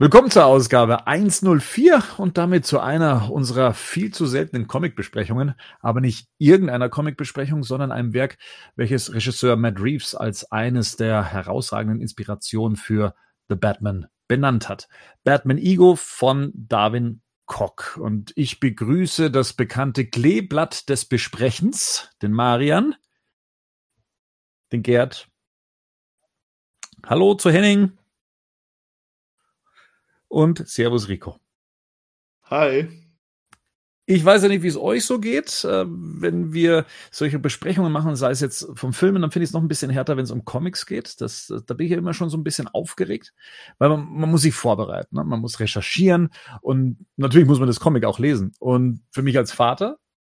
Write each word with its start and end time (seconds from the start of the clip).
Willkommen 0.00 0.30
zur 0.30 0.46
Ausgabe 0.46 1.08
104 1.08 2.04
und 2.18 2.38
damit 2.38 2.64
zu 2.64 2.78
einer 2.78 3.32
unserer 3.32 3.74
viel 3.74 4.14
zu 4.14 4.26
seltenen 4.26 4.68
Comic-Besprechungen, 4.68 5.54
aber 5.80 6.00
nicht 6.00 6.28
irgendeiner 6.38 6.88
Comic-Besprechung, 6.88 7.64
sondern 7.64 7.90
einem 7.90 8.12
Werk, 8.12 8.38
welches 8.76 9.12
Regisseur 9.12 9.56
Matt 9.56 9.80
Reeves 9.80 10.14
als 10.14 10.52
eines 10.52 10.94
der 10.94 11.24
herausragenden 11.24 12.00
Inspirationen 12.00 12.76
für 12.76 13.16
The 13.48 13.56
Batman 13.56 14.06
benannt 14.28 14.68
hat. 14.68 14.88
Batman 15.24 15.58
Ego 15.58 15.96
von 15.96 16.52
Darwin 16.54 17.20
Koch. 17.46 17.96
Und 17.96 18.32
ich 18.36 18.60
begrüße 18.60 19.32
das 19.32 19.52
bekannte 19.52 20.06
Kleeblatt 20.06 20.88
des 20.88 21.06
Besprechens, 21.06 22.08
den 22.22 22.30
Marian, 22.30 22.94
den 24.70 24.84
Gerd. 24.84 25.26
Hallo 27.04 27.34
zu 27.34 27.50
Henning 27.50 27.98
und 30.28 30.66
Servus 30.68 31.08
Rico. 31.08 31.36
Hi. 32.44 32.88
Ich 34.10 34.24
weiß 34.24 34.42
ja 34.42 34.48
nicht, 34.48 34.62
wie 34.62 34.68
es 34.68 34.78
euch 34.78 35.04
so 35.04 35.20
geht, 35.20 35.64
äh, 35.64 35.84
wenn 35.86 36.54
wir 36.54 36.86
solche 37.10 37.38
Besprechungen 37.38 37.92
machen, 37.92 38.16
sei 38.16 38.30
es 38.30 38.40
jetzt 38.40 38.66
vom 38.74 38.94
Filmen, 38.94 39.20
dann 39.20 39.30
finde 39.30 39.44
ich 39.44 39.50
es 39.50 39.52
noch 39.52 39.60
ein 39.60 39.68
bisschen 39.68 39.90
härter, 39.90 40.16
wenn 40.16 40.24
es 40.24 40.30
um 40.30 40.46
Comics 40.46 40.86
geht. 40.86 41.20
Das, 41.20 41.52
da 41.66 41.74
bin 41.74 41.84
ich 41.84 41.92
ja 41.92 41.98
immer 41.98 42.14
schon 42.14 42.30
so 42.30 42.38
ein 42.38 42.42
bisschen 42.42 42.68
aufgeregt, 42.68 43.34
weil 43.76 43.90
man, 43.90 44.08
man 44.10 44.30
muss 44.30 44.40
sich 44.40 44.54
vorbereiten, 44.54 45.14
ne? 45.14 45.24
man 45.24 45.40
muss 45.40 45.60
recherchieren 45.60 46.30
und 46.62 47.04
natürlich 47.16 47.46
muss 47.46 47.58
man 47.58 47.66
das 47.66 47.80
Comic 47.80 48.06
auch 48.06 48.18
lesen. 48.18 48.54
Und 48.58 49.02
für 49.10 49.22
mich 49.22 49.36
als 49.36 49.52
Vater 49.52 49.98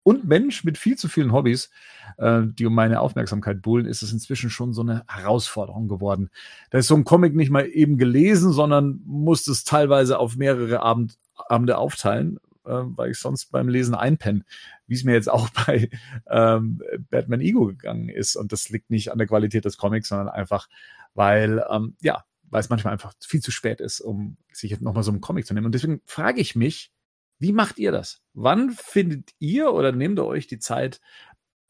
und 0.08 0.24
Mensch 0.24 0.64
mit 0.64 0.78
viel 0.78 0.96
zu 0.96 1.06
vielen 1.06 1.32
Hobbys, 1.32 1.68
äh, 2.16 2.40
die 2.46 2.64
um 2.64 2.74
meine 2.74 3.00
Aufmerksamkeit 3.00 3.60
buhlen, 3.60 3.84
ist 3.84 4.00
es 4.00 4.10
inzwischen 4.10 4.48
schon 4.48 4.72
so 4.72 4.80
eine 4.80 5.04
Herausforderung 5.06 5.86
geworden. 5.86 6.30
Da 6.70 6.78
ist 6.78 6.86
so 6.86 6.94
ein 6.94 7.04
Comic 7.04 7.34
nicht 7.34 7.50
mal 7.50 7.66
eben 7.66 7.98
gelesen, 7.98 8.50
sondern 8.50 9.02
muss 9.04 9.46
es 9.48 9.64
teilweise 9.64 10.18
auf 10.18 10.36
mehrere 10.36 10.80
Abend, 10.80 11.18
Abende 11.34 11.76
aufteilen, 11.76 12.38
äh, 12.64 12.70
weil 12.70 13.10
ich 13.10 13.18
sonst 13.18 13.52
beim 13.52 13.68
Lesen 13.68 13.94
einpenne, 13.94 14.46
wie 14.86 14.94
es 14.94 15.04
mir 15.04 15.12
jetzt 15.12 15.28
auch 15.28 15.50
bei 15.66 15.90
ähm, 16.30 16.80
Batman 17.10 17.42
Ego 17.42 17.66
gegangen 17.66 18.08
ist. 18.08 18.34
Und 18.34 18.50
das 18.52 18.70
liegt 18.70 18.88
nicht 18.88 19.12
an 19.12 19.18
der 19.18 19.26
Qualität 19.26 19.66
des 19.66 19.76
Comics, 19.76 20.08
sondern 20.08 20.30
einfach, 20.30 20.70
weil, 21.12 21.62
ähm, 21.70 21.96
ja, 22.00 22.24
weil 22.44 22.60
es 22.60 22.70
manchmal 22.70 22.94
einfach 22.94 23.12
viel 23.20 23.42
zu 23.42 23.50
spät 23.50 23.82
ist, 23.82 24.00
um 24.00 24.38
sich 24.54 24.70
jetzt 24.70 24.80
nochmal 24.80 25.02
so 25.02 25.10
einen 25.10 25.20
Comic 25.20 25.46
zu 25.46 25.52
nehmen. 25.52 25.66
Und 25.66 25.74
deswegen 25.74 26.00
frage 26.06 26.40
ich 26.40 26.56
mich, 26.56 26.92
wie 27.38 27.52
macht 27.52 27.78
ihr 27.78 27.92
das? 27.92 28.20
Wann 28.34 28.70
findet 28.70 29.30
ihr 29.38 29.72
oder 29.72 29.92
nehmt 29.92 30.18
ihr 30.18 30.26
euch 30.26 30.46
die 30.46 30.58
Zeit, 30.58 31.00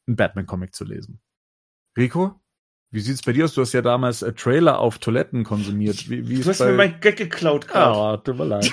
einen 0.06 0.16
Batman-Comic 0.16 0.74
zu 0.74 0.84
lesen? 0.84 1.20
Rico? 1.96 2.40
Wie 2.90 3.00
sieht's 3.00 3.22
bei 3.22 3.32
dir 3.32 3.44
aus? 3.44 3.52
Du 3.52 3.60
hast 3.60 3.74
ja 3.74 3.82
damals 3.82 4.22
äh, 4.22 4.32
Trailer 4.32 4.78
auf 4.78 4.98
Toiletten 4.98 5.44
konsumiert. 5.44 6.08
Wie, 6.08 6.26
wie 6.28 6.40
du 6.40 6.48
hast 6.48 6.58
bei... 6.58 6.70
mir 6.70 6.76
mein 6.76 7.00
Gag 7.00 7.16
geklaut 7.16 7.68
gerade. 7.68 7.98
Ah, 7.98 8.16
tut 8.16 8.38
mir 8.38 8.46
leid. 8.46 8.70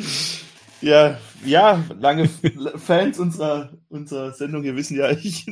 ja, 0.80 1.18
ja, 1.44 1.84
lange 2.00 2.28
Fans 2.76 3.20
unserer, 3.20 3.78
unserer 3.88 4.32
Sendung 4.32 4.64
hier 4.64 4.74
wissen 4.74 4.96
ja, 4.96 5.10
ich 5.22 5.46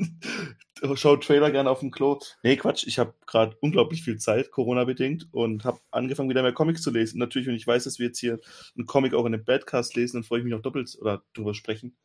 schaue 0.94 1.20
Trailer 1.20 1.50
gerne 1.50 1.70
auf 1.70 1.80
dem 1.80 1.90
Klo. 1.90 2.18
Nee, 2.42 2.56
Quatsch, 2.56 2.86
ich 2.86 2.98
habe 2.98 3.14
gerade 3.26 3.56
unglaublich 3.60 4.02
viel 4.02 4.18
Zeit, 4.18 4.50
Corona-bedingt, 4.50 5.28
und 5.32 5.64
habe 5.64 5.80
angefangen, 5.90 6.30
wieder 6.30 6.42
mehr 6.42 6.52
Comics 6.52 6.82
zu 6.82 6.90
lesen. 6.90 7.18
Natürlich, 7.18 7.48
wenn 7.48 7.54
ich 7.54 7.66
weiß, 7.66 7.84
dass 7.84 7.98
wir 7.98 8.06
jetzt 8.06 8.18
hier 8.18 8.40
einen 8.76 8.86
Comic 8.86 9.14
auch 9.14 9.26
in 9.26 9.34
einem 9.34 9.44
Badcast 9.44 9.94
lesen, 9.96 10.18
dann 10.18 10.24
freue 10.24 10.40
ich 10.40 10.44
mich 10.44 10.52
noch 10.52 10.62
doppelt 10.62 10.96
oder 11.00 11.22
drüber 11.32 11.54
sprechen. 11.54 11.96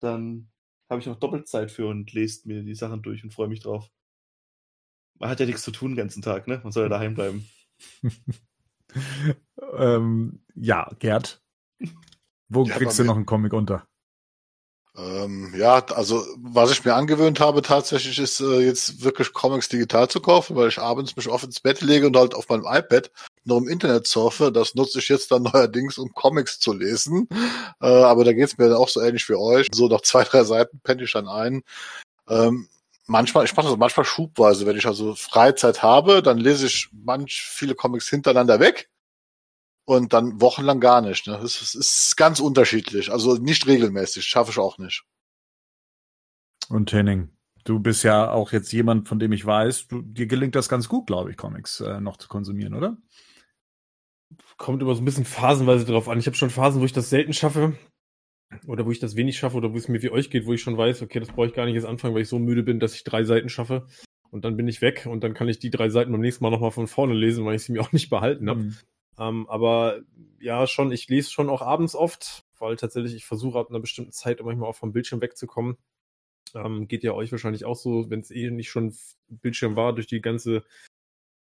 Dann 0.00 0.48
habe 0.88 1.00
ich 1.00 1.06
noch 1.06 1.18
doppelt 1.18 1.48
Zeit 1.48 1.70
für 1.70 1.86
und 1.86 2.12
lest 2.12 2.46
mir 2.46 2.62
die 2.62 2.74
Sachen 2.74 3.02
durch 3.02 3.24
und 3.24 3.32
freue 3.32 3.48
mich 3.48 3.60
drauf. 3.60 3.90
Man 5.18 5.30
hat 5.30 5.40
ja 5.40 5.46
nichts 5.46 5.62
zu 5.62 5.70
tun 5.70 5.92
den 5.92 5.96
ganzen 5.96 6.22
Tag, 6.22 6.48
ne? 6.48 6.60
Man 6.62 6.72
soll 6.72 6.84
ja 6.84 6.88
daheim 6.88 7.14
bleiben. 7.14 7.48
ähm, 9.78 10.40
ja, 10.54 10.90
Gerd. 10.98 11.42
Wo 12.48 12.64
ja, 12.64 12.76
kriegst 12.76 12.98
du 12.98 13.04
noch 13.04 13.16
einen 13.16 13.26
Comic 13.26 13.52
unter? 13.52 13.86
Ähm, 14.96 15.52
ja, 15.56 15.84
also 15.86 16.24
was 16.36 16.70
ich 16.70 16.84
mir 16.84 16.94
angewöhnt 16.94 17.40
habe 17.40 17.62
tatsächlich 17.62 18.16
ist 18.20 18.40
äh, 18.40 18.60
jetzt 18.60 19.02
wirklich 19.02 19.32
Comics 19.32 19.68
digital 19.68 20.08
zu 20.08 20.20
kaufen, 20.20 20.54
weil 20.54 20.68
ich 20.68 20.78
abends 20.78 21.16
mich 21.16 21.28
oft 21.28 21.44
ins 21.44 21.58
Bett 21.58 21.80
lege 21.80 22.06
und 22.06 22.16
halt 22.16 22.32
auf 22.34 22.48
meinem 22.48 22.64
iPad 22.64 23.10
noch 23.44 23.58
im 23.58 23.66
Internet 23.66 24.06
surfe. 24.06 24.52
Das 24.52 24.76
nutze 24.76 25.00
ich 25.00 25.08
jetzt 25.08 25.32
dann 25.32 25.42
neuerdings, 25.52 25.98
um 25.98 26.12
Comics 26.12 26.60
zu 26.60 26.72
lesen. 26.72 27.28
Äh, 27.80 27.86
aber 27.86 28.24
da 28.24 28.32
geht's 28.32 28.56
mir 28.56 28.68
dann 28.68 28.76
auch 28.76 28.88
so 28.88 29.00
ähnlich 29.00 29.28
wie 29.28 29.34
euch. 29.34 29.66
So 29.72 29.88
nach 29.88 30.02
zwei, 30.02 30.22
drei 30.22 30.44
Seiten 30.44 30.78
penne 30.78 31.02
ich 31.02 31.12
dann 31.12 31.26
ein. 31.26 31.62
Ähm, 32.28 32.68
manchmal, 33.06 33.46
ich 33.46 33.56
mache 33.56 33.68
das 33.68 33.76
manchmal 33.76 34.06
schubweise. 34.06 34.64
Wenn 34.64 34.76
ich 34.76 34.86
also 34.86 35.16
Freizeit 35.16 35.82
habe, 35.82 36.22
dann 36.22 36.38
lese 36.38 36.66
ich 36.66 36.88
manch 36.92 37.42
viele 37.50 37.74
Comics 37.74 38.08
hintereinander 38.08 38.60
weg 38.60 38.88
und 39.84 40.12
dann 40.12 40.40
wochenlang 40.40 40.80
gar 40.80 41.00
nicht. 41.00 41.26
Ne? 41.26 41.38
Das, 41.40 41.60
ist, 41.60 41.74
ist 41.74 42.16
ganz 42.16 42.40
unterschiedlich. 42.40 43.12
Also 43.12 43.36
nicht 43.36 43.66
regelmäßig, 43.66 44.24
schaffe 44.24 44.50
ich 44.50 44.58
auch 44.58 44.78
nicht. 44.78 45.04
Und 46.68 46.92
Henning, 46.92 47.30
du 47.64 47.78
bist 47.80 48.04
ja 48.04 48.30
auch 48.30 48.52
jetzt 48.52 48.72
jemand, 48.72 49.08
von 49.08 49.18
dem 49.18 49.32
ich 49.32 49.44
weiß, 49.44 49.88
du, 49.88 50.02
dir 50.02 50.26
gelingt 50.26 50.54
das 50.54 50.68
ganz 50.68 50.88
gut, 50.88 51.06
glaube 51.06 51.30
ich, 51.30 51.36
Comics 51.36 51.80
äh, 51.80 52.00
noch 52.00 52.16
zu 52.16 52.28
konsumieren, 52.28 52.74
oder? 52.74 52.96
Kommt 54.56 54.82
immer 54.82 54.94
so 54.94 55.02
ein 55.02 55.04
bisschen 55.04 55.24
phasenweise 55.24 55.84
drauf 55.84 56.08
an. 56.08 56.18
Ich 56.18 56.26
habe 56.26 56.36
schon 56.36 56.50
Phasen, 56.50 56.80
wo 56.80 56.84
ich 56.84 56.92
das 56.92 57.10
selten 57.10 57.32
schaffe. 57.32 57.76
Oder 58.66 58.86
wo 58.86 58.92
ich 58.92 59.00
das 59.00 59.16
wenig 59.16 59.36
schaffe, 59.36 59.56
oder 59.56 59.72
wo 59.72 59.76
es 59.76 59.88
mir 59.88 60.00
wie 60.02 60.10
euch 60.10 60.30
geht, 60.30 60.46
wo 60.46 60.52
ich 60.52 60.62
schon 60.62 60.78
weiß, 60.78 61.02
okay, 61.02 61.18
das 61.18 61.30
brauche 61.30 61.46
ich 61.46 61.54
gar 61.54 61.66
nicht 61.66 61.74
jetzt 61.74 61.86
anfangen, 61.86 62.14
weil 62.14 62.22
ich 62.22 62.28
so 62.28 62.38
müde 62.38 62.62
bin, 62.62 62.78
dass 62.78 62.94
ich 62.94 63.02
drei 63.02 63.24
Seiten 63.24 63.48
schaffe. 63.48 63.86
Und 64.30 64.44
dann 64.44 64.56
bin 64.56 64.68
ich 64.68 64.80
weg 64.80 65.06
und 65.10 65.24
dann 65.24 65.34
kann 65.34 65.48
ich 65.48 65.58
die 65.58 65.70
drei 65.70 65.88
Seiten 65.88 66.12
beim 66.12 66.20
nächsten 66.20 66.44
Mal 66.44 66.50
nochmal 66.50 66.70
von 66.70 66.86
vorne 66.86 67.14
lesen, 67.14 67.44
weil 67.44 67.56
ich 67.56 67.64
sie 67.64 67.72
mir 67.72 67.80
auch 67.80 67.92
nicht 67.92 68.10
behalten 68.10 68.48
habe. 68.48 68.60
Mhm. 68.60 68.76
Ähm, 69.18 69.48
aber 69.48 70.00
ja, 70.40 70.66
schon, 70.66 70.92
ich 70.92 71.08
lese 71.08 71.30
schon 71.30 71.48
auch 71.48 71.62
abends 71.62 71.94
oft, 71.94 72.44
weil 72.58 72.76
tatsächlich 72.76 73.14
ich 73.14 73.24
versuche 73.24 73.58
ab 73.58 73.70
einer 73.70 73.80
bestimmten 73.80 74.12
Zeit 74.12 74.42
manchmal 74.42 74.68
auch 74.68 74.76
vom 74.76 74.92
Bildschirm 74.92 75.20
wegzukommen. 75.20 75.76
Ähm, 76.54 76.88
geht 76.88 77.02
ja 77.02 77.12
euch 77.12 77.32
wahrscheinlich 77.32 77.64
auch 77.64 77.76
so, 77.76 78.10
wenn 78.10 78.20
es 78.20 78.30
eh 78.30 78.50
nicht 78.50 78.70
schon 78.70 78.94
Bildschirm 79.28 79.76
war, 79.76 79.92
durch 79.92 80.06
die 80.06 80.20
ganze 80.20 80.64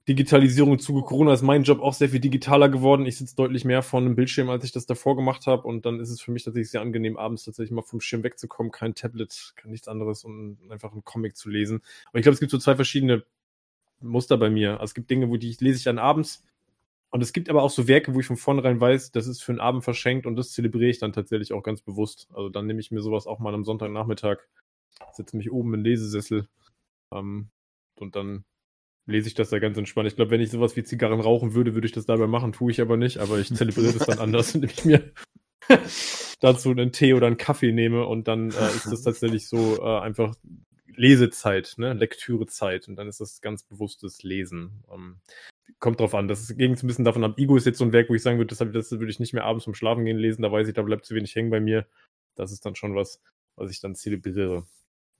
Digitalisierung 0.07 0.79
Zuge 0.79 1.03
Corona 1.03 1.31
ist 1.33 1.43
mein 1.43 1.61
Job 1.61 1.79
auch 1.79 1.93
sehr 1.93 2.09
viel 2.09 2.19
digitaler 2.19 2.69
geworden. 2.69 3.05
Ich 3.05 3.17
sitze 3.17 3.35
deutlich 3.35 3.65
mehr 3.65 3.83
vor 3.83 3.99
einem 3.99 4.15
Bildschirm, 4.15 4.49
als 4.49 4.63
ich 4.63 4.71
das 4.71 4.87
davor 4.87 5.15
gemacht 5.15 5.45
habe. 5.45 5.67
Und 5.67 5.85
dann 5.85 5.99
ist 5.99 6.09
es 6.09 6.19
für 6.19 6.31
mich 6.31 6.43
tatsächlich 6.43 6.71
sehr 6.71 6.81
angenehm, 6.81 7.17
abends 7.17 7.45
tatsächlich 7.45 7.71
mal 7.71 7.83
vom 7.83 8.01
Schirm 8.01 8.23
wegzukommen, 8.23 8.71
kein 8.71 8.95
Tablet, 8.95 9.53
nichts 9.63 9.87
anderes 9.87 10.23
und 10.23 10.57
einfach 10.69 10.91
einen 10.91 11.03
Comic 11.03 11.37
zu 11.37 11.49
lesen. 11.49 11.81
Aber 12.07 12.17
ich 12.17 12.23
glaube, 12.23 12.33
es 12.33 12.39
gibt 12.39 12.51
so 12.51 12.57
zwei 12.57 12.75
verschiedene 12.75 13.23
Muster 13.99 14.37
bei 14.37 14.49
mir. 14.49 14.73
Also 14.73 14.85
es 14.85 14.93
gibt 14.95 15.11
Dinge, 15.11 15.29
wo 15.29 15.37
die 15.37 15.55
lese 15.59 15.77
ich 15.77 15.83
dann 15.83 15.99
abends 15.99 16.43
und 17.11 17.21
es 17.21 17.33
gibt 17.33 17.49
aber 17.49 17.61
auch 17.61 17.69
so 17.69 17.87
Werke, 17.87 18.13
wo 18.13 18.21
ich 18.21 18.25
von 18.25 18.37
vornherein 18.37 18.79
weiß, 18.79 19.11
das 19.11 19.27
ist 19.27 19.43
für 19.43 19.51
einen 19.51 19.59
Abend 19.59 19.83
verschenkt 19.83 20.25
und 20.25 20.37
das 20.37 20.51
zelebriere 20.51 20.89
ich 20.89 20.99
dann 20.99 21.11
tatsächlich 21.11 21.51
auch 21.51 21.61
ganz 21.61 21.81
bewusst. 21.81 22.29
Also 22.33 22.49
dann 22.49 22.65
nehme 22.65 22.79
ich 22.79 22.89
mir 22.89 23.01
sowas 23.01 23.27
auch 23.27 23.39
mal 23.39 23.53
am 23.53 23.65
Sonntagnachmittag, 23.65 24.37
setze 25.11 25.35
mich 25.35 25.51
oben 25.51 25.73
in 25.73 25.83
den 25.83 25.91
Lesesessel 25.91 26.47
ähm, 27.13 27.49
und 27.95 28.15
dann 28.15 28.45
lese 29.05 29.27
ich 29.27 29.33
das 29.33 29.49
da 29.49 29.59
ganz 29.59 29.77
entspannt. 29.77 30.07
Ich 30.07 30.15
glaube, 30.15 30.31
wenn 30.31 30.39
ich 30.39 30.51
sowas 30.51 30.77
wie 30.77 30.83
Zigarren 30.83 31.19
rauchen 31.19 31.53
würde, 31.53 31.73
würde 31.73 31.85
ich 31.85 31.91
das 31.91 32.05
dabei 32.05 32.27
machen, 32.27 32.53
tue 32.53 32.71
ich 32.71 32.79
aber 32.79 32.95
nicht, 32.95 33.17
aber 33.17 33.39
ich 33.39 33.53
zelebriere 33.53 33.91
das 33.93 34.07
dann 34.07 34.19
anders, 34.19 34.55
indem 34.55 34.69
ich 34.69 34.85
mir 34.85 35.11
dazu 36.39 36.71
einen 36.71 36.93
Tee 36.93 37.13
oder 37.13 37.27
einen 37.27 37.37
Kaffee 37.37 37.73
nehme 37.73 38.05
und 38.05 38.29
dann 38.29 38.51
äh, 38.51 38.67
ist 38.67 38.89
das 38.89 39.01
tatsächlich 39.03 39.49
so 39.49 39.83
äh, 39.83 39.99
einfach 39.99 40.33
Lesezeit, 40.95 41.75
ne? 41.77 41.93
Lektürezeit 41.93 42.87
und 42.87 42.95
dann 42.95 43.07
ist 43.07 43.19
das 43.19 43.41
ganz 43.41 43.63
bewusstes 43.63 44.23
Lesen. 44.23 44.83
Ähm, 44.91 45.19
kommt 45.79 45.99
drauf 45.99 46.15
an. 46.15 46.27
Das 46.27 46.55
ging 46.55 46.75
ein 46.75 46.87
bisschen 46.87 47.05
davon 47.05 47.23
ab. 47.23 47.37
Ego 47.37 47.57
ist 47.57 47.65
jetzt 47.65 47.79
so 47.79 47.85
ein 47.85 47.93
Werk, 47.93 48.09
wo 48.09 48.15
ich 48.15 48.21
sagen 48.21 48.37
würde, 48.37 48.55
das, 48.55 48.59
das 48.59 48.91
würde 48.91 49.11
ich 49.11 49.19
nicht 49.19 49.33
mehr 49.33 49.45
abends 49.45 49.65
zum 49.65 49.73
Schlafen 49.73 50.05
gehen 50.05 50.17
lesen. 50.17 50.41
Da 50.41 50.51
weiß 50.51 50.67
ich, 50.67 50.73
da 50.73 50.81
bleibt 50.81 51.05
zu 51.05 51.15
wenig 51.15 51.35
hängen 51.35 51.49
bei 51.49 51.59
mir. 51.59 51.87
Das 52.35 52.51
ist 52.51 52.65
dann 52.65 52.75
schon 52.75 52.95
was, 52.95 53.21
was 53.55 53.71
ich 53.71 53.79
dann 53.81 53.95
zelebriere. 53.95 54.65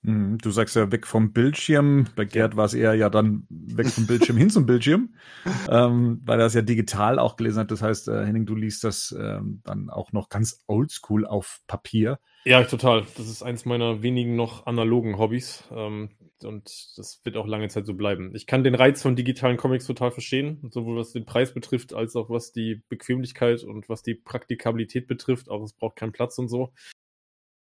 Mhm, 0.03 0.39
du 0.39 0.49
sagst 0.49 0.75
ja 0.75 0.91
weg 0.91 1.05
vom 1.05 1.31
Bildschirm. 1.31 2.07
Bei 2.15 2.25
Gerd 2.25 2.55
war 2.55 2.65
es 2.65 2.73
eher 2.73 2.95
ja 2.95 3.09
dann 3.09 3.45
weg 3.49 3.87
vom 3.87 4.07
Bildschirm 4.07 4.35
hin 4.35 4.49
zum 4.49 4.65
Bildschirm, 4.65 5.13
ähm, 5.69 6.21
weil 6.25 6.39
er 6.39 6.47
es 6.47 6.55
ja 6.55 6.63
digital 6.63 7.19
auch 7.19 7.35
gelesen 7.35 7.59
hat. 7.59 7.71
Das 7.71 7.83
heißt, 7.83 8.07
äh, 8.07 8.25
Henning, 8.25 8.47
du 8.47 8.55
liest 8.55 8.83
das 8.83 9.15
ähm, 9.17 9.61
dann 9.63 9.91
auch 9.91 10.11
noch 10.11 10.29
ganz 10.29 10.63
oldschool 10.67 11.27
auf 11.27 11.61
Papier. 11.67 12.19
Ja, 12.45 12.63
total. 12.63 13.05
Das 13.15 13.27
ist 13.27 13.43
eins 13.43 13.65
meiner 13.65 14.01
wenigen 14.01 14.35
noch 14.35 14.65
analogen 14.65 15.19
Hobbys. 15.19 15.65
Ähm, 15.71 16.09
und 16.43 16.97
das 16.97 17.21
wird 17.23 17.37
auch 17.37 17.45
lange 17.45 17.67
Zeit 17.67 17.85
so 17.85 17.93
bleiben. 17.93 18.31
Ich 18.33 18.47
kann 18.47 18.63
den 18.63 18.73
Reiz 18.73 19.03
von 19.03 19.15
digitalen 19.15 19.57
Comics 19.57 19.85
total 19.85 20.09
verstehen, 20.09 20.67
sowohl 20.71 20.97
was 20.97 21.11
den 21.11 21.25
Preis 21.25 21.53
betrifft, 21.53 21.93
als 21.93 22.15
auch 22.15 22.31
was 22.31 22.51
die 22.51 22.81
Bequemlichkeit 22.89 23.63
und 23.63 23.87
was 23.89 24.01
die 24.01 24.15
Praktikabilität 24.15 25.05
betrifft. 25.05 25.49
Auch 25.49 25.61
es 25.61 25.73
braucht 25.73 25.97
keinen 25.97 26.11
Platz 26.11 26.39
und 26.39 26.47
so. 26.47 26.73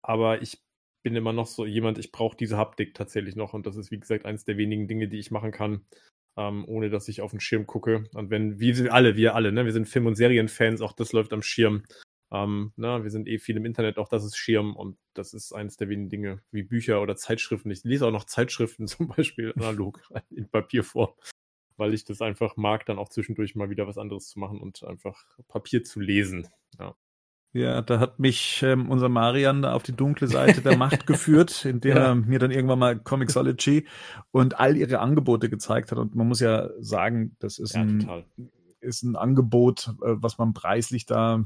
Aber 0.01 0.41
ich 0.41 0.63
bin 1.03 1.17
immer 1.17 1.33
noch 1.33 1.47
so 1.47 1.65
jemand, 1.67 1.99
ich 1.99 2.13
brauche 2.13 2.37
diese 2.37 2.57
Haptik 2.57 2.95
tatsächlich 2.95 3.37
noch. 3.37 3.55
Und 3.55 3.67
das 3.67 3.77
ist, 3.77 3.91
wie 3.91 4.01
gesagt, 4.01 4.25
eins 4.25 4.45
der 4.45 4.57
wenigen 4.57 4.89
Dinge, 4.89 5.09
die 5.09 5.19
ich 5.19 5.31
machen 5.31 5.53
kann, 5.53 5.85
ähm, 6.37 6.65
ohne 6.67 6.91
dass 6.91 7.09
ich 7.09 7.21
auf 7.21 7.31
den 7.31 7.41
Schirm 7.41 7.67
gucke. 7.67 8.05
Und 8.15 8.31
wenn, 8.31 8.61
wie 8.61 8.91
alle, 8.91 9.17
wir 9.17 9.35
alle, 9.35 9.53
ne, 9.53 9.65
wir 9.65 9.73
sind 9.73 9.89
Film- 9.89 10.07
und 10.07 10.17
Serienfans, 10.17 10.81
auch 10.81 10.93
das 10.93 11.13
läuft 11.13 11.33
am 11.33 11.43
Schirm. 11.43 11.85
Ähm, 12.33 12.73
na, 12.77 13.03
wir 13.03 13.11
sind 13.11 13.27
eh 13.27 13.39
viel 13.39 13.57
im 13.57 13.65
Internet, 13.65 13.99
auch 13.99 14.09
das 14.09 14.25
ist 14.25 14.37
Schirm 14.37 14.77
und 14.77 14.97
das 15.15 15.35
ist 15.35 15.53
eines 15.53 15.77
der 15.77 15.89
wenigen 15.89 16.11
Dinge 16.11 16.43
wie 16.53 16.63
Bücher 16.63 17.03
oder 17.03 17.17
Zeitschriften. 17.17 17.71
Ich 17.71 17.83
lese 17.83 18.07
auch 18.07 18.13
noch 18.13 18.25
Zeitschriften 18.25 18.87
zum 18.87 19.09
Beispiel 19.09 19.53
analog 19.57 20.01
in 20.31 20.49
Papierform. 20.49 21.13
weil 21.77 21.95
ich 21.95 22.05
das 22.05 22.21
einfach 22.21 22.57
mag, 22.57 22.87
dann 22.87 22.99
auch 22.99 23.09
zwischendurch 23.09 23.57
mal 23.57 23.71
wieder 23.71 23.87
was 23.87 23.99
anderes 23.99 24.29
zu 24.29 24.39
machen 24.39 24.61
und 24.61 24.85
einfach 24.85 25.25
Papier 25.49 25.83
zu 25.83 25.99
lesen. 25.99 26.47
Ja. 26.79 26.95
Ja, 27.53 27.83
da 27.83 27.99
hat 27.99 28.21
mich 28.21 28.63
ähm, 28.63 28.89
unser 28.91 29.09
Marian 29.09 29.63
da 29.63 29.73
auf 29.73 29.83
die 29.83 29.97
dunkle 29.97 30.29
Seite 30.29 30.61
der 30.61 30.77
Macht 30.77 31.07
geführt, 31.07 31.65
indem 31.65 31.97
ja. 31.97 32.03
er 32.05 32.15
mir 32.15 32.39
dann 32.39 32.53
irgendwann 32.53 32.79
mal 32.79 32.99
Comixology 32.99 33.87
und 34.31 34.61
all 34.61 34.77
ihre 34.77 35.01
Angebote 35.01 35.51
gezeigt 35.51 35.91
hat. 35.91 35.99
Und 35.99 36.15
man 36.15 36.29
muss 36.29 36.41
ja 36.41 36.69
sagen, 36.79 37.37
das 37.41 37.59
ist 37.59 37.75
ja, 37.75 37.81
ein 37.81 38.01
total 38.01 38.25
ist 38.81 39.03
ein 39.03 39.17
Angebot, 39.17 39.89
äh, 40.03 40.15
was 40.17 40.39
man 40.39 40.55
preislich 40.55 41.07
da 41.07 41.45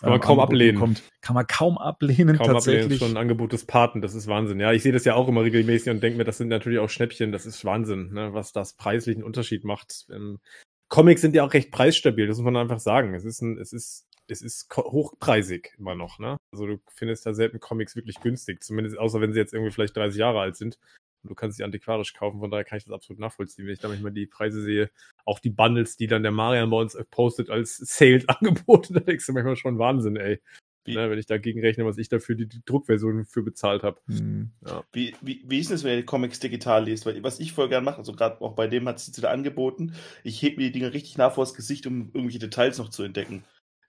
kann 0.00 0.10
man 0.10 0.20
kaum 0.20 0.40
ablehnen. 0.40 0.74
Bekommt. 0.74 1.02
Kann 1.20 1.34
man 1.34 1.46
kaum 1.46 1.78
ablehnen. 1.78 2.36
Kaum 2.36 2.46
tatsächlich. 2.46 2.84
ablehnen, 2.84 2.98
schon 2.98 3.10
ein 3.12 3.16
Angebot 3.16 3.52
des 3.52 3.64
Paten, 3.64 4.00
das 4.00 4.14
ist 4.14 4.26
Wahnsinn. 4.26 4.60
Ja, 4.60 4.72
ich 4.72 4.82
sehe 4.82 4.92
das 4.92 5.04
ja 5.04 5.14
auch 5.14 5.28
immer 5.28 5.42
regelmäßig 5.42 5.90
und 5.90 6.02
denke 6.02 6.18
mir, 6.18 6.24
das 6.24 6.38
sind 6.38 6.48
natürlich 6.48 6.78
auch 6.78 6.90
Schnäppchen, 6.90 7.32
das 7.32 7.46
ist 7.46 7.64
Wahnsinn, 7.64 8.12
ne, 8.12 8.34
was 8.34 8.52
das 8.52 8.74
preislichen 8.74 9.22
Unterschied 9.22 9.64
macht. 9.64 10.06
Ähm, 10.12 10.40
Comics 10.88 11.22
sind 11.22 11.34
ja 11.34 11.44
auch 11.44 11.54
recht 11.54 11.70
preisstabil, 11.70 12.26
das 12.26 12.36
muss 12.36 12.44
man 12.44 12.56
einfach 12.56 12.80
sagen. 12.80 13.14
Es 13.14 13.24
ist 13.24 13.40
ein, 13.40 13.58
es 13.58 13.72
ist 13.72 14.06
es 14.28 14.42
ist 14.42 14.74
hochpreisig 14.76 15.74
immer 15.78 15.94
noch, 15.94 16.18
ne? 16.18 16.36
Also 16.52 16.66
du 16.66 16.80
findest 16.94 17.26
da 17.26 17.34
selten 17.34 17.60
Comics 17.60 17.96
wirklich 17.96 18.20
günstig, 18.20 18.62
zumindest 18.62 18.98
außer 18.98 19.20
wenn 19.20 19.32
sie 19.32 19.38
jetzt 19.38 19.52
irgendwie 19.52 19.72
vielleicht 19.72 19.96
30 19.96 20.18
Jahre 20.18 20.40
alt 20.40 20.56
sind 20.56 20.78
und 21.22 21.30
du 21.30 21.34
kannst 21.34 21.56
sie 21.56 21.64
antiquarisch 21.64 22.14
kaufen, 22.14 22.40
von 22.40 22.50
daher 22.50 22.64
kann 22.64 22.78
ich 22.78 22.84
das 22.84 22.92
absolut 22.92 23.20
nachvollziehen, 23.20 23.66
wenn 23.66 23.74
ich 23.74 23.80
da 23.80 23.88
manchmal 23.88 24.12
die 24.12 24.26
Preise 24.26 24.62
sehe, 24.62 24.90
auch 25.24 25.38
die 25.38 25.50
Bundles, 25.50 25.96
die 25.96 26.06
dann 26.06 26.22
der 26.22 26.32
Marian 26.32 26.70
bei 26.70 26.78
uns 26.78 26.96
postet 27.10 27.50
als 27.50 27.76
Sales-Angebote, 27.76 28.92
da 28.94 29.00
denkst 29.00 29.26
du 29.26 29.32
manchmal 29.32 29.56
schon 29.56 29.78
Wahnsinn, 29.78 30.16
ey. 30.16 30.40
Ne, 30.86 31.08
wenn 31.08 31.18
ich 31.18 31.24
dagegen 31.24 31.60
rechne, 31.60 31.86
was 31.86 31.96
ich 31.96 32.10
dafür 32.10 32.34
die, 32.34 32.46
die 32.46 32.62
Druckversion 32.62 33.24
für 33.24 33.42
bezahlt 33.42 33.82
habe. 33.82 34.00
Hm. 34.06 34.50
Ja. 34.66 34.84
Wie, 34.92 35.14
wie, 35.22 35.42
wie 35.46 35.58
ist 35.58 35.70
es, 35.70 35.82
wenn 35.82 35.92
ihr 35.92 36.00
die 36.00 36.04
Comics 36.04 36.40
digital 36.40 36.84
liest? 36.84 37.06
Weil 37.06 37.22
was 37.22 37.40
ich 37.40 37.54
voll 37.54 37.70
gerne 37.70 37.86
mache, 37.86 37.96
also 37.96 38.12
gerade 38.12 38.38
auch 38.42 38.52
bei 38.52 38.66
dem 38.66 38.86
hat 38.86 38.98
es 38.98 39.16
wieder 39.16 39.30
angeboten, 39.30 39.94
ich 40.24 40.42
hebe 40.42 40.58
mir 40.58 40.66
die 40.66 40.72
Dinge 40.72 40.92
richtig 40.92 41.16
nah 41.16 41.30
vor 41.30 41.44
das 41.44 41.54
Gesicht, 41.54 41.86
um 41.86 42.10
irgendwelche 42.12 42.38
Details 42.38 42.76
noch 42.76 42.90
zu 42.90 43.02
entdecken. 43.02 43.44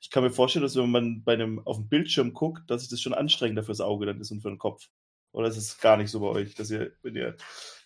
Ich 0.06 0.12
kann 0.12 0.24
mir 0.24 0.30
vorstellen, 0.30 0.62
dass 0.62 0.76
wenn 0.76 0.92
man 0.92 1.24
bei 1.24 1.34
einem 1.34 1.58
auf 1.66 1.78
dem 1.78 1.90
Bildschirm 1.90 2.34
guckt, 2.34 2.70
dass 2.70 2.82
sich 2.82 2.92
das 2.92 3.02
schon 3.02 3.16
anstrengender 3.16 3.64
fürs 3.64 3.82
Auge 3.82 4.06
dann 4.06 4.22
ist 4.22 4.30
und 4.30 4.42
für 4.42 4.50
den 4.50 4.60
Kopf. 4.60 4.88
Oder 5.32 5.48
ist 5.48 5.58
es 5.58 5.80
gar 5.80 5.98
nicht 5.98 6.12
so 6.12 6.20
bei 6.20 6.28
euch, 6.28 6.54
dass 6.54 6.70
ihr, 6.70 6.92
wenn 7.02 7.16
ihr 7.16 7.36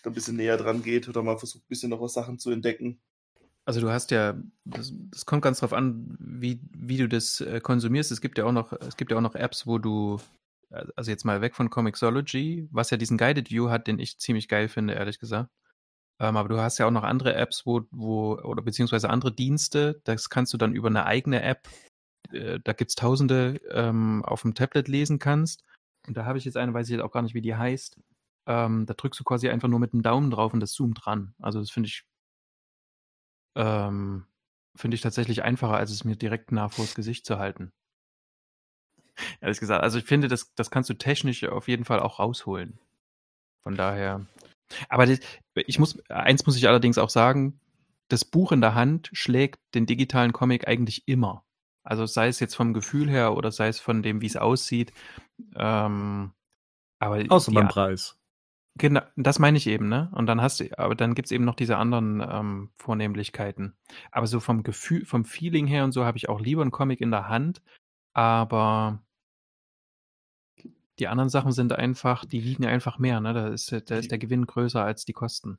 da 0.03 0.09
ein 0.09 0.13
bisschen 0.13 0.35
näher 0.35 0.57
dran 0.57 0.83
geht 0.83 1.07
oder 1.07 1.23
mal 1.23 1.37
versucht, 1.37 1.63
ein 1.63 1.69
bisschen 1.69 1.91
noch 1.91 2.01
was 2.01 2.11
Sachen 2.11 2.37
zu 2.37 2.51
entdecken? 2.51 2.99
Also 3.63 3.79
du 3.79 3.89
hast 3.89 4.11
ja, 4.11 4.37
das, 4.65 4.91
das 5.11 5.25
kommt 5.25 5.43
ganz 5.43 5.61
drauf 5.61 5.71
an, 5.71 6.17
wie, 6.19 6.59
wie 6.73 6.97
du 6.97 7.07
das 7.07 7.39
äh, 7.39 7.61
konsumierst. 7.61 8.11
Es 8.11 8.19
gibt 8.19 8.37
ja 8.37 8.43
auch 8.43 8.51
noch, 8.51 8.73
es 8.73 8.97
gibt 8.97 9.11
ja 9.11 9.17
auch 9.17 9.21
noch 9.21 9.35
Apps, 9.35 9.65
wo 9.65 9.77
du, 9.77 10.19
also 10.97 11.11
jetzt 11.11 11.23
mal 11.23 11.39
weg 11.39 11.55
von 11.55 11.69
Comixology, 11.69 12.67
was 12.69 12.89
ja 12.89 12.97
diesen 12.97 13.17
Guided 13.17 13.49
View 13.49 13.69
hat, 13.69 13.87
den 13.87 13.97
ich 13.97 14.19
ziemlich 14.19 14.49
geil 14.49 14.67
finde, 14.67 14.95
ehrlich 14.95 15.19
gesagt. 15.19 15.49
Ähm, 16.19 16.35
aber 16.35 16.49
du 16.49 16.59
hast 16.59 16.79
ja 16.79 16.85
auch 16.85 16.91
noch 16.91 17.03
andere 17.03 17.33
Apps, 17.33 17.65
wo, 17.65 17.83
wo, 17.91 18.33
oder 18.39 18.61
beziehungsweise 18.61 19.09
andere 19.09 19.33
Dienste, 19.33 20.01
das 20.03 20.29
kannst 20.29 20.53
du 20.53 20.57
dann 20.57 20.73
über 20.73 20.89
eine 20.89 21.05
eigene 21.05 21.41
App, 21.41 21.69
äh, 22.31 22.59
da 22.63 22.73
gibt 22.73 22.91
es 22.91 22.95
tausende 22.95 23.61
ähm, 23.71 24.23
auf 24.25 24.41
dem 24.41 24.53
Tablet 24.53 24.87
lesen 24.87 25.19
kannst. 25.19 25.63
Und 26.07 26.17
da 26.17 26.25
habe 26.25 26.37
ich 26.37 26.45
jetzt 26.45 26.57
eine, 26.57 26.73
weiß 26.73 26.87
ich 26.87 26.93
jetzt 26.93 27.03
auch 27.03 27.11
gar 27.11 27.21
nicht, 27.21 27.35
wie 27.35 27.41
die 27.41 27.55
heißt. 27.55 27.99
Ähm, 28.47 28.85
da 28.85 28.93
drückst 28.93 29.19
du 29.19 29.23
quasi 29.23 29.49
einfach 29.49 29.67
nur 29.67 29.79
mit 29.79 29.93
dem 29.93 30.01
Daumen 30.01 30.31
drauf 30.31 30.53
und 30.53 30.59
das 30.59 30.71
zoomt 30.71 31.05
dran. 31.05 31.33
Also 31.39 31.59
das 31.59 31.69
finde 31.69 31.87
ich, 31.87 32.05
ähm, 33.55 34.25
finde 34.75 34.95
ich 34.95 35.01
tatsächlich 35.01 35.43
einfacher, 35.43 35.75
als 35.75 35.91
es 35.91 36.03
mir 36.03 36.15
direkt 36.15 36.51
nah 36.51 36.69
vors 36.69 36.95
Gesicht 36.95 37.25
zu 37.25 37.37
halten. 37.37 37.71
Ehrlich 39.41 39.59
gesagt, 39.59 39.83
also 39.83 39.99
ich 39.99 40.05
finde, 40.05 40.27
das, 40.27 40.53
das 40.55 40.71
kannst 40.71 40.89
du 40.89 40.93
technisch 40.93 41.43
auf 41.43 41.67
jeden 41.67 41.85
Fall 41.85 41.99
auch 41.99 42.19
rausholen. 42.19 42.79
Von 43.61 43.75
daher. 43.75 44.25
Aber 44.87 45.05
das, 45.05 45.19
ich 45.55 45.79
muss, 45.79 45.99
eins 46.09 46.45
muss 46.45 46.55
ich 46.55 46.67
allerdings 46.67 46.97
auch 46.97 47.09
sagen, 47.09 47.59
das 48.07 48.25
Buch 48.25 48.51
in 48.51 48.61
der 48.61 48.75
Hand 48.75 49.09
schlägt 49.13 49.59
den 49.75 49.85
digitalen 49.85 50.33
Comic 50.33 50.67
eigentlich 50.67 51.07
immer. 51.07 51.43
Also 51.89 52.05
sei 52.05 52.27
es 52.27 52.39
jetzt 52.39 52.53
vom 52.53 52.75
Gefühl 52.75 53.09
her 53.09 53.35
oder 53.35 53.51
sei 53.51 53.67
es 53.67 53.79
von 53.79 54.03
dem, 54.03 54.21
wie 54.21 54.27
es 54.27 54.37
aussieht. 54.37 54.93
Ähm, 55.55 56.33
aber 56.99 57.23
Außer 57.29 57.51
beim 57.51 57.67
Preis. 57.67 58.15
Genau, 58.75 59.01
das 59.15 59.39
meine 59.39 59.57
ich 59.57 59.65
eben, 59.65 59.89
ne? 59.89 60.11
Und 60.13 60.27
dann 60.27 60.39
hast 60.39 60.59
du, 60.59 60.77
aber 60.77 60.93
dann 60.93 61.15
gibt 61.15 61.25
es 61.25 61.31
eben 61.31 61.45
noch 61.45 61.55
diese 61.55 61.77
anderen 61.77 62.21
ähm, 62.21 62.69
Vornehmlichkeiten. 62.77 63.75
Aber 64.11 64.27
so 64.27 64.39
vom 64.39 64.61
Gefühl, 64.61 65.03
vom 65.03 65.25
Feeling 65.25 65.65
her 65.65 65.83
und 65.83 65.91
so 65.91 66.05
habe 66.05 66.17
ich 66.17 66.29
auch 66.29 66.39
lieber 66.39 66.61
einen 66.61 66.69
Comic 66.69 67.01
in 67.01 67.09
der 67.09 67.27
Hand, 67.27 67.63
aber 68.13 69.01
die 70.99 71.07
anderen 71.07 71.29
Sachen 71.29 71.53
sind 71.53 71.73
einfach, 71.73 72.23
die 72.23 72.43
wiegen 72.43 72.67
einfach 72.67 72.99
mehr, 72.99 73.19
ne? 73.19 73.33
Da 73.33 73.47
ist, 73.47 73.71
da 73.71 73.95
ist 73.95 74.11
der 74.11 74.19
Gewinn 74.19 74.45
größer 74.45 74.83
als 74.83 75.05
die 75.05 75.13
Kosten. 75.13 75.57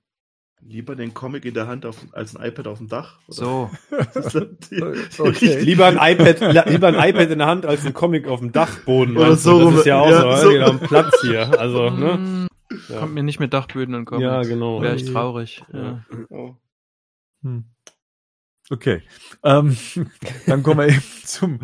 Lieber 0.67 0.95
den 0.95 1.15
Comic 1.15 1.45
in 1.45 1.55
der 1.55 1.67
Hand 1.67 1.85
auf, 1.87 1.97
als 2.13 2.37
ein 2.37 2.47
iPad 2.47 2.69
auf 2.69 2.79
dem 2.79 2.89
Dach? 2.89 3.19
Oder? 3.27 3.35
So. 3.35 3.71
okay. 5.19 5.61
lieber, 5.61 5.87
ein 5.87 5.97
iPad, 5.97 6.69
lieber 6.69 6.89
ein 6.89 7.11
iPad 7.11 7.31
in 7.31 7.39
der 7.39 7.47
Hand 7.49 7.67
als 7.67 7.85
ein 7.85 7.93
Comic 7.95 8.29
auf 8.29 8.41
dem 8.41 8.53
Dachboden. 8.53 9.17
Oder 9.17 9.37
so. 9.37 9.71
Das 9.71 9.81
ist 9.81 9.87
ja 9.87 10.01
auch 10.01 10.11
ja, 10.11 10.37
so, 10.37 10.43
so. 10.43 10.53
Genau, 10.53 10.73
Platz 10.75 11.21
hier. 11.23 11.59
Also, 11.59 11.91
ne? 11.91 12.17
Mm, 12.17 12.47
ja. 12.89 12.99
Kommt 13.01 13.15
mir 13.15 13.23
nicht 13.23 13.41
mit 13.41 13.53
Dachböden 13.53 13.95
und 13.95 14.05
Comics. 14.05 14.23
Ja, 14.23 14.43
genau. 14.43 14.81
Wäre 14.81 14.97
ich 14.97 15.11
traurig. 15.11 15.63
Ja. 15.73 16.05
Oh. 16.29 16.55
Hm. 17.43 17.65
Okay. 18.71 19.03
Ähm, 19.43 19.77
dann 20.47 20.63
kommen 20.63 20.79
wir 20.79 20.89
eben 20.89 21.03
zum 21.25 21.59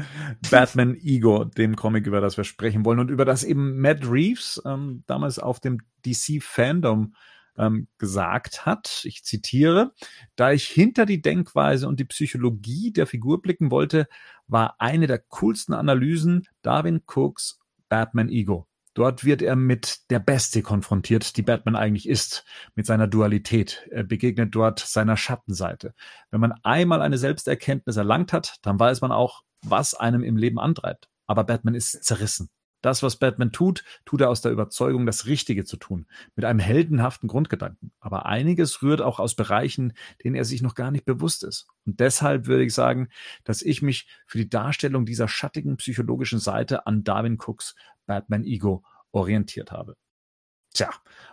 Batman 0.51 0.97
Ego, 0.97 1.45
dem 1.45 1.77
Comic, 1.77 2.07
über 2.07 2.21
das 2.21 2.37
wir 2.37 2.45
sprechen 2.45 2.85
wollen 2.85 2.99
und 2.99 3.11
über 3.11 3.25
das 3.25 3.45
eben 3.45 3.81
Matt 3.81 4.01
Reeves 4.11 4.61
ähm, 4.67 5.05
damals 5.07 5.39
auf 5.39 5.61
dem 5.61 5.79
DC 6.05 6.43
Fandom 6.43 7.15
ähm, 7.58 7.88
gesagt 7.99 8.67
hat, 8.67 9.03
ich 9.05 9.25
zitiere, 9.25 9.93
da 10.37 10.53
ich 10.53 10.67
hinter 10.67 11.06
die 11.06 11.23
Denkweise 11.23 11.88
und 11.88 12.00
die 12.00 12.05
Psychologie 12.05 12.93
der 12.93 13.06
Figur 13.06 13.43
blicken 13.43 13.70
wollte, 13.70 14.06
war 14.47 14.76
eine 14.79 15.06
der 15.06 15.19
coolsten 15.19 15.75
Analysen 15.75 16.47
Darwin 16.62 17.03
Cooks 17.06 17.58
Batman 17.88 18.29
Ego. 18.29 18.67
Dort 18.97 19.25
wird 19.25 19.43
er 19.43 19.56
mit 19.56 20.11
der 20.11 20.20
Bestie 20.20 20.62
konfrontiert, 20.62 21.37
die 21.37 21.43
Batman 21.43 21.76
eigentlich 21.76 22.08
ist, 22.08 22.47
mit 22.75 22.87
seiner 22.87 23.06
Dualität. 23.06 23.87
Er 23.90 24.04
begegnet 24.04 24.54
dort 24.54 24.78
seiner 24.78 25.19
Schattenseite. 25.19 25.92
Wenn 26.31 26.40
man 26.40 26.54
einmal 26.62 27.02
eine 27.02 27.19
Selbsterkenntnis 27.19 27.97
erlangt 27.97 28.33
hat, 28.33 28.57
dann 28.62 28.81
weiß 28.81 29.02
man 29.02 29.12
auch, 29.12 29.42
was 29.62 29.92
einem 29.92 30.23
im 30.23 30.38
Leben 30.38 30.59
antreibt. 30.59 31.11
Aber 31.26 31.45
Batman 31.45 31.75
ist 31.75 32.04
zerrissen. 32.04 32.49
Das, 32.83 33.02
was 33.02 33.16
Batman 33.16 33.52
tut, 33.52 33.85
tut 34.04 34.21
er 34.21 34.30
aus 34.30 34.42
der 34.42 34.52
Überzeugung, 34.52 35.06
das 35.06 35.26
Richtige 35.26 35.64
zu 35.64 35.76
tun, 35.76 36.06
mit 36.35 36.45
einem 36.45 36.59
heldenhaften 36.59 37.28
Grundgedanken. 37.28 37.92
Aber 38.00 38.26
einiges 38.26 38.83
rührt 38.83 39.00
auch 39.00 39.18
aus 39.18 39.35
Bereichen, 39.35 39.92
denen 40.23 40.37
er 40.37 40.45
sich 40.45 40.62
noch 40.62 40.75
gar 40.75 40.90
nicht 40.90 41.04
bewusst 41.04 41.45
ist. 41.45 41.66
Und 41.85 42.00
deshalb 42.00 42.47
würde 42.47 42.64
ich 42.64 42.75
sagen, 42.75 43.09
dass 43.45 43.62
ich 43.62 43.83
mich 43.83 44.09
für 44.26 44.38
die 44.38 44.49
Darstellung 44.49 45.06
dieser 45.06 45.28
schattigen 45.28 45.76
psychologischen 45.76 46.38
Seite 46.38 46.87
an 46.87 47.04
Darwin 47.04 47.38
Cooks 47.38 47.75
Batman 48.06 48.45
Ego 48.45 48.85
orientiert 49.12 49.73
habe. 49.73 49.97
Tja, 50.75 50.90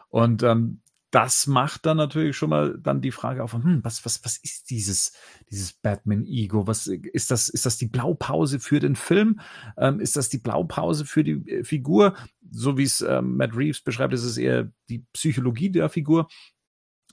und 0.09 0.43
ähm, 0.43 0.82
das 1.13 1.45
macht 1.45 1.85
dann 1.85 1.97
natürlich 1.97 2.35
schon 2.35 2.49
mal 2.49 2.75
dann 2.79 2.99
die 2.99 3.11
Frage 3.11 3.43
auf, 3.43 3.53
hm, 3.53 3.83
was, 3.83 4.03
was, 4.03 4.25
was 4.25 4.37
ist 4.37 4.71
dieses, 4.71 5.13
dieses 5.51 5.71
Batman-Ego? 5.71 6.65
Was 6.65 6.87
ist 6.87 7.29
das, 7.29 7.49
ist 7.49 7.67
das 7.67 7.77
die 7.77 7.85
Blaupause 7.85 8.59
für 8.59 8.79
den 8.79 8.95
Film? 8.95 9.39
Ähm, 9.77 9.99
ist 9.99 10.15
das 10.15 10.29
die 10.29 10.39
Blaupause 10.39 11.05
für 11.05 11.23
die 11.23 11.33
äh, 11.47 11.63
Figur? 11.63 12.15
So 12.49 12.79
wie 12.79 12.83
es 12.83 13.01
ähm, 13.01 13.37
Matt 13.37 13.55
Reeves 13.55 13.81
beschreibt, 13.81 14.15
ist 14.15 14.23
es 14.23 14.37
eher 14.37 14.71
die 14.89 15.05
Psychologie 15.13 15.69
der 15.69 15.87
Figur. 15.89 16.29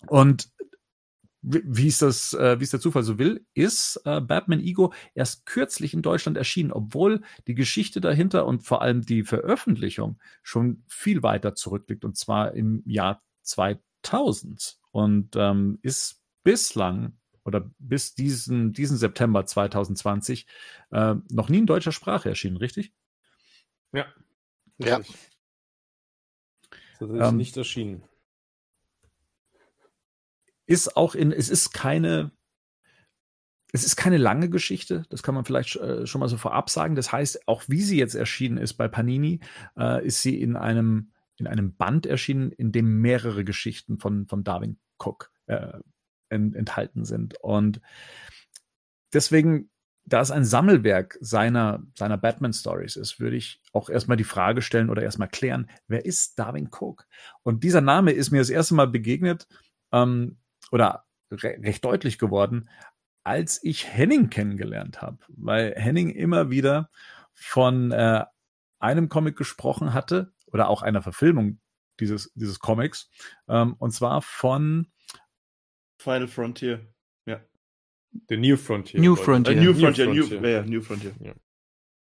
Und 0.06 0.48
wie 1.42 1.88
es 1.88 1.98
das, 1.98 2.32
äh, 2.32 2.58
wie 2.58 2.64
es 2.64 2.70
der 2.70 2.80
Zufall 2.80 3.02
so 3.02 3.18
will, 3.18 3.44
ist 3.52 4.00
äh, 4.06 4.22
Batman 4.22 4.60
Ego 4.60 4.94
erst 5.14 5.44
kürzlich 5.44 5.92
in 5.92 6.00
Deutschland 6.00 6.38
erschienen, 6.38 6.72
obwohl 6.72 7.20
die 7.46 7.54
Geschichte 7.54 8.00
dahinter 8.00 8.46
und 8.46 8.62
vor 8.62 8.80
allem 8.80 9.02
die 9.02 9.24
Veröffentlichung 9.24 10.18
schon 10.42 10.84
viel 10.88 11.22
weiter 11.22 11.54
zurückliegt 11.54 12.06
und 12.06 12.16
zwar 12.16 12.54
im 12.54 12.82
Jahr 12.86 13.22
2000. 13.42 13.89
1000 14.04 14.78
und 14.90 15.36
ähm, 15.36 15.78
ist 15.82 16.22
bislang 16.42 17.18
oder 17.44 17.70
bis 17.78 18.14
diesen, 18.14 18.72
diesen 18.72 18.96
September 18.96 19.44
2020 19.44 20.46
äh, 20.90 21.14
noch 21.30 21.48
nie 21.48 21.58
in 21.58 21.66
deutscher 21.66 21.92
Sprache 21.92 22.28
erschienen, 22.28 22.56
richtig? 22.56 22.92
Ja. 23.92 24.06
Ja. 24.78 25.00
Das 26.98 27.10
ist 27.10 27.28
ähm, 27.28 27.36
nicht 27.36 27.56
erschienen. 27.56 28.02
Ist 30.66 30.96
auch 30.96 31.14
in, 31.14 31.32
es 31.32 31.48
ist 31.48 31.72
keine, 31.72 32.30
es 33.72 33.84
ist 33.84 33.96
keine 33.96 34.18
lange 34.18 34.50
Geschichte, 34.50 35.04
das 35.08 35.22
kann 35.22 35.34
man 35.34 35.44
vielleicht 35.44 35.76
äh, 35.76 36.06
schon 36.06 36.20
mal 36.20 36.28
so 36.28 36.36
vorab 36.36 36.70
sagen. 36.70 36.94
Das 36.94 37.10
heißt, 37.10 37.48
auch 37.48 37.64
wie 37.68 37.82
sie 37.82 37.98
jetzt 37.98 38.14
erschienen 38.14 38.58
ist 38.58 38.74
bei 38.74 38.86
Panini, 38.86 39.40
äh, 39.76 40.06
ist 40.06 40.22
sie 40.22 40.40
in 40.40 40.56
einem 40.56 41.12
in 41.40 41.46
einem 41.46 41.74
Band 41.74 42.06
erschienen, 42.06 42.52
in 42.52 42.70
dem 42.70 43.00
mehrere 43.00 43.44
Geschichten 43.44 43.98
von, 43.98 44.26
von 44.26 44.44
Darwin 44.44 44.78
Cook 44.98 45.32
äh, 45.46 45.78
in, 46.28 46.54
enthalten 46.54 47.04
sind. 47.04 47.34
Und 47.40 47.80
deswegen, 49.12 49.70
da 50.04 50.20
es 50.20 50.30
ein 50.30 50.44
Sammelwerk 50.44 51.16
seiner, 51.20 51.82
seiner 51.96 52.18
Batman-Stories 52.18 52.96
ist, 52.96 53.20
würde 53.20 53.36
ich 53.36 53.60
auch 53.72 53.88
erstmal 53.88 54.16
die 54.16 54.24
Frage 54.24 54.62
stellen 54.62 54.90
oder 54.90 55.02
erstmal 55.02 55.28
klären, 55.28 55.70
wer 55.88 56.04
ist 56.04 56.38
Darwin 56.38 56.68
Cook? 56.70 57.06
Und 57.42 57.64
dieser 57.64 57.80
Name 57.80 58.12
ist 58.12 58.30
mir 58.30 58.38
das 58.38 58.50
erste 58.50 58.74
Mal 58.74 58.86
begegnet, 58.86 59.48
ähm, 59.92 60.38
oder 60.70 61.04
re 61.30 61.56
recht 61.62 61.84
deutlich 61.84 62.18
geworden, 62.18 62.68
als 63.24 63.62
ich 63.62 63.86
Henning 63.86 64.30
kennengelernt 64.30 65.02
habe, 65.02 65.18
weil 65.28 65.74
Henning 65.76 66.10
immer 66.10 66.50
wieder 66.50 66.90
von 67.32 67.92
äh, 67.92 68.24
einem 68.78 69.08
Comic 69.08 69.36
gesprochen 69.36 69.94
hatte 69.94 70.32
oder 70.52 70.68
auch 70.68 70.82
einer 70.82 71.02
Verfilmung 71.02 71.60
dieses, 71.98 72.32
dieses 72.34 72.58
Comics, 72.60 73.10
ähm, 73.48 73.74
und 73.78 73.92
zwar 73.92 74.22
von 74.22 74.90
Final 76.00 76.28
Frontier. 76.28 76.86
Ja. 77.26 77.40
The 78.28 78.36
New 78.36 78.56
Frontier. 78.56 79.00
New. 79.00 79.16
Frontier. 79.16 79.56
Äh, 79.56 79.64
New 79.64 79.74
Frontier, 79.74 80.06
New 80.06 80.14
New, 80.14 80.22
Frontier. 80.22 80.50
ja, 80.50 80.60
ja, 80.60 80.62
New 80.64 80.82
Frontier. 80.82 81.14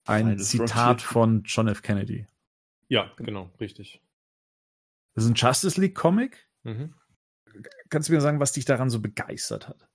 ein 0.06 0.24
Final 0.24 0.38
Zitat 0.38 1.02
Frontier. 1.02 1.08
von 1.08 1.42
John 1.44 1.68
F. 1.68 1.82
Kennedy. 1.82 2.26
Ja, 2.88 3.12
genau, 3.16 3.50
richtig. 3.60 4.00
Das 5.14 5.24
ist 5.24 5.30
ein 5.30 5.34
Justice 5.34 5.80
League 5.80 5.96
Comic. 5.96 6.48
Mhm. 6.62 6.94
Kannst 7.90 8.08
du 8.08 8.12
mir 8.12 8.20
sagen, 8.20 8.40
was 8.40 8.52
dich 8.52 8.64
daran 8.64 8.88
so 8.88 9.00
begeistert 9.00 9.68
hat? 9.68 9.88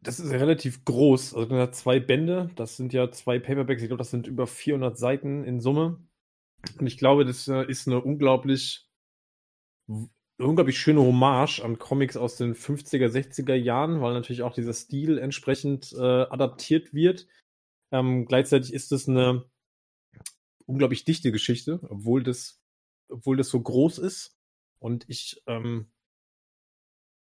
Das 0.00 0.20
ist 0.20 0.30
ja 0.30 0.38
relativ 0.38 0.84
groß. 0.84 1.34
Also 1.34 1.48
das 1.48 1.58
hat 1.58 1.74
zwei 1.74 1.98
Bände. 1.98 2.50
Das 2.54 2.76
sind 2.76 2.92
ja 2.92 3.10
zwei 3.10 3.40
Paperbacks. 3.40 3.82
Ich 3.82 3.88
glaube, 3.88 3.98
das 3.98 4.12
sind 4.12 4.28
über 4.28 4.46
400 4.46 4.96
Seiten 4.96 5.42
in 5.42 5.60
Summe. 5.60 5.98
Und 6.78 6.86
ich 6.86 6.98
glaube, 6.98 7.24
das 7.24 7.48
äh, 7.48 7.64
ist 7.68 7.86
eine 7.86 8.00
unglaublich, 8.00 8.88
unglaublich 10.38 10.78
schöne 10.78 11.00
Hommage 11.00 11.60
an 11.60 11.78
Comics 11.78 12.16
aus 12.16 12.36
den 12.36 12.54
50er, 12.54 13.08
60er 13.08 13.54
Jahren, 13.54 14.00
weil 14.00 14.14
natürlich 14.14 14.42
auch 14.42 14.54
dieser 14.54 14.74
Stil 14.74 15.18
entsprechend 15.18 15.92
äh, 15.92 16.02
adaptiert 16.02 16.92
wird. 16.92 17.26
Ähm, 17.92 18.26
gleichzeitig 18.26 18.72
ist 18.72 18.92
es 18.92 19.08
eine 19.08 19.44
unglaublich 20.66 21.04
dichte 21.04 21.32
Geschichte, 21.32 21.80
obwohl 21.88 22.22
das, 22.22 22.60
obwohl 23.08 23.36
das 23.36 23.48
so 23.48 23.60
groß 23.60 23.98
ist. 23.98 24.36
Und 24.80 25.08
ich, 25.08 25.42
ähm, 25.46 25.90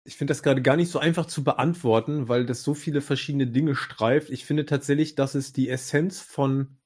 ich 0.06 0.16
finde 0.16 0.32
das 0.32 0.44
gerade 0.44 0.62
gar 0.62 0.76
nicht 0.76 0.90
so 0.90 1.00
einfach 1.00 1.28
zu 1.28 1.44
beantworten, 1.44 2.28
weil 2.28 2.46
das 2.46 2.64
so 2.64 2.74
viele 2.74 3.02
verschiedene 3.02 3.48
Dinge 3.48 3.76
streift. 3.76 4.30
Ich 4.30 4.46
finde 4.46 4.66
tatsächlich, 4.66 5.16
das 5.16 5.36
ist 5.36 5.58
die 5.58 5.70
Essenz 5.70 6.20
von 6.22 6.80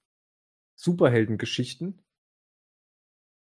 Superheldengeschichten 0.76 2.03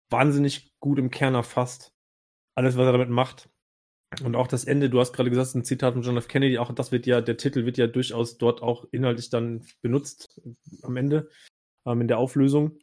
wahnsinnig 0.09 0.73
gut 0.79 0.99
im 0.99 1.11
Kern 1.11 1.35
erfasst. 1.35 1.93
Alles, 2.55 2.77
was 2.77 2.85
er 2.85 2.91
damit 2.91 3.09
macht. 3.09 3.49
Und 4.23 4.35
auch 4.35 4.47
das 4.47 4.65
Ende, 4.65 4.89
du 4.89 4.99
hast 4.99 5.13
gerade 5.13 5.29
gesagt, 5.29 5.55
ein 5.55 5.63
Zitat 5.63 5.93
von 5.93 6.01
John 6.01 6.17
F. 6.17 6.27
Kennedy, 6.27 6.57
auch 6.57 6.73
das 6.73 6.91
wird 6.91 7.05
ja, 7.05 7.21
der 7.21 7.37
Titel 7.37 7.65
wird 7.65 7.77
ja 7.77 7.85
durchaus 7.87 8.37
dort 8.37 8.61
auch 8.61 8.85
inhaltlich 8.91 9.29
dann 9.29 9.65
benutzt 9.81 10.41
äh, 10.43 10.51
am 10.81 10.97
Ende, 10.97 11.29
ähm, 11.85 12.01
in 12.01 12.07
der 12.07 12.17
Auflösung. 12.17 12.79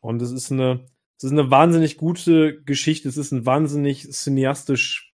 Und 0.00 0.20
es 0.20 0.32
ist 0.32 0.52
eine, 0.52 0.86
es 1.16 1.24
ist 1.24 1.32
eine 1.32 1.50
wahnsinnig 1.50 1.96
gute 1.96 2.62
Geschichte, 2.62 3.08
es 3.08 3.16
ist 3.16 3.32
ein 3.32 3.46
wahnsinnig 3.46 4.10
cineastisch 4.12 5.14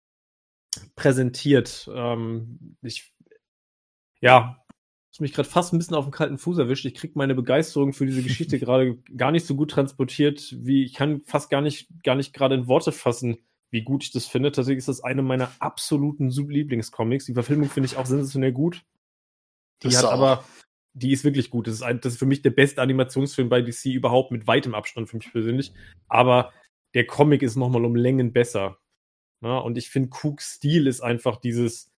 präsentiert. 0.94 1.90
Ähm, 1.92 2.76
ich, 2.82 3.12
ja, 4.20 4.64
hast 5.18 5.22
mich 5.22 5.32
gerade 5.32 5.48
fast 5.48 5.72
ein 5.72 5.78
bisschen 5.78 5.96
auf 5.96 6.04
den 6.04 6.12
kalten 6.12 6.38
Fuß 6.38 6.58
erwischt. 6.58 6.84
Ich 6.84 6.94
krieg 6.94 7.16
meine 7.16 7.34
Begeisterung 7.34 7.92
für 7.92 8.06
diese 8.06 8.22
Geschichte 8.22 8.56
gerade 8.60 8.98
gar 9.16 9.32
nicht 9.32 9.46
so 9.46 9.56
gut 9.56 9.72
transportiert, 9.72 10.54
wie 10.60 10.84
ich 10.84 10.94
kann 10.94 11.22
fast 11.22 11.50
gar 11.50 11.60
nicht, 11.60 11.88
gar 12.04 12.14
nicht 12.14 12.32
gerade 12.32 12.54
in 12.54 12.68
Worte 12.68 12.92
fassen, 12.92 13.38
wie 13.70 13.82
gut 13.82 14.04
ich 14.04 14.12
das 14.12 14.26
finde. 14.26 14.52
Tatsächlich 14.52 14.78
ist 14.78 14.88
das 14.88 15.02
eine 15.02 15.22
meiner 15.22 15.50
absoluten 15.58 16.30
Lieblingscomics. 16.30 17.24
Die 17.24 17.34
Verfilmung 17.34 17.68
finde 17.68 17.88
ich 17.88 17.96
auch 17.96 18.06
sensationell 18.06 18.52
gut. 18.52 18.84
Die 19.82 19.88
Das 19.88 20.04
hat 20.04 20.12
aber, 20.12 20.44
die 20.92 21.10
ist 21.10 21.24
wirklich 21.24 21.50
gut. 21.50 21.66
Das 21.66 21.74
ist, 21.74 21.82
ein, 21.82 22.00
das 22.00 22.12
ist 22.12 22.20
für 22.20 22.26
mich 22.26 22.42
der 22.42 22.50
beste 22.50 22.80
Animationsfilm 22.80 23.48
bei 23.48 23.60
DC 23.60 23.86
überhaupt 23.86 24.30
mit 24.30 24.46
weitem 24.46 24.76
Abstand 24.76 25.08
für 25.08 25.16
mich 25.16 25.32
persönlich. 25.32 25.72
Aber 26.06 26.52
der 26.94 27.06
Comic 27.06 27.42
ist 27.42 27.56
nochmal 27.56 27.84
um 27.84 27.96
Längen 27.96 28.32
besser. 28.32 28.78
Ja, 29.40 29.58
und 29.58 29.78
ich 29.78 29.90
finde, 29.90 30.10
Cooks 30.22 30.54
Stil 30.54 30.86
ist 30.86 31.00
einfach 31.00 31.38
dieses, 31.40 31.90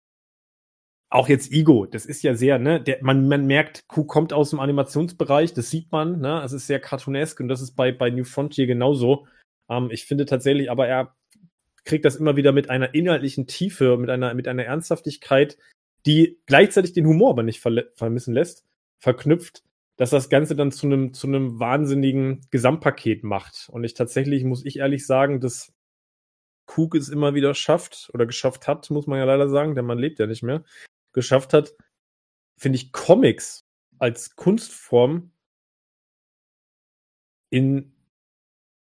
auch 1.10 1.28
jetzt 1.28 1.52
Ego, 1.52 1.86
das 1.86 2.06
ist 2.06 2.22
ja 2.22 2.36
sehr, 2.36 2.60
ne, 2.60 2.80
der, 2.82 3.00
man, 3.02 3.28
man 3.28 3.48
merkt, 3.48 3.84
Cook 3.90 4.08
kommt 4.08 4.32
aus 4.32 4.52
dem 4.52 4.60
Animationsbereich, 4.60 5.54
das 5.54 5.70
sieht 5.72 5.92
man, 5.92 6.20
ne, 6.20 6.44
es 6.44 6.54
ist 6.54 6.68
sehr 6.68 6.80
cartoonesk 6.80 7.40
und 7.40 7.48
das 7.48 7.62
ist 7.62 7.72
bei, 7.76 7.92
bei 7.92 8.12
New 8.12 8.24
Frontier 8.24 8.68
genauso. 8.68 9.28
Ähm, 9.70 9.90
ich 9.92 10.06
finde 10.06 10.26
tatsächlich, 10.26 10.70
aber 10.70 10.88
er 10.88 11.16
kriegt 11.84 12.06
das 12.06 12.16
immer 12.16 12.36
wieder 12.36 12.52
mit 12.52 12.70
einer 12.70 12.94
inhaltlichen 12.94 13.48
Tiefe, 13.48 13.98
mit 13.98 14.12
einer, 14.12 14.36
mit 14.36 14.48
einer 14.48 14.66
Ernsthaftigkeit, 14.66 15.58
die 16.06 16.40
gleichzeitig 16.46 16.94
den 16.94 17.08
Humor 17.08 17.32
aber 17.32 17.44
nicht 17.44 17.60
vermissen 17.60 18.34
lässt, 18.34 18.66
verknüpft, 19.00 19.64
dass 19.98 20.12
das 20.12 20.30
Ganze 20.30 20.56
dann 20.56 20.72
zu 20.72 20.86
einem, 20.86 21.14
zu 21.14 21.28
einem 21.28 21.60
wahnsinnigen 21.60 22.46
Gesamtpaket 22.52 23.24
macht. 23.24 23.68
Und 23.72 23.84
ich 23.84 23.96
tatsächlich, 23.96 24.44
muss 24.44 24.64
ich 24.64 24.78
ehrlich 24.78 25.06
sagen, 25.06 25.42
dass 25.42 25.74
Cook 26.68 26.94
es 26.94 27.10
immer 27.10 27.34
wieder 27.34 27.56
schafft 27.56 28.12
oder 28.14 28.28
geschafft 28.28 28.68
hat, 28.68 28.90
muss 28.92 29.08
man 29.08 29.18
ja 29.18 29.26
leider 29.26 29.50
sagen, 29.50 29.74
der 29.74 29.84
Mann 29.84 29.98
lebt 29.98 30.20
ja 30.20 30.28
nicht 30.28 30.44
mehr, 30.44 30.64
geschafft 31.14 31.54
hat, 31.54 31.74
finde 32.58 32.78
ich 32.78 32.92
Comics 32.92 33.66
als 33.98 34.36
Kunstform 34.36 35.32
in 37.50 37.94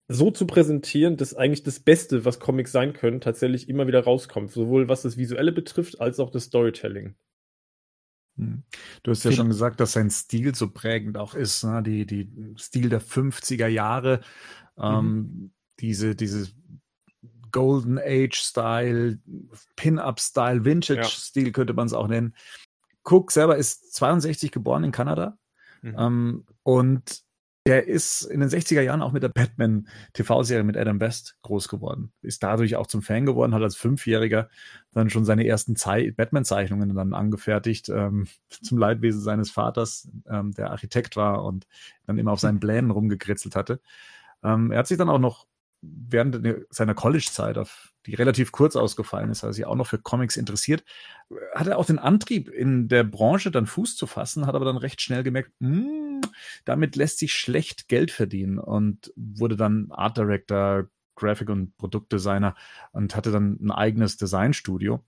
so 0.08 0.30
zu 0.30 0.46
präsentieren, 0.46 1.16
dass 1.16 1.34
eigentlich 1.34 1.62
das 1.62 1.80
Beste, 1.80 2.24
was 2.24 2.40
Comics 2.40 2.72
sein 2.72 2.94
können, 2.94 3.20
tatsächlich 3.20 3.68
immer 3.68 3.86
wieder 3.86 4.04
rauskommt. 4.04 4.50
Sowohl 4.50 4.88
was 4.88 5.02
das 5.02 5.18
Visuelle 5.18 5.52
betrifft, 5.52 6.00
als 6.00 6.18
auch 6.18 6.30
das 6.30 6.44
Storytelling. 6.44 7.14
Hm. 8.38 8.62
Du 9.02 9.10
hast 9.10 9.24
ja 9.24 9.32
schon 9.32 9.48
gesagt, 9.48 9.80
dass 9.80 9.92
sein 9.92 10.10
Stil 10.10 10.54
so 10.54 10.70
prägend 10.70 11.18
auch 11.18 11.34
ist, 11.34 11.62
ne? 11.64 11.82
die, 11.82 12.06
die 12.06 12.30
Stil 12.56 12.88
der 12.88 13.02
50er 13.02 13.66
Jahre, 13.66 14.20
ähm, 14.78 15.52
diese, 15.80 16.14
diese 16.16 16.48
Golden 17.52 17.98
Age 17.98 18.34
Style, 18.36 19.18
Pin-Up 19.76 20.20
Style, 20.20 20.64
Vintage 20.64 21.00
Ja. 21.00 21.04
Stil 21.04 21.52
könnte 21.52 21.74
man 21.74 21.86
es 21.86 21.92
auch 21.92 22.08
nennen. 22.08 22.34
Cook 23.04 23.30
selber 23.32 23.56
ist 23.56 23.94
62 23.94 24.50
geboren 24.52 24.84
in 24.84 24.92
Kanada 24.92 25.36
Mhm. 25.82 25.94
ähm, 25.98 26.44
und 26.64 27.22
der 27.66 27.86
ist 27.86 28.22
in 28.22 28.40
den 28.40 28.48
60er 28.48 28.80
Jahren 28.80 29.02
auch 29.02 29.12
mit 29.12 29.22
der 29.22 29.28
Batman 29.28 29.86
TV-Serie 30.14 30.64
mit 30.64 30.76
Adam 30.76 31.00
West 31.00 31.36
groß 31.42 31.68
geworden. 31.68 32.12
Ist 32.22 32.42
dadurch 32.42 32.76
auch 32.76 32.86
zum 32.86 33.02
Fan 33.02 33.26
geworden, 33.26 33.52
hat 33.54 33.62
als 33.62 33.76
Fünfjähriger 33.76 34.48
dann 34.92 35.10
schon 35.10 35.26
seine 35.26 35.46
ersten 35.46 35.76
Zei- 35.76 36.10
Batman-Zeichnungen 36.12 36.94
dann 36.94 37.12
angefertigt, 37.12 37.90
ähm, 37.90 38.26
zum 38.62 38.78
Leidwesen 38.78 39.20
seines 39.20 39.50
Vaters, 39.50 40.08
ähm, 40.28 40.52
der 40.54 40.70
Architekt 40.70 41.14
war 41.16 41.44
und 41.44 41.66
dann 42.06 42.16
immer 42.18 42.32
auf 42.32 42.40
seinen 42.40 42.58
Plänen 42.58 42.90
rumgekritzelt 42.90 43.54
hatte. 43.54 43.80
Ähm, 44.42 44.70
er 44.72 44.78
hat 44.78 44.86
sich 44.86 44.96
dann 44.98 45.10
auch 45.10 45.18
noch 45.18 45.46
während 45.80 46.40
seiner 46.70 46.94
College-Zeit, 46.94 47.58
die 48.06 48.14
relativ 48.14 48.52
kurz 48.52 48.76
ausgefallen 48.76 49.30
ist, 49.30 49.42
hat 49.42 49.50
er 49.50 49.52
sich 49.52 49.66
auch 49.66 49.74
noch 49.74 49.86
für 49.86 49.98
Comics 49.98 50.36
interessiert, 50.36 50.84
hatte 51.54 51.76
auch 51.76 51.86
den 51.86 51.98
Antrieb, 51.98 52.48
in 52.48 52.88
der 52.88 53.04
Branche 53.04 53.50
dann 53.50 53.66
Fuß 53.66 53.96
zu 53.96 54.06
fassen, 54.06 54.46
hat 54.46 54.54
aber 54.54 54.64
dann 54.64 54.76
recht 54.76 55.00
schnell 55.00 55.22
gemerkt, 55.22 55.52
"Hm, 55.60 56.20
damit 56.64 56.96
lässt 56.96 57.18
sich 57.18 57.32
schlecht 57.34 57.88
Geld 57.88 58.10
verdienen 58.10 58.58
und 58.58 59.12
wurde 59.16 59.56
dann 59.56 59.90
Art 59.90 60.16
Director, 60.16 60.88
Graphic- 61.16 61.50
und 61.50 61.76
Produktdesigner 61.78 62.54
und 62.92 63.16
hatte 63.16 63.32
dann 63.32 63.58
ein 63.60 63.70
eigenes 63.70 64.16
Designstudio. 64.16 65.04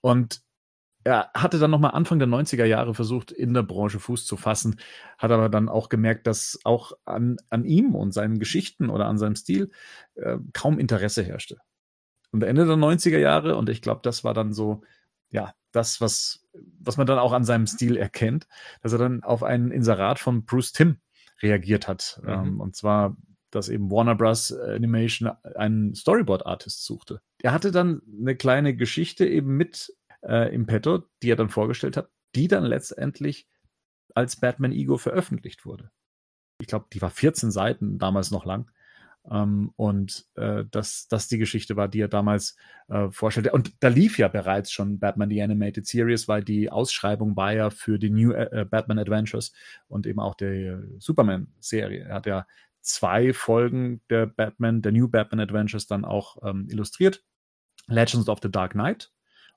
Und 0.00 0.42
er 1.04 1.30
hatte 1.34 1.58
dann 1.58 1.70
nochmal 1.70 1.92
Anfang 1.92 2.18
der 2.18 2.28
90er 2.28 2.64
Jahre 2.64 2.94
versucht, 2.94 3.30
in 3.30 3.52
der 3.52 3.62
Branche 3.62 4.00
Fuß 4.00 4.24
zu 4.24 4.36
fassen, 4.36 4.80
hat 5.18 5.30
aber 5.30 5.50
dann 5.50 5.68
auch 5.68 5.90
gemerkt, 5.90 6.26
dass 6.26 6.58
auch 6.64 6.92
an, 7.04 7.36
an 7.50 7.64
ihm 7.64 7.94
und 7.94 8.12
seinen 8.12 8.38
Geschichten 8.38 8.88
oder 8.88 9.06
an 9.06 9.18
seinem 9.18 9.36
Stil 9.36 9.70
äh, 10.14 10.38
kaum 10.54 10.78
Interesse 10.78 11.22
herrschte. 11.22 11.58
Und 12.32 12.42
Ende 12.42 12.66
der 12.66 12.76
90er 12.76 13.18
Jahre, 13.18 13.56
und 13.56 13.68
ich 13.68 13.82
glaube, 13.82 14.00
das 14.02 14.24
war 14.24 14.34
dann 14.34 14.52
so, 14.52 14.82
ja, 15.30 15.54
das, 15.72 16.00
was, 16.00 16.46
was 16.80 16.96
man 16.96 17.06
dann 17.06 17.18
auch 17.18 17.32
an 17.32 17.44
seinem 17.44 17.66
Stil 17.66 17.96
erkennt, 17.96 18.48
dass 18.80 18.92
er 18.92 18.98
dann 18.98 19.22
auf 19.22 19.42
ein 19.42 19.70
Inserat 19.70 20.18
von 20.18 20.44
Bruce 20.44 20.72
Timm 20.72 20.96
reagiert 21.42 21.86
hat. 21.86 22.20
Mhm. 22.22 22.28
Ähm, 22.30 22.60
und 22.60 22.76
zwar, 22.76 23.16
dass 23.50 23.68
eben 23.68 23.90
Warner 23.90 24.14
Bros. 24.14 24.52
Animation 24.52 25.30
einen 25.54 25.94
Storyboard-Artist 25.94 26.84
suchte. 26.84 27.20
Er 27.42 27.52
hatte 27.52 27.70
dann 27.70 28.00
eine 28.20 28.36
kleine 28.36 28.74
Geschichte 28.74 29.26
eben 29.26 29.56
mit 29.56 29.92
äh, 30.26 30.54
im 30.54 30.66
Petto, 30.66 31.04
die 31.22 31.30
er 31.30 31.36
dann 31.36 31.48
vorgestellt 31.48 31.96
hat, 31.96 32.10
die 32.34 32.48
dann 32.48 32.64
letztendlich 32.64 33.46
als 34.14 34.36
Batman 34.36 34.72
Ego 34.72 34.96
veröffentlicht 34.96 35.64
wurde. 35.66 35.90
Ich 36.60 36.68
glaube, 36.68 36.86
die 36.92 37.02
war 37.02 37.10
14 37.10 37.50
Seiten 37.50 37.98
damals 37.98 38.30
noch 38.30 38.44
lang. 38.44 38.70
Ähm, 39.30 39.72
und 39.76 40.26
äh, 40.34 40.64
dass 40.70 41.08
das 41.08 41.28
die 41.28 41.38
Geschichte 41.38 41.76
war, 41.76 41.88
die 41.88 42.00
er 42.00 42.08
damals 42.08 42.56
äh, 42.88 43.10
vorstellte. 43.10 43.52
Und 43.52 43.72
da 43.80 43.88
lief 43.88 44.18
ja 44.18 44.28
bereits 44.28 44.70
schon 44.70 44.98
Batman 44.98 45.30
The 45.30 45.42
Animated 45.42 45.86
Series, 45.86 46.28
weil 46.28 46.44
die 46.44 46.70
Ausschreibung 46.70 47.34
war 47.34 47.52
ja 47.52 47.70
für 47.70 47.98
die 47.98 48.10
New 48.10 48.32
äh, 48.32 48.66
Batman 48.68 48.98
Adventures 48.98 49.52
und 49.88 50.06
eben 50.06 50.20
auch 50.20 50.34
der 50.34 50.82
Superman-Serie. 50.98 52.04
Er 52.04 52.14
hat 52.14 52.26
ja 52.26 52.46
zwei 52.82 53.32
Folgen 53.32 54.02
der 54.10 54.26
Batman, 54.26 54.82
der 54.82 54.92
New 54.92 55.08
Batman 55.08 55.40
Adventures 55.40 55.86
dann 55.86 56.04
auch 56.04 56.36
ähm, 56.46 56.68
illustriert. 56.70 57.24
Legends 57.86 58.28
of 58.28 58.40
the 58.42 58.50
Dark 58.50 58.72
Knight 58.72 59.13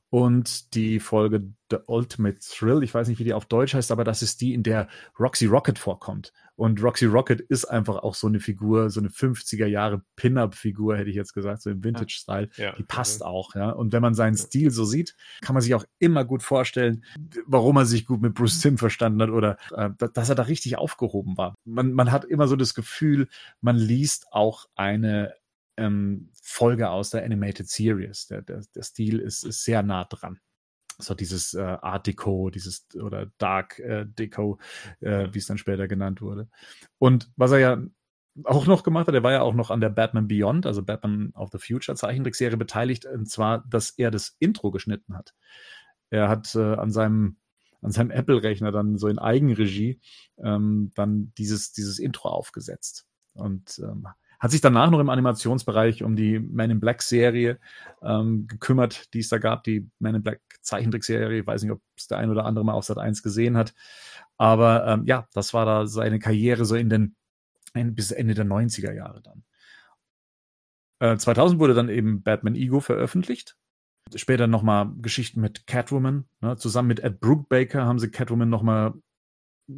und 0.09 0.73
die 0.73 0.99
Folge 0.99 1.53
The 1.69 1.77
Ultimate 1.85 2.39
Thrill. 2.39 2.81
Ich 2.83 2.93
weiß 2.93 3.09
nicht, 3.09 3.19
wie 3.19 3.25
die 3.25 3.33
auf 3.33 3.45
Deutsch 3.45 3.73
heißt, 3.73 3.91
aber 3.91 4.05
das 4.05 4.21
ist 4.21 4.39
die, 4.39 4.53
in 4.53 4.63
der 4.63 4.87
Roxy 5.19 5.47
Rocket 5.47 5.77
vorkommt. 5.77 6.31
Und 6.55 6.81
Roxy 6.81 7.05
Rocket 7.05 7.41
ist 7.41 7.65
einfach 7.65 7.97
auch 7.97 8.15
so 8.15 8.25
eine 8.25 8.39
Figur, 8.39 8.89
so 8.89 8.99
eine 8.99 9.09
50er 9.09 9.67
Jahre 9.67 10.01
Pin-Up-Figur, 10.15 10.97
hätte 10.97 11.09
ich 11.09 11.15
jetzt 11.15 11.33
gesagt, 11.33 11.61
so 11.61 11.69
im 11.69 11.83
Vintage-Style. 11.83 12.49
Ja, 12.55 12.73
die 12.73 12.83
passt 12.83 13.19
ja. 13.19 13.27
auch, 13.27 13.53
ja. 13.53 13.69
Und 13.69 13.91
wenn 13.91 14.01
man 14.01 14.15
seinen 14.15 14.37
Stil 14.37 14.71
so 14.71 14.85
sieht, 14.85 15.15
kann 15.41 15.53
man 15.53 15.61
sich 15.61 15.75
auch 15.75 15.85
immer 15.99 16.23
gut 16.25 16.41
vorstellen, 16.41 17.03
warum 17.45 17.75
er 17.77 17.85
sich 17.85 18.05
gut 18.05 18.21
mit 18.21 18.33
Bruce 18.33 18.59
Tim 18.59 18.77
verstanden 18.77 19.21
hat 19.21 19.29
oder 19.29 19.57
äh, 19.75 19.89
dass 20.13 20.29
er 20.29 20.35
da 20.35 20.43
richtig 20.43 20.77
aufgehoben 20.77 21.37
war. 21.37 21.53
Man, 21.65 21.91
man 21.91 22.11
hat 22.11 22.25
immer 22.25 22.47
so 22.47 22.55
das 22.55 22.73
Gefühl, 22.73 23.27
man 23.61 23.75
liest 23.75 24.27
auch 24.31 24.65
eine 24.75 25.33
ähm, 25.77 26.29
Folge 26.41 26.89
aus 26.89 27.11
der 27.11 27.23
Animated 27.23 27.69
Series. 27.69 28.27
Der, 28.27 28.41
der, 28.41 28.63
der 28.75 28.83
Stil 28.83 29.19
ist, 29.19 29.43
ist 29.43 29.63
sehr 29.63 29.83
nah 29.83 30.05
dran. 30.05 30.39
So 30.99 31.13
dieses 31.13 31.53
äh, 31.53 31.61
Art 31.61 32.07
Deco, 32.07 32.49
dieses 32.49 32.87
oder 32.95 33.31
Dark 33.37 33.79
äh, 33.79 34.05
Deco, 34.05 34.59
äh, 34.99 35.27
wie 35.31 35.37
es 35.37 35.45
dann 35.45 35.59
später 35.59 35.87
genannt 35.87 36.21
wurde. 36.21 36.49
Und 36.97 37.31
was 37.35 37.51
er 37.51 37.59
ja 37.59 37.83
auch 38.43 38.65
noch 38.67 38.83
gemacht 38.83 39.07
hat, 39.07 39.15
er 39.15 39.23
war 39.23 39.31
ja 39.31 39.41
auch 39.41 39.53
noch 39.53 39.71
an 39.71 39.81
der 39.81 39.89
Batman 39.89 40.27
Beyond, 40.27 40.65
also 40.65 40.83
Batman 40.83 41.31
of 41.33 41.49
the 41.51 41.59
Future 41.59 41.95
Zeichentrickserie 41.95 42.57
beteiligt, 42.57 43.05
und 43.05 43.29
zwar, 43.29 43.63
dass 43.67 43.91
er 43.91 44.11
das 44.11 44.35
Intro 44.39 44.71
geschnitten 44.71 45.15
hat. 45.15 45.33
Er 46.09 46.29
hat 46.29 46.53
äh, 46.55 46.75
an 46.75 46.91
seinem 46.91 47.37
an 47.81 47.91
seinem 47.91 48.11
Apple-Rechner 48.11 48.71
dann 48.71 48.97
so 48.97 49.07
in 49.07 49.19
Eigenregie 49.19 50.01
ähm, 50.43 50.91
dann 50.95 51.31
dieses, 51.37 51.71
dieses 51.73 51.99
Intro 51.99 52.29
aufgesetzt. 52.29 53.05
Und 53.33 53.79
ähm, 53.83 54.07
hat 54.39 54.51
sich 54.51 54.61
danach 54.61 54.91
noch 54.91 54.99
im 54.99 55.09
Animationsbereich 55.09 56.03
um 56.03 56.15
die 56.15 56.39
Man 56.39 56.69
in 56.69 56.79
Black 56.79 57.01
Serie 57.01 57.59
ähm, 58.03 58.47
gekümmert, 58.47 59.13
die 59.13 59.19
es 59.19 59.29
da 59.29 59.37
gab, 59.39 59.63
die 59.63 59.89
Man 59.99 60.15
in 60.15 60.23
Black 60.23 60.41
Zeichentrickserie. 60.61 61.39
Ich 61.39 61.47
weiß 61.47 61.63
nicht, 61.63 61.71
ob 61.71 61.81
es 61.97 62.07
der 62.07 62.19
ein 62.19 62.29
oder 62.29 62.45
andere 62.45 62.63
mal 62.63 62.73
auf 62.73 62.85
Sat 62.85 62.99
1 62.99 63.23
gesehen 63.23 63.57
hat. 63.57 63.73
Aber 64.37 64.85
ähm, 64.85 65.05
ja, 65.05 65.27
das 65.33 65.53
war 65.53 65.65
da 65.65 65.87
seine 65.87 66.19
Karriere 66.19 66.65
so 66.65 66.75
in 66.75 66.89
den 66.89 67.15
in, 67.73 67.95
bis 67.95 68.11
Ende 68.11 68.33
der 68.33 68.45
90er 68.45 68.93
Jahre 68.93 69.21
dann. 69.21 69.43
Äh, 70.99 71.17
2000 71.17 71.59
wurde 71.59 71.73
dann 71.73 71.89
eben 71.89 72.23
Batman 72.23 72.55
Ego 72.55 72.79
veröffentlicht. 72.79 73.55
Später 74.15 74.47
nochmal 74.47 74.91
Geschichten 75.01 75.41
mit 75.41 75.67
Catwoman. 75.67 76.25
Ne? 76.41 76.57
Zusammen 76.57 76.87
mit 76.87 77.01
Ed 77.01 77.19
Brubaker 77.19 77.85
haben 77.85 77.99
sie 77.99 78.09
Catwoman 78.09 78.49
nochmal 78.49 78.93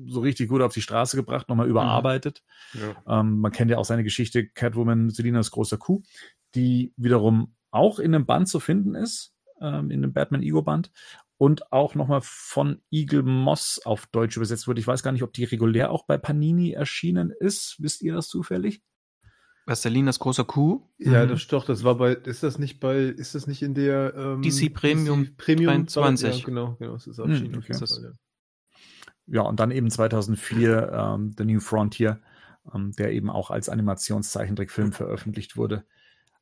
so 0.07 0.19
richtig 0.21 0.49
gut 0.49 0.61
auf 0.61 0.73
die 0.73 0.81
Straße 0.81 1.17
gebracht, 1.17 1.49
nochmal 1.49 1.67
überarbeitet. 1.67 2.43
Ja. 2.73 3.19
Ähm, 3.19 3.39
man 3.39 3.51
kennt 3.51 3.71
ja 3.71 3.77
auch 3.77 3.85
seine 3.85 4.03
Geschichte 4.03 4.47
Catwoman, 4.47 5.09
Selinas 5.09 5.51
großer 5.51 5.77
Kuh, 5.77 6.01
die 6.55 6.93
wiederum 6.97 7.55
auch 7.71 7.99
in 7.99 8.13
einem 8.15 8.25
Band 8.25 8.47
zu 8.47 8.59
finden 8.59 8.95
ist, 8.95 9.33
ähm, 9.61 9.91
in 9.91 10.01
dem 10.01 10.13
Batman 10.13 10.41
Ego 10.43 10.61
Band 10.61 10.91
und 11.37 11.71
auch 11.71 11.95
nochmal 11.95 12.21
von 12.23 12.81
Eagle 12.91 13.23
Moss 13.23 13.79
auf 13.85 14.07
Deutsch 14.07 14.35
übersetzt 14.37 14.67
wurde. 14.67 14.79
Ich 14.79 14.87
weiß 14.87 15.03
gar 15.03 15.11
nicht, 15.11 15.23
ob 15.23 15.33
die 15.33 15.43
regulär 15.45 15.91
auch 15.91 16.05
bei 16.05 16.17
Panini 16.17 16.71
erschienen 16.71 17.31
ist. 17.31 17.77
Wisst 17.79 18.01
ihr 18.01 18.13
das 18.13 18.27
zufällig? 18.27 18.81
Was 19.65 19.83
Selinas 19.83 20.17
großer 20.19 20.45
Kuh? 20.45 20.81
Ja, 20.97 21.25
Mhm. 21.25 21.29
das 21.29 21.47
doch, 21.47 21.63
das 21.65 21.83
war 21.83 21.95
bei, 21.95 22.13
ist 22.13 22.41
das 22.43 22.57
nicht 22.57 22.79
bei, 22.79 22.97
ist 23.03 23.35
das 23.35 23.45
nicht 23.45 23.61
in 23.61 23.75
der 23.75 24.13
ähm, 24.15 24.41
DC 24.41 24.73
Premium 24.73 25.25
DC 25.25 25.37
Premium 25.37 25.85
23. 25.85 26.39
Ja, 26.39 26.45
genau, 26.45 26.75
genau, 26.79 26.95
es 26.95 27.05
ist 27.07 27.19
Hm, 27.19 27.29
erschienen. 27.29 27.55
auf 27.57 27.63
okay. 27.63 27.77
Das- 27.79 27.93
Fall, 27.95 28.03
ja. 28.03 28.11
Ja, 29.31 29.41
und 29.41 29.59
dann 29.59 29.71
eben 29.71 29.89
2004 29.91 30.91
ähm, 30.91 31.31
The 31.37 31.45
New 31.45 31.59
Frontier, 31.59 32.19
ähm, 32.73 32.91
der 32.93 33.11
eben 33.11 33.29
auch 33.29 33.51
als 33.51 33.69
Animationszeichentrickfilm 33.69 34.91
veröffentlicht 34.91 35.55
wurde. 35.57 35.85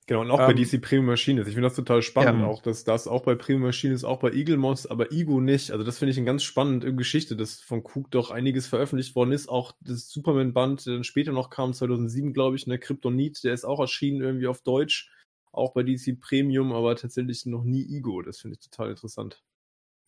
Genau, 0.09 0.21
und 0.21 0.31
auch 0.31 0.37
bei 0.37 0.51
Ähm, 0.51 0.55
DC 0.55 0.81
Premium 0.81 1.05
Machine 1.07 1.41
ist. 1.41 1.47
Ich 1.49 1.53
finde 1.55 1.67
das 1.67 1.75
total 1.75 2.01
spannend, 2.01 2.39
Ja. 2.39 2.47
auch 2.47 2.61
dass 2.61 2.85
das 2.85 3.07
auch 3.09 3.23
bei 3.23 3.35
Premium 3.35 3.63
Machine 3.63 3.93
ist, 3.93 4.05
auch 4.05 4.19
bei 4.19 4.31
Eagle 4.31 4.55
Moss, 4.55 4.87
aber 4.87 5.11
Ego 5.11 5.41
nicht. 5.41 5.71
Also 5.71 5.83
das 5.83 5.97
finde 5.99 6.11
ich 6.11 6.17
eine 6.17 6.25
ganz 6.25 6.43
spannende 6.43 6.95
Geschichte, 6.95 7.35
dass 7.35 7.59
von 7.59 7.81
Cook 7.83 8.09
doch 8.11 8.31
einiges 8.31 8.67
veröffentlicht 8.67 9.15
worden 9.15 9.33
ist. 9.33 9.49
Auch 9.49 9.73
das 9.81 10.09
Superman-Band, 10.09 10.85
der 10.85 10.93
dann 10.93 11.03
später 11.03 11.33
noch 11.33 11.49
kam, 11.49 11.73
2007, 11.73 12.31
glaube 12.31 12.55
ich, 12.55 12.67
ne, 12.67 12.79
Kryptonit, 12.79 13.43
der 13.43 13.53
ist 13.53 13.65
auch 13.65 13.81
erschienen 13.81 14.21
irgendwie 14.21 14.47
auf 14.47 14.61
Deutsch. 14.61 15.11
Auch 15.51 15.73
bei 15.73 15.83
DC 15.83 16.15
Premium, 16.21 16.71
aber 16.71 16.95
tatsächlich 16.95 17.45
noch 17.45 17.65
nie 17.65 17.85
Ego. 17.97 18.21
Das 18.21 18.39
finde 18.39 18.57
ich 18.57 18.69
total 18.69 18.91
interessant. 18.91 19.43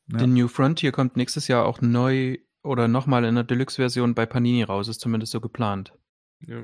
Ja. 0.08 0.20
The 0.20 0.28
New 0.28 0.48
Frontier 0.48 0.94
kommt 0.94 1.18
nächstes 1.18 1.50
Jahr 1.50 1.66
auch 1.66 1.82
neu 1.82 2.38
oder 2.64 2.88
nochmal 2.88 3.26
in 3.26 3.36
der 3.36 3.44
Deluxe-Version 3.44 4.16
bei 4.16 4.26
Panini 4.26 4.64
raus, 4.64 4.88
ist 4.88 5.02
zumindest 5.02 5.32
so 5.32 5.42
geplant. 5.42 5.94
Ja. 6.42 6.64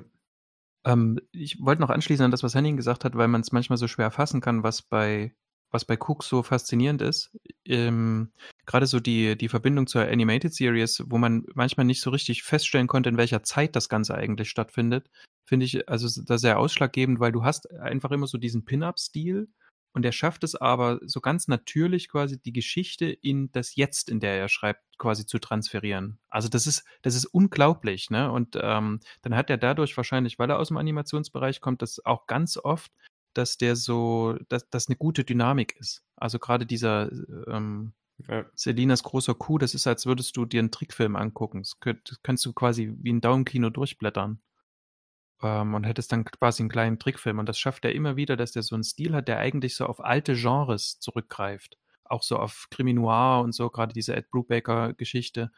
Ähm, 0.86 1.20
ich 1.32 1.62
wollte 1.62 1.82
noch 1.82 1.90
anschließen 1.90 2.26
an 2.26 2.32
das, 2.32 2.44
was 2.44 2.56
Henning 2.56 2.78
gesagt 2.78 3.06
hat, 3.06 3.16
weil 3.16 3.28
man 3.28 3.42
es 3.42 3.52
manchmal 3.52 3.78
so 3.78 3.88
schwer 3.88 4.12
fassen 4.12 4.42
kann, 4.42 4.64
was 4.64 4.82
bei, 4.82 5.34
was 5.72 5.86
bei 5.86 5.98
Cook 5.98 6.24
so 6.24 6.44
faszinierend 6.44 7.02
ist. 7.02 7.36
Ähm, 7.66 8.32
Gerade 8.66 8.88
so 8.88 9.00
die, 9.00 9.38
die 9.38 9.50
Verbindung 9.50 9.88
zur 9.88 10.04
Animated 10.04 10.54
Series, 10.54 11.04
wo 11.08 11.18
man 11.18 11.46
manchmal 11.54 11.86
nicht 11.86 12.02
so 12.02 12.10
richtig 12.12 12.44
feststellen 12.44 12.88
konnte, 12.88 13.10
in 13.10 13.18
welcher 13.18 13.44
Zeit 13.44 13.76
das 13.76 13.90
Ganze 13.90 14.16
eigentlich 14.16 14.50
stattfindet, 14.50 15.10
finde 15.44 15.66
ich 15.66 15.90
also 15.90 16.22
da 16.24 16.38
sehr 16.38 16.60
ausschlaggebend, 16.60 17.20
weil 17.20 17.32
du 17.32 17.44
hast 17.44 17.72
einfach 17.72 18.12
immer 18.12 18.28
so 18.28 18.38
diesen 18.38 18.66
Pin-Up-Stil 18.66 19.48
und 19.96 20.06
er 20.06 20.12
schafft 20.12 20.44
es 20.44 20.56
aber 20.56 21.00
so 21.06 21.22
ganz 21.22 21.48
natürlich 21.48 22.10
quasi 22.10 22.40
die 22.40 22.54
Geschichte 22.54 23.06
in 23.06 23.52
das 23.52 23.76
Jetzt, 23.76 24.10
in 24.10 24.20
der 24.20 24.38
er 24.38 24.50
schreibt, 24.50 24.84
quasi 24.98 25.26
zu 25.26 25.40
transferieren. 25.40 26.20
Also 26.30 26.50
das 26.50 26.68
ist, 26.68 26.84
das 27.02 27.16
ist 27.16 27.26
unglaublich, 27.26 28.10
ne? 28.10 28.32
Und 28.32 28.58
ähm, 28.62 29.00
dann 29.24 29.36
hat 29.36 29.50
er 29.50 29.58
dadurch 29.58 29.96
wahrscheinlich, 29.98 30.38
weil 30.38 30.50
er 30.50 30.60
aus 30.60 30.68
dem 30.70 30.78
Animationsbereich 30.78 31.62
kommt, 31.62 31.82
das 31.82 32.06
auch 32.06 32.28
ganz 32.28 32.58
oft, 32.58 32.92
dass 33.34 33.58
der 33.58 33.76
so, 33.76 34.38
dass 34.50 34.70
das 34.70 34.88
eine 34.88 34.98
gute 34.98 35.24
Dynamik 35.24 35.76
ist. 35.80 36.04
Also 36.16 36.40
gerade 36.40 36.66
dieser 36.66 37.12
ähm, 37.48 37.94
Ja. 38.30 38.46
Selinas 38.56 39.04
großer 39.04 39.36
Kuh, 39.36 39.58
das 39.58 39.74
ist, 39.74 39.88
als 39.88 40.06
würdest 40.06 40.38
du 40.38 40.46
dir 40.46 40.60
einen 40.60 40.72
Trickfilm 40.72 41.16
angucken. 41.16 41.62
Das 41.64 41.80
könnt, 41.80 42.10
das 42.10 42.22
kannst 42.24 42.46
du 42.46 42.54
quasi 42.54 42.94
wie 43.02 43.12
ein 43.14 43.22
Daumenkino 43.22 43.70
durchblättern. 43.70 44.40
Ähm, 45.46 45.76
und 45.76 45.84
hättest 45.84 46.12
dann 46.12 46.26
quasi 46.26 46.64
einen 46.64 46.70
kleinen 46.70 46.98
Trickfilm. 46.98 47.38
Und 47.38 47.48
das 47.48 47.60
schafft 47.60 47.86
er 47.86 47.94
immer 47.94 48.16
wieder, 48.16 48.36
dass 48.36 48.52
der 48.54 48.64
so 48.64 48.74
einen 48.74 48.84
Stil 48.84 49.14
hat, 49.14 49.28
der 49.28 49.38
eigentlich 49.38 49.76
so 49.76 49.86
auf 49.86 50.04
alte 50.04 50.34
Genres 50.34 51.00
zurückgreift. 51.00 51.78
Auch 52.04 52.24
so 52.24 52.40
auf 52.40 52.68
Krimi 52.72 52.94
Noir 52.94 53.42
und 53.44 53.54
so, 53.54 53.70
gerade 53.70 53.94
diese 53.94 54.16
Ed 54.16 54.32
Brubaker-Geschichte 54.32 55.52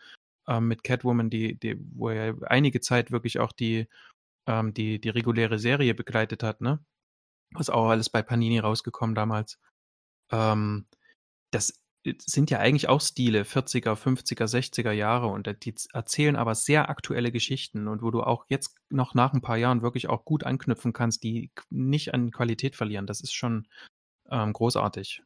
ähm, 0.47 0.67
mit 0.67 0.83
Catwoman, 0.83 1.29
die, 1.29 1.57
die, 1.57 1.77
wo 1.95 2.09
er 2.09 2.35
einige 2.51 2.81
Zeit 2.81 3.11
wirklich 3.11 3.39
auch 3.39 3.53
die, 3.53 3.87
ähm, 4.45 4.73
die, 4.73 4.99
die 4.99 5.09
reguläre 5.09 5.57
Serie 5.57 5.95
begleitet 5.95 6.43
hat, 6.43 6.59
ne? 6.59 6.83
Was 7.53 7.69
auch 7.69 7.87
alles 7.87 8.09
bei 8.09 8.21
Panini 8.21 8.59
rausgekommen 8.59 9.15
damals. 9.15 9.57
Ähm, 10.31 10.85
das 11.51 11.81
sind 12.19 12.49
ja 12.51 12.59
eigentlich 12.59 12.89
auch 12.89 13.01
Stile, 13.01 13.43
40er, 13.43 13.95
50er, 13.95 14.45
60er 14.45 14.91
Jahre 14.91 15.27
und 15.27 15.47
die 15.63 15.75
erzählen 15.93 16.35
aber 16.35 16.55
sehr 16.55 16.89
aktuelle 16.89 17.31
Geschichten 17.31 17.87
und 17.87 18.01
wo 18.01 18.11
du 18.11 18.21
auch 18.21 18.45
jetzt 18.49 18.75
noch 18.89 19.13
nach 19.13 19.33
ein 19.33 19.41
paar 19.41 19.57
Jahren 19.57 19.81
wirklich 19.81 20.09
auch 20.09 20.25
gut 20.25 20.43
anknüpfen 20.43 20.93
kannst, 20.93 21.23
die 21.23 21.51
nicht 21.69 22.13
an 22.13 22.31
Qualität 22.31 22.75
verlieren. 22.75 23.07
Das 23.07 23.21
ist 23.21 23.33
schon 23.33 23.67
ähm, 24.29 24.53
großartig. 24.53 25.21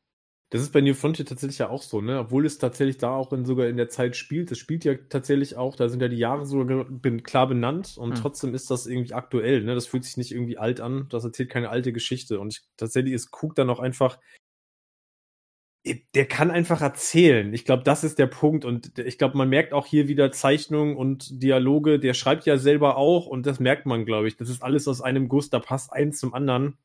Das 0.52 0.62
ist 0.62 0.74
bei 0.74 0.82
New 0.82 0.94
Frontier 0.94 1.26
tatsächlich 1.26 1.60
ja 1.60 1.70
auch 1.70 1.82
so, 1.82 2.02
ne? 2.02 2.20
Obwohl 2.20 2.46
es 2.46 2.58
tatsächlich 2.58 2.98
da 2.98 3.12
auch 3.16 3.32
in, 3.32 3.46
sogar 3.46 3.68
in 3.68 3.78
der 3.78 3.88
Zeit 3.88 4.18
spielt. 4.18 4.52
Das 4.52 4.58
spielt 4.58 4.84
ja 4.84 4.96
tatsächlich 4.96 5.56
auch, 5.56 5.78
da 5.78 5.88
sind 5.88 6.02
ja 6.02 6.10
die 6.10 6.18
Jahre 6.18 6.46
sogar 6.46 6.84
bin, 6.84 7.24
klar 7.24 7.48
benannt 7.48 7.98
und 7.98 8.16
Hm. 8.16 8.22
trotzdem 8.22 8.54
ist 8.54 8.70
das 8.70 8.86
irgendwie 8.86 9.14
aktuell, 9.14 9.64
ne? 9.64 9.76
Das 9.76 9.88
fühlt 9.88 10.04
sich 10.04 10.18
nicht 10.18 10.34
irgendwie 10.34 10.58
alt 10.58 10.82
an, 10.82 11.08
das 11.10 11.24
erzählt 11.24 11.50
keine 11.50 11.70
alte 11.70 11.94
Geschichte. 11.94 12.38
Und 12.42 12.54
ich, 12.54 12.64
tatsächlich 12.76 13.14
ist 13.14 13.30
Cook 13.32 13.56
dann 13.56 13.70
auch 13.70 13.80
einfach, 13.80 14.20
der 15.84 16.26
kann 16.28 16.52
einfach 16.52 16.82
erzählen. 16.82 17.54
Ich 17.54 17.66
glaube, 17.66 17.84
das 17.84 18.04
ist 18.04 18.20
der 18.20 18.28
Punkt. 18.28 18.66
Und 18.66 18.98
ich 19.00 19.18
glaube, 19.18 19.38
man 19.38 19.50
merkt 19.50 19.74
auch 19.74 19.88
hier 19.88 20.08
wieder 20.08 20.32
Zeichnungen 20.32 20.96
und 20.96 21.42
Dialoge. 21.42 22.00
Der 22.00 22.14
schreibt 22.14 22.46
ja 22.46 22.58
selber 22.58 22.98
auch 22.98 23.26
und 23.26 23.46
das 23.46 23.60
merkt 23.60 23.86
man, 23.88 24.06
glaube 24.06 24.28
ich. 24.28 24.38
Das 24.38 24.50
ist 24.50 24.62
alles 24.62 24.88
aus 24.88 25.02
einem 25.02 25.28
Guss, 25.28 25.50
da 25.50 25.60
passt 25.60 25.92
eins 25.92 26.20
zum 26.20 26.34
anderen. 26.34 26.78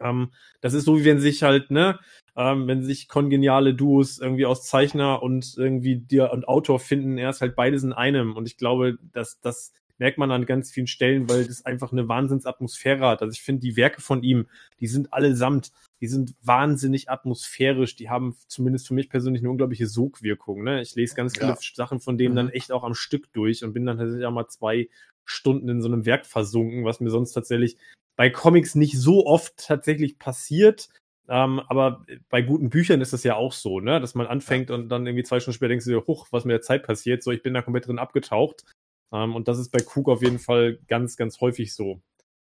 Ähm, 0.00 0.32
das 0.60 0.74
ist 0.74 0.84
so, 0.84 0.98
wie 0.98 1.04
wenn 1.04 1.20
sich 1.20 1.42
halt, 1.42 1.70
ne, 1.70 1.98
ähm, 2.36 2.66
wenn 2.66 2.82
sich 2.82 3.08
kongeniale 3.08 3.74
Duos 3.74 4.18
irgendwie 4.18 4.46
aus 4.46 4.66
Zeichner 4.66 5.22
und 5.22 5.54
irgendwie 5.56 5.96
dir 5.96 6.32
und 6.32 6.48
Autor 6.48 6.80
finden, 6.80 7.18
er 7.18 7.30
ist 7.30 7.42
halt 7.42 7.54
beides 7.54 7.82
in 7.82 7.92
einem. 7.92 8.34
Und 8.36 8.46
ich 8.46 8.56
glaube, 8.56 8.98
dass 9.12 9.40
das 9.40 9.72
merkt 10.02 10.18
man 10.18 10.32
an 10.32 10.46
ganz 10.46 10.72
vielen 10.72 10.88
Stellen, 10.88 11.28
weil 11.28 11.46
das 11.46 11.64
einfach 11.64 11.92
eine 11.92 12.08
Wahnsinnsatmosphäre 12.08 13.06
hat. 13.06 13.22
Also 13.22 13.32
ich 13.32 13.42
finde, 13.42 13.60
die 13.60 13.76
Werke 13.76 14.00
von 14.00 14.24
ihm, 14.24 14.48
die 14.80 14.88
sind 14.88 15.12
allesamt, 15.12 15.70
die 16.00 16.08
sind 16.08 16.34
wahnsinnig 16.42 17.08
atmosphärisch. 17.08 17.94
Die 17.94 18.10
haben 18.10 18.36
zumindest 18.48 18.88
für 18.88 18.94
mich 18.94 19.08
persönlich 19.08 19.42
eine 19.42 19.50
unglaubliche 19.50 19.86
Sogwirkung. 19.86 20.64
Ne? 20.64 20.82
Ich 20.82 20.96
lese 20.96 21.14
ganz 21.14 21.34
viele 21.34 21.50
Ja. 21.50 21.56
Sachen 21.74 22.00
von 22.00 22.18
dann 22.18 22.46
Mhm. 22.46 22.50
echt 22.50 22.72
auch 22.72 22.82
am 22.82 22.94
Stück 22.94 23.32
durch 23.32 23.62
und 23.62 23.74
bin 23.74 23.86
dann 23.86 23.96
tatsächlich 23.96 24.26
auch 24.26 24.32
mal 24.32 24.48
zwei 24.48 24.88
Stunden 25.24 25.68
in 25.68 25.80
so 25.80 25.86
einem 25.86 26.04
Werk 26.04 26.26
versunken, 26.26 26.84
was 26.84 26.98
mir 26.98 27.10
sonst 27.10 27.30
tatsächlich 27.30 27.76
bei 28.16 28.28
Comics 28.28 28.74
nicht 28.74 28.98
so 28.98 29.24
oft 29.24 29.56
tatsächlich 29.56 30.18
passiert. 30.18 30.88
Ähm, 31.28 31.60
aber 31.68 32.04
bei 32.28 32.42
guten 32.42 32.70
Büchern 32.70 33.00
ist 33.00 33.12
das 33.12 33.22
ja 33.22 33.36
auch 33.36 33.52
so, 33.52 33.78
ne? 33.78 34.00
dass 34.00 34.16
man 34.16 34.26
anfängt 34.26 34.72
und 34.72 34.88
dann 34.88 35.06
irgendwie 35.06 35.22
zwei 35.22 35.38
Stunden 35.38 35.54
später 35.54 35.68
denkst 35.68 35.84
du 35.84 35.92
dir, 35.92 36.06
huch, 36.08 36.26
was 36.32 36.44
mit 36.44 36.54
der 36.54 36.60
Zeit 36.62 36.82
passiert. 36.82 37.22
So, 37.22 37.30
ich 37.30 37.44
bin 37.44 37.54
da 37.54 37.62
komplett 37.62 37.86
drin 37.86 38.00
abgetaucht. 38.00 38.64
Ähm, 39.12 39.34
und 39.34 39.48
das 39.48 39.58
ist 39.58 39.70
bei 39.70 39.80
Cook 39.80 40.08
auf 40.08 40.22
jeden 40.22 40.38
Fall 40.38 40.78
ganz, 40.88 41.16
ganz 41.16 41.40
häufig 41.40 41.74
so. 41.74 42.00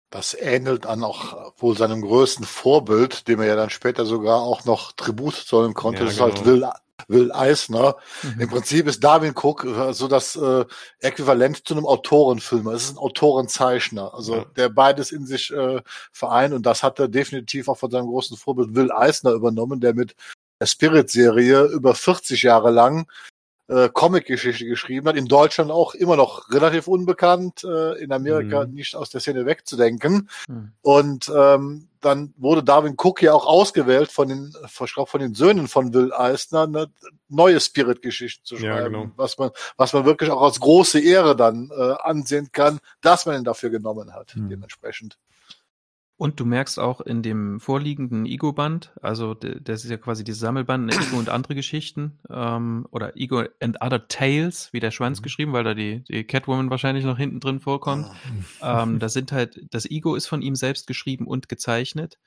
Das 0.10 0.34
ähnelt 0.40 0.86
an 0.86 1.04
auch 1.04 1.54
wohl 1.58 1.78
seinem 1.78 2.02
größten 2.02 2.46
Vorbild, 2.46 3.28
dem 3.28 3.42
er 3.42 3.48
ja 3.48 3.56
dann 3.58 3.70
später 3.70 4.06
sogar 4.06 4.42
auch 4.42 4.64
noch 4.64 4.94
Tribut 4.94 5.36
zollen 5.36 5.74
konnte. 5.74 6.00
Ja, 6.00 6.06
das 6.06 6.14
ist 6.16 6.22
halt 6.22 6.36
genau. 6.36 6.46
Will, 6.46 6.70
Will 7.10 7.32
Eisner. 7.34 7.98
Mhm. 8.24 8.42
Im 8.42 8.50
Prinzip 8.50 8.88
ist 8.88 9.04
Darwin 9.04 9.34
Cook 9.36 9.66
äh, 9.66 9.94
so 9.94 10.08
das 10.08 10.38
äh, 10.38 10.66
Äquivalent 11.00 11.68
zu 11.68 11.74
einem 11.74 11.86
Autorenfilmer. 11.86 12.72
Es 12.72 12.86
ist 12.86 12.92
ein 12.92 12.98
Autorenzeichner, 12.98 14.14
also 14.14 14.38
Ja. 14.38 14.46
der 14.56 14.70
beides 14.70 15.12
in 15.12 15.26
sich 15.26 15.52
äh, 15.52 15.82
vereint 16.14 16.54
und 16.54 16.66
das 16.66 16.84
hat 16.84 17.00
er 17.00 17.10
definitiv 17.10 17.68
auch 17.68 17.78
von 17.78 17.92
seinem 17.92 18.08
großen 18.08 18.38
Vorbild 18.38 18.76
Will 18.76 18.92
Eisner 18.92 19.32
übernommen, 19.32 19.82
der 19.82 19.94
mit 19.94 20.16
der 20.62 20.68
Spirit-Serie 20.68 21.66
über 21.66 21.94
40 21.94 22.44
Jahre 22.44 22.72
lang 22.72 23.08
äh, 23.70 23.90
Comic-Geschichte 23.90 24.66
geschrieben 24.66 25.08
hat. 25.08 25.16
In 25.18 25.26
Deutschland 25.26 25.72
auch 25.72 25.94
immer 25.94 26.16
noch 26.16 26.50
relativ 26.52 26.88
unbekannt, 26.88 27.64
äh, 27.64 27.94
in 28.02 28.12
Amerika 28.12 28.66
Mhm. 28.66 28.74
nicht 28.74 28.96
aus 28.96 29.10
der 29.10 29.20
Szene 29.22 29.46
wegzudenken. 29.46 30.30
Mhm. 30.48 30.72
Und 30.82 31.32
ähm, 31.36 31.88
dann 32.02 32.34
wurde 32.38 32.64
Darwin 32.64 32.94
Cook 32.98 33.22
ja 33.22 33.34
auch 33.34 33.46
ausgewählt 33.46 34.12
von 34.12 34.30
den, 34.30 34.54
ich 34.86 34.94
glaub, 34.94 35.10
von 35.10 35.20
den 35.20 35.34
Söhnen 35.34 35.68
von 35.68 35.94
Will 35.94 36.14
Eisner, 36.14 36.64
eine 36.64 36.88
neue 37.28 37.60
Spirit-Geschichten 37.60 38.46
zu 38.46 38.56
Ja, 38.56 38.78
schreiben, 38.78 38.94
genau. 38.94 39.12
was 39.18 39.38
man, 39.38 39.50
was 39.76 39.94
man 39.94 40.06
wirklich 40.06 40.30
auch 40.30 40.42
als 40.44 40.60
große 40.60 41.00
Ehre 41.00 41.36
dann 41.36 41.70
äh, 41.76 41.94
ansehen 42.04 42.50
kann, 42.52 42.80
dass 43.02 43.26
man 43.26 43.36
ihn 43.38 43.44
dafür 43.44 43.70
genommen 43.70 44.14
hat, 44.14 44.36
Mhm. 44.36 44.50
dementsprechend. 44.50 45.18
Und 46.20 46.40
du 46.40 46.46
merkst 46.46 46.80
auch 46.80 47.00
in 47.00 47.22
dem 47.22 47.60
vorliegenden 47.60 48.26
Ego-Band, 48.26 48.92
also 49.04 49.36
das 49.36 49.84
ist 49.84 49.92
ja 49.92 49.98
quasi 49.98 50.24
dieses 50.24 50.40
Sammelband, 50.42 50.88
ne, 50.88 50.94
Ego 50.94 51.20
und 51.20 51.30
andere 51.30 51.54
Geschichten, 51.54 52.18
ähm, 52.32 52.88
oder 52.90 53.16
Ego 53.16 53.44
and 53.62 53.80
Other 53.82 54.08
Tales, 54.08 54.74
wie 54.74 54.80
der 54.80 54.90
Schwanz 54.90 55.20
Mhm. 55.20 55.24
geschrieben, 55.24 55.54
weil 55.54 55.64
da 55.64 55.76
die, 55.76 56.04
die 56.06 56.24
Catwoman 56.24 56.72
wahrscheinlich 56.72 57.06
noch 57.06 57.18
hinten 57.18 57.40
drin 57.40 57.60
vorkommt. 57.60 58.08
Ähm, 58.64 58.98
das 59.00 59.14
sind 59.14 59.32
halt, 59.32 59.62
das 59.70 59.86
Ego 59.86 60.16
ist 60.16 60.26
von 60.26 60.42
ihm 60.42 60.56
selbst 60.56 60.88
geschrieben 60.88 61.28
und 61.28 61.50
gezeichnet. 61.50 62.18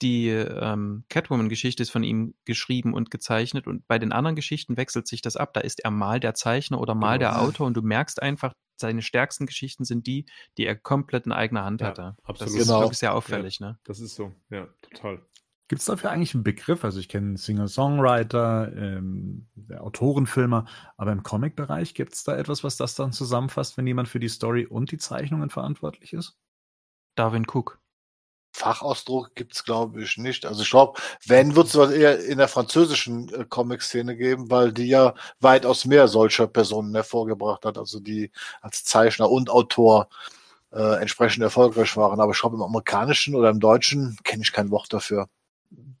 Die 0.00 0.28
ähm, 0.28 1.02
Catwoman-Geschichte 1.08 1.82
ist 1.82 1.90
von 1.90 2.04
ihm 2.04 2.34
geschrieben 2.44 2.94
und 2.94 3.10
gezeichnet 3.10 3.66
und 3.66 3.86
bei 3.88 3.98
den 3.98 4.12
anderen 4.12 4.36
Geschichten 4.36 4.76
wechselt 4.76 5.08
sich 5.08 5.22
das 5.22 5.36
ab. 5.36 5.52
Da 5.54 5.60
ist 5.60 5.80
er 5.84 5.90
mal 5.90 6.20
der 6.20 6.34
Zeichner 6.34 6.80
oder 6.80 6.94
mal 6.94 7.18
Genau. 7.18 7.32
der 7.32 7.42
Autor 7.42 7.66
und 7.66 7.74
du 7.76 7.82
merkst 7.82 8.22
einfach, 8.22 8.52
seine 8.80 9.02
stärksten 9.02 9.46
Geschichten 9.46 9.84
sind 9.84 10.06
die, 10.06 10.26
die 10.58 10.66
er 10.66 10.76
komplett 10.76 11.26
in 11.26 11.32
eigener 11.32 11.64
Hand 11.64 11.80
Ja, 11.80 11.88
hatte. 11.88 12.16
Das 12.18 12.28
absolut. 12.28 12.56
ist 12.60 12.66
Genau. 12.66 12.80
wirklich 12.80 12.98
sehr 12.98 13.14
auffällig, 13.14 13.60
ne? 13.60 13.78
Das 13.84 14.00
ist 14.00 14.14
so, 14.16 14.32
ja, 14.50 14.66
total. 14.82 15.22
Gibt 15.68 15.80
es 15.80 15.86
dafür 15.86 16.10
eigentlich 16.10 16.34
einen 16.34 16.42
Begriff? 16.42 16.84
Also 16.84 16.98
ich 16.98 17.08
kenne 17.08 17.36
Singer-Songwriter, 17.38 18.72
ähm, 18.74 19.46
Autorenfilmer, 19.78 20.66
aber 20.96 21.12
im 21.12 21.22
Comic-Bereich 21.22 21.94
gibt 21.94 22.14
es 22.14 22.24
da 22.24 22.36
etwas, 22.36 22.64
was 22.64 22.76
das 22.76 22.96
dann 22.96 23.12
zusammenfasst, 23.12 23.76
wenn 23.76 23.86
jemand 23.86 24.08
für 24.08 24.18
die 24.18 24.28
Story 24.28 24.66
und 24.66 24.90
die 24.90 24.98
Zeichnungen 24.98 25.48
verantwortlich 25.48 26.12
ist? 26.12 26.36
Darwin 27.14 27.46
Cook. 27.48 27.80
Fachausdruck 28.52 29.34
gibt's 29.34 29.64
glaube 29.64 30.02
ich, 30.02 30.16
nicht. 30.18 30.46
Also 30.46 30.62
ich 30.62 30.70
glaube, 30.70 31.00
wenn, 31.26 31.56
wird 31.56 31.74
es 31.74 31.74
eher 31.74 32.24
in 32.24 32.38
der 32.38 32.48
französischen 32.48 33.32
äh, 33.32 33.44
Comic-Szene 33.44 34.16
geben, 34.16 34.50
weil 34.50 34.72
die 34.72 34.88
ja 34.88 35.14
weitaus 35.40 35.84
mehr 35.84 36.08
solcher 36.08 36.46
Personen 36.46 36.94
hervorgebracht 36.94 37.64
hat, 37.64 37.78
also 37.78 38.00
die 38.00 38.30
als 38.60 38.84
Zeichner 38.84 39.30
und 39.30 39.50
Autor 39.50 40.08
äh, 40.72 41.00
entsprechend 41.00 41.42
erfolgreich 41.42 41.96
waren. 41.96 42.20
Aber 42.20 42.32
ich 42.32 42.40
glaube, 42.40 42.56
im 42.56 42.62
amerikanischen 42.62 43.34
oder 43.34 43.50
im 43.50 43.60
deutschen 43.60 44.16
kenne 44.24 44.42
ich 44.42 44.52
kein 44.52 44.70
Wort 44.70 44.92
dafür. 44.92 45.28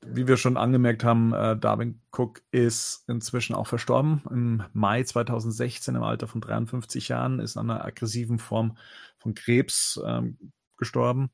Wie 0.04 0.26
wir 0.26 0.36
schon 0.36 0.56
angemerkt 0.56 1.04
haben, 1.04 1.32
äh, 1.32 1.56
Darwin 1.56 2.00
Cook 2.10 2.42
ist 2.50 3.04
inzwischen 3.06 3.54
auch 3.54 3.66
verstorben. 3.66 4.22
Im 4.30 4.64
Mai 4.72 5.04
2016 5.04 5.94
im 5.94 6.02
Alter 6.02 6.26
von 6.26 6.40
53 6.40 7.08
Jahren 7.08 7.38
ist 7.38 7.56
an 7.56 7.70
einer 7.70 7.84
aggressiven 7.84 8.38
Form 8.38 8.76
von 9.18 9.34
Krebs 9.34 10.00
ähm, 10.04 10.38
gestorben. 10.78 11.30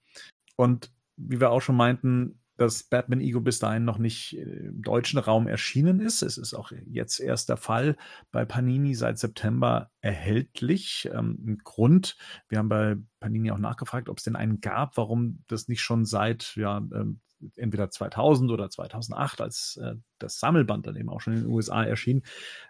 Und 0.57 0.90
wie 1.16 1.40
wir 1.40 1.50
auch 1.50 1.62
schon 1.62 1.76
meinten, 1.76 2.40
dass 2.57 2.85
Batman 2.85 3.20
Ego 3.20 3.40
bis 3.40 3.59
dahin 3.59 3.85
noch 3.85 3.98
nicht 3.98 4.37
äh, 4.37 4.40
im 4.40 4.83
deutschen 4.83 5.18
Raum 5.18 5.46
erschienen 5.46 6.00
ist. 6.00 6.22
Es 6.22 6.38
ist 6.38 6.55
auch 6.55 6.72
jetzt 6.87 7.20
erst 7.20 7.48
der 7.48 7.57
Fall 7.57 7.96
bei 8.33 8.44
Panini 8.44 8.94
seit 8.94 9.18
September 9.18 9.90
erhältlich. 10.00 11.09
Ähm, 11.12 11.38
ein 11.46 11.59
Grund, 11.64 12.16
wir 12.48 12.59
haben 12.59 12.68
bei 12.68 12.96
Panini 13.20 13.50
auch 13.50 13.59
nachgefragt, 13.59 14.09
ob 14.09 14.18
es 14.18 14.24
denn 14.24 14.37
einen 14.37 14.61
gab, 14.61 14.96
warum 14.96 15.44
das 15.48 15.68
nicht 15.68 15.83
schon 15.83 16.07
seit 16.07 16.57
ja, 16.57 16.79
ähm, 16.79 17.20
entweder 17.57 17.90
2000 17.90 18.50
oder 18.50 18.70
2008, 18.70 19.40
als 19.40 19.79
äh, 19.83 19.96
das 20.18 20.40
Sammelband 20.40 20.87
dann 20.87 20.96
eben 20.96 21.11
auch 21.11 21.20
schon 21.20 21.35
in 21.35 21.42
den 21.42 21.50
USA 21.50 21.85
erschien, 21.85 22.22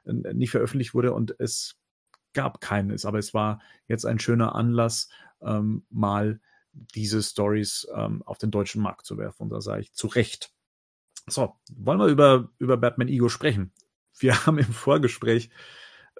äh, 0.04 0.34
nicht 0.34 0.50
veröffentlicht 0.50 0.94
wurde 0.94 1.12
und 1.12 1.34
es 1.38 1.76
gab 2.32 2.60
keines. 2.60 3.04
Aber 3.04 3.18
es 3.18 3.34
war 3.34 3.60
jetzt 3.86 4.04
ein 4.04 4.18
schöner 4.18 4.54
Anlass, 4.54 5.08
ähm, 5.40 5.86
mal 5.90 6.40
diese 6.94 7.22
Stories 7.22 7.86
ähm, 7.94 8.22
auf 8.24 8.38
den 8.38 8.50
deutschen 8.50 8.82
Markt 8.82 9.06
zu 9.06 9.18
werfen. 9.18 9.44
Und 9.44 9.50
da 9.50 9.60
sage 9.60 9.82
ich 9.82 9.92
zu 9.92 10.06
Recht. 10.06 10.50
So, 11.26 11.54
wollen 11.72 11.98
wir 11.98 12.06
über, 12.06 12.50
über 12.58 12.76
Batman 12.76 13.08
Ego 13.08 13.28
sprechen? 13.28 13.72
Wir 14.18 14.34
haben 14.46 14.58
im 14.58 14.72
Vorgespräch 14.72 15.50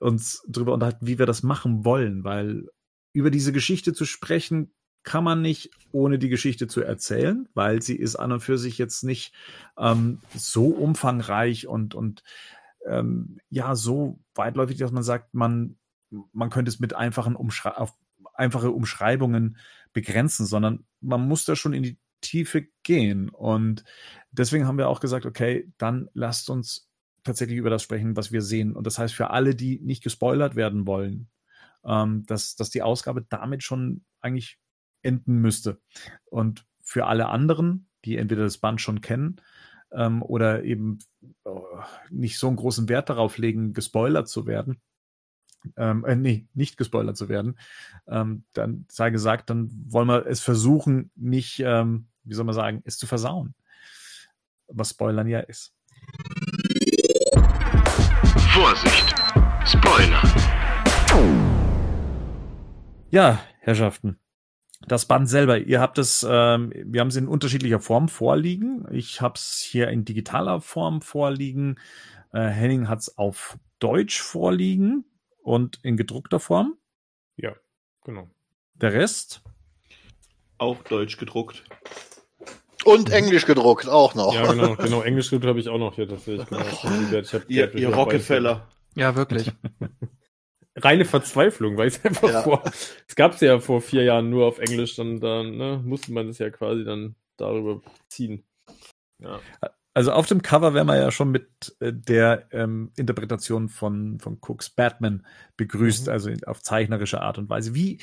uns 0.01 0.45
darüber 0.47 0.75
unterhalten, 0.75 1.07
wie 1.07 1.19
wir 1.19 1.27
das 1.27 1.43
machen 1.43 1.85
wollen, 1.85 2.25
weil 2.25 2.69
über 3.13 3.31
diese 3.31 3.53
Geschichte 3.53 3.95
zu 3.95 4.05
sprechen, 4.05 4.73
kann 5.03 5.25
man 5.25 5.41
nicht, 5.41 5.71
ohne 5.93 6.19
die 6.19 6.29
Geschichte 6.29 6.67
zu 6.67 6.83
erzählen, 6.83 7.49
weil 7.55 7.81
sie 7.81 7.97
ist 7.97 8.17
an 8.17 8.33
und 8.33 8.41
für 8.41 8.59
sich 8.59 8.77
jetzt 8.77 9.05
nicht 9.05 9.33
ähm, 9.79 10.21
so 10.35 10.67
umfangreich 10.67 11.69
und, 11.69 11.95
und 11.95 12.25
ähm, 12.85 13.39
ja, 13.49 13.77
so 13.77 14.19
weitläufig, 14.35 14.79
dass 14.79 14.91
man 14.91 15.05
sagt, 15.05 15.33
man, 15.33 15.77
man 16.33 16.51
könnte 16.51 16.69
es 16.71 16.81
mit 16.81 16.95
einfachen 16.95 17.37
Umschrei 17.37 17.71
auf 17.71 17.95
einfache 18.37 18.71
Umschreibungen 18.71 19.57
begrenzen, 19.93 20.47
sondern 20.47 20.85
man 21.01 21.27
muss 21.27 21.45
da 21.45 21.57
schon 21.57 21.73
in 21.73 21.83
die 21.83 21.99
Tiefe 22.21 22.67
gehen. 22.83 23.29
Und 23.29 23.85
deswegen 24.31 24.67
haben 24.67 24.79
wir 24.79 24.89
auch 24.89 25.01
gesagt, 25.01 25.27
okay, 25.27 25.73
dann 25.79 26.09
lasst 26.13 26.51
uns 26.51 26.89
tatsächlich 27.25 27.59
über 27.59 27.71
das 27.71 27.83
sprechen, 27.83 28.17
was 28.17 28.33
wir 28.33 28.43
sehen. 28.43 28.75
Und 28.75 28.87
das 28.87 28.99
heißt, 28.99 29.15
für 29.15 29.31
alle, 29.31 29.55
die 29.55 29.81
nicht 29.81 30.03
gespoilert 30.03 30.57
werden 30.57 30.87
wollen, 30.87 31.29
ähm, 31.85 32.25
dass, 32.27 32.57
dass 32.57 32.71
die 32.71 32.83
Ausgabe 32.83 33.27
damit 33.29 33.63
schon 33.63 34.05
eigentlich 34.21 34.59
enden 35.03 35.41
müsste. 35.41 35.81
Und 36.27 36.67
für 36.83 37.07
alle 37.07 37.29
anderen, 37.29 37.89
die 38.05 38.17
entweder 38.17 38.45
das 38.45 38.59
Band 38.59 38.81
schon 38.81 39.01
kennen 39.01 39.41
ähm, 39.93 40.23
oder 40.23 40.65
eben 40.65 40.99
oh, 41.45 41.65
nicht 42.11 42.39
so 42.39 42.47
einen 42.49 42.57
großen 42.57 42.89
Wert 42.89 43.09
darauf 43.09 43.39
legen, 43.39 43.73
gespoilert 43.73 44.29
zu 44.29 44.47
werden, 44.47 44.81
ähm, 45.77 46.05
äh, 46.05 46.17
nee, 46.17 46.47
nicht 46.55 46.77
gespoilert 46.77 47.17
zu 47.17 47.29
werden, 47.29 47.59
ähm, 48.09 48.45
dann 48.53 48.87
sei 48.89 49.11
gesagt, 49.11 49.51
dann 49.51 49.71
wollen 49.89 50.09
wir 50.09 50.27
es 50.27 50.41
versuchen, 50.41 51.11
nicht, 51.17 51.61
ähm, 51.61 52.07
wie 52.25 52.35
soll 52.35 52.45
man 52.45 52.55
sagen, 52.55 52.83
es 52.85 52.99
zu 52.99 53.07
versauen. 53.07 53.55
Was 54.69 54.91
Spoilern 54.91 55.29
ja 55.29 55.41
ist. 55.41 55.75
Vorsicht! 58.53 59.15
Spoiler! 59.65 60.23
Ja, 63.11 63.41
Herrschaften. 63.61 64.19
Das 64.87 65.07
Band 65.07 65.29
selber, 65.29 65.59
ihr 65.59 65.81
habt 65.81 65.99
es, 65.99 66.27
ähm, 66.29 66.73
wir 66.75 67.01
haben 67.01 67.09
es 67.09 67.17
in 67.17 67.29
unterschiedlicher 67.29 67.81
Form 67.81 68.09
vorliegen. 68.09 68.87
Ich 68.91 69.21
habe 69.21 69.35
es 69.37 69.59
hier 69.59 69.89
in 69.89 70.05
digitaler 70.05 70.61
Form 70.61 71.01
vorliegen. 71.03 71.79
Äh, 72.33 72.49
Henning 72.49 72.89
hat 72.89 73.01
es 73.01 73.17
auf 73.17 73.59
Deutsch 73.79 74.21
vorliegen 74.21 75.05
und 75.47 75.79
in 75.85 75.97
gedruckter 75.97 76.41
Form. 76.41 76.77
Ja, 77.37 77.55
genau. 78.05 78.29
Der 78.75 78.93
Rest 78.93 79.43
Auch 80.59 80.83
deutsch 80.83 81.19
gedruckt. 81.19 81.63
Und 82.85 83.11
Englisch 83.11 83.47
gedruckt 83.47 83.89
auch 83.89 84.15
noch. 84.15 84.35
Ja, 84.35 84.53
genau, 84.53 84.75
genau. 84.75 85.03
Englisch 85.03 85.31
habe 85.33 85.61
ich 85.61 85.69
auch 85.69 85.79
noch 85.79 85.95
hier 85.95 86.09
tatsächlich. 86.09 86.49
Genau. 86.49 87.21
Ich 87.21 87.33
hab, 87.33 87.49
Ihr, 87.49 87.75
ihr 87.75 87.95
Rockefeller. 87.95 88.69
Ja, 88.97 89.15
wirklich. 89.15 89.53
Reine 90.77 91.05
Verzweiflung, 91.05 91.77
weil 91.77 91.89
es 91.89 92.05
einfach 92.05 92.29
Ja. 92.29 92.43
vor. 92.43 92.63
Es 93.07 93.15
gab 93.15 93.35
es 93.35 93.41
ja 93.41 93.61
vor 93.61 93.81
vier 93.81 94.03
Jahren 94.03 94.29
nur 94.31 94.47
auf 94.47 94.59
Englisch, 94.59 94.97
dann, 94.97 95.21
dann 95.21 95.57
ne, 95.57 95.81
musste 95.85 96.13
man 96.13 96.29
es 96.29 96.39
ja 96.39 96.51
quasi 96.51 96.85
dann 96.85 97.15
darüber 97.37 97.83
ziehen. 98.09 98.45
Ja. 99.21 99.41
Also 99.97 100.13
auf 100.13 100.27
dem 100.27 100.43
Cover 100.43 100.75
wären 100.75 100.89
wir 100.89 100.99
ja 100.99 101.11
schon 101.11 101.31
mit 101.31 101.75
äh, 101.81 101.91
der 101.91 102.49
ähm, 102.51 102.93
Interpretation 102.97 103.71
von, 103.71 104.21
von 104.21 104.37
Cooks 104.43 104.69
Batman 104.69 105.25
begrüßt, 105.57 106.09
Mhm. 106.09 106.13
also 106.13 106.31
auf 106.45 106.63
zeichnerische 106.63 107.23
Art 107.23 107.39
und 107.39 107.49
Weise. 107.49 107.75
Wie, 107.75 107.99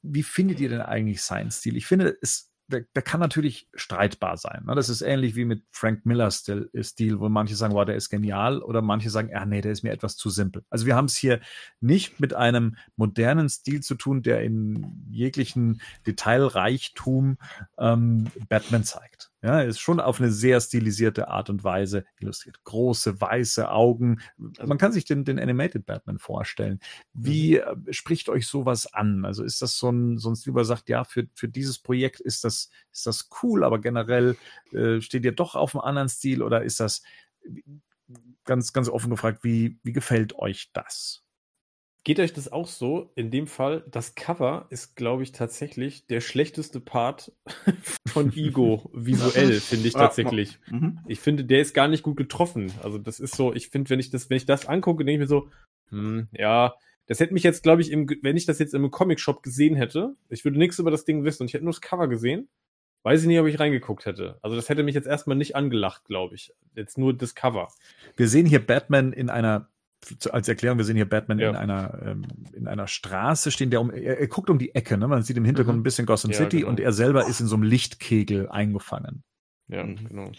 wie 0.00 0.22
findet 0.22 0.58
ihr 0.58 0.70
denn 0.70 0.80
eigentlich 0.80 1.20
seinen 1.20 1.50
Stil? 1.50 1.76
Ich 1.76 1.84
finde, 1.84 2.16
es, 2.22 2.50
der, 2.68 2.86
der 2.94 3.02
kann 3.02 3.20
natürlich 3.20 3.68
streitbar 3.74 4.38
sein. 4.38 4.62
Ne? 4.64 4.74
Das 4.74 4.88
ist 4.88 5.02
ähnlich 5.02 5.36
wie 5.36 5.44
mit 5.44 5.64
Frank 5.70 6.06
Millers 6.06 6.36
Stil, 6.36 6.70
Stil, 6.80 7.20
wo 7.20 7.28
manche 7.28 7.56
sagen, 7.56 7.74
wow, 7.74 7.84
der 7.84 7.96
ist 7.96 8.08
genial, 8.08 8.62
oder 8.62 8.80
manche 8.80 9.10
sagen, 9.10 9.34
ah 9.34 9.44
nee, 9.44 9.60
der 9.60 9.72
ist 9.72 9.82
mir 9.82 9.92
etwas 9.92 10.16
zu 10.16 10.30
simpel. 10.30 10.64
Also 10.70 10.86
wir 10.86 10.96
haben 10.96 11.06
es 11.06 11.16
hier 11.16 11.40
nicht 11.80 12.20
mit 12.20 12.32
einem 12.32 12.76
modernen 12.96 13.50
Stil 13.50 13.82
zu 13.82 13.96
tun, 13.96 14.22
der 14.22 14.44
in 14.44 15.06
jeglichen 15.10 15.82
Detailreichtum 16.06 17.36
ähm, 17.78 18.28
Batman 18.48 18.84
zeigt. 18.84 19.30
Ja, 19.40 19.60
ist 19.60 19.78
schon 19.78 20.00
auf 20.00 20.20
eine 20.20 20.32
sehr 20.32 20.60
stilisierte 20.60 21.28
Art 21.28 21.48
und 21.48 21.62
Weise 21.62 22.04
illustriert. 22.18 22.64
Große 22.64 23.20
weiße 23.20 23.70
Augen. 23.70 24.20
Man 24.36 24.78
kann 24.78 24.90
sich 24.90 25.04
den, 25.04 25.24
den 25.24 25.38
Animated 25.38 25.86
Batman 25.86 26.18
vorstellen. 26.18 26.80
Wie 27.12 27.58
äh, 27.58 27.76
spricht 27.90 28.28
euch 28.28 28.48
sowas 28.48 28.92
an? 28.92 29.24
Also 29.24 29.44
ist 29.44 29.62
das 29.62 29.78
so 29.78 29.90
ein, 29.90 30.18
so 30.18 30.30
ein 30.30 30.34
Stil, 30.34 30.54
wo 30.54 30.58
ihr 30.58 30.64
sagt, 30.64 30.88
ja, 30.88 31.04
für, 31.04 31.28
für 31.34 31.48
dieses 31.48 31.78
Projekt 31.78 32.18
ist 32.18 32.42
das, 32.42 32.70
ist 32.90 33.06
das 33.06 33.28
cool, 33.42 33.62
aber 33.62 33.78
generell 33.80 34.36
äh, 34.72 35.00
steht 35.00 35.24
ihr 35.24 35.32
doch 35.32 35.54
auf 35.54 35.74
einem 35.76 35.82
anderen 35.82 36.08
Stil 36.08 36.42
oder 36.42 36.64
ist 36.64 36.80
das 36.80 37.02
ganz, 38.44 38.72
ganz 38.72 38.88
offen 38.88 39.10
gefragt, 39.10 39.44
wie, 39.44 39.78
wie 39.84 39.92
gefällt 39.92 40.34
euch 40.34 40.70
das? 40.72 41.27
Geht 42.08 42.20
euch 42.20 42.32
das 42.32 42.50
auch 42.50 42.68
so? 42.68 43.12
In 43.16 43.30
dem 43.30 43.46
Fall, 43.46 43.84
das 43.86 44.14
Cover 44.14 44.66
ist, 44.70 44.96
glaube 44.96 45.22
ich, 45.22 45.32
tatsächlich 45.32 46.06
der 46.06 46.22
schlechteste 46.22 46.80
Part 46.80 47.32
von 48.08 48.32
Ego 48.34 48.90
visuell, 48.94 49.52
finde 49.60 49.88
ich 49.88 49.92
tatsächlich. 49.92 50.58
Mhm. 50.70 51.00
Ich 51.06 51.20
finde, 51.20 51.44
der 51.44 51.60
ist 51.60 51.74
gar 51.74 51.86
nicht 51.86 52.02
gut 52.02 52.16
getroffen. 52.16 52.72
Also 52.82 52.96
das 52.96 53.20
ist 53.20 53.36
so, 53.36 53.52
ich 53.52 53.68
finde, 53.68 53.90
wenn 53.90 54.00
ich 54.00 54.08
das, 54.08 54.30
wenn 54.30 54.38
ich 54.38 54.46
das 54.46 54.64
angucke, 54.64 55.04
denke 55.04 55.22
ich 55.22 55.28
mir 55.28 55.28
so, 55.28 55.50
hm, 55.90 56.28
ja, 56.32 56.76
das 57.08 57.20
hätte 57.20 57.34
mich 57.34 57.42
jetzt, 57.42 57.62
glaube 57.62 57.82
ich, 57.82 57.90
im, 57.90 58.08
wenn 58.22 58.38
ich 58.38 58.46
das 58.46 58.58
jetzt 58.58 58.72
im 58.72 58.90
Comic-Shop 58.90 59.42
gesehen 59.42 59.76
hätte, 59.76 60.16
ich 60.30 60.46
würde 60.46 60.58
nichts 60.58 60.78
über 60.78 60.90
das 60.90 61.04
Ding 61.04 61.24
wissen 61.24 61.42
und 61.42 61.48
ich 61.48 61.52
hätte 61.52 61.64
nur 61.64 61.74
das 61.74 61.82
Cover 61.82 62.08
gesehen, 62.08 62.48
weiß 63.02 63.20
ich 63.20 63.28
nicht, 63.28 63.38
ob 63.38 63.48
ich 63.48 63.60
reingeguckt 63.60 64.06
hätte. 64.06 64.38
Also 64.40 64.56
das 64.56 64.70
hätte 64.70 64.82
mich 64.82 64.94
jetzt 64.94 65.06
erstmal 65.06 65.36
nicht 65.36 65.56
angelacht, 65.56 66.06
glaube 66.06 66.36
ich. 66.36 66.54
Jetzt 66.74 66.96
nur 66.96 67.14
das 67.14 67.34
Cover. 67.34 67.68
Wir 68.16 68.28
sehen 68.28 68.46
hier 68.46 68.66
Batman 68.66 69.12
in 69.12 69.28
einer 69.28 69.68
als 70.30 70.48
Erklärung, 70.48 70.78
wir 70.78 70.84
sehen 70.84 70.96
hier 70.96 71.08
Batman 71.08 71.38
Ja. 71.38 71.50
in 71.50 71.56
einer 71.56 72.02
ähm, 72.04 72.24
in 72.52 72.66
einer 72.68 72.86
Straße 72.86 73.50
stehen, 73.50 73.70
der 73.70 73.80
um 73.80 73.90
er, 73.90 74.18
er 74.20 74.28
guckt 74.28 74.48
um 74.50 74.58
die 74.58 74.74
Ecke, 74.74 74.96
ne? 74.96 75.08
Man 75.08 75.22
sieht 75.22 75.36
im 75.36 75.44
Hintergrund 75.44 75.76
Mhm. 75.76 75.80
ein 75.80 75.84
bisschen 75.84 76.06
Gotham 76.06 76.30
Ja, 76.30 76.36
City 76.38 76.58
genau. 76.58 76.70
und 76.70 76.80
er 76.80 76.92
selber 76.92 77.26
ist 77.26 77.40
in 77.40 77.46
so 77.46 77.56
einem 77.56 77.64
Lichtkegel 77.64 78.48
eingefangen. 78.48 79.22
Ja, 79.68 79.84
Mhm. 79.84 80.08
genau. 80.08 80.32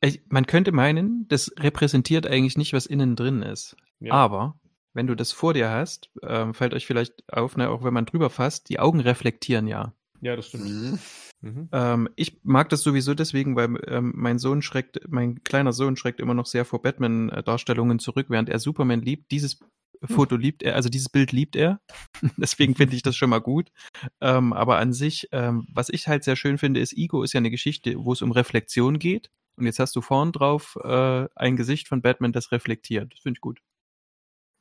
Ich, 0.00 0.22
man 0.28 0.46
könnte 0.46 0.70
meinen, 0.72 1.26
das 1.28 1.50
repräsentiert 1.58 2.26
eigentlich 2.26 2.56
nicht, 2.56 2.72
was 2.72 2.86
innen 2.86 3.16
drin 3.16 3.42
ist. 3.42 3.76
Ja. 4.00 4.12
Aber 4.12 4.60
wenn 4.94 5.06
du 5.08 5.14
das 5.16 5.32
vor 5.32 5.54
dir 5.54 5.70
hast, 5.70 6.10
ähm, 6.22 6.54
fällt 6.54 6.74
euch 6.74 6.86
vielleicht 6.86 7.32
auf, 7.32 7.56
ne, 7.56 7.68
auch 7.70 7.82
wenn 7.82 7.94
man 7.94 8.06
drüber 8.06 8.30
fasst, 8.30 8.68
die 8.68 8.78
Augen 8.78 9.00
reflektieren 9.00 9.66
ja. 9.66 9.92
Ja, 10.20 10.36
das 10.36 10.48
stimmt. 10.48 10.98
Mhm. 11.40 11.68
Ähm, 11.72 12.08
ich 12.16 12.40
mag 12.42 12.68
das 12.68 12.82
sowieso 12.82 13.14
deswegen, 13.14 13.56
weil 13.56 13.78
ähm, 13.86 14.12
mein 14.16 14.38
Sohn 14.38 14.62
schreckt, 14.62 15.00
mein 15.08 15.42
kleiner 15.44 15.72
Sohn 15.72 15.96
schreckt 15.96 16.20
immer 16.20 16.34
noch 16.34 16.46
sehr 16.46 16.64
vor 16.64 16.82
Batman-Darstellungen 16.82 17.98
zurück, 17.98 18.26
während 18.28 18.48
er 18.48 18.58
Superman 18.58 19.02
liebt. 19.02 19.30
Dieses 19.30 19.60
Foto 20.02 20.36
liebt 20.36 20.62
er, 20.62 20.74
also 20.74 20.88
dieses 20.88 21.08
Bild 21.08 21.32
liebt 21.32 21.56
er. 21.56 21.80
deswegen 22.36 22.74
finde 22.74 22.96
ich 22.96 23.02
das 23.02 23.16
schon 23.16 23.30
mal 23.30 23.40
gut. 23.40 23.70
Ähm, 24.20 24.52
aber 24.52 24.78
an 24.78 24.92
sich, 24.92 25.28
ähm, 25.32 25.66
was 25.72 25.88
ich 25.88 26.08
halt 26.08 26.24
sehr 26.24 26.36
schön 26.36 26.58
finde, 26.58 26.80
ist, 26.80 26.96
Ego 26.96 27.22
ist 27.22 27.32
ja 27.32 27.38
eine 27.38 27.50
Geschichte, 27.50 27.94
wo 27.98 28.12
es 28.12 28.22
um 28.22 28.32
Reflexion 28.32 28.98
geht. 28.98 29.30
Und 29.56 29.66
jetzt 29.66 29.80
hast 29.80 29.96
du 29.96 30.00
vorn 30.00 30.30
drauf 30.32 30.78
äh, 30.84 31.26
ein 31.34 31.56
Gesicht 31.56 31.88
von 31.88 32.00
Batman, 32.00 32.32
das 32.32 32.52
reflektiert. 32.52 33.12
Das 33.12 33.20
finde 33.20 33.38
ich 33.38 33.40
gut. 33.40 33.60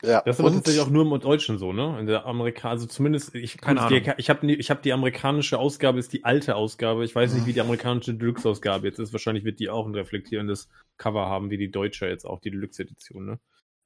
Ja, 0.03 0.21
Das 0.21 0.35
ist 0.35 0.39
aber 0.39 0.49
und 0.49 0.55
tatsächlich 0.55 0.81
auch 0.83 0.89
nur 0.89 1.11
im 1.11 1.19
Deutschen 1.19 1.57
so, 1.57 1.73
ne? 1.73 1.99
In 1.99 2.05
der 2.05 2.25
Amerika, 2.25 2.69
also 2.69 2.85
zumindest, 2.85 3.33
ich, 3.33 3.57
Keine 3.57 3.87
die, 3.89 4.11
ich 4.17 4.29
habe 4.29 4.51
ich 4.51 4.69
hab 4.69 4.83
die 4.83 4.93
amerikanische 4.93 5.57
Ausgabe, 5.57 5.97
ist 5.97 6.13
die 6.13 6.23
alte 6.23 6.55
Ausgabe. 6.55 7.03
Ich 7.03 7.15
weiß 7.15 7.33
nicht, 7.33 7.47
wie 7.47 7.53
die 7.53 7.61
amerikanische 7.61 8.13
Deluxe-Ausgabe 8.13 8.87
jetzt 8.87 8.99
ist. 8.99 9.11
Wahrscheinlich 9.11 9.43
wird 9.43 9.59
die 9.59 9.69
auch 9.69 9.87
ein 9.87 9.95
reflektierendes 9.95 10.69
Cover 10.97 11.25
haben, 11.25 11.49
wie 11.49 11.57
die 11.57 11.71
deutsche 11.71 12.07
jetzt 12.07 12.25
auch, 12.25 12.39
die 12.39 12.51
Deluxe-Edition, 12.51 13.25
ne? 13.25 13.39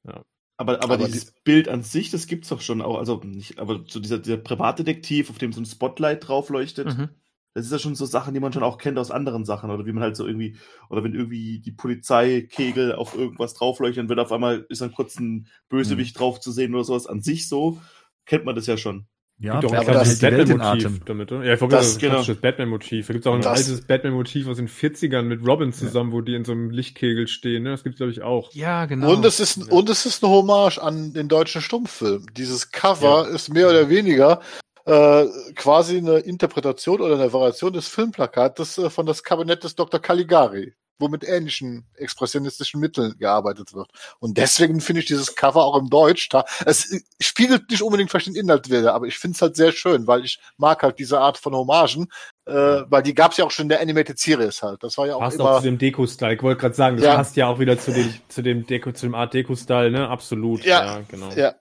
Aber, 0.04 0.26
aber, 0.58 0.82
Aber 0.82 0.98
dieses 0.98 1.32
Bild 1.44 1.68
an 1.68 1.82
sich, 1.82 2.10
das 2.10 2.26
gibt's 2.26 2.48
doch 2.48 2.60
schon 2.60 2.82
auch. 2.82 2.98
Also 2.98 3.20
nicht, 3.24 3.58
aber 3.58 3.84
so 3.88 3.98
dieser, 3.98 4.18
dieser 4.18 4.36
Privatdetektiv, 4.36 5.30
auf 5.30 5.38
dem 5.38 5.52
so 5.52 5.60
ein 5.60 5.66
Spotlight 5.66 6.28
drauf 6.28 6.50
leuchtet, 6.50 6.98
Mhm. 6.98 7.08
Das 7.54 7.66
ist 7.66 7.72
ja 7.72 7.78
schon 7.78 7.94
so 7.94 8.06
Sachen, 8.06 8.34
die 8.34 8.40
man 8.40 8.52
schon 8.52 8.62
auch 8.62 8.78
kennt 8.78 8.98
aus 8.98 9.10
anderen 9.10 9.44
Sachen. 9.44 9.70
Oder 9.70 9.84
wie 9.86 9.92
man 9.92 10.02
halt 10.02 10.16
so 10.16 10.26
irgendwie, 10.26 10.56
oder 10.88 11.04
wenn 11.04 11.14
irgendwie 11.14 11.60
die 11.60 11.72
Polizeikegel 11.72 12.94
auf 12.94 13.16
irgendwas 13.16 13.54
draufleuchtet, 13.54 13.98
dann 13.98 14.08
wird 14.08 14.20
auf 14.20 14.32
einmal, 14.32 14.64
ist 14.68 14.80
dann 14.80 14.92
kurz 14.92 15.18
ein 15.18 15.46
Bösewicht 15.68 16.18
drauf 16.18 16.40
zu 16.40 16.50
sehen 16.52 16.74
oder 16.74 16.84
sowas. 16.84 17.06
An 17.06 17.20
sich 17.22 17.48
so 17.48 17.80
kennt 18.26 18.44
man 18.44 18.54
das 18.54 18.66
ja 18.66 18.76
schon. 18.76 19.06
Ja, 19.38 19.58
Gibt 19.58 19.74
auch 19.74 19.84
das 19.84 20.20
Batman-Motiv 20.20 21.00
damit, 21.04 21.32
oder? 21.32 21.44
Ja, 21.44 21.54
ich 21.54 21.60
wollte 21.60 21.74
Das- 21.74 21.98
genau. 21.98 22.12
klassisches 22.14 22.40
Batman-Motiv. 22.40 23.06
Da 23.08 23.12
gibt 23.12 23.26
es 23.26 23.30
auch 23.30 23.34
ein 23.34 23.40
Das- 23.40 23.66
altes 23.68 23.80
Batman-Motiv 23.86 24.46
aus 24.46 24.58
den 24.58 24.68
40ern 24.68 25.22
mit 25.22 25.44
Robin 25.44 25.72
zusammen, 25.72 26.12
wo 26.12 26.20
die 26.20 26.34
in 26.36 26.44
so 26.44 26.52
einem 26.52 26.70
Lichtkegel 26.70 27.26
stehen, 27.26 27.64
ne? 27.64 27.70
Das 27.70 27.82
gibt's 27.82 27.96
glaube 27.96 28.12
ich, 28.12 28.22
auch. 28.22 28.52
Ja, 28.52 28.84
genau. 28.86 29.12
Und 29.12 29.24
es 29.24 29.40
ist, 29.40 29.56
ein- 29.56 29.68
und 29.68 29.90
es 29.90 30.06
ist 30.06 30.22
eine 30.22 30.32
Hommage 30.32 30.78
an 30.78 31.12
den 31.12 31.26
deutschen 31.28 31.60
Stummfilm. 31.60 32.26
Dieses 32.36 32.70
Cover 32.70 33.26
ist 33.28 33.52
mehr 33.52 33.68
oder 33.68 33.88
weniger 33.88 34.40
äh, 34.84 35.26
quasi 35.54 35.98
eine 35.98 36.18
Interpretation 36.18 37.00
oder 37.00 37.14
eine 37.14 37.32
Variation 37.32 37.72
des 37.72 37.88
Filmplakates 37.88 38.78
äh, 38.78 38.90
von 38.90 39.06
das 39.06 39.22
Kabinett 39.22 39.64
des 39.64 39.74
Dr. 39.74 40.00
Caligari, 40.00 40.74
wo 40.98 41.08
mit 41.08 41.24
ähnlichen 41.24 41.86
expressionistischen 41.94 42.78
Mitteln 42.80 43.16
gearbeitet 43.18 43.74
wird. 43.74 43.88
Und 44.20 44.38
deswegen 44.38 44.80
finde 44.80 45.00
ich 45.00 45.06
dieses 45.06 45.34
Cover 45.34 45.64
auch 45.64 45.76
im 45.78 45.88
Deutsch 45.90 46.28
da. 46.28 46.44
Es 46.64 46.94
spiegelt 47.20 47.70
nicht 47.70 47.82
unbedingt 47.82 48.10
vielleicht 48.10 48.26
den 48.28 48.36
Inhalt 48.36 48.70
wieder, 48.70 48.94
aber 48.94 49.06
ich 49.06 49.18
finde 49.18 49.34
es 49.36 49.42
halt 49.42 49.56
sehr 49.56 49.72
schön, 49.72 50.06
weil 50.06 50.24
ich 50.24 50.38
mag 50.58 50.82
halt 50.82 50.98
diese 50.98 51.18
Art 51.20 51.38
von 51.38 51.54
Hommagen, 51.54 52.08
äh, 52.46 52.52
weil 52.88 53.02
die 53.02 53.14
gab 53.14 53.32
es 53.32 53.38
ja 53.38 53.44
auch 53.44 53.50
schon 53.50 53.64
in 53.64 53.68
der 53.70 53.80
Animated 53.80 54.18
Series 54.18 54.62
halt. 54.62 54.82
Das 54.82 54.96
war 54.98 55.06
ja 55.06 55.16
auch 55.16 55.20
Passt 55.20 55.38
immer. 55.38 55.50
auch 55.52 55.56
zu 55.58 55.64
dem 55.64 55.78
Deko-Style. 55.78 56.34
Ich 56.34 56.42
wollte 56.42 56.60
gerade 56.60 56.74
sagen, 56.74 56.96
das 56.96 57.06
Ja. 57.06 57.16
passt 57.16 57.36
ja 57.36 57.46
auch 57.48 57.58
wieder 57.58 57.78
zu 57.78 57.92
dem, 57.92 58.12
zu 58.28 58.42
dem 58.42 58.66
Deko, 58.66 58.92
zu 58.92 59.06
dem 59.06 59.14
Art 59.14 59.32
Deko-Style, 59.34 59.90
ne? 59.90 60.08
Absolut. 60.08 60.64
Ja. 60.64 61.00
genau. 61.08 61.30
ja, 61.34 61.54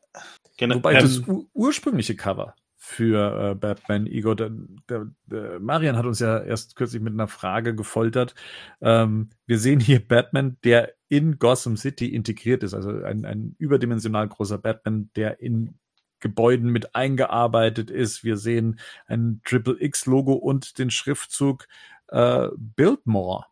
Gen- 0.58 0.74
Wobei 0.76 0.94
ähm, 0.94 1.00
das 1.02 1.20
ur 1.28 1.46
ursprüngliche 1.54 2.16
Cover 2.16 2.54
für 2.92 3.52
äh, 3.52 3.56
Batman 3.56 4.06
Ego, 4.06 4.36
der, 4.36 4.52
der, 4.90 5.10
der 5.26 5.60
Marian 5.62 5.96
hat 5.96 6.06
uns 6.06 6.20
ja 6.20 6.40
erst 6.40 6.76
kürzlich 6.76 7.02
mit 7.02 7.14
einer 7.14 7.30
Frage 7.30 7.74
gefoltert. 7.74 8.36
Ähm, 8.82 9.30
wir 9.46 9.60
sehen 9.60 9.80
hier 9.80 10.06
Batman, 10.06 10.58
der 10.66 10.94
in 11.08 11.40
Gotham 11.40 11.78
City 11.78 12.14
integriert 12.14 12.64
ist, 12.64 12.74
also 12.74 12.90
ein, 12.90 13.24
ein 13.26 13.56
überdimensional 13.58 14.28
großer 14.28 14.58
Batman, 14.58 15.10
der 15.16 15.40
in 15.40 15.80
Gebäuden 16.20 16.70
mit 16.70 16.94
eingearbeitet 16.94 17.90
ist. 17.90 18.26
Wir 18.26 18.36
sehen 18.38 18.80
ein 19.08 19.42
Triple 19.46 19.82
X-Logo 19.82 20.34
und 20.34 20.78
den 20.78 20.92
Schriftzug 20.92 21.68
äh, 22.10 22.50
Biltmore, 22.58 23.46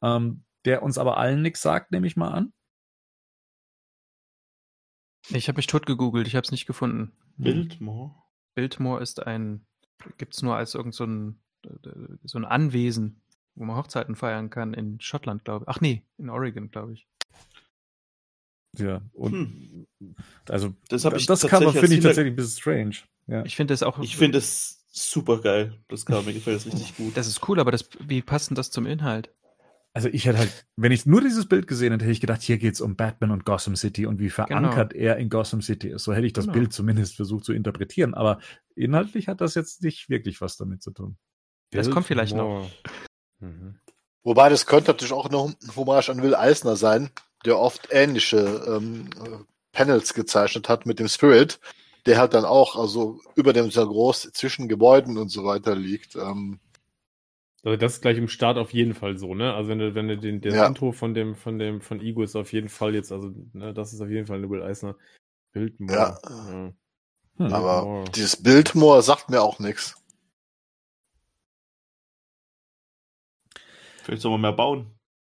ähm, 0.00 0.44
der 0.64 0.84
uns 0.84 0.96
aber 0.96 1.16
allen 1.16 1.42
nichts 1.42 1.60
sagt, 1.60 1.90
nehme 1.90 2.06
ich 2.06 2.16
mal 2.16 2.30
an. 2.30 2.52
Ich 5.28 5.48
habe 5.48 5.56
mich 5.56 5.66
tot 5.66 5.86
gegoogelt, 5.86 6.28
ich 6.28 6.36
habe 6.36 6.44
es 6.44 6.52
nicht 6.52 6.66
gefunden. 6.66 7.12
Bildmore. 7.36 8.14
Biltmore 8.60 9.00
ist 9.00 9.26
ein, 9.26 9.64
gibt's 10.18 10.42
nur 10.42 10.54
als 10.54 10.74
irgend 10.74 10.94
so 10.94 11.04
ein, 11.04 11.40
äh, 11.64 11.70
so 12.24 12.36
ein 12.38 12.44
Anwesen, 12.44 13.22
wo 13.54 13.64
man 13.64 13.76
Hochzeiten 13.76 14.16
feiern 14.16 14.50
kann 14.50 14.74
in 14.74 15.00
Schottland, 15.00 15.46
glaube 15.46 15.64
ich. 15.64 15.68
Ach 15.70 15.80
nee, 15.80 16.02
in 16.18 16.28
Oregon, 16.28 16.70
glaube 16.70 16.92
ich. 16.92 17.06
Ja, 18.76 19.00
und 19.14 19.32
Hm. 19.32 19.86
also 20.46 20.74
Das 20.90 21.06
hab 21.06 21.16
ich 21.16 21.24
das 21.24 21.40
tatsächlich 21.40 21.68
Cover 21.68 21.80
finde 21.80 21.96
ich 21.96 22.02
tatsächlich 22.02 22.32
ein 22.34 22.36
bisschen 22.36 22.60
strange. 22.60 22.96
Ja. 23.28 23.44
Ich 23.46 23.56
finde 23.56 23.72
das 23.72 23.82
auch. 23.82 23.98
Ich 24.00 24.16
finde 24.18 24.36
es 24.38 24.84
super 24.90 25.40
geil. 25.40 25.72
Das 25.88 26.04
Cover, 26.04 26.22
mir 26.22 26.34
gefällt 26.34 26.56
das 26.56 26.66
richtig 26.66 26.94
gut. 26.98 27.16
Das 27.16 27.26
ist 27.26 27.48
cool, 27.48 27.60
aber 27.60 27.72
das, 27.72 27.88
wie 27.98 28.20
passt 28.20 28.50
denn 28.50 28.56
das 28.56 28.70
zum 28.70 28.84
Inhalt? 28.84 29.30
Also 29.92 30.08
ich 30.08 30.24
hätte 30.24 30.38
halt, 30.38 30.66
wenn 30.76 30.92
ich 30.92 31.04
nur 31.04 31.20
dieses 31.20 31.46
Bild 31.46 31.66
gesehen 31.66 31.92
hätte, 31.92 32.04
hätte 32.04 32.12
ich 32.12 32.20
gedacht, 32.20 32.42
hier 32.42 32.58
geht's 32.58 32.80
um 32.80 32.94
Batman 32.94 33.32
und 33.32 33.44
Gotham 33.44 33.74
City 33.74 34.06
und 34.06 34.20
wie 34.20 34.30
verankert 34.30 34.92
er 34.92 35.16
in 35.16 35.28
Gotham 35.28 35.62
City 35.62 35.88
ist. 35.88 36.04
So 36.04 36.12
hätte 36.12 36.26
ich 36.26 36.32
das 36.32 36.44
Genau. 36.44 36.54
Bild 36.58 36.72
zumindest 36.72 37.16
versucht 37.16 37.44
zu 37.44 37.52
interpretieren. 37.52 38.14
Aber 38.14 38.38
inhaltlich 38.76 39.26
hat 39.26 39.40
das 39.40 39.56
jetzt 39.56 39.82
nicht 39.82 40.08
wirklich 40.08 40.40
was 40.40 40.56
damit 40.56 40.82
zu 40.82 40.92
tun. 40.92 41.16
Das 41.72 41.90
kommt 41.90 42.06
vielleicht 42.06 42.36
noch. 42.36 42.62
noch. 42.62 42.70
Mhm. 43.40 43.80
Wobei 44.22 44.48
das 44.48 44.66
könnte 44.66 44.90
natürlich 44.90 45.12
auch 45.12 45.30
noch 45.30 45.48
ein 45.48 45.76
Hommage 45.76 46.10
an 46.10 46.22
Will 46.22 46.34
Eisner 46.34 46.76
sein, 46.76 47.10
der 47.44 47.58
oft 47.58 47.88
ähnliche 47.90 48.38
ähm, 48.68 49.10
äh, 49.24 49.38
Panels 49.72 50.14
gezeichnet 50.14 50.68
hat 50.68 50.86
mit 50.86 50.98
dem 50.98 51.08
Spirit, 51.08 51.58
der 52.06 52.18
halt 52.18 52.34
dann 52.34 52.44
auch 52.44 52.76
also 52.76 53.20
über 53.34 53.52
dem 53.52 53.70
sehr 53.70 53.86
groß 53.86 54.30
zwischen 54.34 54.68
Gebäuden 54.68 55.18
und 55.18 55.30
so 55.30 55.44
weiter 55.44 55.74
liegt. 55.74 56.16
Ähm, 56.16 56.60
Also 57.62 57.76
das 57.76 57.94
ist 57.94 58.00
gleich 58.00 58.16
im 58.16 58.28
Start 58.28 58.56
auf 58.56 58.72
jeden 58.72 58.94
Fall 58.94 59.18
so, 59.18 59.34
ne? 59.34 59.52
Also 59.52 59.68
wenn 59.68 59.78
du, 59.78 59.94
wenn 59.94 60.08
du 60.08 60.16
den, 60.16 60.40
das 60.40 60.54
Ja. 60.54 60.66
Intro 60.66 60.92
von 60.92 61.12
dem, 61.12 61.34
von 61.34 61.58
dem, 61.58 61.80
von 61.82 62.00
Ego 62.00 62.22
ist 62.22 62.34
auf 62.36 62.52
jeden 62.52 62.70
Fall 62.70 62.94
jetzt, 62.94 63.12
also, 63.12 63.32
ne, 63.52 63.74
das 63.74 63.92
ist 63.92 64.00
auf 64.00 64.08
jeden 64.08 64.26
Fall 64.26 64.38
eine 64.38 64.48
Will 64.48 64.62
Eisner 64.62 64.96
Bildmoor. 65.52 65.92
Ja. 65.94 66.18
ja. 66.24 66.72
Hm. 67.36 67.52
aber 67.52 67.84
Wow. 67.84 68.08
dieses 68.10 68.42
Bildmoor 68.42 69.02
sagt 69.02 69.28
mir 69.30 69.42
auch 69.42 69.58
nichts. 69.58 69.94
Vielleicht 74.04 74.22
soll 74.22 74.32
man 74.32 74.40
mehr 74.40 74.52
bauen. 74.52 74.86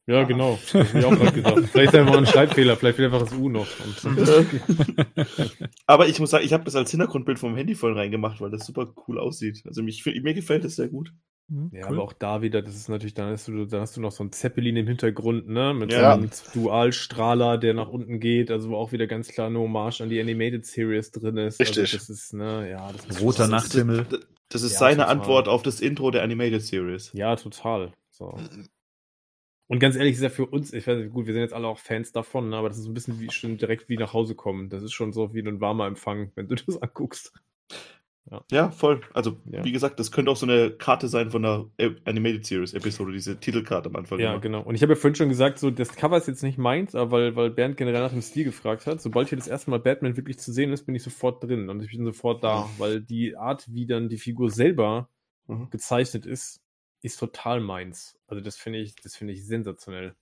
Ja, 0.09 0.23
genau. 0.23 0.57
Das 0.71 0.73
hab 0.73 0.95
ich 0.95 1.05
auch 1.05 1.11
gerade 1.11 1.31
gesagt. 1.33 1.67
Vielleicht 1.71 1.93
ist 1.93 1.99
einfach 1.99 2.17
ein 2.17 2.25
Schreibfehler, 2.25 2.77
vielleicht 2.77 2.95
fehlt 2.95 3.13
einfach 3.13 3.27
das 3.27 3.37
U 3.37 3.49
noch. 3.49 3.67
Aber 5.85 6.07
ich 6.07 6.19
muss 6.21 6.29
sagen, 6.29 6.45
ich 6.45 6.53
habe 6.53 6.63
das 6.63 6.75
als 6.77 6.91
Hintergrundbild 6.91 7.39
vom 7.39 7.57
Handy 7.57 7.75
voll 7.75 7.91
reingemacht, 7.93 8.39
weil 8.39 8.49
das 8.49 8.65
super 8.65 8.93
cool 9.07 9.19
aussieht. 9.19 9.63
Also 9.65 9.83
mich, 9.83 10.05
mir 10.05 10.33
gefällt 10.33 10.63
das 10.63 10.77
sehr 10.77 10.87
gut. 10.87 11.11
Ja, 11.71 11.87
aber 11.87 12.03
auch 12.03 12.13
da 12.13 12.41
wieder, 12.41 12.61
das 12.61 12.75
ist 12.75 12.89
natürlich, 12.89 13.13
dann 13.13 13.31
hast 13.31 13.47
du, 13.47 13.65
dann 13.65 13.81
hast 13.81 13.95
du 13.95 14.01
noch 14.01 14.11
so 14.11 14.23
ein 14.23 14.31
Zeppelin 14.33 14.75
im 14.75 14.87
Hintergrund, 14.87 15.47
ne? 15.47 15.73
Mit 15.73 15.91
Ja. 15.93 15.99
so 16.13 16.19
einem 16.19 16.29
Dualstrahler, 16.53 17.57
der 17.57 17.73
nach 17.73 17.87
unten 17.87 18.19
geht, 18.19 18.51
also 18.51 18.69
wo 18.69 18.75
auch 18.75 18.91
wieder 18.91 19.07
ganz 19.07 19.29
klar 19.29 19.47
eine 19.47 19.59
Hommage 19.59 20.01
an 20.01 20.09
die 20.09 20.19
Animated 20.19 20.65
Series 20.65 21.11
drin 21.11 21.37
ist. 21.37 21.59
Richtig. 21.59 21.93
Also 21.93 21.97
das 21.97 22.09
ist, 22.09 22.33
ne, 22.33 22.69
ja, 22.69 22.91
das 22.91 23.05
ist 23.05 23.21
Roter 23.21 23.47
Nachthimmel. 23.47 24.05
Das, 24.09 24.19
das 24.49 24.63
ist 24.63 24.73
Ja, 24.73 24.79
seine 24.79 25.03
total. 25.03 25.17
Antwort 25.17 25.47
auf 25.47 25.63
das 25.63 25.79
Intro 25.79 26.11
der 26.11 26.23
Animated 26.23 26.61
Series. 26.61 27.11
Ja, 27.13 27.35
total. 27.35 27.93
So. 28.09 28.37
Und 29.67 29.79
ganz 29.79 29.95
ehrlich, 29.97 30.15
ist 30.15 30.21
ja 30.21 30.29
für 30.29 30.45
uns, 30.45 30.71
ich 30.71 30.87
weiß 30.87 30.97
nicht, 30.97 31.13
gut, 31.13 31.27
wir 31.27 31.33
sind 31.33 31.41
jetzt 31.41 31.53
alle 31.53 31.67
auch 31.67 31.77
Fans 31.79 32.11
davon, 32.13 32.49
ne, 32.49 32.55
aber 32.57 32.69
das 32.69 32.77
ist 32.77 32.85
so 32.85 32.89
ein 32.89 32.93
bisschen 32.93 33.19
wie 33.19 33.29
schon 33.31 33.57
direkt 33.57 33.89
wie 33.89 33.97
nach 33.97 34.13
Hause 34.13 34.35
kommen. 34.35 34.69
Das 34.69 34.81
ist 34.81 34.93
schon 34.93 35.11
so 35.11 35.33
wie 35.33 35.41
ein 35.41 35.59
warmer 35.59 35.87
Empfang, 35.87 36.31
wenn 36.35 36.47
du 36.47 36.55
das 36.55 36.77
anguckst. 36.81 37.33
Ja, 38.51 38.71
voll. 38.71 39.01
Also, 39.13 39.37
Ja. 39.45 39.63
wie 39.63 39.71
gesagt, 39.71 39.99
das 39.99 40.11
könnte 40.11 40.29
auch 40.31 40.35
so 40.35 40.45
eine 40.45 40.71
Karte 40.71 41.07
sein 41.07 41.31
von 41.31 41.45
einer 41.45 41.65
Animated 42.05 42.45
Series 42.45 42.73
Episode, 42.73 43.13
diese 43.13 43.39
Titelkarte 43.39 43.89
am 43.89 43.95
Anfang. 43.95 44.19
Ja, 44.19 44.31
immer. 44.33 44.41
genau. 44.41 44.61
Und 44.63 44.75
ich 44.75 44.81
habe 44.81 44.93
ja 44.93 44.99
vorhin 44.99 45.15
schon 45.15 45.29
gesagt, 45.29 45.59
so 45.59 45.71
das 45.71 45.95
Cover 45.95 46.17
ist 46.17 46.27
jetzt 46.27 46.43
nicht 46.43 46.57
meins, 46.57 46.93
aber 46.93 47.11
weil, 47.11 47.35
weil 47.35 47.49
Bernd 47.51 47.77
generell 47.77 48.01
nach 48.01 48.11
dem 48.11 48.21
Stil 48.21 48.43
gefragt 48.43 48.85
hat. 48.85 49.01
Sobald 49.01 49.29
hier 49.29 49.37
das 49.37 49.47
erste 49.47 49.69
Mal 49.69 49.79
Batman 49.79 50.17
wirklich 50.17 50.39
zu 50.39 50.51
sehen 50.51 50.73
ist, 50.73 50.85
bin 50.85 50.95
ich 50.95 51.03
sofort 51.03 51.41
drin 51.43 51.69
und 51.69 51.81
ich 51.81 51.91
bin 51.91 52.03
sofort 52.05 52.43
da, 52.43 52.69
weil 52.77 53.01
die 53.01 53.37
Art, 53.37 53.65
wie 53.73 53.85
dann 53.87 54.09
die 54.09 54.17
Figur 54.17 54.49
selber 54.51 55.09
Mhm. 55.47 55.69
gezeichnet 55.69 56.25
ist, 56.25 56.59
ist 57.01 57.17
total 57.19 57.61
meins. 57.61 58.17
Also 58.27 58.43
das 58.43 58.57
finde 58.57 58.79
ich, 58.79 58.95
das 58.95 59.15
finde 59.15 59.33
ich 59.33 59.45
sensationell. 59.45 60.15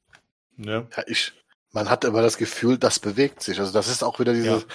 Ja. 0.57 0.87
Ja, 0.95 1.03
ich, 1.07 1.33
man 1.73 1.89
hat 1.89 2.03
immer 2.05 2.21
das 2.21 2.37
Gefühl, 2.37 2.77
das 2.77 2.99
bewegt 2.99 3.41
sich. 3.41 3.59
Also 3.59 3.73
das 3.73 3.87
ist 3.89 4.03
auch 4.03 4.19
wieder 4.19 4.33
dieses, 4.33 4.61
Ja. 4.63 4.67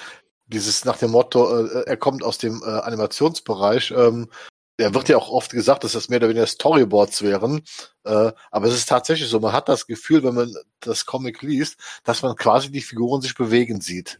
Dieses 0.51 0.85
nach 0.85 0.99
dem 0.99 1.13
Motto, 1.13 1.67
äh, 1.67 1.85
er 1.87 1.97
kommt 1.97 2.23
aus 2.23 2.39
dem 2.39 2.63
äh, 2.63 2.67
Animationsbereich. 2.67 3.93
Ähm, 3.93 4.29
er 4.77 4.95
wird 4.95 5.09
ja 5.09 5.17
auch 5.17 5.29
oft 5.29 5.51
gesagt, 5.53 5.85
dass 5.85 5.93
das 5.93 6.09
mehr 6.09 6.19
oder 6.19 6.29
weniger 6.29 6.47
Storyboards 6.47 7.23
wären. 7.23 7.63
Äh, 8.05 8.33
aber 8.51 8.67
es 8.67 8.75
ist 8.75 8.89
tatsächlich 8.89 9.29
so, 9.29 9.39
man 9.39 9.53
hat 9.53 9.69
das 9.69 9.87
Gefühl, 9.87 10.23
wenn 10.25 10.35
man 10.35 10.55
das 10.81 11.07
Comic 11.07 11.43
liest, 11.43 11.79
dass 12.05 12.23
man 12.23 12.35
quasi 12.35 12.71
die 12.71 12.81
Figuren 12.81 13.21
sich 13.21 13.35
bewegen 13.35 13.81
sieht. 13.81 14.19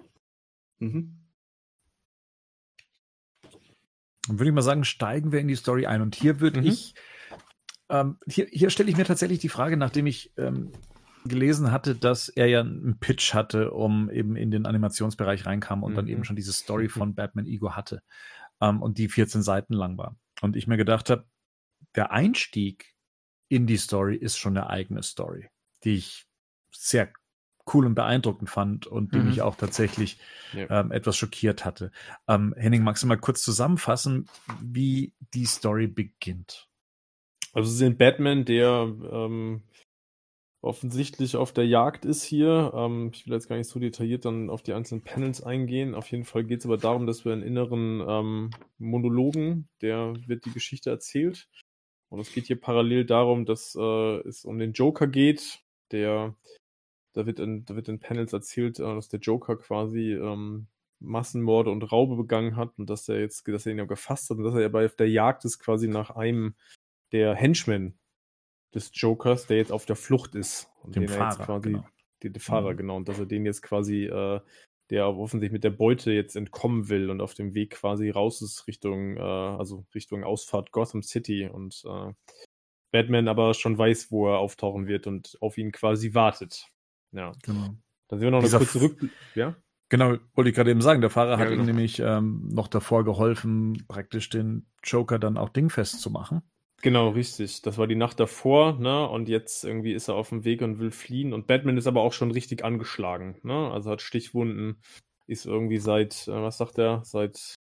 Mhm. 0.79 1.17
Dann 4.27 4.39
würde 4.39 4.51
ich 4.51 4.55
mal 4.55 4.63
sagen, 4.63 4.85
steigen 4.85 5.33
wir 5.33 5.41
in 5.41 5.49
die 5.49 5.57
Story 5.57 5.87
ein. 5.87 6.03
Und 6.03 6.15
hier 6.15 6.41
würde 6.41 6.61
Mhm. 6.61 6.67
ich, 6.67 6.95
ähm, 7.89 8.19
hier, 8.29 8.47
hier 8.51 8.71
stelle 8.71 8.91
ich 8.91 8.97
mir 8.97 9.05
tatsächlich 9.05 9.41
die 9.41 9.49
Frage, 9.49 9.77
nachdem 9.77 10.07
ich 10.07 10.33
ähm, 10.37 10.73
gelesen 11.25 11.71
hatte, 11.71 11.97
dass 11.97 12.29
er 12.29 12.47
ja 12.47 12.61
einen 12.61 12.99
Pitch 12.99 13.35
hatte, 13.35 13.73
um 13.73 14.11
eben 14.11 14.37
in 14.37 14.51
den 14.51 14.67
Animationsbereich 14.67 15.47
reinkam 15.47 15.83
und 15.83 15.97
dann 15.97 16.07
Mhm. 16.07 16.11
eben 16.11 16.25
schon 16.25 16.37
diese 16.37 16.53
Story 16.53 16.89
von 16.89 17.15
Batman 17.15 17.47
Ego 17.47 17.77
hatte 17.77 18.03
ähm, 18.61 18.83
und 18.83 18.99
die 18.99 19.09
14 19.09 19.43
Seiten 19.43 19.75
lang 19.75 19.99
war. 19.99 20.17
Und 20.41 20.57
ich 20.57 20.67
mir 20.67 20.77
gedacht 20.77 21.11
habe, 21.11 21.27
der 21.95 22.13
Einstieg 22.13 22.95
in 23.49 23.67
die 23.67 23.77
Story 23.77 24.17
ist 24.17 24.39
schon 24.39 24.57
eine 24.57 24.71
eigene 24.71 25.03
Story, 25.03 25.49
die 25.85 25.97
ich 25.97 26.27
sehr 26.73 27.13
cool 27.75 27.87
und 27.87 27.95
beeindruckend 27.95 28.49
fand 28.49 28.87
und 28.87 29.15
die 29.15 29.19
Mhm. 29.19 29.27
mich 29.27 29.43
auch 29.43 29.57
tatsächlich 29.57 30.19
Ja. 30.53 30.81
ähm, 30.81 30.91
etwas 30.93 31.17
schockiert 31.17 31.65
hatte. 31.65 31.91
Ähm, 32.29 32.55
Henning, 32.57 32.83
magst 32.83 33.03
du 33.03 33.07
mal 33.07 33.19
kurz 33.19 33.43
zusammenfassen, 33.43 34.29
wie 34.47 35.13
die 35.35 35.47
Story 35.47 35.87
beginnt? 35.87 36.69
Also 37.53 37.71
sie 37.71 37.79
sind 37.79 37.99
Batman, 37.99 38.45
der 38.45 38.93
ähm, 39.13 39.63
offensichtlich 40.63 41.37
auf 41.37 41.53
der 41.53 41.67
Jagd 41.67 42.05
ist 42.05 42.23
hier. 42.23 42.73
Ähm, 42.75 43.11
ich 43.13 43.27
will 43.27 43.35
jetzt 43.35 43.49
gar 43.49 43.57
nicht 43.57 43.69
so 43.69 43.79
detailliert 43.79 44.25
dann 44.25 44.51
auf 44.51 44.63
die 44.63 44.73
einzelnen 44.73 45.03
Panels 45.03 45.43
eingehen. 45.43 45.95
Auf 45.95 46.11
jeden 46.11 46.25
Fall 46.25 46.45
geht 46.45 46.61
es 46.61 46.67
aber 46.67 46.77
darum, 46.77 47.07
dass 47.07 47.25
wir 47.25 47.33
einen 47.33 47.43
inneren 47.43 48.03
ähm, 48.07 48.51
Monologen, 48.79 49.69
der 49.81 50.15
wird 50.27 50.45
die 50.45 50.53
Geschichte 50.53 50.91
erzählt. 50.91 51.49
Und 52.11 52.21
es 52.21 52.33
geht 52.33 52.47
hier 52.47 52.61
parallel 52.61 53.05
darum, 53.07 53.47
dass 53.47 53.75
äh, 53.79 54.19
es 54.29 54.45
um 54.45 54.59
den 54.59 54.73
Joker 54.73 55.07
geht, 55.07 55.61
der 55.93 56.35
da 57.13 57.27
wird 57.27 57.41
in, 57.41 57.65
da 57.65 57.75
wird 57.77 57.89
in 57.89 58.01
Panels 58.01 58.33
erzählt, 58.33 58.79
äh, 58.79 58.83
dass 58.83 59.09
der 59.09 59.21
Joker 59.21 59.57
quasi 59.57 60.13
ähm, 60.13 60.69
Massenmorde 61.01 61.71
und 61.71 61.91
Raube 61.91 62.17
begangen 62.17 62.57
hat 62.57 62.79
und 62.79 62.91
dass 62.91 63.09
er 63.09 63.21
jetzt, 63.21 63.49
dass 63.49 63.67
er 63.67 63.73
ihn 63.73 63.79
ja 63.79 63.85
gefasst 63.85 64.31
hat 64.31 64.37
und 64.39 64.45
dass 64.45 64.55
er 64.55 64.61
ja 64.61 64.69
bei 64.69 64.87
der 64.87 65.09
Jagd 65.09 65.45
ist 65.45 65.59
quasi 65.59 65.89
nach 65.89 66.11
einem 66.11 66.55
der 67.13 67.35
Henchmen 67.35 67.99
des 68.75 68.91
Jokers, 68.95 69.47
der 69.47 69.57
jetzt 69.59 69.73
auf 69.73 69.87
der 69.87 69.97
Flucht 69.97 70.35
ist. 70.35 70.71
Und 70.83 70.95
Dem 70.97 71.03
den 71.03 71.11
er 71.13 71.19
Fahrer, 71.19 71.45
quasi, 71.45 71.71
genau. 71.71 71.85
den, 72.23 72.33
den 72.33 72.41
Fahrer, 72.41 72.73
Mhm. 72.73 72.77
genau. 72.77 72.97
Und 72.97 73.09
dass 73.09 73.19
er 73.19 73.27
den 73.27 73.45
jetzt 73.45 73.63
quasi, 73.63 74.05
äh, 74.07 74.41
der 74.91 75.09
offensichtlich 75.09 75.53
mit 75.53 75.63
der 75.65 75.71
Beute 75.71 76.13
jetzt 76.13 76.35
entkommen 76.37 76.89
will 76.89 77.11
und 77.11 77.21
auf 77.21 77.35
dem 77.35 77.55
Weg 77.55 77.71
quasi 77.73 78.11
raus 78.11 78.43
ist 78.43 78.67
Richtung, 78.67 79.17
äh, 79.17 79.21
also 79.21 79.85
Richtung 79.95 80.25
Ausfahrt 80.25 80.73
Gotham 80.73 81.03
City 81.03 81.49
und 81.49 81.83
äh, 81.87 82.13
Batman 82.93 83.29
aber 83.29 83.55
schon 83.55 83.79
weiß, 83.79 84.11
wo 84.11 84.29
er 84.29 84.39
auftauchen 84.39 84.89
wird 84.89 85.07
und 85.07 85.37
auf 85.41 85.57
ihn 85.59 85.71
quasi 85.71 86.15
wartet. 86.15 86.67
Ja. 87.13 87.33
Genau. 87.43 87.75
Dann 88.09 88.19
sehen 88.19 88.27
wir 88.27 88.31
noch 88.33 88.39
eine 88.39 88.47
Dieser 88.47 88.59
kurze 88.59 88.79
F- 88.79 88.85
Rückblick. 88.85 89.11
Ja? 89.37 89.55
Genau, 89.91 90.17
wollte 90.35 90.51
ich 90.51 90.57
gerade 90.57 90.71
eben 90.73 90.81
sagen. 90.83 91.01
Der 91.01 91.11
Fahrer 91.11 91.33
Ja, 91.33 91.39
hat 91.39 91.49
genau. 91.51 91.63
ihm 91.63 91.67
nämlich 91.67 92.01
ähm, 92.01 92.49
noch 92.53 92.67
davor 92.67 93.05
geholfen, 93.05 93.85
praktisch 93.87 94.29
den 94.29 94.67
Joker 94.83 95.19
dann 95.21 95.37
auch 95.37 95.49
dingfest 95.51 96.01
zu 96.01 96.11
machen. 96.11 96.43
Genau, 96.83 97.11
richtig. 97.11 97.61
Das 97.63 97.77
war 97.77 97.87
die 97.87 97.95
Nacht 97.95 98.21
davor, 98.21 98.79
ne? 98.79 99.07
Und 99.09 99.29
jetzt 99.29 99.65
irgendwie 99.65 99.93
ist 99.93 100.09
er 100.09 100.15
auf 100.15 100.31
dem 100.31 100.45
Weg 100.45 100.63
und 100.63 100.79
will 100.79 100.91
fliehen. 100.91 101.35
Und 101.35 101.47
Batman 101.47 101.77
ist 101.77 101.87
aber 101.87 102.01
auch 102.01 102.13
schon 102.15 102.31
richtig 102.31 102.65
angeschlagen, 102.65 103.39
ne? 103.43 103.71
Also 103.71 103.91
hat 103.91 104.01
Stichwunden, 104.01 104.81
ist 105.27 105.45
irgendwie 105.45 105.79
seit, 105.79 106.27
äh, 106.29 106.33
was 106.33 106.57
sagt 106.59 106.79
er, 106.79 107.03
seit 107.05 107.55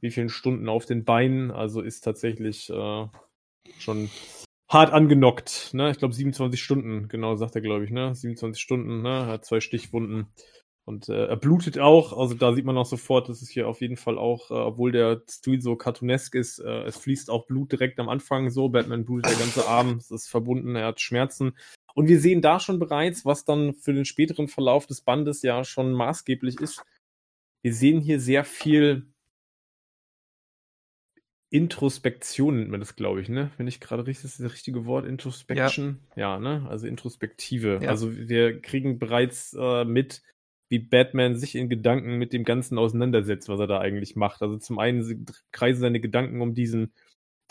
wie 0.00 0.10
vielen 0.10 0.28
Stunden 0.30 0.68
auf 0.68 0.86
den 0.86 1.04
Beinen, 1.04 1.50
also 1.52 1.80
ist 1.82 2.02
tatsächlich 2.02 2.70
äh, 2.70 3.06
schon 3.78 4.10
hart 4.68 4.92
angenockt, 4.92 5.70
ne? 5.74 5.90
Ich 5.90 5.98
glaube 5.98 6.14
27 6.14 6.62
Stunden, 6.62 7.08
genau, 7.08 7.36
sagt 7.36 7.54
er, 7.56 7.62
glaube 7.62 7.84
ich, 7.84 7.90
ne? 7.90 8.14
27 8.14 8.60
Stunden, 8.62 9.02
ne? 9.02 9.26
Hat 9.26 9.44
zwei 9.44 9.60
Stichwunden. 9.60 10.32
Und 10.86 11.08
äh, 11.08 11.26
er 11.26 11.36
blutet 11.36 11.80
auch, 11.80 12.16
also 12.16 12.34
da 12.34 12.54
sieht 12.54 12.64
man 12.64 12.78
auch 12.78 12.86
sofort, 12.86 13.28
dass 13.28 13.42
es 13.42 13.48
hier 13.48 13.66
auf 13.66 13.80
jeden 13.80 13.96
Fall 13.96 14.16
auch, 14.18 14.52
äh, 14.52 14.54
obwohl 14.54 14.92
der 14.92 15.20
Stil 15.28 15.60
so 15.60 15.74
cartoonesk 15.74 16.36
ist, 16.36 16.60
äh, 16.60 16.84
es 16.84 16.96
fließt 16.96 17.28
auch 17.28 17.46
Blut 17.46 17.72
direkt 17.72 17.98
am 17.98 18.08
Anfang 18.08 18.50
so. 18.50 18.68
Batman 18.68 19.04
blutet 19.04 19.32
der 19.32 19.38
ganze 19.38 19.66
Arm, 19.66 19.96
es 19.96 20.12
ist 20.12 20.28
verbunden, 20.28 20.76
er 20.76 20.86
hat 20.86 21.00
Schmerzen. 21.00 21.56
Und 21.94 22.06
wir 22.06 22.20
sehen 22.20 22.40
da 22.40 22.60
schon 22.60 22.78
bereits, 22.78 23.24
was 23.24 23.44
dann 23.44 23.74
für 23.74 23.94
den 23.94 24.04
späteren 24.04 24.46
Verlauf 24.46 24.86
des 24.86 25.00
Bandes 25.00 25.42
ja 25.42 25.64
schon 25.64 25.92
maßgeblich 25.92 26.60
ist. 26.60 26.84
Wir 27.62 27.74
sehen 27.74 28.00
hier 28.00 28.20
sehr 28.20 28.44
viel 28.44 29.08
Introspektion 31.50 32.58
nennt 32.58 32.70
man 32.70 32.80
das, 32.80 32.96
glaube 32.96 33.20
ich, 33.20 33.28
ne? 33.28 33.50
Wenn 33.56 33.68
ich 33.68 33.80
gerade 33.80 34.06
richtig, 34.06 34.26
ist 34.26 34.38
das 34.38 34.44
das 34.44 34.52
richtige 34.52 34.84
Wort, 34.84 35.06
Introspection? 35.06 36.00
Ja, 36.16 36.38
ne? 36.38 36.66
Also 36.68 36.86
Introspektive. 36.86 37.80
Ja. 37.82 37.88
Also 37.88 38.14
wir 38.14 38.60
kriegen 38.60 38.98
bereits 38.98 39.56
äh, 39.58 39.84
mit, 39.84 40.22
wie 40.68 40.78
Batman 40.78 41.36
sich 41.36 41.54
in 41.54 41.68
Gedanken 41.68 42.16
mit 42.18 42.32
dem 42.32 42.44
Ganzen 42.44 42.78
auseinandersetzt, 42.78 43.48
was 43.48 43.60
er 43.60 43.66
da 43.66 43.78
eigentlich 43.78 44.16
macht. 44.16 44.42
Also 44.42 44.58
zum 44.58 44.78
einen 44.78 45.02
se- 45.02 45.18
kreisen 45.52 45.80
seine 45.80 46.00
Gedanken 46.00 46.40
um 46.40 46.54
diesen, 46.54 46.92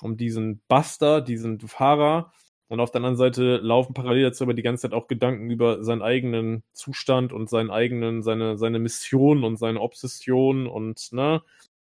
um 0.02 0.18
diesen 0.18 0.62
Buster, 0.68 1.22
diesen 1.22 1.60
Fahrer, 1.60 2.32
und 2.68 2.80
auf 2.80 2.90
der 2.90 2.98
anderen 2.98 3.16
Seite 3.16 3.58
laufen 3.58 3.94
parallel 3.94 4.24
dazu 4.24 4.44
aber 4.44 4.56
die 4.56 4.64
ganze 4.64 4.84
Zeit 4.84 4.94
auch 4.94 5.08
Gedanken 5.08 5.52
über 5.52 5.84
seinen 5.84 6.02
eigenen 6.02 6.64
Zustand 6.74 7.32
und 7.32 7.48
seinen 7.48 7.70
eigenen, 7.70 8.24
seine, 8.24 8.58
seine 8.58 8.80
Mission 8.80 9.44
und 9.44 9.58
seine 9.58 9.80
Obsession 9.82 10.66
und, 10.66 11.12
ne, 11.12 11.44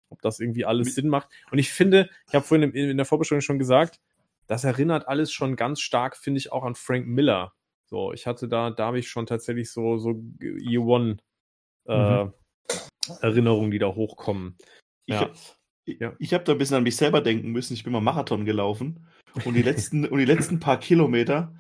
ob 0.10 0.22
das 0.24 0.40
irgendwie 0.40 0.66
alles 0.66 0.96
Sinn 0.96 1.10
macht. 1.10 1.30
Und 1.52 1.60
ich 1.60 1.72
finde, 1.72 2.10
ich 2.28 2.34
habe 2.34 2.44
vorhin 2.44 2.72
in, 2.72 2.90
in 2.90 2.98
der 2.98 3.06
Vorbesprechung 3.06 3.42
schon 3.42 3.60
gesagt, 3.60 4.00
das 4.48 4.64
erinnert 4.64 5.08
alles 5.08 5.32
schon 5.32 5.56
ganz 5.56 5.80
stark, 5.80 6.18
finde 6.18 6.40
ich, 6.40 6.52
auch 6.52 6.64
an 6.64 6.76
Frank 6.76 7.06
Miller. 7.08 7.54
So, 7.94 8.12
ich 8.12 8.26
hatte 8.26 8.48
da, 8.48 8.72
da 8.72 8.88
habe 8.88 8.98
ich 8.98 9.08
schon 9.08 9.28
tatsächlich 9.28 9.72
so, 9.72 10.00
so 10.00 10.20
Year 10.42 10.82
One 10.82 11.18
äh, 11.88 12.26
Erinnerungen, 13.22 13.70
die 13.70 13.78
da 13.78 13.94
hochkommen. 13.94 14.58
Ich, 15.06 15.14
Ja. 15.14 15.30
ich, 15.86 16.00
Ja. 16.00 16.14
ich 16.18 16.34
habe 16.34 16.44
da 16.44 16.54
ein 16.54 16.58
bisschen 16.58 16.78
an 16.78 16.82
mich 16.84 16.96
selber 16.96 17.22
denken 17.22 17.52
müssen. 17.52 17.76
Ich 17.76 17.84
bin 17.84 17.94
mal 17.94 18.02
Marathon 18.02 18.46
gelaufen 18.46 19.06
und 19.46 19.54
die 19.54 19.62
letzten, 19.62 20.06
und 20.08 20.18
die 20.18 20.26
letzten 20.26 20.60
paar 20.60 20.80
Kilometer, 20.80 21.54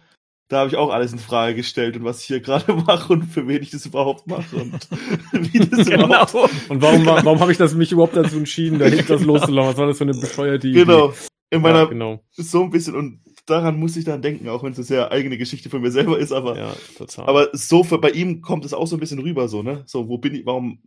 da 0.50 0.62
habe 0.62 0.69
ich 0.72 0.76
auch 0.76 0.89
alles 0.89 1.13
in 1.13 1.19
Frage 1.19 1.54
gestellt 1.54 1.98
und 1.98 2.04
was 2.04 2.22
ich 2.22 2.26
hier 2.26 2.39
gerade 2.39 2.74
mache 2.88 3.13
und 3.13 3.26
für 3.26 3.48
wen 3.48 3.62
ich 3.62 3.69
das 3.69 3.86
überhaupt 3.86 4.26
mache 4.26 4.56
und 4.56 4.74
wie 5.54 5.60
das 5.60 5.88
überhaupt. 5.88 6.34
Und 6.67 6.82
warum, 6.82 7.06
war- 7.06 7.24
warum 7.24 7.41
habe 7.41 7.52
ich 7.52 7.60
das 7.60 7.76
mich 7.76 7.91
überhaupt 7.91 8.15
dazu 8.15 8.38
entschieden, 8.38 8.80
da 8.80 8.86
hinten 8.86 9.06
das 9.08 9.22
loszulaufen? 9.24 9.69
Was 9.74 9.78
war 9.78 9.86
das 9.86 10.00
für 10.00 10.06
eine 10.06 10.13
bescheuerte 10.19 10.67
Idee? 10.67 10.80
Genau. 10.84 11.13
In 11.52 11.62
meiner, 11.62 11.82
Ja, 11.82 11.86
genau. 11.86 12.24
so 12.32 12.63
ein 12.63 12.72
bisschen 12.72 12.96
und 12.96 13.22
daran 13.45 13.77
muss 13.79 13.97
ich 13.97 14.06
dann 14.06 14.21
denken, 14.21 14.47
auch 14.49 14.63
wenn 14.63 14.71
es 14.71 14.77
eine 14.77 14.86
sehr 14.86 15.12
eigene 15.12 15.38
Geschichte 15.38 15.69
von 15.69 15.82
mir 15.82 15.91
selber 15.91 16.17
ist, 16.17 16.32
aber, 16.32 16.58
Ja, 16.58 16.75
aber 17.17 17.49
so 17.53 17.84
für, 17.84 17.97
bei 17.99 18.12
ihm 18.12 18.41
kommt 18.41 18.65
es 18.65 18.73
auch 18.73 18.88
so 18.88 18.95
ein 18.95 18.99
bisschen 18.99 19.19
rüber, 19.19 19.47
so, 19.47 19.63
ne? 19.63 19.84
So, 19.86 20.08
wo 20.08 20.17
bin 20.17 20.36
ich, 20.36 20.45
warum, 20.45 20.79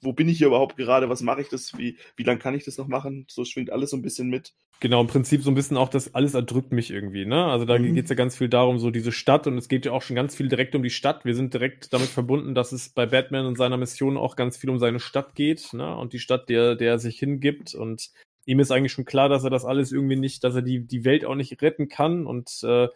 wo 0.00 0.12
bin 0.12 0.28
ich 0.28 0.38
hier 0.38 0.48
überhaupt 0.48 0.76
gerade, 0.76 1.08
was 1.08 1.22
mache 1.22 1.40
ich 1.40 1.48
das, 1.48 1.76
wie, 1.78 1.98
wie 2.16 2.22
lange 2.22 2.38
kann 2.38 2.54
ich 2.54 2.64
das 2.64 2.78
noch 2.78 2.88
machen? 2.88 3.26
So 3.28 3.44
schwingt 3.44 3.70
alles 3.70 3.90
so 3.90 3.96
ein 3.96 4.02
bisschen 4.02 4.28
mit. 4.28 4.54
Genau, 4.80 5.00
im 5.00 5.06
Prinzip 5.06 5.42
so 5.42 5.50
ein 5.50 5.54
bisschen 5.54 5.76
auch, 5.76 5.88
das 5.88 6.14
alles 6.14 6.34
erdrückt 6.34 6.72
mich 6.72 6.90
irgendwie, 6.90 7.24
ne? 7.24 7.44
Also 7.46 7.64
da 7.64 7.78
Mhm. 7.78 7.94
geht's 7.94 8.10
ja 8.10 8.16
ganz 8.16 8.36
viel 8.36 8.48
darum, 8.48 8.78
so 8.78 8.90
diese 8.90 9.12
Stadt 9.12 9.46
und 9.46 9.56
es 9.56 9.68
geht 9.68 9.86
ja 9.86 9.92
auch 9.92 10.02
schon 10.02 10.16
ganz 10.16 10.34
viel 10.34 10.48
direkt 10.48 10.74
um 10.74 10.82
die 10.82 10.90
Stadt. 10.90 11.24
Wir 11.24 11.34
sind 11.34 11.54
direkt 11.54 11.92
damit 11.92 12.08
verbunden, 12.08 12.54
dass 12.54 12.72
es 12.72 12.88
bei 12.90 13.06
Batman 13.06 13.46
und 13.46 13.56
seiner 13.56 13.76
Mission 13.76 14.16
auch 14.16 14.36
ganz 14.36 14.56
viel 14.56 14.70
um 14.70 14.78
seine 14.78 15.00
Stadt 15.00 15.34
geht, 15.36 15.72
ne? 15.72 15.96
Und 15.96 16.12
die 16.12 16.18
Stadt, 16.18 16.48
der, 16.48 16.74
der 16.74 16.90
er 16.90 16.98
sich 16.98 17.18
hingibt 17.18 17.74
und 17.74 18.10
ihm 18.46 18.60
ist 18.60 18.70
eigentlich 18.70 18.92
schon 18.92 19.04
klar, 19.04 19.28
dass 19.28 19.44
er 19.44 19.50
das 19.50 19.64
alles 19.64 19.92
irgendwie 19.92 20.16
nicht, 20.16 20.44
dass 20.44 20.54
er 20.54 20.62
die, 20.62 20.80
die 20.80 21.04
Welt 21.04 21.24
auch 21.24 21.34
nicht 21.34 21.60
retten 21.62 21.88
kann 21.88 22.26
und 22.26 22.62
äh, 22.62 22.88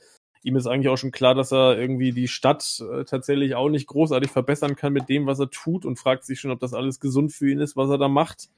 ihm 0.42 0.56
ist 0.56 0.66
eigentlich 0.66 0.88
auch 0.88 0.96
schon 0.98 1.10
klar, 1.10 1.34
dass 1.34 1.52
er 1.52 1.78
irgendwie 1.78 2.12
die 2.12 2.28
Stadt 2.28 2.80
äh, 2.80 3.04
tatsächlich 3.04 3.54
auch 3.54 3.68
nicht 3.68 3.86
großartig 3.86 4.30
verbessern 4.30 4.76
kann 4.76 4.92
mit 4.92 5.08
dem, 5.08 5.26
was 5.26 5.40
er 5.40 5.50
tut 5.50 5.84
und 5.84 5.98
fragt 5.98 6.24
sich 6.24 6.40
schon, 6.40 6.50
ob 6.50 6.60
das 6.60 6.74
alles 6.74 7.00
gesund 7.00 7.32
für 7.32 7.50
ihn 7.50 7.60
ist, 7.60 7.76
was 7.76 7.90
er 7.90 7.98
da 7.98 8.08
macht. 8.08 8.48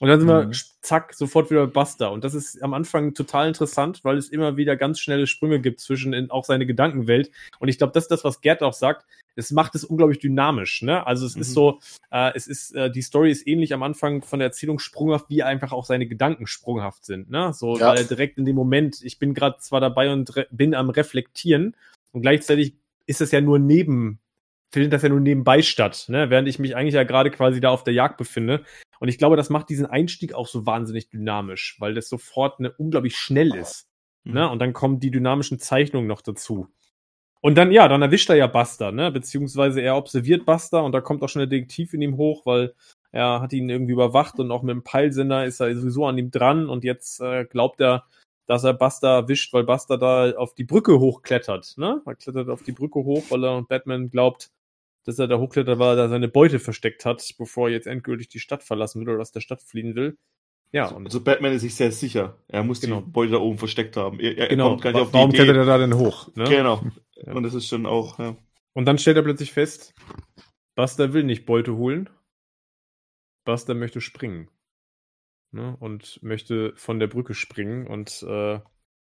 Und 0.00 0.08
dann 0.08 0.20
sind 0.20 0.28
wir, 0.28 0.46
Mhm. 0.46 0.52
zack, 0.80 1.14
sofort 1.14 1.50
wieder 1.50 1.66
bei 1.66 1.72
Buster. 1.72 2.10
Und 2.10 2.24
das 2.24 2.34
ist 2.34 2.60
am 2.62 2.74
Anfang 2.74 3.14
total 3.14 3.46
interessant, 3.46 4.00
weil 4.02 4.18
es 4.18 4.28
immer 4.28 4.56
wieder 4.56 4.76
ganz 4.76 4.98
schnelle 4.98 5.26
Sprünge 5.26 5.60
gibt 5.60 5.80
zwischen 5.80 6.12
in 6.12 6.30
auch 6.30 6.44
seine 6.44 6.66
Gedankenwelt. 6.66 7.30
Und 7.60 7.68
ich 7.68 7.78
glaube, 7.78 7.92
das 7.92 8.04
ist 8.04 8.10
das, 8.10 8.24
was 8.24 8.40
Gerd 8.40 8.62
auch 8.62 8.72
sagt. 8.72 9.06
Es 9.36 9.50
macht 9.50 9.74
es 9.74 9.84
unglaublich 9.84 10.18
dynamisch. 10.20 10.82
Ne? 10.82 11.06
Also 11.06 11.26
es 11.26 11.36
ist 11.36 11.50
Mhm. 11.50 11.52
so, 11.54 11.80
äh, 12.10 12.32
es 12.34 12.46
ist, 12.46 12.74
äh, 12.74 12.90
die 12.90 13.02
Story 13.02 13.30
ist 13.30 13.46
ähnlich 13.46 13.74
am 13.74 13.82
Anfang 13.82 14.22
von 14.22 14.38
der 14.38 14.46
Erzählung 14.48 14.78
sprunghaft, 14.78 15.28
wie 15.28 15.42
einfach 15.42 15.72
auch 15.72 15.84
seine 15.84 16.06
Gedanken 16.06 16.46
sprunghaft 16.46 17.04
sind. 17.04 17.30
Ne? 17.30 17.52
So, 17.52 17.76
Ja. 17.78 17.88
weil 17.90 18.04
direkt 18.04 18.38
in 18.38 18.44
dem 18.44 18.56
Moment, 18.56 19.02
ich 19.02 19.18
bin 19.18 19.34
gerade 19.34 19.58
zwar 19.58 19.80
dabei 19.80 20.12
und 20.12 20.32
bin 20.50 20.74
am 20.74 20.90
Reflektieren 20.90 21.76
und 22.12 22.22
gleichzeitig 22.22 22.76
ist 23.06 23.20
es 23.20 23.32
ja 23.32 23.40
nur 23.40 23.58
neben, 23.58 24.20
findet 24.72 24.92
das 24.92 25.02
ja 25.02 25.08
nur 25.08 25.20
nebenbei 25.20 25.62
statt, 25.62 26.06
ne? 26.08 26.30
während 26.30 26.48
ich 26.48 26.58
mich 26.58 26.74
eigentlich 26.76 26.94
ja 26.94 27.04
gerade 27.04 27.30
quasi 27.30 27.60
da 27.60 27.70
auf 27.70 27.84
der 27.84 27.94
Jagd 27.94 28.16
befinde. 28.18 28.64
Und 29.00 29.08
ich 29.08 29.18
glaube, 29.18 29.36
das 29.36 29.50
macht 29.50 29.68
diesen 29.68 29.86
Einstieg 29.86 30.32
auch 30.34 30.46
so 30.48 30.64
wahnsinnig 30.66 31.10
dynamisch, 31.10 31.76
weil 31.80 31.94
das 31.94 32.08
sofort 32.08 32.60
ne, 32.60 32.72
unglaublich 32.78 33.16
schnell 33.16 33.54
ist. 33.54 33.88
Ne? 34.24 34.48
Und 34.48 34.58
dann 34.60 34.72
kommen 34.72 35.00
die 35.00 35.10
dynamischen 35.10 35.58
Zeichnungen 35.58 36.06
noch 36.08 36.22
dazu. 36.22 36.68
Und 37.44 37.56
dann, 37.56 37.72
ja, 37.72 37.88
dann 37.88 38.00
erwischt 38.00 38.30
er 38.30 38.36
ja 38.36 38.46
Buster, 38.46 38.90
ne? 38.90 39.12
Beziehungsweise 39.12 39.82
er 39.82 39.98
observiert 39.98 40.46
Buster 40.46 40.82
und 40.82 40.92
da 40.92 41.02
kommt 41.02 41.22
auch 41.22 41.28
schon 41.28 41.40
der 41.40 41.46
Detektiv 41.46 41.92
in 41.92 42.00
ihm 42.00 42.16
hoch, 42.16 42.46
weil 42.46 42.74
er 43.12 43.42
hat 43.42 43.52
ihn 43.52 43.68
irgendwie 43.68 43.92
überwacht 43.92 44.38
und 44.40 44.50
auch 44.50 44.62
mit 44.62 44.74
dem 44.74 44.82
Peilsender 44.82 45.44
ist 45.44 45.60
er 45.60 45.76
sowieso 45.76 46.06
an 46.06 46.16
ihm 46.16 46.30
dran 46.30 46.70
und 46.70 46.84
jetzt 46.84 47.20
äh, 47.20 47.44
glaubt 47.44 47.82
er, 47.82 48.06
dass 48.46 48.64
er 48.64 48.72
Buster 48.72 49.08
erwischt, 49.08 49.52
weil 49.52 49.64
Buster 49.64 49.98
da 49.98 50.30
auf 50.30 50.54
die 50.54 50.64
Brücke 50.64 50.98
hochklettert, 50.98 51.74
ne? 51.76 52.00
Er 52.06 52.14
klettert 52.14 52.48
auf 52.48 52.62
die 52.62 52.72
Brücke 52.72 53.00
hoch, 53.00 53.24
weil 53.28 53.44
er 53.44 53.58
und 53.58 53.68
Batman 53.68 54.08
glaubt, 54.08 54.50
dass 55.04 55.18
er 55.18 55.28
da 55.28 55.38
hochklettert, 55.38 55.78
weil 55.78 55.90
er 55.90 55.96
da 55.96 56.08
seine 56.08 56.28
Beute 56.28 56.58
versteckt 56.58 57.04
hat, 57.04 57.22
bevor 57.38 57.68
er 57.68 57.74
jetzt 57.74 57.86
endgültig 57.86 58.28
die 58.28 58.40
Stadt 58.40 58.62
verlassen 58.62 59.04
will 59.04 59.12
oder 59.12 59.20
aus 59.20 59.32
der 59.32 59.40
Stadt 59.40 59.60
fliehen 59.60 59.94
will. 59.94 60.16
Ja, 60.74 60.88
und 60.88 61.06
Also 61.06 61.22
Batman 61.22 61.52
ist 61.52 61.62
sich 61.62 61.76
sehr 61.76 61.92
sicher. 61.92 62.36
Er 62.48 62.64
muss 62.64 62.80
Genau. 62.80 63.00
die 63.00 63.10
Beute 63.10 63.30
da 63.30 63.38
oben 63.38 63.58
versteckt 63.58 63.96
haben. 63.96 64.18
Er, 64.18 64.36
er 64.36 64.48
genau, 64.48 64.70
kommt 64.70 64.82
gar 64.82 64.90
nicht 64.90 65.00
auf 65.02 65.08
die 65.10 65.14
warum 65.14 65.30
klettert 65.32 65.56
er 65.56 65.66
da 65.66 65.78
denn 65.78 65.94
hoch? 65.94 66.34
Ne? 66.34 66.44
Genau. 66.44 66.82
Ja. 67.14 67.32
Und 67.32 67.44
das 67.44 67.54
ist 67.54 67.68
schon 67.68 67.86
auch, 67.86 68.18
ja. 68.18 68.36
Und 68.72 68.86
dann 68.86 68.98
stellt 68.98 69.16
er 69.16 69.22
plötzlich 69.22 69.52
fest, 69.52 69.94
Buster 70.74 71.12
will 71.12 71.22
nicht 71.22 71.46
Beute 71.46 71.76
holen. 71.76 72.10
Buster 73.44 73.74
möchte 73.74 74.00
springen. 74.00 74.50
Ne? 75.52 75.76
Und 75.78 76.20
möchte 76.24 76.72
von 76.74 76.98
der 76.98 77.06
Brücke 77.06 77.34
springen. 77.34 77.86
Und 77.86 78.24
äh, 78.28 78.58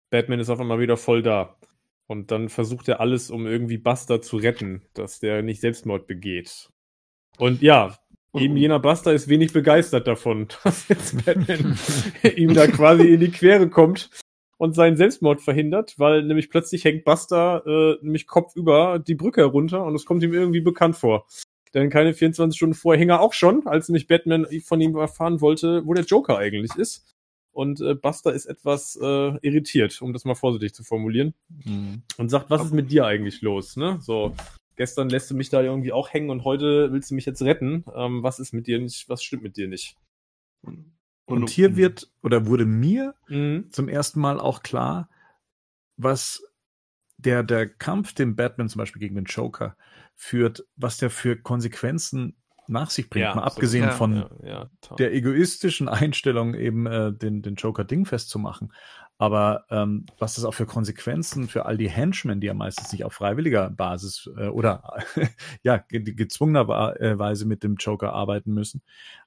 Batman 0.08 0.40
ist 0.40 0.48
auf 0.48 0.60
einmal 0.60 0.80
wieder 0.80 0.96
voll 0.96 1.22
da. 1.22 1.58
Und 2.06 2.30
dann 2.30 2.48
versucht 2.48 2.88
er 2.88 3.00
alles, 3.00 3.30
um 3.30 3.46
irgendwie 3.46 3.76
Buster 3.76 4.22
zu 4.22 4.38
retten, 4.38 4.82
dass 4.94 5.20
der 5.20 5.42
nicht 5.42 5.60
Selbstmord 5.60 6.06
begeht. 6.06 6.70
Und 7.36 7.60
ja, 7.60 7.98
eben 8.34 8.56
jener 8.56 8.78
Buster 8.78 9.12
ist 9.12 9.28
wenig 9.28 9.52
begeistert 9.52 10.06
davon, 10.06 10.48
dass 10.64 10.88
jetzt 10.88 11.24
Batman 11.24 11.78
ihm 12.36 12.54
da 12.54 12.66
quasi 12.66 13.08
in 13.08 13.20
die 13.20 13.30
Quere 13.30 13.68
kommt 13.68 14.10
und 14.58 14.74
seinen 14.74 14.96
Selbstmord 14.96 15.40
verhindert, 15.40 15.98
weil 15.98 16.22
nämlich 16.22 16.50
plötzlich 16.50 16.84
hängt 16.84 17.04
Buster 17.04 17.62
äh, 17.66 18.04
nämlich 18.04 18.26
kopfüber 18.26 18.98
die 18.98 19.14
Brücke 19.14 19.40
herunter 19.40 19.84
und 19.84 19.94
es 19.94 20.04
kommt 20.04 20.22
ihm 20.22 20.34
irgendwie 20.34 20.60
bekannt 20.60 20.96
vor. 20.96 21.26
Denn 21.72 21.88
keine 21.88 22.14
24 22.14 22.56
Stunden 22.56 22.74
vorher 22.74 22.98
hing 22.98 23.10
er 23.10 23.20
auch 23.20 23.32
schon, 23.32 23.66
als 23.66 23.88
nämlich 23.88 24.08
Batman 24.08 24.46
von 24.64 24.80
ihm 24.80 24.96
erfahren 24.96 25.40
wollte, 25.40 25.86
wo 25.86 25.94
der 25.94 26.04
Joker 26.04 26.36
eigentlich 26.36 26.74
ist. 26.74 27.06
Und 27.52 27.80
äh, 27.80 27.94
Buster 27.94 28.32
ist 28.32 28.46
etwas 28.46 28.96
äh, 29.00 29.36
irritiert, 29.42 30.00
um 30.02 30.12
das 30.12 30.24
mal 30.24 30.34
vorsichtig 30.34 30.74
zu 30.74 30.84
formulieren, 30.84 31.34
Mhm. 31.64 32.02
und 32.16 32.28
sagt, 32.28 32.50
was 32.50 32.66
ist 32.66 32.74
mit 32.74 32.90
dir 32.92 33.06
eigentlich 33.06 33.40
los? 33.42 33.76
Ne? 33.76 33.98
So, 34.00 34.34
gestern 34.80 35.10
lässt 35.10 35.30
du 35.30 35.34
mich 35.34 35.50
da 35.50 35.60
irgendwie 35.60 35.92
auch 35.92 36.08
hängen 36.10 36.30
und 36.30 36.42
heute 36.44 36.90
willst 36.90 37.10
du 37.10 37.14
mich 37.14 37.26
jetzt 37.26 37.42
retten. 37.42 37.84
Ähm, 37.94 38.22
was 38.22 38.38
ist 38.38 38.54
mit 38.54 38.66
dir 38.66 38.78
nicht? 38.78 39.10
Was 39.10 39.22
stimmt 39.22 39.42
mit 39.42 39.58
dir 39.58 39.68
nicht? 39.68 39.94
Und 41.26 41.50
hier 41.50 41.76
wird 41.76 42.10
oder 42.22 42.46
wurde 42.46 42.64
mir 42.64 43.14
Mhm. 43.28 43.70
zum 43.70 43.90
ersten 43.90 44.20
Mal 44.20 44.40
auch 44.40 44.62
klar, 44.62 45.10
was 45.98 46.42
der, 47.18 47.42
der 47.42 47.68
Kampf, 47.68 48.14
den 48.14 48.36
Batman 48.36 48.70
zum 48.70 48.78
Beispiel 48.78 49.00
gegen 49.00 49.16
den 49.16 49.26
Joker 49.26 49.76
führt, 50.16 50.66
was 50.76 50.96
der 50.96 51.10
für 51.10 51.36
Konsequenzen 51.36 52.36
nach 52.66 52.88
sich 52.88 53.10
bringt. 53.10 53.26
Ja, 53.26 53.34
Mal 53.34 53.42
abgesehen 53.42 53.84
Ja. 53.84 53.90
von 53.90 54.24
Ja, 54.42 54.70
der 54.96 55.12
egoistischen 55.12 55.90
Einstellung, 55.90 56.54
eben 56.54 56.86
äh, 56.86 57.12
den, 57.12 57.42
den 57.42 57.56
Joker 57.56 57.84
dingfest 57.84 58.30
zu 58.30 58.38
machen. 58.38 58.72
Aber 59.20 59.66
ähm, 59.68 60.06
was 60.18 60.36
das 60.36 60.44
auch 60.44 60.54
für 60.54 60.64
Konsequenzen 60.64 61.46
für 61.46 61.66
all 61.66 61.76
die 61.76 61.90
Henchmen, 61.90 62.40
die 62.40 62.46
ja 62.46 62.54
meistens 62.54 62.90
nicht 62.90 63.04
auf 63.04 63.12
freiwilliger 63.12 63.68
Basis 63.68 64.30
äh, 64.38 64.46
oder 64.48 64.94
ja, 65.62 65.76
ge 65.76 66.00
gezwungenerweise 66.00 67.44
mit 67.44 67.62
dem 67.62 67.76
Joker 67.76 68.14
arbeiten 68.14 68.54
müssen, 68.54 68.80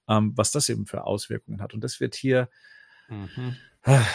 ähm, 0.08 0.34
was 0.36 0.50
das 0.50 0.68
eben 0.70 0.88
für 0.88 1.04
Auswirkungen 1.06 1.62
hat. 1.62 1.76
Und 1.76 1.84
das 1.84 2.00
wird 2.00 2.16
hier 2.16 2.50
Mhm. 3.10 3.56
Ah, 3.84 4.06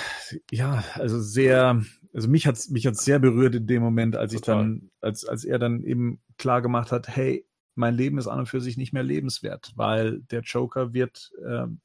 Ja, 0.51 0.85
also 0.95 1.21
sehr, 1.21 1.85
also 2.15 2.29
mich 2.29 2.47
hat's 2.47 2.71
mich 2.71 2.87
hat's 2.87 3.05
sehr 3.05 3.19
berührt 3.19 3.55
in 3.55 3.67
dem 3.67 3.83
Moment, 3.83 4.17
als 4.17 4.33
ich 4.33 4.41
Total. 4.41 4.57
dann, 4.63 4.91
als, 5.01 5.25
als 5.25 5.45
er 5.45 5.59
dann 5.59 5.83
eben 5.83 6.21
klar 6.39 6.63
gemacht 6.63 6.91
hat, 6.93 7.09
hey, 7.09 7.47
mein 7.75 7.95
Leben 7.95 8.19
ist 8.19 8.27
an 8.27 8.41
und 8.41 8.47
für 8.47 8.61
sich 8.61 8.77
nicht 8.77 8.93
mehr 8.93 9.03
lebenswert, 9.03 9.73
weil 9.77 10.21
der 10.31 10.41
Joker 10.41 10.95
wird 10.95 11.31
ähm, 11.47 11.81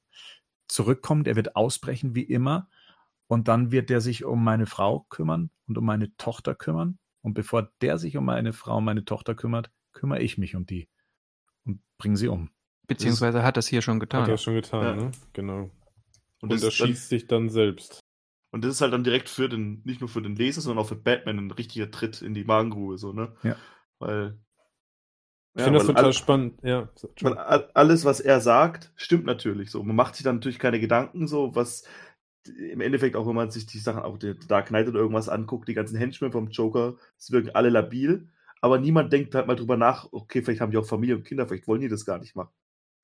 zurückkommen, 0.68 1.26
er 1.26 1.36
wird 1.36 1.56
ausbrechen 1.56 2.16
wie 2.16 2.24
immer 2.24 2.70
und 3.28 3.48
dann 3.48 3.72
wird 3.72 3.90
der 3.90 4.02
sich 4.02 4.24
um 4.26 4.44
meine 4.44 4.66
Frau 4.66 5.06
kümmern 5.10 5.50
und 5.68 5.78
um 5.78 5.86
meine 5.86 6.16
Tochter 6.18 6.56
kümmern 6.56 6.98
und 7.22 7.34
bevor 7.34 7.72
der 7.82 7.98
sich 7.98 8.18
um 8.18 8.26
meine 8.26 8.54
Frau 8.54 8.78
und 8.78 8.86
meine 8.86 9.06
Tochter 9.06 9.36
kümmert, 9.36 9.72
kümmere 9.94 10.22
ich 10.22 10.38
mich 10.38 10.56
um 10.56 10.66
die 10.66 10.90
und 11.66 11.82
bringe 11.98 12.18
sie 12.18 12.28
um. 12.28 12.50
Beziehungsweise 12.88 13.44
hat 13.44 13.56
das 13.58 13.68
hier 13.68 13.82
schon 13.82 13.96
Hat 13.96 14.02
getan. 14.02 14.30
er 14.30 14.38
schon 14.38 14.56
getan, 14.56 14.84
Ja. 14.84 14.96
ne? 15.06 15.12
Genau. 15.34 15.60
Und 15.64 15.72
Und, 16.42 16.54
das, 16.54 16.64
er 16.64 16.72
schießt 16.72 17.08
sich 17.10 17.28
dann 17.28 17.50
selbst. 17.50 18.00
und 18.52 18.64
das 18.66 18.72
ist 18.76 18.82
halt 18.82 18.92
dann 18.94 19.06
direkt 19.06 19.30
für 19.30 19.48
den, 19.48 19.82
nicht 19.86 20.02
nur 20.02 20.10
für 20.10 20.22
den 20.22 20.36
Leser, 20.36 20.60
sondern 20.62 20.84
auch 20.84 20.90
für 20.90 20.96
Batman 20.98 21.38
ein 21.40 21.52
richtiger 21.52 21.90
Tritt 21.90 22.22
in 22.22 22.34
die 22.34 22.44
Magengrube, 22.44 22.98
so, 22.98 23.14
ne? 23.14 23.32
Ja. 23.44 23.56
Weil. 24.00 24.38
Ich 25.56 25.62
finde 25.64 25.78
das 25.80 25.88
total 25.88 26.06
all- 26.06 26.14
spannend. 26.14 26.60
Ja, 26.64 26.90
Weil 27.22 27.38
all- 27.38 27.70
alles, 27.76 28.06
was 28.06 28.20
er 28.20 28.42
sagt, 28.42 28.92
stimmt 28.96 29.26
natürlich 29.26 29.70
so. 29.70 29.84
Man 29.84 29.96
macht 29.96 30.16
sich 30.16 30.24
dann 30.24 30.36
natürlich 30.38 30.58
keine 30.60 30.80
Gedanken, 30.80 31.28
so 31.28 31.56
was 31.56 31.88
im 32.48 32.82
Endeffekt 32.82 33.16
auch, 33.16 33.28
wenn 33.28 33.36
man 33.36 33.52
sich 33.52 33.66
die 33.66 33.80
Sachen, 33.80 34.02
auch 34.02 34.18
der 34.18 34.36
Dark 34.36 34.68
Knight 34.68 34.88
oder 34.88 35.00
irgendwas 35.00 35.30
anguckt, 35.30 35.68
die 35.68 35.74
ganzen 35.74 35.98
Henchmen 35.98 36.32
vom 36.32 36.50
Joker, 36.50 36.98
es 37.18 37.32
wirken 37.32 37.52
alle 37.52 37.70
labil, 37.70 38.30
aber 38.62 38.80
niemand 38.80 39.12
denkt 39.12 39.36
halt 39.36 39.48
mal 39.48 39.56
drüber 39.56 39.78
nach, 39.78 40.08
okay, 40.12 40.42
vielleicht 40.42 40.62
haben 40.62 40.72
die 40.72 40.78
auch 40.78 40.86
Familie 40.86 41.16
und 41.16 41.26
Kinder, 41.26 41.48
vielleicht 41.48 41.68
wollen 41.68 41.82
die 41.82 41.90
das 41.90 42.06
gar 42.06 42.20
nicht 42.20 42.36
machen. 42.36 42.54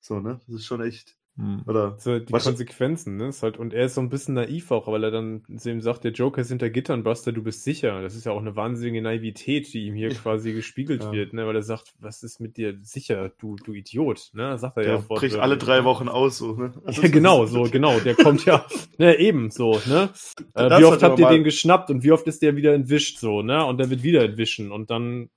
So, 0.00 0.20
ne? 0.20 0.40
Das 0.46 0.56
ist 0.56 0.66
schon 0.66 0.80
echt. 0.80 1.19
Hm. 1.36 1.62
Oder 1.66 1.96
halt 2.04 2.28
die 2.28 2.32
Was- 2.32 2.44
Konsequenzen, 2.44 3.16
ne? 3.16 3.28
Ist 3.28 3.42
halt, 3.42 3.56
und 3.56 3.72
er 3.72 3.86
ist 3.86 3.94
so 3.94 4.00
ein 4.00 4.10
bisschen 4.10 4.34
naiv 4.34 4.70
auch, 4.72 4.88
weil 4.88 5.04
er 5.04 5.10
dann 5.12 5.42
zu 5.56 5.70
ihm 5.70 5.80
sagt, 5.80 6.02
der 6.04 6.10
Joker 6.10 6.40
ist 6.42 6.48
hinter 6.48 6.68
Gittern, 6.70 7.02
Buster, 7.04 7.32
du 7.32 7.42
bist 7.42 7.62
sicher. 7.64 8.02
Das 8.02 8.14
ist 8.16 8.26
ja 8.26 8.32
auch 8.32 8.40
eine 8.40 8.56
wahnsinnige 8.56 9.00
Naivität, 9.00 9.72
die 9.72 9.86
ihm 9.86 9.94
hier 9.94 10.10
quasi 10.10 10.52
gespiegelt 10.52 11.02
Ja. 11.04 11.12
wird, 11.12 11.32
ne? 11.32 11.46
Weil 11.46 11.54
er 11.56 11.62
sagt, 11.62 11.94
was 12.00 12.22
ist 12.24 12.40
mit 12.40 12.56
dir 12.56 12.76
sicher, 12.82 13.30
du, 13.38 13.56
du 13.56 13.72
Idiot, 13.72 14.30
ne? 14.34 14.58
Sagt 14.58 14.76
er 14.76 14.82
der 14.82 14.92
ja 14.92 14.96
bricht 14.98 15.10
wortwörtlich, 15.10 15.40
alle 15.40 15.56
drei? 15.56 15.84
Wochen 15.84 16.08
aus, 16.08 16.36
so, 16.38 16.52
ne? 16.56 16.72
Also 16.84 17.02
Ja, 17.02 17.08
genau, 17.08 17.46
so, 17.46 17.62
genau. 17.62 18.00
Der 18.00 18.16
kommt 18.16 18.44
ja, 18.44 18.66
ne, 18.98 19.16
eben 19.18 19.50
so, 19.50 19.80
ne? 19.86 20.10
Äh, 20.54 20.78
wie 20.80 20.84
oft 20.84 21.02
habt 21.02 21.18
ihr 21.20 21.26
mal- 21.26 21.32
den 21.32 21.44
geschnappt 21.44 21.90
und 21.90 22.02
wie 22.02 22.12
oft 22.12 22.26
ist 22.26 22.42
der 22.42 22.56
wieder 22.56 22.74
entwischt, 22.74 23.18
so, 23.18 23.40
ne? 23.42 23.64
Und 23.64 23.78
der 23.78 23.88
wird 23.88 24.02
wieder 24.02 24.24
entwischen 24.24 24.72
und 24.72 24.90
dann, 24.90 25.30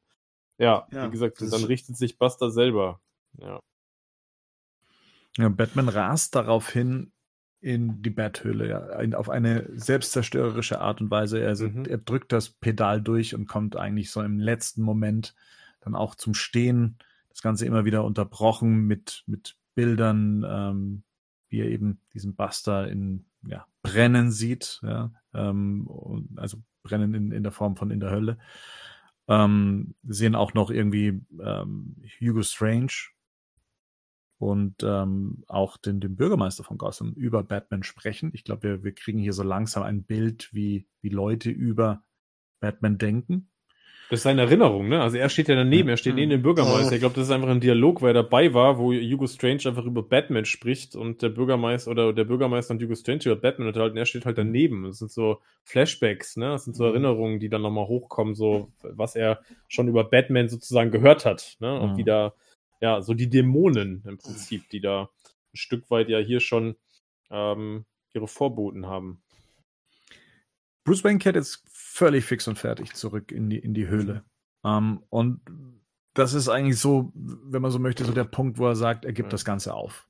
ja, 0.58 0.86
Ja, 0.92 1.08
wie 1.08 1.12
gesagt, 1.12 1.40
dann 1.40 1.64
richtet 1.64 1.98
sich 1.98 2.18
Buster 2.18 2.50
selber. 2.52 3.00
Ja. 3.40 3.60
Ja, 5.38 5.50
Batman 5.50 5.90
rast 5.90 6.36
daraufhin 6.36 7.12
in 7.60 8.02
die 8.02 8.10
Betthöhle, 8.10 8.68
ja, 8.70 9.00
in, 9.00 9.16
auf 9.16 9.30
eine 9.30 9.70
selbstzerstörerische 9.74 10.82
Art 10.82 11.00
und 11.02 11.10
Weise. 11.10 11.46
Also 11.48 11.70
Mhm. 11.70 11.86
er 11.86 11.98
drückt 11.98 12.32
das 12.32 12.50
Pedal 12.50 13.02
durch 13.02 13.34
und 13.36 13.48
kommt 13.48 13.78
eigentlich 13.78 14.12
so 14.12 14.22
im 14.22 14.40
letzten 14.40 14.82
Moment 14.84 15.34
dann 15.80 15.96
auch 15.96 16.16
zum 16.16 16.34
Stehen. 16.34 16.98
Das 17.30 17.42
Ganze 17.42 17.66
immer 17.66 17.86
wieder 17.86 18.04
unterbrochen 18.04 18.86
mit, 18.86 19.24
mit 19.28 19.56
Bildern, 19.76 20.46
ähm, 20.48 21.04
wie 21.50 21.62
er 21.62 21.68
eben 21.68 22.00
diesen 22.14 22.36
Buster 22.36 22.88
in 22.90 23.26
ja, 23.48 23.66
brennen 23.82 24.32
sieht, 24.32 24.80
ja, 24.84 25.12
ähm, 25.34 25.88
also 26.36 26.58
brennen 26.84 27.14
in, 27.14 27.32
in 27.32 27.44
der 27.44 27.52
Form 27.52 27.76
von 27.76 27.92
in 27.92 28.00
der 28.00 28.12
Hölle. 28.12 28.38
Ähm, 29.28 29.96
wir 30.04 30.16
sehen 30.16 30.36
auch 30.36 30.54
noch 30.54 30.70
irgendwie 30.70 31.22
ähm, 31.42 31.96
Hugo 32.20 32.44
Strange, 32.44 32.92
und 34.44 34.76
ähm, 34.84 35.44
auch 35.48 35.78
den, 35.78 36.00
den 36.00 36.16
Bürgermeister 36.16 36.64
von 36.64 36.78
Gotham 36.78 37.14
über 37.14 37.44
Batman 37.44 37.84
sprechen. 37.84 38.32
Ich 38.34 38.44
glaube, 38.44 38.64
wir, 38.64 38.84
wir 38.84 38.94
kriegen 38.94 39.20
hier 39.20 39.34
so 39.34 39.44
langsam 39.44 39.84
ein 39.84 40.04
Bild, 40.04 40.50
wie, 40.54 40.86
wie 41.02 41.10
Leute 41.10 41.50
über 41.50 42.04
Batman 42.60 42.98
denken. 42.98 43.50
Das 44.10 44.20
ist 44.20 44.24
seine 44.24 44.42
Erinnerung, 44.42 44.90
ne? 44.90 45.02
Also 45.02 45.18
er 45.18 45.30
steht 45.30 45.48
ja 45.48 45.56
daneben, 45.56 45.90
er 45.90 45.98
steht 45.98 46.14
neben 46.16 46.30
dem 46.30 46.42
Bürgermeister. 46.44 46.94
Ich 46.94 47.00
glaube, 47.00 47.16
das 47.16 47.26
ist 47.26 47.32
einfach 47.32 47.48
ein 47.48 47.62
Dialog, 47.62 48.02
weil 48.02 48.10
er 48.10 48.22
dabei 48.22 48.54
war, 48.54 48.78
wo 48.78 48.94
Hugo 48.94 49.26
Strange 49.26 49.62
einfach 49.66 49.86
über 49.86 50.04
Batman 50.04 50.46
spricht 50.46 50.96
und 50.96 51.22
der 51.24 51.30
Bürgermeister 51.30 51.90
oder 51.90 52.14
der 52.14 52.26
Bürgermeister 52.26 52.74
und 52.74 52.84
Hugo 52.84 52.96
Strange 52.96 53.22
über 53.26 53.38
Batman 53.38 53.70
unterhalten, 53.70 53.98
er 53.98 54.06
steht 54.06 54.26
halt 54.26 54.38
daneben. 54.38 54.84
Das 54.84 55.00
sind 55.00 55.10
so 55.10 55.40
Flashbacks, 55.64 56.38
ne? 56.38 56.50
Das 56.50 56.66
sind 56.66 56.76
so 56.76 56.84
Mhm. 56.84 56.90
Erinnerungen, 56.92 57.40
die 57.40 57.50
dann 57.50 57.64
nochmal 57.64 57.88
hochkommen, 57.88 58.36
so 58.36 58.72
was 58.84 59.16
er 59.16 59.40
schon 59.68 59.88
über 59.88 60.04
Batman 60.04 60.48
sozusagen 60.50 60.92
gehört 60.92 61.26
hat, 61.26 61.56
ne? 61.60 61.80
Und 61.80 61.94
Mhm. 61.94 61.98
wie 61.98 62.04
da, 62.04 62.34
ja, 62.84 63.02
so 63.02 63.14
die 63.14 63.30
Dämonen 63.30 64.04
im 64.06 64.18
Prinzip, 64.18 64.68
die 64.70 64.82
da 64.82 65.04
ein 65.04 65.56
Stück 65.56 65.90
weit 65.90 66.10
ja 66.10 66.20
hier 66.20 66.42
schon 66.42 66.76
ähm, 67.30 67.86
ihre 68.14 68.28
Vorboten 68.28 68.88
haben. 68.88 69.24
Bruce 70.84 71.06
Wayne 71.06 71.18
kehrt 71.18 71.38
jetzt 71.38 71.64
völlig 71.72 72.26
fix 72.26 72.46
und 72.46 72.60
fertig 72.60 72.94
zurück 72.94 73.32
in 73.32 73.50
die, 73.50 73.58
in 73.58 73.74
die 73.74 73.88
Höhle. 73.88 74.26
Ähm, 74.66 75.02
und 75.10 75.40
das 76.14 76.34
ist 76.34 76.50
eigentlich 76.50 76.78
so, 76.78 77.14
wenn 77.16 77.62
man 77.62 77.72
so 77.72 77.80
möchte, 77.80 78.04
so 78.04 78.12
der 78.12 78.26
Punkt, 78.26 78.58
wo 78.58 78.68
er 78.68 78.76
sagt, 78.76 79.06
er 79.06 79.14
gibt 79.14 79.28
Ja. 79.28 79.32
das 79.32 79.46
Ganze 79.46 79.74
auf. 79.74 80.10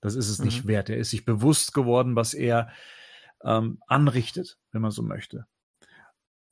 Das 0.00 0.14
ist 0.14 0.30
es 0.30 0.38
Mhm. 0.38 0.44
nicht 0.46 0.66
wert. 0.66 0.88
Er 0.88 0.96
ist 0.96 1.10
sich 1.10 1.26
bewusst 1.26 1.74
geworden, 1.74 2.16
was 2.16 2.32
er 2.32 2.70
ähm, 3.44 3.78
anrichtet, 3.88 4.58
wenn 4.72 4.80
man 4.80 4.90
so 4.90 5.02
möchte. 5.02 5.46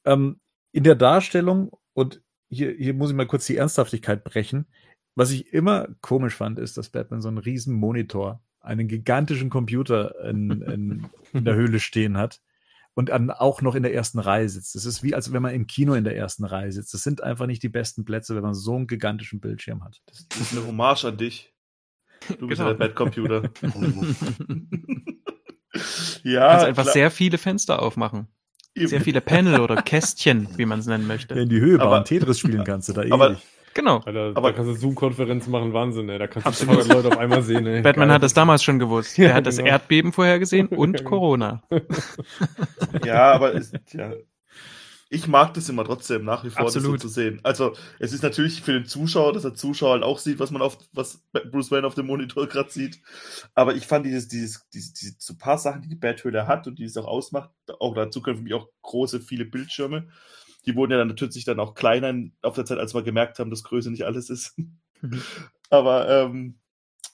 Ähm, 0.05 0.41
in 0.73 0.85
der 0.85 0.95
Darstellung, 0.95 1.73
und 1.95 2.21
hier, 2.51 2.73
hier 2.73 2.93
muss 2.93 3.09
ich 3.09 3.17
mal 3.17 3.27
kurz 3.27 3.47
die 3.47 3.57
Ernsthaftigkeit 3.57 4.25
brechen, 4.25 4.67
was 5.15 5.31
ich 5.31 5.53
immer 5.53 5.89
komisch 6.01 6.35
fand, 6.35 6.59
ist, 6.59 6.77
dass 6.77 6.91
Batman 6.91 7.21
so 7.23 7.29
einen 7.29 7.39
riesen 7.39 7.75
Monitor, 7.75 8.43
einen 8.61 8.89
gigantischen 8.89 9.51
Computer 9.51 10.15
in, 10.25 10.51
in, 10.63 11.07
in 11.33 11.45
der 11.45 11.55
Höhle 11.61 11.81
stehen 11.81 12.17
hat 12.17 12.41
und 12.95 13.11
an, 13.11 13.31
auch 13.31 13.61
noch 13.63 13.75
in 13.75 13.83
der 13.83 13.95
ersten 13.95 14.19
Reihe 14.19 14.49
sitzt. 14.49 14.75
Das 14.75 14.85
ist 14.87 15.03
wie, 15.03 15.15
als 15.15 15.33
wenn 15.33 15.43
man 15.43 15.55
im 15.55 15.67
Kino 15.67 15.95
in 15.95 16.05
der 16.05 16.17
ersten 16.17 16.45
Reihe 16.45 16.73
sitzt. 16.73 16.95
Das 16.95 17.03
sind 17.03 17.23
einfach 17.23 17.47
nicht 17.47 17.63
die 17.63 17.69
besten 17.69 18.05
Plätze, 18.05 18.35
wenn 18.37 18.43
man 18.43 18.55
so 18.55 18.75
einen 18.77 18.87
gigantischen 18.87 19.41
Bildschirm 19.41 19.85
hat. 19.85 20.01
Das 20.07 20.27
ist 20.41 20.53
eine 20.57 20.67
Hommage 20.67 21.05
an 21.05 21.17
dich. 21.17 21.53
Du 22.39 22.47
bist 22.49 22.59
Genau. 22.61 22.71
ja 22.71 22.77
der 22.77 22.87
Bad 22.87 22.95
Computer. 22.97 23.41
Du 23.43 23.51
ja, 26.23 26.49
kannst 26.49 26.67
einfach 26.67 26.83
klar. 26.85 26.93
sehr 26.93 27.11
viele 27.11 27.39
Fenster 27.39 27.83
aufmachen. 27.83 28.29
Sehr 28.77 29.01
viele 29.03 29.21
Panel 29.21 29.61
oder 29.61 29.77
Kästchen, 29.83 30.49
wie 30.57 30.67
man 30.67 30.81
es 30.81 30.87
nennen 30.87 31.07
möchte. 31.07 31.35
In 31.35 31.49
die 31.49 31.61
Höhe 31.61 31.81
Aber- 31.81 31.91
bauen, 31.91 32.05
Tetris 32.05 32.41
spielen 32.41 32.65
kannst 32.65 32.89
du 32.89 32.93
da 32.93 33.03
Aber- 33.11 33.31
ewig. 33.33 33.39
Genau. 33.75 33.99
Alter, 34.07 34.33
Aber- 34.37 34.51
da 34.51 34.57
kannst 34.57 34.71
du 34.71 34.75
Zoom-Konferenzen 34.77 35.51
machen, 35.51 35.73
Wahnsinn, 35.73 36.09
ey. 36.09 36.19
Da 36.19 36.27
kannst 36.29 36.47
du 36.47 36.49
Absolut. 36.49 36.75
200 36.85 36.97
Leute 36.97 37.09
auf 37.15 37.19
einmal 37.21 37.43
sehen, 37.43 37.67
ey. 37.67 37.83
Batman 37.83 38.09
Geil. 38.09 38.15
hat 38.15 38.23
das 38.23 38.33
damals 38.35 38.63
schon 38.63 38.79
gewusst. 38.79 39.19
Ja, 39.19 39.29
er 39.31 39.35
hat 39.35 39.47
das 39.47 39.57
genau. 39.57 39.69
Erdbeben 39.71 40.13
vorhergesehen 40.13 40.69
und. 40.69 41.05
Corona. 41.05 41.63
Ja, 43.05 43.33
aber 43.33 43.55
es, 43.55 43.73
ja. 43.93 44.13
ich 45.11 45.27
mag 45.27 45.53
das 45.55 45.69
immer 45.69 45.85
trotzdem 45.85 46.25
nach 46.25 46.45
wie 46.45 46.51
vor, 46.51 46.63
Absolut. 46.67 46.95
das 46.95 47.03
so 47.03 47.09
zu 47.09 47.13
sehen. 47.15 47.41
Also 47.43 47.75
es 47.99 48.13
ist 48.13 48.23
natürlich 48.23 48.63
für 48.63 48.73
den 48.73 48.85
Zuschauer, 48.87 49.33
dass 49.33 49.43
der 49.43 49.55
Zuschauer 49.55 49.93
halt 49.93 50.03
auch 50.05 50.19
sieht, 50.19 50.39
was 50.39 50.51
man 50.51 50.63
auf, 50.63 50.79
was 50.93 51.23
Bruce 51.51 51.71
Wayne 51.71 51.87
auf 51.87 51.95
dem 51.95 52.07
Monitor 52.07 52.47
gerade 52.47 52.71
sieht. 52.71 53.01
Aber 53.55 53.75
ich 53.75 53.87
fand 53.87 54.07
dieses, 54.07 54.29
dieses, 54.29 54.67
diese, 54.73 54.93
diese 54.95 55.15
so 55.19 55.35
paar 55.37 55.59
Sachen, 55.59 55.83
die 55.83 55.89
die 55.89 55.97
Bathöhle 55.97 56.47
hat 56.47 56.67
und 56.67 56.79
die 56.79 56.85
es 56.85 56.97
auch 56.97 57.07
ausmacht, 57.07 57.51
auch 57.81 57.95
dazu 57.95 58.23
können 58.23 58.39
für 58.39 58.43
mich 58.45 58.55
auch 58.55 58.69
große, 58.83 59.21
viele 59.21 59.45
Bildschirme. 59.45 60.09
Die 60.67 60.75
wurden 60.77 60.93
ja 60.93 60.99
dann 60.99 61.09
natürlich 61.09 61.45
dann 61.45 61.61
auch 61.61 61.75
kleiner 61.75 62.11
in- 62.11 62.33
auf 62.43 62.55
der 62.55 62.65
Zeit, 62.65 62.79
als 62.79 62.95
wir 62.95 63.03
gemerkt 63.03 63.39
haben, 63.39 63.51
dass 63.51 63.65
Größe 63.65 63.91
nicht 63.91 64.05
alles 64.05 64.31
ist. 64.31 64.55
Mhm. 65.03 65.23
Aber 65.71 66.09
ähm, 66.09 66.59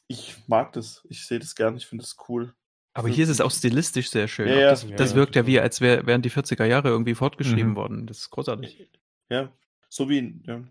ich 0.06 0.36
mag 0.46 0.72
das. 0.72 1.04
Ich 1.08 1.26
sehe 1.26 1.38
das 1.38 1.54
gern. 1.54 1.76
Ich 1.76 1.86
finde 1.86 2.02
das 2.02 2.16
cool. 2.28 2.54
Aber 2.92 3.08
hier 3.08 3.24
ist 3.24 3.30
es 3.30 3.40
auch 3.40 3.50
stilistisch 3.50 4.10
sehr 4.10 4.28
schön. 4.28 4.48
Ja, 4.48 4.54
ja. 4.58 4.70
das, 4.70 4.86
das 4.96 5.10
Ja, 5.10 5.16
wirkt 5.16 5.36
ja 5.36 5.42
ja. 5.42 5.46
wie, 5.46 5.60
als 5.60 5.80
wär, 5.80 6.06
wären 6.06 6.22
die 6.22 6.30
40er 6.30 6.64
Jahre 6.64 6.88
irgendwie 6.88 7.14
fortgeschrieben 7.14 7.70
Mhm. 7.72 7.76
worden. 7.76 8.06
Das 8.06 8.18
ist 8.18 8.30
großartig. 8.30 8.90
Ja, 9.28 9.52
so 9.88 10.08
wie 10.08 10.18
in, 10.18 10.42
ja, 10.46 10.62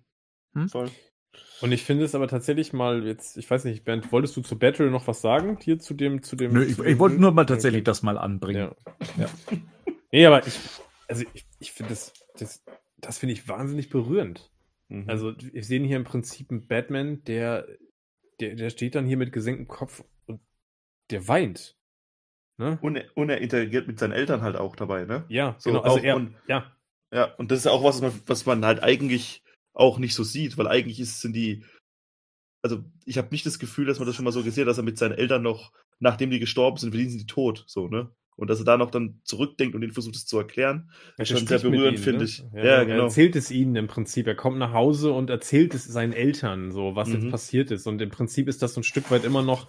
Hm? 0.53 0.69
voll. 0.69 0.89
Und 1.61 1.71
ich 1.71 1.83
finde 1.83 2.05
es 2.05 2.15
aber 2.15 2.27
tatsächlich 2.27 2.73
mal 2.73 3.05
jetzt, 3.05 3.37
ich 3.37 3.49
weiß 3.49 3.63
nicht, 3.65 3.83
Bernd, 3.85 4.11
wolltest 4.11 4.35
du 4.35 4.41
zu 4.41 4.57
Battle 4.57 4.89
noch 4.91 5.07
was 5.07 5.21
sagen? 5.21 5.57
Hier 5.61 5.79
zu 5.79 5.93
dem, 5.93 6.23
zu 6.23 6.35
dem. 6.35 6.53
Nö, 6.53 6.63
ich, 6.63 6.79
ich 6.79 6.99
wollte 6.99 7.17
nur 7.19 7.31
mal 7.31 7.45
tatsächlich 7.45 7.83
das 7.83 8.01
mal 8.01 8.17
anbringen. 8.17 8.71
Ja. 9.17 9.25
Ja. 9.25 9.29
Nee, 10.11 10.25
aber 10.25 10.45
ich, 10.47 10.57
also 11.07 11.23
ich, 11.33 11.45
ich 11.59 11.71
finde 11.71 11.91
das, 11.91 12.13
das, 12.41 12.63
das 12.97 13.17
finde 13.17 13.33
ich 13.33 13.47
wahnsinnig 13.47 13.89
berührend. 13.89 14.51
Mhm. 14.89 15.09
Also 15.09 15.33
wir 15.37 15.63
sehen 15.63 15.83
hier 15.83 15.97
im 15.97 16.03
Prinzip 16.03 16.49
einen 16.51 16.67
Batman, 16.67 17.23
der, 17.23 17.67
der, 18.39 18.55
der 18.55 18.69
steht 18.69 18.95
dann 18.95 19.05
hier 19.05 19.17
mit 19.17 19.31
gesenktem 19.31 19.67
Kopf 19.67 20.03
und 20.25 20.41
der 21.11 21.27
weint. 21.27 21.77
Ne? 22.57 22.77
Und 22.81 22.95
er, 22.97 23.05
und 23.15 23.29
er 23.29 23.39
interagiert 23.41 23.87
mit 23.87 23.99
seinen 23.99 24.11
Eltern 24.11 24.41
halt 24.41 24.55
auch 24.57 24.75
dabei, 24.75 25.05
ne? 25.05 25.25
Ja, 25.29 25.55
So, 25.59 25.69
genau. 25.71 25.81
Also 25.83 25.99
er, 25.99 26.15
und- 26.17 26.35
ja, 26.47 26.75
Ja, 27.13 27.33
und 27.35 27.51
das 27.51 27.59
ist 27.59 27.67
auch 27.67 27.83
was, 27.83 28.01
was 28.01 28.13
man, 28.13 28.21
was 28.27 28.45
man 28.45 28.65
halt 28.65 28.83
eigentlich 28.83 29.43
auch 29.73 29.97
nicht 29.97 30.13
so 30.13 30.23
sieht, 30.23 30.57
weil 30.57 30.67
eigentlich 30.67 30.99
ist, 30.99 31.21
sind 31.21 31.33
die, 31.33 31.63
also 32.61 32.83
ich 33.05 33.17
habe 33.17 33.29
nicht 33.31 33.45
das 33.45 33.59
Gefühl, 33.59 33.85
dass 33.85 33.99
man 33.99 34.05
das 34.07 34.15
schon 34.15 34.25
mal 34.25 34.31
so 34.31 34.43
gesehen 34.43 34.63
hat, 34.63 34.67
dass 34.69 34.77
er 34.77 34.83
mit 34.83 34.97
seinen 34.97 35.13
Eltern 35.17 35.41
noch, 35.41 35.71
nachdem 35.99 36.31
die 36.31 36.39
gestorben 36.39 36.77
sind, 36.77 36.93
die 36.93 37.09
sind 37.09 37.21
die 37.21 37.25
tot, 37.27 37.63
so, 37.67 37.87
ne? 37.87 38.13
Und 38.39 38.49
dass 38.49 38.59
er 38.59 38.65
da 38.65 38.77
noch 38.77 38.89
dann 38.89 39.19
zurückdenkt 39.25 39.75
und 39.75 39.83
ihnen 39.83 39.91
versucht, 39.91 40.15
es 40.15 40.25
zu 40.25 40.37
erklären, 40.37 40.91
er 41.17 41.23
ist 41.23 41.29
schon 41.29 41.45
sehr 41.45 41.59
berührend, 41.59 41.95
ihnen, 41.95 42.03
finde 42.03 42.19
ne? 42.19 42.23
ich. 42.25 42.39
Ja, 42.53 42.63
Ja, 42.63 42.63
Er 42.77 42.85
genau. 42.85 43.03
erzählt 43.03 43.35
es 43.35 43.51
ihnen 43.51 43.75
im 43.75 43.87
Prinzip. 43.87 44.27
Er 44.27 44.35
kommt 44.35 44.57
nach 44.57 44.71
Hause 44.73 45.11
und 45.11 45.29
erzählt 45.29 45.73
es 45.73 45.83
seinen 45.85 46.13
Eltern, 46.13 46.71
so 46.71 46.95
was 46.95 47.09
Mhm. 47.09 47.15
jetzt 47.15 47.31
passiert 47.31 47.71
ist. 47.71 47.85
Und 47.85 48.01
im 48.01 48.09
Prinzip 48.09 48.47
ist 48.47 48.61
das 48.61 48.73
so 48.73 48.79
ein 48.79 48.83
Stück 48.85 49.11
weit 49.11 49.25
immer 49.25 49.41
noch, 49.41 49.67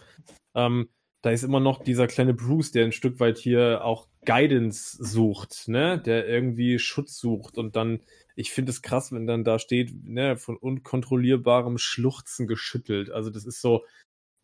ähm, 0.54 0.88
da 1.22 1.30
ist 1.30 1.42
immer 1.42 1.60
noch 1.60 1.82
dieser 1.82 2.06
kleine 2.06 2.32
Bruce, 2.32 2.70
der 2.70 2.84
ein 2.84 2.92
Stück 2.92 3.20
weit 3.20 3.36
hier 3.38 3.84
auch 3.84 4.08
Guidance 4.24 4.96
sucht, 5.04 5.68
ne? 5.68 6.00
Der 6.00 6.26
irgendwie 6.26 6.78
Schutz 6.78 7.18
sucht 7.18 7.58
und 7.58 7.76
dann, 7.76 8.00
ich 8.36 8.52
finde 8.52 8.70
es 8.70 8.80
krass, 8.82 9.12
wenn 9.12 9.26
dann 9.26 9.44
da 9.44 9.58
steht, 9.58 9.92
ne, 10.04 10.36
von 10.38 10.56
unkontrollierbarem 10.56 11.76
Schluchzen 11.76 12.46
geschüttelt. 12.46 13.10
Also 13.10 13.30
das 13.30 13.44
ist 13.44 13.60
so, 13.60 13.84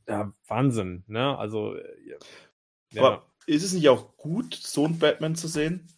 ja, 0.09 0.33
Wahnsinn, 0.49 1.05
ne? 1.07 1.39
Also, 1.39 1.77
äh, 1.77 2.19
ja. 2.93 3.03
Aber 3.03 3.27
ist 3.47 3.63
es 3.65 3.73
nicht 3.73 3.89
auch 3.89 4.17
gut, 4.17 4.55
so 4.55 4.85
einen 4.85 4.99
Batman 4.99 5.35
zu 5.37 5.49
sehen? 5.49 5.89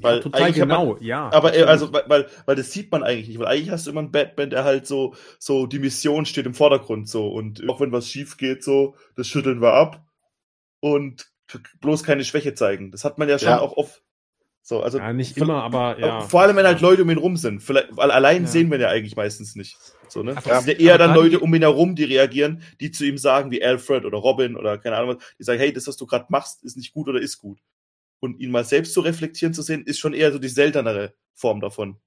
Weil 0.00 0.14
Weil 0.16 0.20
total 0.20 0.40
hat 0.42 0.48
man- 0.50 0.68
genau, 0.68 0.96
ja. 1.00 1.28
Aber 1.32 1.48
äh, 1.56 1.62
absolut. 1.64 1.68
also, 1.68 1.92
weil, 1.92 2.04
weil, 2.06 2.26
weil 2.46 2.56
das 2.56 2.70
sieht 2.70 2.92
man 2.92 3.02
eigentlich 3.02 3.28
nicht, 3.28 3.38
weil 3.40 3.48
eigentlich 3.48 3.70
hast 3.70 3.86
du 3.86 3.90
immer 3.90 4.00
einen 4.00 4.12
Batman, 4.12 4.50
der 4.50 4.62
halt 4.64 4.86
so, 4.86 5.14
so 5.40 5.66
die 5.66 5.80
Mission 5.80 6.24
steht 6.24 6.46
im 6.46 6.54
Vordergrund 6.54 7.08
so 7.08 7.26
und 7.28 7.68
auch 7.68 7.80
wenn 7.80 7.90
was 7.90 8.06
schief 8.08 8.36
geht, 8.36 8.62
so, 8.62 8.94
das 9.16 9.26
schütteln 9.26 9.60
wir 9.60 9.72
ab 9.72 10.04
und 10.80 11.26
bloß 11.80 12.04
keine 12.04 12.24
Schwäche 12.24 12.54
zeigen. 12.54 12.92
Das 12.92 13.04
hat 13.04 13.18
man 13.18 13.28
ja 13.28 13.38
schon 13.38 13.48
Ja. 13.48 13.60
auch 13.60 13.76
oft. 13.76 14.02
So, 14.62 14.82
also 14.82 14.98
ja, 14.98 15.12
nicht 15.14 15.36
immer, 15.38 15.62
aber 15.62 15.98
ja. 15.98 16.20
vor 16.20 16.42
allem 16.42 16.54
wenn 16.56 16.66
halt 16.66 16.80
Leute 16.82 17.02
um 17.02 17.10
ihn 17.10 17.16
rum 17.18 17.36
sind. 17.38 17.60
Vielleicht, 17.62 17.96
weil 17.96 18.10
allein 18.10 18.42
Ja. 18.42 18.48
sehen 18.48 18.70
wir 18.70 18.76
ihn 18.78 18.82
ja 18.82 18.88
eigentlich 18.90 19.16
meistens 19.16 19.56
nicht. 19.56 19.78
So, 20.10 20.22
ne? 20.22 20.36
Aber- 20.36 20.48
Das 20.48 20.64
sind 20.64 20.80
ja 20.80 20.86
eher 20.92 20.98
dann 20.98 21.14
Leute 21.14 21.40
um 21.40 21.54
ihn 21.54 21.62
herum, 21.62 21.94
die 21.94 22.04
reagieren, 22.04 22.62
die 22.80 22.90
zu 22.90 23.04
ihm 23.04 23.18
sagen, 23.18 23.50
wie 23.50 23.62
Alfred 23.62 24.04
oder 24.04 24.18
Robin 24.18 24.56
oder 24.56 24.78
keine 24.78 24.96
Ahnung 24.96 25.16
was, 25.16 25.24
die 25.38 25.44
sagen, 25.44 25.58
hey, 25.60 25.72
das, 25.72 25.86
was 25.86 25.96
du 25.96 26.06
gerade 26.06 26.26
machst, 26.28 26.64
ist 26.64 26.76
nicht 26.76 26.92
gut 26.92 27.08
oder 27.08 27.20
ist 27.20 27.38
gut. 27.38 27.58
Und 28.20 28.40
ihn 28.40 28.50
mal 28.50 28.64
selbst 28.64 28.94
zu 28.94 29.00
reflektieren 29.00 29.54
zu 29.54 29.62
sehen, 29.62 29.84
ist 29.84 29.98
schon 29.98 30.12
eher 30.12 30.32
so 30.32 30.38
die 30.38 30.48
seltenere 30.48 31.14
Form 31.34 31.60
davon. 31.60 31.98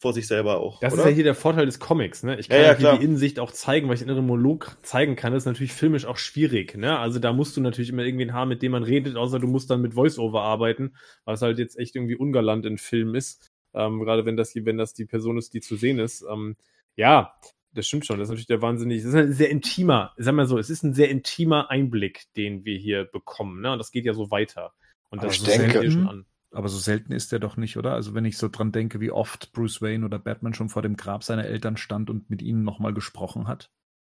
Vor 0.00 0.12
sich 0.12 0.28
selber 0.28 0.58
auch. 0.60 0.78
Das 0.78 0.92
oder? 0.92 1.02
ist 1.02 1.08
ja 1.08 1.14
hier 1.16 1.24
der 1.24 1.34
Vorteil 1.34 1.66
des 1.66 1.80
Comics, 1.80 2.22
ne? 2.22 2.38
Ich 2.38 2.48
kann 2.48 2.58
ja, 2.60 2.62
ja, 2.66 2.68
hier 2.68 2.76
klar. 2.78 2.98
die 2.98 3.04
Innensicht 3.04 3.40
auch 3.40 3.50
zeigen, 3.50 3.88
weil 3.88 3.96
ich 3.96 4.02
inneren 4.02 4.26
Monolog 4.26 4.76
zeigen 4.82 5.16
kann. 5.16 5.32
Das 5.32 5.42
ist 5.42 5.46
natürlich 5.46 5.72
filmisch 5.72 6.04
auch 6.04 6.18
schwierig, 6.18 6.76
ne? 6.76 6.96
Also 7.00 7.18
da 7.18 7.32
musst 7.32 7.56
du 7.56 7.60
natürlich 7.60 7.90
immer 7.90 8.04
irgendwie 8.04 8.22
einen 8.22 8.32
haben, 8.32 8.48
mit 8.48 8.62
dem 8.62 8.70
man 8.72 8.84
redet, 8.84 9.16
außer 9.16 9.40
du 9.40 9.48
musst 9.48 9.70
dann 9.70 9.80
mit 9.82 9.94
Voice-Over 9.94 10.40
arbeiten, 10.42 10.94
was 11.24 11.42
halt 11.42 11.58
jetzt 11.58 11.76
echt 11.80 11.96
irgendwie 11.96 12.14
ungalant 12.14 12.64
in 12.64 12.78
Film 12.78 13.16
ist. 13.16 13.50
Ähm, 13.74 13.98
gerade 13.98 14.24
wenn 14.24 14.36
das, 14.36 14.52
hier- 14.52 14.64
wenn 14.66 14.78
das 14.78 14.94
die 14.94 15.04
Person 15.04 15.36
ist, 15.36 15.52
die 15.54 15.60
zu 15.60 15.74
sehen 15.74 15.98
ist. 15.98 16.24
Ähm, 16.30 16.54
ja, 16.98 17.32
das 17.72 17.86
stimmt 17.86 18.04
schon. 18.06 18.18
Das 18.18 18.26
ist 18.26 18.30
natürlich 18.30 18.46
der 18.46 18.60
wahnsinnig, 18.60 19.02
das 19.02 19.10
ist 19.10 19.14
ein 19.14 19.32
sehr 19.32 19.50
intimer, 19.50 20.12
sag 20.16 20.34
mal 20.34 20.46
so, 20.46 20.58
es 20.58 20.68
ist 20.68 20.82
ein 20.82 20.94
sehr 20.94 21.08
intimer 21.10 21.70
Einblick, 21.70 22.24
den 22.36 22.64
wir 22.64 22.76
hier 22.78 23.04
bekommen, 23.04 23.60
ne? 23.62 23.72
Und 23.72 23.78
das 23.78 23.90
geht 23.92 24.04
ja 24.04 24.14
so 24.14 24.30
weiter. 24.30 24.72
Und 25.10 25.20
Aber 25.20 25.28
das 25.28 25.36
ich 25.36 25.42
fängt 25.44 25.62
denke- 25.62 25.80
hier 25.80 25.90
schon 25.92 26.08
an. 26.08 26.26
Aber 26.50 26.68
so 26.68 26.78
selten 26.78 27.12
ist 27.12 27.30
er 27.32 27.38
doch 27.40 27.56
nicht, 27.58 27.76
oder? 27.76 27.92
Also 27.92 28.14
wenn 28.14 28.24
ich 28.24 28.38
so 28.38 28.48
dran 28.48 28.72
denke, 28.72 29.00
wie 29.00 29.10
oft 29.10 29.52
Bruce 29.52 29.82
Wayne 29.82 30.04
oder 30.04 30.18
Batman 30.18 30.54
schon 30.54 30.70
vor 30.70 30.80
dem 30.82 30.96
Grab 30.96 31.22
seiner 31.22 31.44
Eltern 31.44 31.76
stand 31.76 32.08
und 32.10 32.30
mit 32.30 32.40
ihnen 32.42 32.64
nochmal 32.64 32.94
gesprochen 32.94 33.46
hat. 33.46 33.70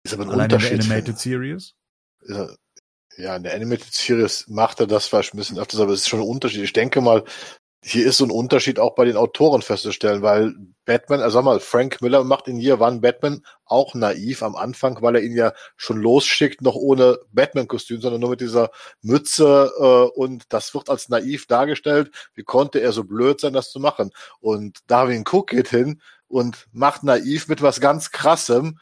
Ist 0.05 0.15
aber 0.15 0.23
ein 0.23 0.31
Allein 0.31 0.45
in 0.45 0.49
der 0.51 0.59
Unterschied. 0.59 0.81
Animated 0.81 1.19
Series. 1.19 1.75
Er- 2.29 2.57
Ja, 3.17 3.35
in 3.37 3.43
der 3.43 3.55
Animated 3.55 3.93
Series 3.93 4.47
macht 4.49 4.79
er 4.81 4.87
das 4.87 5.09
vielleicht 5.09 5.35
ein 5.35 5.39
bisschen 5.39 5.59
öfters, 5.59 5.81
aber 5.81 5.93
es 5.93 6.01
ist 6.03 6.09
schon 6.09 6.21
ein 6.21 6.27
Unterschied. 6.27 6.63
Ich 6.63 6.73
denke 6.73 7.01
mal, 7.01 7.25
hier 7.83 8.07
ist 8.07 8.19
so 8.19 8.25
ein 8.25 8.31
Unterschied 8.31 8.79
auch 8.79 8.95
bei 8.95 9.07
den 9.07 9.17
Autoren 9.17 9.63
festzustellen, 9.63 10.21
weil 10.21 10.55
Batman, 10.85 11.21
also 11.21 11.39
sag 11.39 11.45
mal, 11.45 11.61
Frank 11.61 12.03
Miller 12.03 12.25
macht 12.25 12.47
in 12.47 12.59
Year 12.61 12.81
One 12.81 13.01
Batman 13.01 13.43
auch 13.65 13.95
naiv 13.95 14.43
am 14.43 14.55
Anfang, 14.55 15.01
weil 15.01 15.17
er 15.17 15.23
ihn 15.23 15.35
ja 15.35 15.53
schon 15.77 15.97
losschickt, 15.99 16.61
noch 16.61 16.75
ohne 16.75 17.19
Batman-Kostüm, 17.33 18.01
sondern 18.01 18.21
nur 18.21 18.31
mit 18.31 18.43
dieser 18.43 18.71
Mütze 19.01 19.73
äh, 19.79 20.19
und 20.19 20.45
das 20.53 20.75
wird 20.75 20.91
als 20.91 21.09
naiv 21.09 21.47
dargestellt. 21.47 22.11
Wie 22.35 22.45
konnte 22.45 22.81
er 22.81 22.93
so 22.93 23.05
blöd 23.05 23.41
sein, 23.41 23.55
das 23.55 23.71
zu 23.71 23.81
machen? 23.81 24.11
Und 24.41 24.81
Darwin 24.87 25.25
Cook 25.27 25.49
geht 25.49 25.69
hin 25.69 26.03
und 26.29 26.67
macht 26.73 27.03
naiv 27.03 27.49
mit 27.49 27.63
was 27.63 27.81
ganz 27.81 28.11
Krassem, 28.11 28.79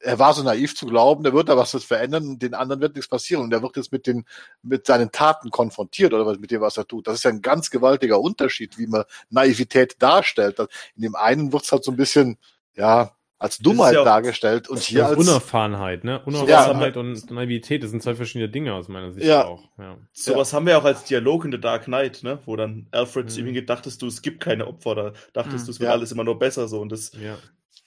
er 0.00 0.18
war 0.18 0.32
so 0.34 0.42
naiv 0.42 0.76
zu 0.76 0.86
glauben, 0.86 1.24
der 1.24 1.32
wird 1.32 1.48
da 1.48 1.56
was 1.56 1.70
verändern 1.84 2.38
den 2.38 2.54
anderen 2.54 2.80
wird 2.80 2.94
nichts 2.94 3.08
passieren 3.08 3.42
und 3.42 3.52
er 3.52 3.62
wird 3.62 3.76
jetzt 3.76 3.90
mit 3.92 4.06
den 4.06 4.24
mit 4.62 4.86
seinen 4.86 5.10
Taten 5.12 5.50
konfrontiert 5.50 6.12
oder 6.14 6.24
was 6.26 6.38
mit 6.38 6.50
dem 6.50 6.60
was 6.60 6.76
er 6.76 6.86
tut. 6.86 7.06
Das 7.06 7.14
ist 7.16 7.24
ja 7.24 7.30
ein 7.30 7.42
ganz 7.42 7.70
gewaltiger 7.70 8.20
Unterschied, 8.20 8.78
wie 8.78 8.86
man 8.86 9.04
Naivität 9.30 9.96
darstellt. 10.00 10.58
In 10.94 11.02
dem 11.02 11.14
einen 11.16 11.52
wird 11.52 11.64
es 11.64 11.72
halt 11.72 11.82
so 11.84 11.90
ein 11.90 11.96
bisschen 11.96 12.38
ja 12.76 13.12
als 13.40 13.58
Dummheit 13.58 13.94
ja 13.94 14.00
auch- 14.00 14.04
dargestellt 14.04 14.68
und 14.68 14.80
hier 14.80 15.00
Das 15.02 15.12
ist 15.12 15.18
als 15.18 15.28
Unerfahrenheit, 15.28 16.02
ne? 16.02 16.20
Unerfahrenheit 16.24 16.96
haben 16.96 17.10
und 17.12 17.30
Naivität, 17.30 17.84
das 17.84 17.90
sind 17.90 18.02
zwei 18.02 18.16
verschiedene 18.16 18.48
Dinge 18.50 18.74
aus 18.74 18.88
meiner 18.88 19.12
Sicht 19.12 19.26
Ja. 19.26 19.44
auch. 19.46 19.62
Ja. 19.78 19.96
Sowas 20.12 20.52
haben 20.52 20.66
wir 20.66 20.76
auch 20.76 20.84
als 20.84 21.04
Dialog 21.04 21.44
in 21.44 21.52
The 21.52 21.60
Dark 21.60 21.84
Knight, 21.84 22.24
ne? 22.24 22.40
Wo 22.46 22.56
dann 22.56 22.88
Alfred 22.90 23.30
zu 23.30 23.36
Mhm. 23.36 23.40
ihm 23.40 23.46
hingeht, 23.46 23.70
dachtest 23.70 24.02
du, 24.02 24.06
es 24.08 24.22
gibt 24.22 24.40
keine 24.40 24.66
Opfer, 24.66 24.94
da 24.96 25.12
dachtest 25.34 25.62
Mhm. 25.62 25.66
du, 25.66 25.70
es 25.70 25.78
wird 25.80 25.88
Ja. 25.88 25.92
alles 25.94 26.10
immer 26.10 26.24
nur 26.24 26.36
besser 26.36 26.66
so. 26.66 26.80
Und 26.80 26.90
das, 26.90 27.12
ja. 27.12 27.36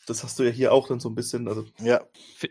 Das 0.08 0.24
hast 0.24 0.40
du 0.40 0.44
ja 0.44 0.50
hier 0.52 0.72
auch 0.74 0.88
dann 0.88 1.00
so 1.00 1.10
ein 1.10 1.16
bisschen. 1.16 1.48
Also, 1.48 1.66
ja 1.80 2.02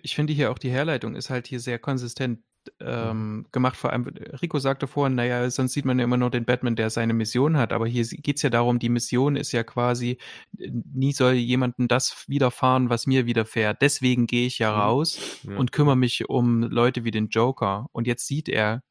Ich 0.02 0.14
finde 0.14 0.32
hier 0.32 0.50
auch 0.50 0.58
die 0.58 0.70
Herleitung 0.70 1.14
ist 1.16 1.30
halt 1.30 1.46
hier 1.46 1.60
sehr 1.60 1.78
konsistent 1.78 2.40
ähm, 2.78 3.46
gemacht. 3.52 3.74
Vor 3.76 3.90
allem, 3.90 4.04
Rico 4.42 4.58
sagte 4.58 4.86
vorhin, 4.86 5.14
naja, 5.14 5.48
sonst 5.50 5.72
sieht 5.72 5.86
man 5.86 5.98
ja 5.98 6.04
immer 6.04 6.18
nur 6.18 6.30
den 6.30 6.44
Batman, 6.44 6.76
der 6.76 6.90
seine 6.90 7.14
Mission 7.14 7.56
hat. 7.56 7.72
Aber 7.72 7.86
hier 7.86 8.04
geht 8.04 8.36
es 8.36 8.42
ja 8.42 8.50
darum, 8.50 8.78
die 8.78 8.90
Mission 8.90 9.34
ist 9.36 9.52
ja 9.52 9.64
quasi, 9.64 10.18
nie 10.58 11.12
soll 11.12 11.32
jemandem 11.34 11.88
das 11.88 12.24
widerfahren, 12.28 12.90
was 12.90 13.06
mir 13.06 13.24
widerfährt. 13.26 13.80
Deswegen 13.80 14.26
gehe 14.26 14.46
ich 14.46 14.58
ja 14.58 14.72
Mhm. 14.74 14.80
raus 14.80 15.18
Ja. 15.42 15.56
und 15.56 15.72
kümmere 15.72 15.96
mich 15.96 16.28
um 16.28 16.62
Leute 16.62 17.04
wie 17.04 17.10
den 17.10 17.28
Joker. 17.28 17.88
Und 17.92 18.06
jetzt 18.06 18.26
sieht 18.26 18.48
er, 18.50 18.82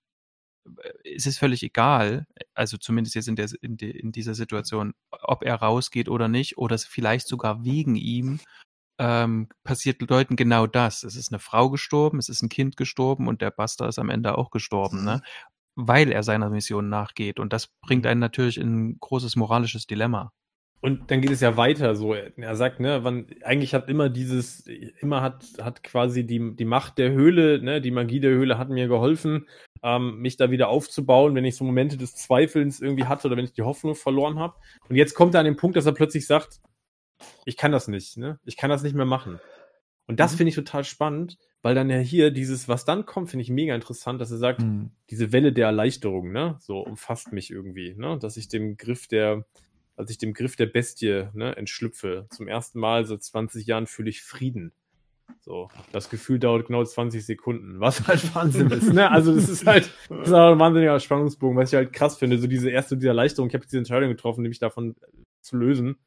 es 1.03 1.26
ist 1.26 1.39
völlig 1.39 1.63
egal, 1.63 2.26
also 2.53 2.78
zumindest 2.78 3.15
jetzt 3.15 3.28
in, 3.28 3.36
der, 3.36 3.49
in, 3.61 3.78
de, 3.78 3.89
in 3.89 4.11
dieser 4.11 4.36
Situation, 4.36 4.93
ob 5.11 5.43
er 5.43 5.55
rausgeht 5.55 6.09
oder 6.09 6.28
nicht, 6.28 6.57
oder 6.57 6.78
vielleicht 6.78 7.28
sogar 7.28 7.63
wegen 7.63 7.95
ihm 7.95 8.39
ähm, 8.99 9.47
passiert 9.63 10.01
Leuten 10.01 10.36
genau 10.36 10.67
das. 10.67 11.03
Es 11.03 11.15
ist 11.15 11.32
eine 11.32 11.39
Frau 11.39 11.70
gestorben, 11.70 12.20
es 12.20 12.30
ist 12.30 12.43
ein 12.43 12.49
Kind 12.49 12.78
gestorben 12.78 13.28
und 13.28 13.41
der 13.41 13.51
Buster 13.51 13.88
ist 13.88 13.97
am 13.97 14.09
Ende 14.09 14.38
auch 14.38 14.51
gestorben, 14.51 15.03
ne? 15.05 15.22
Weil 15.76 16.11
er 16.11 16.24
seiner 16.24 16.49
Mission 16.49 16.89
nachgeht. 16.89 17.39
Und 17.39 17.53
das 17.53 17.67
bringt 17.82 18.05
einen 18.05 18.20
natürlich 18.20 18.57
in 18.57 18.89
ein 18.89 18.97
großes 18.99 19.38
moralisches 19.38 19.88
Dilemma. 19.88 20.34
Und 20.82 21.11
dann 21.11 21.19
geht 21.19 21.32
es 21.32 21.41
ja 21.41 21.57
weiter 21.57 21.93
so. 21.95 22.13
Er 22.13 22.55
sagt, 22.55 22.80
ne, 22.80 23.03
wann, 23.03 23.27
eigentlich 23.43 23.73
hat 23.73 23.89
immer 23.89 24.09
dieses, 24.09 24.65
immer 25.01 25.21
hat, 25.21 25.43
hat 25.61 25.84
quasi 25.84 26.25
die, 26.25 26.55
die 26.55 26.65
Macht 26.65 26.97
der 26.97 27.11
Höhle, 27.11 27.61
ne, 27.61 27.82
die 27.82 27.91
Magie 27.91 28.21
der 28.21 28.32
Höhle 28.32 28.57
hat 28.57 28.69
mir 28.69 28.88
geholfen, 28.88 29.45
ähm, 29.84 30.19
mich 30.19 30.38
da 30.38 30.51
wieder 30.51 30.69
aufzubauen, 30.69 31.36
wenn 31.36 31.43
ich 31.43 31.57
so 31.57 31.65
Momente 31.65 31.97
des 31.97 32.15
Zweifelns 32.15 32.80
irgendwie 32.80 33.05
hatte 33.05 33.27
oder 33.27 33.36
wenn 33.36 33.43
ich 33.45 33.51
die 33.53 33.63
Hoffnung 33.63 33.95
verloren 33.95 34.39
habe. 34.39 34.55
Und 34.88 34.95
jetzt 34.95 35.15
kommt 35.15 35.34
er 35.34 35.41
an 35.41 35.45
den 35.45 35.57
Punkt, 35.57 35.75
dass 35.75 35.86
er 35.86 35.91
plötzlich 35.91 36.25
sagt, 36.25 36.61
ich 37.43 37.57
kann 37.57 37.73
das 37.73 37.89
nicht, 37.89 38.15
ne? 38.17 38.39
Ich 38.45 38.55
kann 38.55 38.69
das 38.69 38.82
nicht 38.84 38.95
mehr 38.95 39.05
machen. 39.05 39.39
Und 40.07 40.19
das 40.21 40.34
Mhm. 40.34 40.38
finde 40.38 40.49
ich 40.49 40.55
total 40.55 40.86
spannend, 40.86 41.38
weil 41.61 41.75
dann 41.75 41.89
ja 41.89 41.97
hier 41.97 42.32
dieses, 42.32 42.69
was 42.69 42.86
dann 42.86 43.05
kommt, 43.05 43.30
finde 43.30 43.43
ich 43.43 43.49
mega 43.49 43.75
interessant, 43.75 44.21
dass 44.21 44.32
er 44.32 44.38
sagt, 44.38 44.61
Hm. 44.61 44.91
diese 45.09 45.34
Welle 45.34 45.51
der 45.51 45.67
Erleichterung, 45.67 46.32
ne, 46.32 46.55
so 46.61 46.80
umfasst 46.80 47.34
mich 47.34 47.51
irgendwie, 47.51 47.95
ne, 47.95 48.17
dass 48.17 48.38
ich 48.38 48.47
dem 48.47 48.77
Griff 48.77 49.07
der, 49.07 49.45
als 50.00 50.10
ich 50.10 50.18
dem 50.18 50.34
Griff 50.34 50.56
der 50.56 50.66
Bestie, 50.66 51.28
ne, 51.34 51.58
entschlüpfe. 51.58 52.26
Zum 52.30 52.47
ersten 52.47 52.80
Mal 52.80 53.06
seit 53.06 53.22
20 53.22 53.68
Jahren 53.68 53.86
fühle 53.86 54.10
ich 54.10 54.24
Frieden. 54.24 54.72
So, 55.41 55.70
das 55.91 56.10
Gefühl 56.10 56.39
dauert 56.39 56.68
genau 56.68 56.84
20 56.84 57.24
Sekunden, 57.26 57.80
was 57.82 58.08
halt 58.08 58.34
Wahnsinn 58.34 58.72
ist, 58.72 58.93
ne, 58.93 59.12
also 59.12 59.36
das 59.36 59.50
ist 59.50 59.68
halt, 59.68 59.91
das 60.10 60.30
ist 60.30 60.34
halt 60.34 60.54
ein 60.54 60.60
wahnsinniger 60.60 61.00
Spannungsbogen, 61.00 61.58
was 61.58 61.72
ich 61.72 61.76
halt 61.76 61.93
krass 61.93 62.18
finde, 62.18 62.39
so 62.39 62.47
diese 62.47 62.70
erste, 62.70 62.95
diese 62.95 63.10
Erleichterung, 63.10 63.50
ich 63.50 63.54
habe 63.54 63.66
diese 63.66 63.78
Entscheidung 63.78 64.10
getroffen, 64.10 64.41
mich 64.41 64.58
davon 64.58 64.95
zu 65.41 65.58
lösen, 65.58 65.97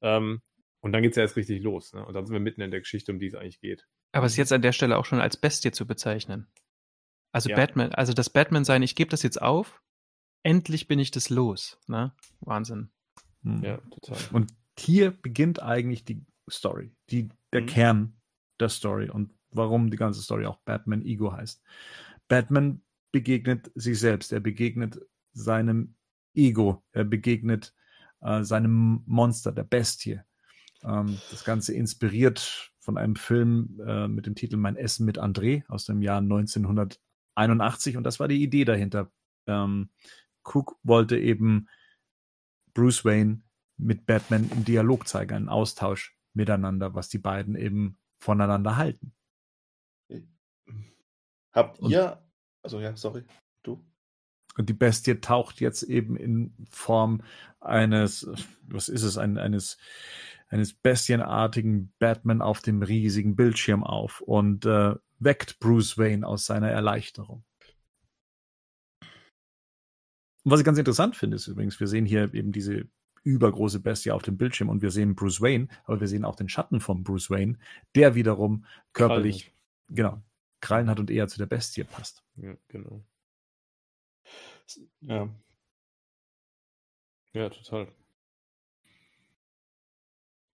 ähm, 0.00 0.40
und 0.80 0.92
dann 0.92 1.02
geht's 1.02 1.16
ja 1.16 1.22
erst 1.22 1.36
richtig 1.36 1.62
los, 1.62 1.92
ne, 1.92 2.04
und 2.06 2.14
dann 2.14 2.24
sind 2.24 2.32
wir 2.32 2.40
mitten 2.40 2.62
in 2.62 2.70
der 2.70 2.80
Geschichte, 2.80 3.12
um 3.12 3.18
die 3.18 3.26
es 3.26 3.34
eigentlich 3.34 3.60
geht. 3.60 3.86
Aber 4.12 4.26
es 4.26 4.32
ist 4.32 4.38
jetzt 4.38 4.52
an 4.52 4.62
der 4.62 4.72
Stelle 4.72 4.96
auch 4.96 5.04
schon 5.04 5.20
als 5.20 5.36
Bestie 5.36 5.72
zu 5.72 5.86
bezeichnen. 5.86 6.46
Also 7.30 7.50
Ja. 7.50 7.56
Batman, 7.56 7.92
also 7.92 8.12
das 8.14 8.30
Batman 8.30 8.64
sein, 8.64 8.82
ich 8.82 8.94
gebe 8.94 9.10
das 9.10 9.22
jetzt 9.22 9.42
auf, 9.42 9.82
endlich 10.42 10.88
bin 10.88 10.98
ich 10.98 11.10
das 11.10 11.28
los. 11.28 11.78
Ne? 11.88 12.12
Wahnsinn. 12.40 12.90
Hm. 13.42 13.62
Ja, 13.62 13.78
total. 13.90 14.18
Und 14.32 14.52
hier 14.78 15.10
beginnt 15.10 15.62
eigentlich 15.62 16.04
die 16.04 16.24
Story, 16.50 16.92
die, 17.10 17.28
der 17.52 17.62
Mhm. 17.62 17.66
Kern 17.66 18.16
der 18.60 18.68
Story 18.68 19.10
und 19.10 19.32
warum 19.50 19.90
die 19.90 19.96
ganze 19.96 20.22
Story 20.22 20.46
auch 20.46 20.58
Batman 20.64 21.02
Ego 21.02 21.32
heißt. 21.32 21.62
Batman 22.28 22.82
begegnet 23.12 23.70
sich 23.74 23.98
selbst, 23.98 24.32
er 24.32 24.40
begegnet 24.40 24.98
seinem 25.32 25.94
Ego, 26.34 26.82
er 26.92 27.04
begegnet 27.04 27.74
äh, 28.22 28.42
seinem 28.42 29.02
Monster, 29.06 29.52
der 29.52 29.64
Bestie. 29.64 30.20
Ähm, 30.82 31.18
das 31.30 31.44
Ganze 31.44 31.74
inspiriert 31.74 32.72
von 32.80 32.96
einem 32.96 33.16
Film 33.16 33.80
äh, 33.86 34.08
mit 34.08 34.26
dem 34.26 34.34
Titel 34.34 34.56
Mein 34.56 34.76
Essen 34.76 35.04
mit 35.04 35.18
André 35.18 35.64
aus 35.68 35.84
dem 35.84 36.02
Jahr 36.02 36.18
1981 36.18 37.96
und 37.96 38.04
das 38.04 38.18
war 38.18 38.28
die 38.28 38.42
Idee 38.42 38.64
dahinter. 38.64 39.10
Ähm, 39.46 39.90
Cook 40.42 40.76
wollte 40.82 41.18
eben 41.18 41.68
Bruce 42.74 43.04
Wayne 43.04 43.42
mit 43.76 44.06
Batman 44.06 44.50
im 44.50 44.64
Dialog 44.64 45.08
zeigen, 45.08 45.34
einen 45.34 45.48
Austausch 45.48 46.16
miteinander, 46.34 46.94
was 46.94 47.08
die 47.08 47.18
beiden 47.18 47.56
eben 47.56 47.98
voneinander 48.18 48.76
halten. 48.76 49.12
Habt 51.52 51.80
Und- 51.80 51.90
ihr, 51.90 52.22
also 52.62 52.80
ja, 52.80 52.96
sorry, 52.96 53.24
du? 53.62 53.84
Und 54.56 54.68
die 54.68 54.74
Bestie 54.74 55.20
taucht 55.20 55.60
jetzt 55.60 55.82
eben 55.82 56.16
in 56.16 56.54
Form 56.70 57.22
eines, 57.60 58.28
was 58.62 58.88
ist 58.88 59.02
es, 59.02 59.16
ein, 59.16 59.38
eines, 59.38 59.78
eines 60.48 60.74
bestienartigen 60.74 61.92
Batman 61.98 62.42
auf 62.42 62.60
dem 62.60 62.82
riesigen 62.82 63.34
Bildschirm 63.34 63.82
auf 63.82 64.20
und 64.20 64.66
äh, 64.66 64.94
weckt 65.18 65.58
Bruce 65.58 65.96
Wayne 65.96 66.26
aus 66.26 66.46
seiner 66.46 66.70
Erleichterung. 66.70 67.44
Und 70.44 70.50
was 70.50 70.60
ich 70.60 70.66
ganz 70.66 70.78
interessant 70.78 71.16
finde, 71.16 71.36
ist 71.36 71.46
übrigens, 71.46 71.78
wir 71.78 71.86
sehen 71.86 72.06
hier 72.06 72.32
eben 72.34 72.52
diese 72.52 72.88
übergroße 73.24 73.80
Bestie 73.80 74.10
auf 74.10 74.22
dem 74.22 74.36
Bildschirm 74.36 74.68
und 74.68 74.82
wir 74.82 74.90
sehen 74.90 75.14
Bruce 75.14 75.40
Wayne, 75.40 75.68
aber 75.84 76.00
wir 76.00 76.08
sehen 76.08 76.24
auch 76.24 76.34
den 76.34 76.48
Schatten 76.48 76.80
von 76.80 77.04
Bruce 77.04 77.30
Wayne, 77.30 77.58
der 77.94 78.14
wiederum 78.14 78.64
körperlich, 78.92 79.54
genau, 79.88 80.20
Krallen 80.60 80.90
hat 80.90 80.98
und 80.98 81.10
eher 81.10 81.28
zu 81.28 81.38
der 81.38 81.46
Bestie 81.46 81.84
passt. 81.84 82.24
Ja, 82.36 82.56
genau. 82.68 83.04
Ja. 85.00 85.28
Ja, 87.34 87.48
total. 87.48 87.88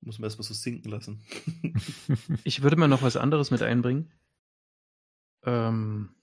Muss 0.00 0.18
man 0.18 0.26
erstmal 0.26 0.44
so 0.44 0.54
sinken 0.54 0.90
lassen. 0.90 1.22
Ich 2.44 2.62
würde 2.62 2.76
mal 2.76 2.88
noch 2.88 3.02
was 3.02 3.16
anderes 3.16 3.50
mit 3.50 3.62
einbringen. 3.62 4.12
Ähm, 5.44 6.14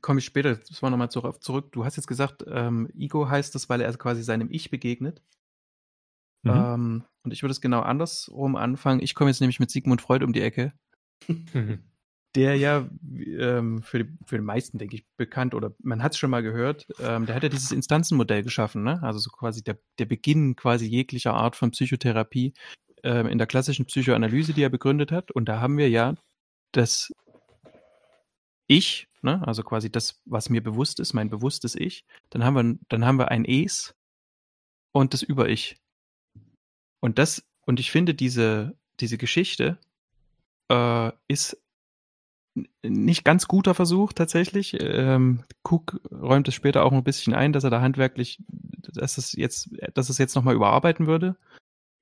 Komme 0.00 0.20
ich 0.20 0.24
später, 0.24 0.56
das 0.56 0.82
war 0.82 0.90
nochmal 0.90 1.10
zurück. 1.10 1.72
Du 1.72 1.84
hast 1.84 1.96
jetzt 1.96 2.06
gesagt, 2.06 2.44
ähm, 2.46 2.88
Ego 2.96 3.28
heißt 3.28 3.54
das, 3.54 3.68
weil 3.68 3.80
er 3.80 3.92
quasi 3.94 4.22
seinem 4.22 4.50
Ich 4.50 4.70
begegnet. 4.70 5.22
Mhm. 6.42 6.50
Ähm, 6.50 7.04
und 7.24 7.32
ich 7.32 7.42
würde 7.42 7.52
es 7.52 7.60
genau 7.60 7.80
andersrum 7.80 8.56
anfangen. 8.56 9.02
Ich 9.02 9.14
komme 9.14 9.30
jetzt 9.30 9.40
nämlich 9.40 9.60
mit 9.60 9.70
Sigmund 9.70 10.02
Freud 10.02 10.24
um 10.24 10.32
die 10.32 10.42
Ecke, 10.42 10.72
der 12.34 12.56
ja 12.56 12.88
ähm, 13.02 13.82
für, 13.82 14.04
die, 14.04 14.18
für 14.26 14.36
die 14.36 14.44
meisten, 14.44 14.78
denke 14.78 14.96
ich, 14.96 15.06
bekannt 15.16 15.54
oder 15.54 15.74
man 15.82 16.02
hat 16.02 16.12
es 16.12 16.18
schon 16.18 16.30
mal 16.30 16.42
gehört, 16.42 16.86
ähm, 17.00 17.26
der 17.26 17.34
hat 17.34 17.42
ja 17.42 17.48
dieses 17.48 17.72
Instanzenmodell 17.72 18.42
geschaffen, 18.42 18.82
ne? 18.82 19.02
also 19.02 19.18
so 19.18 19.30
quasi 19.30 19.62
der, 19.62 19.78
der 19.98 20.04
Beginn 20.04 20.54
quasi 20.54 20.86
jeglicher 20.86 21.34
Art 21.34 21.56
von 21.56 21.70
Psychotherapie 21.70 22.52
ähm, 23.02 23.26
in 23.26 23.38
der 23.38 23.46
klassischen 23.46 23.86
Psychoanalyse, 23.86 24.52
die 24.52 24.62
er 24.62 24.70
begründet 24.70 25.12
hat. 25.12 25.30
Und 25.30 25.48
da 25.48 25.60
haben 25.60 25.78
wir 25.78 25.88
ja 25.88 26.14
das 26.72 27.12
Ich, 28.66 29.08
ne? 29.24 29.46
also 29.46 29.62
quasi 29.62 29.90
das, 29.90 30.20
was 30.24 30.50
mir 30.50 30.62
bewusst 30.62 31.00
ist, 31.00 31.14
mein 31.14 31.30
bewusstes 31.30 31.74
Ich. 31.74 32.04
Dann 32.30 32.44
haben 32.44 32.54
wir, 32.54 32.78
dann 32.88 33.04
haben 33.04 33.18
wir 33.18 33.30
ein 33.30 33.44
Es 33.44 33.94
und 34.92 35.14
das 35.14 35.22
Über-Ich. 35.22 35.76
Und 37.00 37.18
das, 37.18 37.44
und 37.66 37.80
ich 37.80 37.90
finde, 37.90 38.14
diese, 38.14 38.76
diese 39.00 39.18
Geschichte 39.18 39.78
äh, 40.70 41.10
ist 41.28 41.60
nicht 42.82 43.24
ganz 43.24 43.48
guter 43.48 43.74
Versuch 43.74 44.12
tatsächlich. 44.12 44.76
Ähm, 44.80 45.42
Cook 45.64 46.00
räumt 46.12 46.46
es 46.46 46.54
später 46.54 46.84
auch 46.84 46.92
ein 46.92 47.02
bisschen 47.02 47.34
ein, 47.34 47.52
dass 47.52 47.64
er 47.64 47.70
da 47.70 47.80
handwerklich, 47.80 48.38
dass 48.48 49.18
es 49.18 49.32
jetzt, 49.32 49.70
dass 49.94 50.08
es 50.08 50.18
jetzt 50.18 50.36
nochmal 50.36 50.54
überarbeiten 50.54 51.06
würde. 51.06 51.36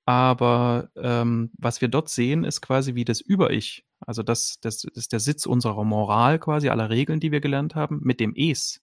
Aber 0.05 0.89
ähm, 0.95 1.51
was 1.57 1.81
wir 1.81 1.87
dort 1.87 2.09
sehen, 2.09 2.43
ist 2.43 2.61
quasi 2.61 2.95
wie 2.95 3.05
das 3.05 3.21
Über-Ich. 3.21 3.85
Also 4.05 4.21
das, 4.21 4.59
das 4.61 4.83
ist 4.83 5.13
der 5.13 5.19
Sitz 5.19 5.45
unserer 5.45 5.83
Moral 5.85 6.39
quasi, 6.39 6.69
aller 6.69 6.89
Regeln, 6.89 7.19
die 7.19 7.31
wir 7.31 7.39
gelernt 7.39 7.75
haben, 7.75 8.01
mit 8.03 8.19
dem 8.19 8.33
Es. 8.35 8.81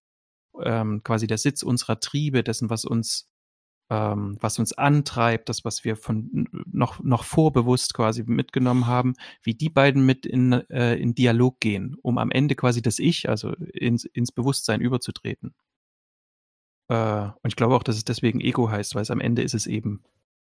Ähm, 0.63 1.03
quasi 1.05 1.27
der 1.27 1.39
Sitz 1.39 1.63
unserer 1.63 2.01
Triebe, 2.01 2.43
dessen, 2.43 2.71
was 2.71 2.85
uns 2.85 3.31
ähm, 3.91 4.37
was 4.41 4.59
uns 4.59 4.73
antreibt, 4.73 5.49
das, 5.49 5.65
was 5.65 5.85
wir 5.85 5.97
von 5.97 6.49
noch, 6.71 7.03
noch 7.03 7.25
vorbewusst 7.25 7.93
quasi 7.93 8.23
mitgenommen 8.25 8.87
haben, 8.87 9.15
wie 9.43 9.55
die 9.55 9.69
beiden 9.69 10.07
mit 10.07 10.25
in, 10.27 10.53
äh, 10.71 10.95
in 10.95 11.15
Dialog 11.15 11.59
gehen, 11.61 11.97
um 12.01 12.17
am 12.17 12.31
Ende 12.31 12.55
quasi 12.55 12.83
das 12.83 13.01
Ich, 13.01 13.29
also 13.29 13.53
ins, 13.53 14.05
ins 14.05 14.31
Bewusstsein 14.31 14.81
überzutreten. 14.81 15.55
Äh, 16.89 17.25
und 17.43 17.49
ich 17.49 17.57
glaube 17.57 17.75
auch, 17.75 17.83
dass 17.83 17.97
es 17.97 18.05
deswegen 18.05 18.41
Ego 18.41 18.71
heißt, 18.71 18.95
weil 18.95 19.03
es 19.03 19.11
am 19.11 19.21
Ende 19.21 19.43
ist 19.43 19.55
es 19.55 19.67
eben 19.67 20.05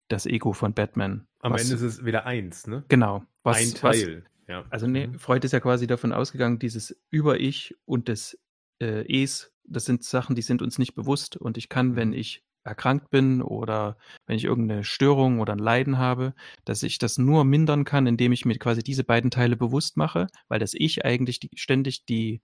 das 0.07 0.25
Ego 0.25 0.53
von 0.53 0.73
Batman. 0.73 1.27
Am 1.39 1.53
was, 1.53 1.63
Ende 1.63 1.75
ist 1.75 1.81
es 1.81 2.05
wieder 2.05 2.25
eins, 2.25 2.67
ne? 2.67 2.83
genau. 2.87 3.23
Was, 3.43 3.57
Ein 3.57 3.73
Was, 3.83 4.01
Teil. 4.01 4.23
ja. 4.47 4.65
also 4.69 4.87
nee, 4.87 5.07
Mhm. 5.07 5.19
Freud 5.19 5.45
ist 5.45 5.51
ja 5.51 5.59
quasi 5.59 5.87
davon 5.87 6.11
ausgegangen, 6.13 6.59
dieses 6.59 6.95
Über-Ich 7.11 7.75
und 7.85 8.09
das 8.09 8.37
äh, 8.81 9.23
Es, 9.23 9.51
das 9.63 9.85
sind 9.85 10.03
Sachen, 10.03 10.35
die 10.35 10.41
sind 10.41 10.61
uns 10.61 10.77
nicht 10.79 10.95
bewusst. 10.95 11.37
Und 11.37 11.57
ich 11.57 11.69
kann, 11.69 11.95
wenn 11.95 12.09
Mhm. 12.09 12.15
ich 12.15 12.43
erkrankt 12.63 13.11
bin 13.11 13.43
oder 13.43 13.95
wenn 14.25 14.37
ich 14.37 14.43
irgendeine 14.45 14.83
Störung 14.83 15.39
oder 15.39 15.53
ein 15.53 15.59
Leiden 15.59 15.99
habe, 15.99 16.33
dass 16.65 16.81
ich 16.81 16.97
das 16.97 17.19
nur 17.19 17.45
mindern 17.45 17.83
kann, 17.85 18.07
indem 18.07 18.31
ich 18.31 18.43
mir 18.45 18.57
quasi 18.57 18.81
diese 18.81 19.03
beiden 19.03 19.29
Teile 19.29 19.55
bewusst 19.55 19.97
mache, 19.97 20.27
weil 20.47 20.59
das 20.59 20.73
Ich 20.73 21.05
eigentlich 21.05 21.39
die, 21.39 21.51
ständig 21.55 22.05
die, 22.05 22.41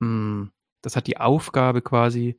mh, 0.00 0.50
das 0.82 0.94
hat 0.96 1.06
die 1.08 1.16
Aufgabe 1.18 1.82
quasi 1.82 2.38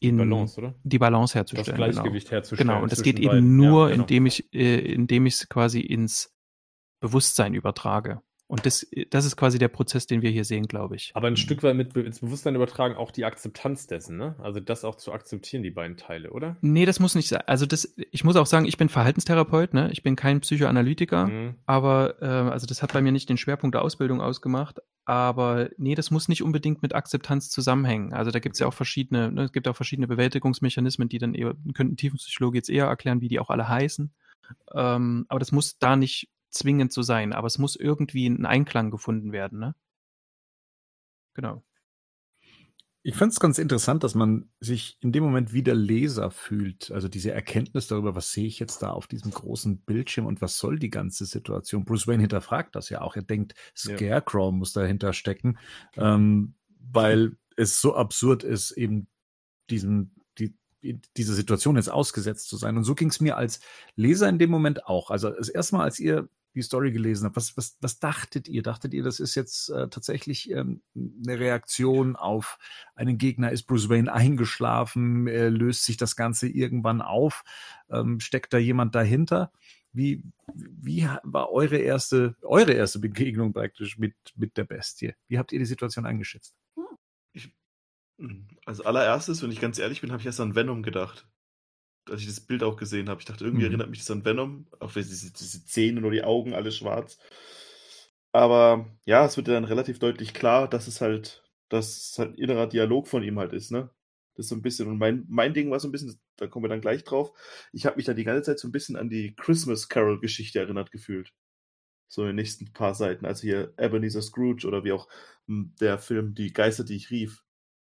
in 0.00 0.16
Balance, 0.16 0.58
oder? 0.58 0.74
die 0.82 0.98
Balance 0.98 1.32
Das 1.32 1.34
herzustellen. 1.52 1.76
genau. 1.78 1.90
Gleichgewicht 1.92 2.30
herzustellen. 2.30 2.68
Genau, 2.68 2.82
und 2.82 2.90
das 2.90 3.02
geht 3.02 3.18
eben 3.18 3.28
beiden. 3.28 3.56
nur, 3.56 3.88
Ja, 3.88 3.92
genau. 3.92 4.02
indem 4.04 4.26
ich, 4.26 4.52
äh, 4.52 4.78
indem 4.92 5.26
ich 5.26 5.34
es 5.34 5.48
quasi 5.48 5.80
ins 5.80 6.34
Bewusstsein 7.00 7.54
übertrage. 7.54 8.20
Und 8.50 8.66
das, 8.66 8.84
das 9.10 9.26
ist 9.26 9.36
quasi 9.36 9.60
der 9.60 9.68
Prozess, 9.68 10.08
den 10.08 10.22
wir 10.22 10.30
hier 10.30 10.44
sehen, 10.44 10.66
glaube 10.66 10.96
ich. 10.96 11.12
Aber 11.14 11.28
ein 11.28 11.36
Stück 11.36 11.62
weit 11.62 11.76
mit 11.76 11.96
ins 11.96 12.18
Bewusstsein 12.18 12.56
übertragen 12.56 12.96
auch 12.96 13.12
die 13.12 13.24
Akzeptanz 13.24 13.86
dessen, 13.86 14.16
ne? 14.16 14.34
Also 14.40 14.58
das 14.58 14.84
auch 14.84 14.96
zu 14.96 15.12
akzeptieren, 15.12 15.62
die 15.62 15.70
beiden 15.70 15.96
Teile, 15.96 16.32
oder? 16.32 16.56
Nee, 16.60 16.84
das 16.84 16.98
muss 16.98 17.14
nicht 17.14 17.28
sein. 17.28 17.42
Also 17.46 17.64
das, 17.64 17.94
ich 18.10 18.24
muss 18.24 18.34
auch 18.34 18.46
sagen, 18.46 18.66
ich 18.66 18.76
bin 18.76 18.88
Verhaltenstherapeut, 18.88 19.72
ne? 19.72 19.92
Ich 19.92 20.02
bin 20.02 20.16
kein 20.16 20.40
Psychoanalytiker, 20.40 21.28
Mhm. 21.28 21.54
aber 21.66 22.20
äh, 22.20 22.26
also 22.26 22.66
das 22.66 22.82
hat 22.82 22.92
bei 22.92 23.00
mir 23.00 23.12
nicht 23.12 23.28
den 23.28 23.36
Schwerpunkt 23.36 23.74
der 23.74 23.82
Ausbildung 23.82 24.20
ausgemacht. 24.20 24.80
Aber 25.04 25.70
nee, 25.76 25.94
das 25.94 26.10
muss 26.10 26.26
nicht 26.28 26.42
unbedingt 26.42 26.82
mit 26.82 26.92
Akzeptanz 26.92 27.50
zusammenhängen. 27.50 28.12
Also 28.12 28.32
da 28.32 28.40
gibt 28.40 28.54
es 28.56 28.58
ja 28.58 28.66
auch 28.66 28.74
verschiedene, 28.74 29.30
ne, 29.30 29.44
es 29.44 29.52
gibt 29.52 29.68
auch 29.68 29.76
verschiedene 29.76 30.08
Bewältigungsmechanismen, 30.08 31.08
die 31.08 31.18
dann 31.18 31.34
eher, 31.34 31.54
könnten 31.74 31.96
Tiefenpsychologe 31.96 32.58
jetzt 32.58 32.68
eher 32.68 32.86
erklären, 32.86 33.20
wie 33.20 33.28
die 33.28 33.38
auch 33.38 33.50
alle 33.50 33.68
heißen. 33.68 34.10
Ähm, 34.74 35.26
aber 35.28 35.38
das 35.38 35.52
muss 35.52 35.78
da 35.78 35.94
nicht 35.94 36.29
zwingend 36.50 36.92
so 36.92 37.02
sein, 37.02 37.32
aber 37.32 37.46
es 37.46 37.58
muss 37.58 37.76
irgendwie 37.76 38.26
ein 38.26 38.46
Einklang 38.46 38.90
gefunden 38.90 39.32
werden, 39.32 39.58
ne? 39.58 39.74
Genau. 41.34 41.62
Ich 43.02 43.14
fand 43.14 43.32
es 43.32 43.40
ganz 43.40 43.58
interessant, 43.58 44.04
dass 44.04 44.14
man 44.14 44.50
sich 44.60 44.98
in 45.00 45.10
dem 45.10 45.24
Moment 45.24 45.54
wieder 45.54 45.74
Leser 45.74 46.30
fühlt. 46.30 46.90
Also 46.90 47.08
diese 47.08 47.32
Erkenntnis 47.32 47.86
darüber, 47.86 48.14
was 48.14 48.32
sehe 48.32 48.46
ich 48.46 48.58
jetzt 48.58 48.82
da 48.82 48.90
auf 48.90 49.06
diesem 49.06 49.30
großen 49.30 49.80
Bildschirm 49.80 50.26
und 50.26 50.42
was 50.42 50.58
soll 50.58 50.78
die 50.78 50.90
ganze 50.90 51.24
Situation. 51.24 51.86
Bruce 51.86 52.06
Wayne 52.06 52.20
hinterfragt 52.20 52.76
das 52.76 52.90
ja 52.90 53.00
auch. 53.00 53.16
Er 53.16 53.22
denkt, 53.22 53.54
Ja. 53.84 53.96
Scarecrow 53.96 54.52
muss 54.52 54.74
dahinter 54.74 55.14
stecken, 55.14 55.58
ähm, 55.96 56.54
weil 56.78 57.38
es 57.56 57.80
so 57.80 57.94
absurd 57.94 58.42
ist, 58.42 58.72
eben 58.72 59.08
diesem, 59.70 60.14
die, 60.38 60.54
diese 61.16 61.34
Situation 61.34 61.76
jetzt 61.76 61.90
ausgesetzt 61.90 62.50
zu 62.50 62.58
sein. 62.58 62.76
Und 62.76 62.84
so 62.84 62.94
ging 62.94 63.08
es 63.08 63.20
mir 63.20 63.38
als 63.38 63.60
Leser 63.96 64.28
in 64.28 64.38
dem 64.38 64.50
Moment 64.50 64.84
auch. 64.86 65.10
Also 65.10 65.30
das 65.30 65.48
erste 65.48 65.76
Mal, 65.76 65.84
als 65.84 65.98
ihr 66.00 66.28
die 66.54 66.62
Story 66.62 66.92
gelesen 66.92 67.26
habt, 67.26 67.36
was, 67.36 67.56
was, 67.56 67.76
was 67.80 67.98
dachtet 67.98 68.48
ihr? 68.48 68.62
Dachtet 68.62 68.94
ihr, 68.94 69.02
das 69.02 69.20
ist 69.20 69.34
jetzt 69.34 69.68
äh, 69.70 69.88
tatsächlich 69.88 70.50
ähm, 70.50 70.82
eine 70.94 71.38
Reaktion 71.38 72.16
auf 72.16 72.58
einen 72.94 73.18
Gegner? 73.18 73.52
Ist 73.52 73.64
Bruce 73.64 73.88
Wayne 73.88 74.12
eingeschlafen? 74.12 75.26
Äh, 75.26 75.48
löst 75.48 75.84
sich 75.84 75.96
das 75.96 76.16
Ganze 76.16 76.48
irgendwann 76.48 77.02
auf? 77.02 77.44
Ähm, 77.88 78.20
steckt 78.20 78.52
da 78.52 78.58
jemand 78.58 78.94
dahinter? 78.94 79.52
Wie, 79.92 80.22
wie 80.54 81.08
war 81.22 81.50
eure 81.50 81.78
erste, 81.78 82.36
eure 82.42 82.72
erste 82.72 83.00
Begegnung 83.00 83.52
praktisch 83.52 83.98
mit, 83.98 84.14
mit 84.36 84.56
der 84.56 84.64
Bestie? 84.64 85.14
Wie 85.28 85.38
habt 85.38 85.52
ihr 85.52 85.58
die 85.58 85.64
Situation 85.64 86.06
eingeschätzt? 86.06 86.54
Als 88.66 88.80
allererstes, 88.80 89.42
wenn 89.42 89.50
ich 89.50 89.60
ganz 89.60 89.78
ehrlich 89.78 90.00
bin, 90.00 90.12
habe 90.12 90.20
ich 90.20 90.26
erst 90.26 90.40
an 90.40 90.54
Venom 90.54 90.82
gedacht. 90.82 91.26
Als 92.08 92.20
ich 92.22 92.26
das 92.26 92.40
Bild 92.40 92.62
auch 92.62 92.76
gesehen 92.76 93.08
habe. 93.08 93.20
Ich 93.20 93.26
dachte, 93.26 93.44
irgendwie 93.44 93.64
Mhm. 93.64 93.70
erinnert 93.70 93.90
mich 93.90 94.00
das 94.00 94.10
an 94.10 94.24
Venom. 94.24 94.66
Auch 94.80 94.94
wenn 94.94 95.02
diese, 95.04 95.32
diese 95.32 95.64
Zähne 95.64 96.04
und 96.04 96.12
die 96.12 96.24
Augen, 96.24 96.54
alles 96.54 96.76
schwarz. 96.76 97.18
Aber 98.32 98.86
ja, 99.06 99.24
es 99.26 99.36
wird 99.36 99.48
ja 99.48 99.54
dann 99.54 99.64
relativ 99.64 99.98
deutlich 99.98 100.34
klar, 100.34 100.68
dass 100.68 100.86
es 100.86 101.00
halt, 101.00 101.42
dass 101.68 102.10
es 102.12 102.18
halt 102.18 102.38
innerer 102.38 102.66
Dialog 102.68 103.08
von 103.08 103.22
ihm 103.22 103.38
halt 103.38 103.52
ist, 103.52 103.70
ne? 103.72 103.90
Das 104.34 104.46
ist 104.46 104.50
so 104.50 104.54
ein 104.56 104.62
bisschen, 104.62 104.88
und 104.88 104.98
mein, 104.98 105.26
mein 105.28 105.52
Ding 105.54 105.70
war 105.70 105.80
so 105.80 105.88
ein 105.88 105.92
bisschen, 105.92 106.18
da 106.36 106.46
kommen 106.46 106.64
wir 106.64 106.68
dann 106.68 106.80
gleich 106.80 107.04
drauf. 107.04 107.32
Ich 107.72 107.84
habe 107.86 107.96
mich 107.96 108.06
da 108.06 108.14
die 108.14 108.24
ganze 108.24 108.42
Zeit 108.42 108.58
so 108.60 108.68
ein 108.68 108.72
bisschen 108.72 108.96
an 108.96 109.10
die 109.10 109.34
Christmas 109.36 109.88
Carol-Geschichte 109.88 110.60
erinnert 110.60 110.92
gefühlt. 110.92 111.32
So 112.08 112.22
in 112.22 112.28
den 112.28 112.36
nächsten 112.36 112.72
paar 112.72 112.94
Seiten. 112.94 113.26
Also 113.26 113.42
hier 113.42 113.74
Ebenezer 113.78 114.22
Scrooge 114.22 114.66
oder 114.66 114.84
wie 114.84 114.92
auch 114.92 115.08
hm, 115.46 115.74
der 115.80 115.98
Film 115.98 116.34
Die 116.34 116.52
Geister, 116.52 116.84
die 116.84 116.96
ich 116.96 117.10
rief 117.10 117.44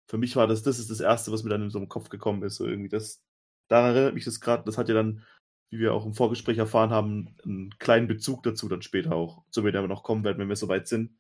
für 0.08 0.18
mich 0.18 0.36
war 0.36 0.48
das, 0.48 0.64
das 0.64 0.80
ist 0.80 0.90
das 0.92 1.00
Erste, 1.00 1.32
was 1.32 1.44
mir 1.44 1.50
dann 1.52 1.64
in 1.64 1.70
so 1.70 1.80
im 1.80 1.88
Kopf 1.90 2.10
gekommen 2.10 2.44
ist. 2.44 2.56
So 2.58 2.68
irgendwie 2.68 2.90
das, 2.90 3.24
daran 3.72 3.96
erinnert 3.96 4.14
mich 4.14 4.26
das 4.26 4.42
gerade, 4.42 4.64
das 4.66 4.78
hat 4.78 4.90
ja 4.90 4.94
dann, 4.94 5.26
wie 5.72 5.80
wir 5.80 5.94
auch 5.94 6.06
im 6.06 6.14
Vorgespräch 6.14 6.58
erfahren 6.58 6.90
haben, 6.90 7.36
einen 7.44 7.72
kleinen 7.80 8.08
Bezug 8.08 8.44
dazu 8.44 8.68
dann 8.68 8.82
später 8.82 9.16
auch, 9.16 9.46
zu 9.50 9.62
dem 9.62 9.74
wir 9.74 9.88
noch 9.88 10.04
kommen 10.04 10.24
werden, 10.24 10.38
wenn 10.40 10.50
wir 10.50 10.56
soweit 10.56 10.88
sind. 10.88 11.18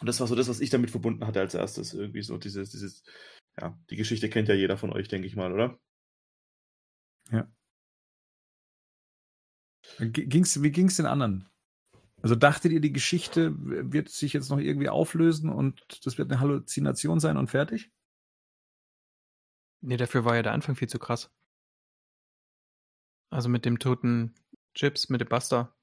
Und 0.00 0.06
das 0.06 0.20
war 0.20 0.26
so 0.26 0.34
das, 0.34 0.48
was 0.48 0.60
ich 0.60 0.70
damit 0.70 0.90
verbunden 0.90 1.26
hatte 1.26 1.40
als 1.40 1.54
erstes. 1.54 1.94
Irgendwie 1.94 2.22
so 2.22 2.36
dieses, 2.36 2.70
dieses, 2.70 3.02
ja, 3.60 3.78
die 3.90 3.96
Geschichte 3.96 4.28
kennt 4.28 4.48
ja 4.48 4.54
jeder 4.54 4.76
von 4.76 4.92
euch, 4.92 5.08
denke 5.08 5.26
ich 5.26 5.36
mal, 5.36 5.52
oder? 5.52 5.78
G- 9.98 10.26
Ging's, 10.26 10.62
wie 10.62 10.70
ging 10.70 10.86
es 10.86 10.96
den 10.96 11.06
anderen? 11.06 11.48
Also 12.22 12.34
dachtet 12.36 12.72
ihr, 12.72 12.80
die 12.80 12.92
Geschichte 12.92 13.54
wird 13.58 14.08
sich 14.08 14.32
jetzt 14.32 14.48
noch 14.50 14.58
irgendwie 14.58 14.88
auflösen 14.88 15.50
und 15.50 16.06
das 16.06 16.16
wird 16.16 16.30
eine 16.30 16.40
Halluzination 16.40 17.20
sein 17.20 17.36
und 17.36 17.50
fertig? 17.50 17.90
Nee, 19.86 19.98
dafür 19.98 20.24
war 20.24 20.34
ja 20.34 20.42
der 20.42 20.52
Anfang 20.52 20.76
viel 20.76 20.88
zu 20.88 20.98
krass. 20.98 21.30
Also 23.30 23.50
mit 23.50 23.66
dem 23.66 23.78
toten 23.78 24.34
Chips, 24.74 25.10
mit 25.10 25.20
dem 25.20 25.28
Buster. 25.28 25.76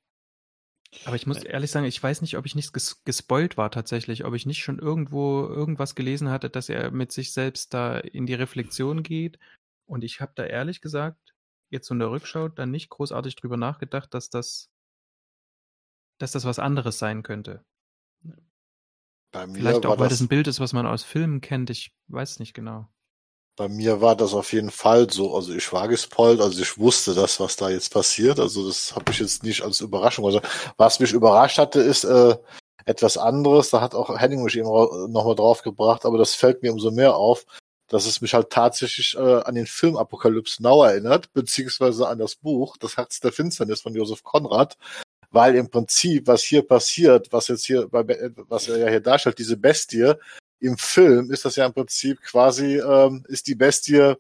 Aber 1.06 1.16
ich 1.16 1.28
muss 1.28 1.43
ehrlich 1.43 1.70
sagen, 1.70 1.86
ich 1.86 2.02
weiß 2.02 2.22
nicht, 2.22 2.36
ob 2.36 2.47
ich 2.47 2.56
nicht 2.56 2.74
ges 2.74 3.04
gespoilt 3.04 3.58
war 3.58 3.70
tatsächlich, 3.70 4.26
ob 4.26 4.34
ich 4.34 4.47
nicht 4.47 4.64
schon 4.64 4.80
irgendwo 4.80 5.45
irgendwas 5.45 5.93
gelesen 5.93 6.30
hatte, 6.30 6.49
dass 6.49 6.68
er 6.68 6.89
mit 6.89 7.12
sich 7.12 7.32
selbst 7.32 7.76
da 7.76 7.99
in 7.99 8.26
die 8.26 8.34
Reflexion 8.34 9.04
geht. 9.04 9.38
Und 9.86 10.04
ich 10.04 10.20
habe 10.20 10.34
da 10.36 10.45
ehrlich 10.45 10.82
gesagt, 10.82 11.36
jetzt 11.70 11.88
so 11.88 11.93
in 11.93 11.99
der 11.99 12.10
Rückschau, 12.10 12.47
dann 12.49 12.72
nicht 12.72 12.89
großartig 12.89 13.36
drüber 13.36 13.56
nachgedacht, 13.56 14.14
dass 14.16 14.32
das, 14.32 14.72
dass 16.18 16.32
das 16.32 16.43
was 16.43 16.58
anderes 16.58 16.97
sein 16.97 17.22
könnte. 17.22 17.64
Bei 19.32 19.45
mir, 19.45 19.60
Vielleicht 19.60 19.86
auch, 19.86 19.99
weil 19.99 20.10
das 20.10 20.18
das, 20.18 20.22
ein 20.22 20.28
Bild 20.28 20.47
ist, 20.47 20.60
was 20.60 20.74
man 20.74 20.88
aus 20.88 21.04
Filmen 21.04 21.39
kennt. 21.39 21.70
Ich 21.70 21.95
weiß 22.08 22.39
nicht 22.39 22.56
genau. 22.56 22.89
Bei 23.56 23.68
mir 23.68 24.02
war 24.02 24.16
das 24.16 24.34
auf 24.34 24.54
jeden 24.54 24.72
Fall 24.72 25.10
so. 25.10 25.36
Also 25.36 25.54
ich 25.54 25.72
war 25.74 25.88
gespoilt, 25.88 26.41
also 26.41 26.62
ich 26.62 26.78
wusste 26.78 27.14
das, 27.14 27.39
was 27.39 27.56
da 27.56 27.70
jetzt 27.70 27.93
passiert. 27.93 28.39
Also 28.39 28.68
das 28.68 28.95
habe 28.95 29.12
ich 29.12 29.20
jetzt 29.20 29.43
nicht 29.43 29.62
als 29.62 29.82
Überraschung. 29.82 30.26
Also 30.26 30.41
was 30.78 30.99
mich 30.99 31.14
überrascht 31.14 31.58
hatte, 31.58 31.82
ist 31.82 32.04
äh, 32.04 32.36
etwas 32.86 33.18
anderes. 33.18 33.70
Da 33.70 33.82
hat 33.82 33.93
auch 33.95 34.18
Henning 34.18 34.43
mich 34.43 34.58
eben 34.58 34.68
nochmal 34.68 35.36
drauf 35.36 35.62
gebracht, 35.62 36.06
aber 36.06 36.18
das 36.18 36.34
fällt 36.36 36.64
mir 36.64 36.72
umso 36.74 36.91
mehr 36.91 37.16
auf, 37.16 37.45
dass 37.88 38.06
es 38.06 38.22
mich 38.22 38.34
halt 38.34 38.49
tatsächlich 38.49 39.16
äh, 39.16 39.41
an 39.41 39.56
den 39.56 39.68
Film 39.68 39.97
Apocalypse 39.97 40.64
Now 40.64 40.84
erinnert, 40.84 41.32
beziehungsweise 41.34 42.08
an 42.08 42.20
das 42.20 42.36
Buch 42.36 42.78
Das 42.78 42.97
Herz 42.97 43.20
der 43.20 43.34
Finsternis 43.34 43.82
von 43.82 43.93
Josef 43.93 44.24
Konrad, 44.24 44.78
weil 45.30 45.56
im 45.56 45.70
Prinzip, 45.70 46.28
was 46.28 46.43
hier 46.43 46.66
passiert, 46.66 47.32
was 47.32 47.49
jetzt 47.49 47.66
hier, 47.66 47.88
was 47.91 48.68
er 48.70 48.78
ja 48.78 48.88
hier 48.88 49.02
darstellt, 49.02 49.39
diese 49.39 49.58
Bestie, 49.58 50.14
im 50.62 50.78
Film 50.78 51.32
ist 51.32 51.43
das 51.45 51.55
ja 51.55 51.66
im 51.66 51.74
Prinzip 51.74 52.22
quasi, 52.22 52.78
ähm, 52.78 53.26
ist 53.28 53.47
die 53.47 53.55
Bestie 53.55 54.16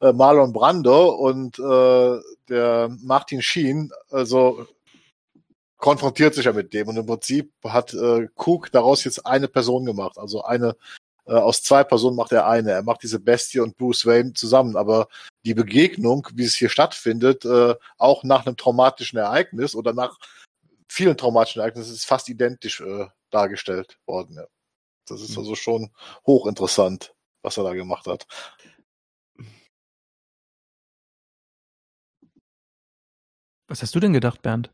äh, 0.00 0.12
Marlon 0.12 0.52
Brando 0.52 1.10
und 1.10 1.58
äh, 1.58 2.20
der 2.48 2.96
Martin 3.02 3.42
Sheen, 3.42 3.90
also 4.10 4.66
konfrontiert 5.78 6.34
sich 6.34 6.44
ja 6.44 6.52
mit 6.52 6.72
dem 6.74 6.88
und 6.88 6.96
im 6.96 7.06
Prinzip 7.06 7.52
hat 7.64 7.94
äh, 7.94 8.28
Cook 8.36 8.70
daraus 8.70 9.04
jetzt 9.04 9.26
eine 9.26 9.48
Person 9.48 9.86
gemacht, 9.86 10.18
also 10.18 10.42
eine 10.44 10.76
äh, 11.26 11.34
aus 11.34 11.62
zwei 11.62 11.84
Personen 11.84 12.16
macht 12.16 12.32
er 12.32 12.46
eine. 12.46 12.72
Er 12.72 12.82
macht 12.82 13.02
diese 13.02 13.20
Bestie 13.20 13.60
und 13.60 13.76
Bruce 13.76 14.04
Wayne 14.04 14.32
zusammen, 14.34 14.76
aber 14.76 15.08
die 15.44 15.54
Begegnung, 15.54 16.26
wie 16.34 16.44
es 16.44 16.56
hier 16.56 16.68
stattfindet, 16.68 17.44
äh, 17.44 17.74
auch 17.98 18.24
nach 18.24 18.46
einem 18.46 18.56
traumatischen 18.56 19.18
Ereignis 19.18 19.74
oder 19.74 19.92
nach 19.92 20.18
vielen 20.88 21.16
traumatischen 21.16 21.60
Ereignissen, 21.60 21.94
ist 21.94 22.04
fast 22.04 22.28
identisch 22.28 22.80
äh, 22.80 23.06
dargestellt 23.30 23.98
worden. 24.06 24.36
Ja. 24.36 24.46
Das 25.10 25.20
ist 25.22 25.32
Mhm. 25.32 25.38
also 25.38 25.54
schon 25.54 25.90
hochinteressant, 26.26 27.14
was 27.42 27.56
er 27.56 27.64
da 27.64 27.74
gemacht 27.74 28.06
hat. 28.06 28.26
Was 33.68 33.82
hast 33.82 33.94
du 33.94 34.00
denn 34.00 34.12
gedacht, 34.12 34.42
Bernd? 34.42 34.72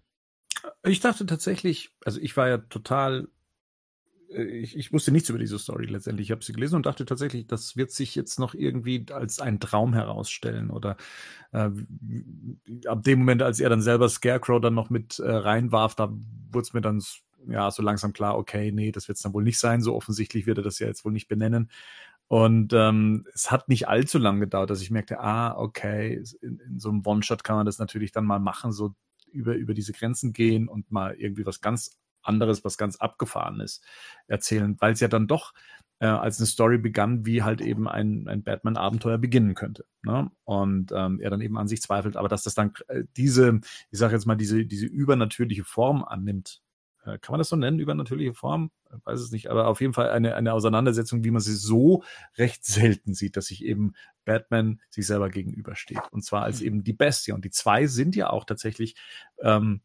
Ich 0.84 1.01
dachte 1.01 1.26
tatsächlich, 1.26 1.91
also 2.05 2.18
ich 2.20 2.37
war 2.37 2.49
ja 2.49 2.59
total, 2.59 3.28
äh, 4.30 4.43
ich, 4.43 4.76
ich 4.76 4.93
wusste 4.93 5.12
nichts 5.12 5.28
über 5.28 5.39
diese 5.39 5.59
Story 5.59 5.84
letztendlich. 5.87 6.28
Ich 6.28 6.30
habe 6.32 6.43
sie 6.43 6.55
gelesen 6.55 6.76
und 6.76 6.87
dachte 6.87 7.05
tatsächlich, 7.05 7.47
das 7.47 7.76
wird 7.76 7.91
sich 7.91 8.14
jetzt 8.14 8.39
noch 8.39 8.55
irgendwie 8.55 9.05
als 9.12 9.39
ein 9.39 9.61
Traum 9.61 9.93
herausstellen. 9.93 10.70
Oder 10.70 10.97
äh, 11.53 11.68
ab 12.87 13.03
dem 13.03 13.18
Moment, 13.18 13.43
als 13.43 13.61
er 13.61 13.68
dann 13.68 13.82
selber 13.82 14.09
Scarecrow 14.09 14.61
dann 14.61 14.74
noch 14.74 14.89
mit 14.89 15.18
äh, 15.18 15.30
reinwarf, 15.30 15.95
da 15.95 16.11
wurde 16.11 16.62
es 16.62 16.72
mir 16.72 16.80
dann 16.80 17.03
ja 17.49 17.70
so 17.70 17.82
langsam 17.82 18.12
klar, 18.12 18.36
okay, 18.36 18.72
nee, 18.72 18.92
das 18.92 19.09
wird 19.09 19.16
es 19.16 19.22
dann 19.22 19.34
wohl 19.34 19.44
nicht 19.44 19.59
sein. 19.59 19.82
So 19.82 19.94
offensichtlich 19.94 20.47
wird 20.47 20.59
er 20.59 20.64
das 20.64 20.78
ja 20.78 20.86
jetzt 20.86 21.05
wohl 21.05 21.12
nicht 21.12 21.28
benennen. 21.28 21.70
Und 22.28 22.72
ähm, 22.72 23.26
es 23.34 23.51
hat 23.51 23.68
nicht 23.68 23.88
allzu 23.88 24.18
lang 24.18 24.40
gedauert, 24.40 24.70
dass 24.70 24.82
ich 24.82 24.90
merkte, 24.90 25.20
ah, 25.20 25.57
okay, 25.57 26.22
in, 26.40 26.59
in 26.59 26.78
so 26.80 26.88
einem 26.88 27.03
One-Shot 27.05 27.44
kann 27.44 27.57
man 27.57 27.66
das 27.66 27.78
natürlich 27.78 28.11
dann 28.11 28.24
mal 28.24 28.40
machen, 28.40 28.72
so 28.72 28.94
über, 29.30 29.55
über 29.55 29.74
diese 29.74 29.92
Grenzen 29.92 30.32
gehen 30.32 30.68
und 30.68 30.90
mal 30.90 31.14
irgendwie 31.14 31.47
was 31.47 31.61
ganz 31.61 31.99
anderes, 32.22 32.64
was 32.64 32.78
ganz 32.78 32.97
Abgefahrenes 32.97 33.80
erzählen, 34.26 34.76
weil 34.80 34.92
es 34.92 35.01
ja 35.01 35.09
dann 35.09 35.28
doch 35.28 35.53
äh, 35.99 36.07
als 36.07 36.38
eine 36.38 36.47
Story 36.47 36.78
begann, 36.78 37.24
wie 37.24 37.42
halt 37.42 37.61
eben 37.61 37.88
ein, 37.88 38.28
ein 38.28 38.42
Batman-Abenteuer 38.42 39.18
beginnen 39.18 39.55
könnte. 39.55 39.84
Ne? 40.03 40.30
Und 40.44 40.92
ähm, 40.92 41.20
er 41.20 41.30
dann 41.30 41.40
eben 41.40 41.57
an 41.57 41.68
sich 41.68 41.80
zweifelt, 41.80 42.16
aber 42.16 42.28
dass 42.28 42.42
das 42.42 42.55
dann 42.55 42.72
äh, 42.88 43.05
diese, 43.16 43.61
ich 43.90 43.99
sage 43.99 44.14
jetzt 44.14 44.26
mal, 44.26 44.36
diese, 44.36 44.66
diese 44.66 44.86
übernatürliche 44.86 45.64
Form 45.64 46.05
annimmt, 46.05 46.61
kann 47.07 47.32
man 47.32 47.38
das 47.38 47.48
so 47.48 47.57
nennen, 47.57 47.78
übernatürliche 47.78 48.34
Form? 48.34 48.70
Ich 48.96 49.07
weiß 49.07 49.20
es 49.20 49.30
nicht, 49.30 49.48
aber 49.48 49.68
auf 49.68 49.80
jeden 49.80 49.92
Fall 49.92 50.11
eine, 50.11 50.34
eine 50.34 50.52
Auseinandersetzung, 50.52 51.24
wie 51.24 51.30
man 51.30 51.40
sie 51.40 51.54
so 51.54 52.02
recht 52.36 52.64
selten 52.64 53.14
sieht, 53.14 53.36
dass 53.36 53.46
sich 53.46 53.64
eben 53.64 53.94
Batman 54.24 54.80
sich 54.90 55.07
selber 55.07 55.28
gegenübersteht. 55.28 56.00
Und 56.11 56.24
zwar 56.24 56.42
als 56.42 56.61
eben 56.61 56.84
die 56.84 56.92
Bestie. 56.92 57.32
Und 57.32 57.44
die 57.44 57.50
zwei 57.50 57.86
sind 57.86 58.16
ja 58.16 58.30
auch 58.30 58.44
tatsächlich 58.44 58.96
ähm, 59.40 59.82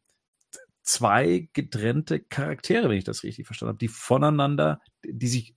zwei 0.81 1.49
getrennte 1.53 2.19
Charaktere, 2.19 2.89
wenn 2.89 2.97
ich 2.97 3.03
das 3.03 3.23
richtig 3.23 3.45
verstanden 3.45 3.69
habe, 3.69 3.79
die 3.79 3.87
voneinander, 3.87 4.81
die 5.03 5.27
sich 5.27 5.55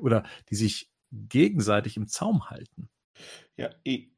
oder 0.00 0.24
die 0.50 0.56
sich 0.56 0.90
gegenseitig 1.12 1.96
im 1.96 2.08
Zaum 2.08 2.50
halten. 2.50 2.88
Ja, 3.56 3.70
eh, 3.84 4.08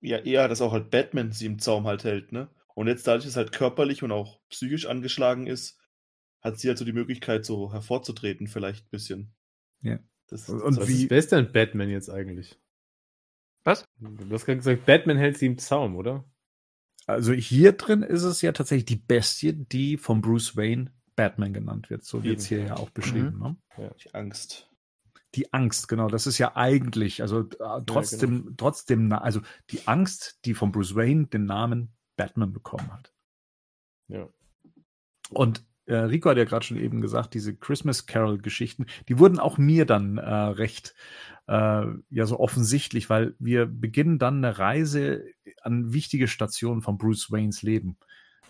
ja, 0.00 0.18
eher, 0.18 0.48
dass 0.48 0.60
auch 0.60 0.72
halt 0.72 0.90
Batman 0.90 1.32
sie 1.32 1.46
im 1.46 1.58
Zaum 1.58 1.86
halt 1.86 2.04
hält, 2.04 2.30
ne? 2.32 2.50
Und 2.74 2.88
jetzt 2.88 3.06
dadurch, 3.06 3.24
dass 3.24 3.30
es 3.30 3.36
halt 3.36 3.52
körperlich 3.52 4.02
und 4.02 4.12
auch 4.12 4.40
psychisch 4.50 4.86
angeschlagen 4.86 5.46
ist, 5.46 5.78
hat 6.44 6.58
sie 6.58 6.68
halt 6.68 6.78
so 6.78 6.84
die 6.84 6.92
Möglichkeit, 6.92 7.44
so 7.44 7.72
hervorzutreten, 7.72 8.46
vielleicht 8.46 8.84
ein 8.86 8.90
bisschen. 8.90 9.34
Ja. 9.80 9.98
Das, 10.28 10.48
Und 10.48 10.76
das 10.78 10.88
wie 10.88 11.04
wie- 11.04 11.10
wer 11.10 11.18
ist 11.18 11.32
denn 11.32 11.50
Batman 11.52 11.88
jetzt 11.90 12.10
eigentlich? 12.10 12.58
Was? 13.64 13.84
Du 13.98 14.30
hast 14.34 14.44
gerade 14.44 14.58
gesagt, 14.58 14.84
Batman 14.86 15.16
hält 15.16 15.38
sie 15.38 15.46
im 15.46 15.58
Zaum, 15.58 15.96
oder? 15.96 16.24
Also 17.06 17.32
hier 17.32 17.72
drin 17.72 18.02
ist 18.02 18.22
es 18.22 18.40
ja 18.42 18.52
tatsächlich 18.52 18.84
die 18.86 18.96
Bestie, 18.96 19.52
die 19.52 19.96
von 19.96 20.20
Bruce 20.20 20.56
Wayne 20.56 20.92
Batman 21.16 21.52
genannt 21.52 21.90
wird. 21.90 22.04
So 22.04 22.24
wird 22.24 22.38
es 22.40 22.46
hier 22.46 22.62
ja 22.62 22.76
auch 22.76 22.90
beschrieben. 22.90 23.38
Ne? 23.38 23.90
die 24.02 24.14
Angst. 24.14 24.70
Die 25.34 25.52
Angst, 25.52 25.88
genau, 25.88 26.08
das 26.08 26.26
ist 26.26 26.38
ja 26.38 26.54
eigentlich, 26.56 27.20
also 27.20 27.40
äh, 27.40 27.82
trotzdem, 27.86 28.54
trotzdem, 28.56 29.08
na- 29.08 29.20
also 29.20 29.40
die 29.70 29.86
Angst, 29.88 30.38
die 30.44 30.54
von 30.54 30.70
Bruce 30.72 30.94
Wayne 30.94 31.26
den 31.26 31.44
Namen 31.44 31.92
Batman 32.16 32.52
bekommen 32.52 32.92
hat. 32.92 33.12
Ja. 34.08 34.28
Und 35.30 35.64
äh, 35.86 35.94
Rico 35.96 36.30
hat 36.30 36.36
ja 36.38 36.44
gerade 36.44 36.64
schon 36.64 36.78
eben 36.78 37.00
gesagt, 37.00 37.34
diese 37.34 37.54
Christmas 37.54 38.06
Carol-Geschichten, 38.06 38.86
die 39.08 39.18
wurden 39.18 39.38
auch 39.38 39.58
mir 39.58 39.84
dann 39.84 40.18
äh, 40.18 40.30
recht 40.30 40.94
äh, 41.46 41.84
ja 42.10 42.26
so 42.26 42.40
offensichtlich, 42.40 43.10
weil 43.10 43.34
wir 43.38 43.66
beginnen 43.66 44.18
dann 44.18 44.44
eine 44.44 44.58
Reise 44.58 45.24
an 45.62 45.92
wichtige 45.92 46.28
Stationen 46.28 46.82
von 46.82 46.98
Bruce 46.98 47.30
Waynes 47.30 47.62
Leben. 47.62 47.96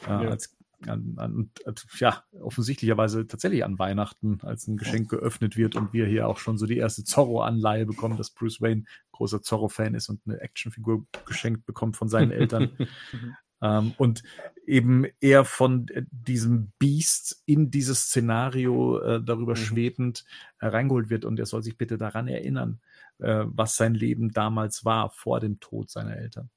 Äh, 0.06 0.24
Ja. 0.24 0.30
als, 0.30 0.56
an, 0.86 1.14
an, 1.16 1.50
ja, 1.98 2.22
offensichtlicherweise 2.40 3.26
tatsächlich 3.26 3.64
an 3.64 3.78
Weihnachten, 3.78 4.40
als 4.42 4.68
ein 4.68 4.76
Geschenk 4.76 5.08
geöffnet 5.08 5.56
wird 5.56 5.76
und 5.76 5.92
wir 5.92 6.06
hier 6.06 6.28
auch 6.28 6.38
schon 6.38 6.58
so 6.58 6.66
die 6.66 6.76
erste 6.76 7.04
Zorro-Anleihe 7.04 7.86
bekommen, 7.86 8.18
dass 8.18 8.30
Bruce 8.30 8.60
Wayne 8.60 8.84
großer 9.12 9.40
Zorro-Fan 9.42 9.94
ist 9.94 10.08
und 10.08 10.20
eine 10.26 10.40
Actionfigur 10.40 11.06
geschenkt 11.26 11.64
bekommt 11.66 11.96
von 11.96 12.08
seinen 12.08 12.32
Eltern. 12.32 12.70
Ähm, 13.64 13.94
und 13.96 14.22
eben 14.66 15.06
eher 15.20 15.44
von 15.46 15.88
äh, 15.88 16.02
diesem 16.10 16.70
Beast 16.78 17.42
in 17.46 17.70
dieses 17.70 18.04
Szenario 18.04 18.98
äh, 19.00 19.22
darüber 19.24 19.52
Mhm. 19.52 19.56
schwebend 19.56 20.24
äh, 20.60 20.66
reingeholt 20.66 21.08
wird 21.08 21.24
und 21.24 21.38
er 21.40 21.46
soll 21.46 21.62
sich 21.62 21.78
bitte 21.78 21.96
daran 21.96 22.28
erinnern, 22.28 22.80
äh, 23.20 23.44
was 23.46 23.76
sein 23.76 23.94
Leben 23.94 24.32
damals 24.32 24.84
war 24.84 25.08
vor 25.10 25.40
dem 25.40 25.60
Tod 25.60 25.90
seiner 25.90 26.16
Eltern. 26.16 26.50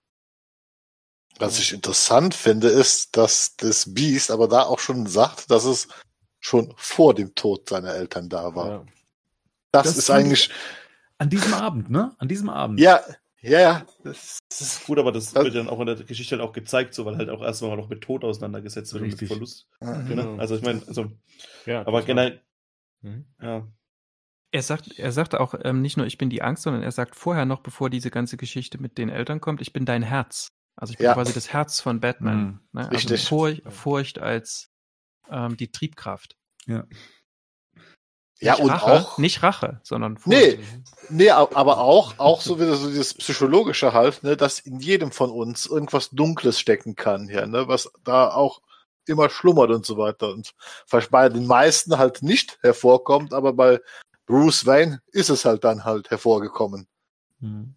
Was 1.40 1.60
ich 1.60 1.72
interessant 1.74 2.34
finde, 2.34 2.68
ist, 2.68 3.16
dass 3.16 3.56
das 3.56 3.94
Beast 3.94 4.32
aber 4.32 4.48
da 4.48 4.64
auch 4.64 4.80
schon 4.80 5.06
sagt, 5.08 5.50
dass 5.52 5.66
es 5.66 5.88
schon 6.40 6.74
vor 6.78 7.14
dem 7.14 7.36
Tod 7.36 7.70
seiner 7.70 7.94
Eltern 7.94 8.28
da 8.28 8.54
war. 8.56 8.70
ja. 8.70 8.86
Das, 9.72 9.88
Das 9.88 9.98
ist 9.98 10.10
eigentlich, 10.10 10.50
An 11.20 11.30
diesem 11.30 11.54
Abend, 11.54 11.90
ne? 11.90 12.16
An 12.18 12.28
diesem 12.28 12.50
Abend. 12.50 12.80
ja, 12.80 13.02
ja, 13.42 13.60
ja. 13.60 13.86
Das, 14.04 14.40
Das 14.50 14.62
ist 14.62 14.86
gut, 14.86 14.98
aber 15.00 15.12
das 15.12 15.34
Das- 15.34 15.44
wird 15.44 15.56
dann 15.56 15.70
auch 15.70 15.80
in 15.80 15.86
der 15.88 15.96
Geschichte 15.96 16.38
halt 16.38 16.48
auch 16.48 16.54
gezeigt, 16.54 16.94
so, 16.94 17.06
weil 17.06 17.18
halt 17.18 17.30
auch 17.30 17.42
erstmal 17.42 17.76
noch 17.78 17.90
mit 17.90 18.02
Tod 18.02 18.24
auseinandergesetzt 18.24 18.94
wird 18.94 19.04
Richtig. 19.04 19.30
und 19.32 19.40
mit 19.42 19.50
Verlust. 19.50 19.70
ja. 19.82 20.02
Genau. 20.04 20.36
Also 20.38 20.56
ich 20.56 20.62
meine, 20.64 20.82
also, 20.88 21.12
ja 21.66 21.86
aber 21.86 22.02
generell, 22.04 22.42
Mhm. 23.02 23.26
ja, 23.42 23.68
Er 24.52 24.62
sagt, 24.64 24.98
er 24.98 25.12
sagt 25.12 25.36
auch 25.36 25.54
ähm, 25.64 25.82
nicht 25.82 25.98
nur, 25.98 26.06
ich 26.08 26.18
bin 26.18 26.30
die 26.30 26.42
Angst, 26.42 26.64
sondern 26.64 26.82
er 26.82 26.92
sagt 26.92 27.16
vorher 27.16 27.46
noch, 27.46 27.60
bevor 27.62 27.90
diese 27.90 28.10
ganze 28.10 28.38
Geschichte 28.38 28.82
mit 28.82 28.98
den 28.98 29.10
Eltern 29.10 29.40
kommt, 29.42 29.62
ich 29.62 29.72
bin 29.74 29.86
dein 29.86 30.02
Herz. 30.04 30.48
Also 30.76 30.92
ich 30.92 30.98
bin 30.98 31.06
Ja. 31.06 31.14
quasi 31.14 31.34
das 31.34 31.52
Herz 31.54 31.80
von 31.82 32.00
Batman. 32.00 32.38
Mhm. 32.38 32.60
Ne? 32.72 32.80
Also 32.90 32.92
Richtig. 32.92 33.28
Furcht, 33.28 33.62
Furcht 33.72 34.20
als 34.20 34.72
ähm, 35.30 35.58
die 35.58 35.72
Triebkraft. 35.72 36.38
Ja, 36.66 36.86
nicht 38.40 38.60
und 38.60 38.70
Rache, 38.70 38.86
auch, 38.92 39.18
Nicht 39.18 39.44
Rache, 39.44 39.80
sondern 39.84 40.18
nee, 40.26 40.56
Furcht. 40.58 40.60
nee, 41.10 41.32
au- 41.32 41.50
aber 41.54 41.80
auch, 41.80 42.20
auch 42.20 42.42
so 42.42 42.60
wieder 42.60 42.76
so 42.76 42.88
dieses 42.88 43.14
psychologische 43.16 43.94
halt, 43.94 44.24
ne, 44.24 44.38
dass 44.38 44.60
in 44.60 44.80
jedem 44.80 45.12
von 45.12 45.32
uns 45.32 45.66
irgendwas 45.66 46.10
Dunkles 46.12 46.60
stecken 46.60 46.96
kann, 46.96 47.28
ja, 47.30 47.46
ne, 47.48 47.68
was 47.68 47.92
da 48.04 48.30
auch 48.32 48.62
immer 49.08 49.30
schlummert 49.30 49.72
und 49.72 49.86
so 49.86 49.98
weiter 49.98 50.32
und 50.34 50.54
vielleicht 50.86 51.12
bei 51.12 51.30
den 51.30 51.48
meisten 51.48 51.98
halt 51.98 52.22
nicht 52.22 52.58
hervorkommt, 52.62 53.34
aber 53.34 53.54
bei 53.54 53.80
Bruce 54.26 54.66
Wayne 54.66 55.02
ist 55.14 55.30
es 55.30 55.46
halt 55.46 55.64
dann 55.64 55.86
halt 55.86 56.10
hervorgekommen. 56.12 56.88
Mhm. 57.40 57.74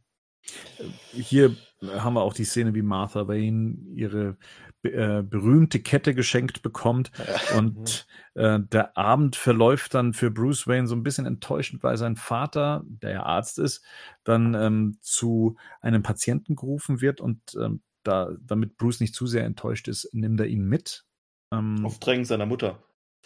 Hier 1.12 1.54
haben 1.98 2.14
wir 2.14 2.22
auch 2.22 2.34
die 2.34 2.44
Szene, 2.44 2.74
wie 2.74 2.82
Martha 2.82 3.28
Wayne 3.28 3.76
ihre 3.94 4.36
äh, 4.83 5.22
berühmte 5.22 5.81
Kette 5.81 6.14
geschenkt 6.14 6.62
bekommt. 6.62 7.11
Und 7.57 8.07
äh, 8.35 8.61
der 8.61 8.97
Abend 8.97 9.37
verläuft 9.37 9.95
dann 9.95 10.14
für 10.14 10.31
Bruce 10.31 10.66
Wayne 10.66 10.87
so 10.87 10.95
ein 10.95 11.03
bisschen 11.03 11.26
enttäuschend, 11.26 11.83
weil 11.83 11.97
sein 11.97 12.16
Vater, 12.16 12.83
der 12.87 13.11
ja 13.11 13.22
Arzt 13.24 13.59
ist, 13.59 13.85
dann 14.24 14.55
ähm, 14.55 14.97
zu 15.01 15.57
einem 15.81 16.03
Patienten 16.03 16.57
gerufen 16.57 17.01
wird 17.01 17.20
und 17.20 17.41
ähm, 17.61 17.83
da, 18.03 18.35
damit 18.41 18.78
Bruce 18.78 19.01
nicht 19.01 19.14
zu 19.14 19.26
sehr 19.26 19.45
enttäuscht 19.45 19.89
ist, 19.89 20.09
nimmt 20.14 20.41
er 20.41 20.47
ihn 20.47 20.64
mit. 20.64 21.05
Ähm, 21.53 21.85
auf 21.85 21.99
Drängen 21.99 22.24
seiner 22.24 22.47
Mutter. 22.47 22.83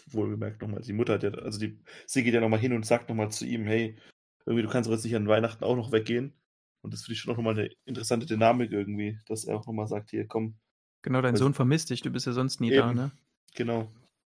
Wohlgemerkt 0.07 0.61
nochmal. 0.61 0.81
Die 0.81 0.93
Mutter 0.93 1.13
hat 1.13 1.23
ja, 1.23 1.31
also 1.31 1.57
die, 1.57 1.79
sie 2.05 2.23
geht 2.23 2.33
ja 2.33 2.41
nochmal 2.41 2.59
hin 2.59 2.73
und 2.73 2.85
sagt 2.85 3.09
nochmal 3.09 3.31
zu 3.31 3.45
ihm, 3.45 3.65
hey, 3.65 3.97
irgendwie, 4.45 4.63
du 4.63 4.69
kannst 4.69 4.87
doch 4.87 4.93
jetzt 4.93 5.05
nicht 5.05 5.15
an 5.15 5.27
Weihnachten 5.27 5.63
auch 5.63 5.75
noch 5.75 5.91
weggehen. 5.91 6.33
Und 6.81 6.93
das 6.93 7.01
finde 7.03 7.13
ich 7.13 7.19
schon 7.21 7.33
auch 7.33 7.37
nochmal 7.37 7.57
eine 7.57 7.69
interessante 7.85 8.27
Dynamik 8.27 8.71
irgendwie, 8.71 9.19
dass 9.25 9.45
er 9.45 9.55
auch 9.55 9.65
nochmal 9.65 9.87
sagt, 9.87 10.11
hier, 10.11 10.27
komm, 10.27 10.59
Genau, 11.05 11.21
dein 11.21 11.35
Also- 11.35 11.45
Sohn 11.45 11.53
vermisst 11.53 11.89
dich, 11.91 12.01
du 12.01 12.09
bist 12.09 12.25
ja 12.25 12.33
sonst 12.33 12.59
nie 12.59 12.71
da, 12.71 12.89
Eben. 12.89 12.95
ne? 12.97 13.11
genau. 13.55 13.89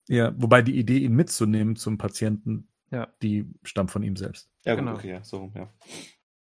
ja, 0.08 0.34
wobei 0.38 0.62
die 0.62 0.78
Idee, 0.80 1.00
ihn 1.00 1.14
mitzunehmen 1.16 1.76
zum 1.76 1.98
Patienten, 1.98 2.68
Ja. 2.92 3.08
die 3.22 3.46
stammt 3.64 3.92
von 3.92 4.04
ihm 4.04 4.16
selbst. 4.16 4.50
Ja, 4.66 4.76
Genau. 4.76 4.92
gut, 4.92 5.00
okay, 5.02 5.10
ja, 5.10 5.24
so 5.24 5.52
ja. 5.56 5.70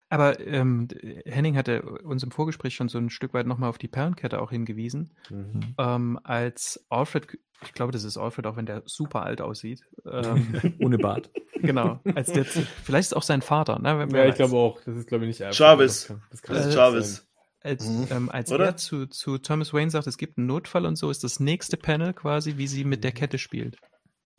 Aber 0.09 0.39
ähm, 0.45 0.89
Henning 1.26 1.55
hatte 1.55 1.82
uns 1.82 2.22
im 2.24 2.32
Vorgespräch 2.32 2.76
schon 2.76 2.89
so 2.89 2.97
ein 2.97 3.09
Stück 3.09 3.34
weit 3.34 3.47
nochmal 3.47 3.70
auf 3.70 3.78
die 3.78 3.88
Perlenkette 3.88 4.41
auch 4.41 4.51
hingewiesen. 4.51 5.14
Mhm. 5.30 5.76
Ähm, 5.78 6.20
als 6.24 6.86
Alfred, 6.89 7.38
ich 7.64 7.72
glaube, 7.72 7.93
das 7.93 8.03
ist 8.03 8.18
Alfred, 8.18 8.45
auch 8.45 8.57
wenn 8.57 8.66
der 8.66 8.84
super 8.86 9.24
alt 9.24 9.39
aussieht. 9.41 9.84
Ähm, 10.05 10.74
Ohne 10.80 10.97
Bart. 10.97 11.32
genau, 11.53 12.01
als 12.16 12.34
der, 12.34 12.43
vielleicht 12.43 13.07
ist 13.12 13.14
auch 13.14 13.24
sein 13.24 13.41
Vater, 13.41 13.80
ne? 13.80 13.97
Wenn 13.99 14.09
Ja, 14.14 14.26
ich 14.26 14.36
glaube 14.36 14.57
auch. 14.57 14.82
Das 14.84 14.97
ist, 14.97 15.07
glaube 15.07 15.24
ich, 15.24 15.30
nicht 15.30 15.41
Alfred, 15.41 15.59
Jarvis. 15.59 15.99
Das 15.99 16.07
kann, 16.07 16.22
das 16.32 16.41
kann 16.41 16.55
Das 16.57 16.66
ist 16.68 16.76
Jarvis. 16.76 17.16
sein. 17.16 17.26
Als, 17.64 17.88
Mhm. 17.88 18.07
ähm, 18.09 18.30
als 18.30 18.51
Oder? 18.51 18.66
er 18.66 18.78
zu, 18.78 19.05
zu 19.05 19.38
Thomas 19.38 19.72
Wayne 19.74 19.91
sagt, 19.91 20.07
es 20.07 20.18
gibt 20.18 20.38
einen 20.38 20.47
Notfall 20.47 20.86
und 20.86 20.95
so, 20.95 21.09
ist 21.12 21.24
das 21.24 21.39
nächste 21.39 21.78
Panel 21.78 22.14
quasi, 22.14 22.57
wie 22.57 22.68
sie 22.68 22.84
mit 22.84 23.03
der 23.03 23.12
Kette 23.12 23.38
spielt. 23.38 23.78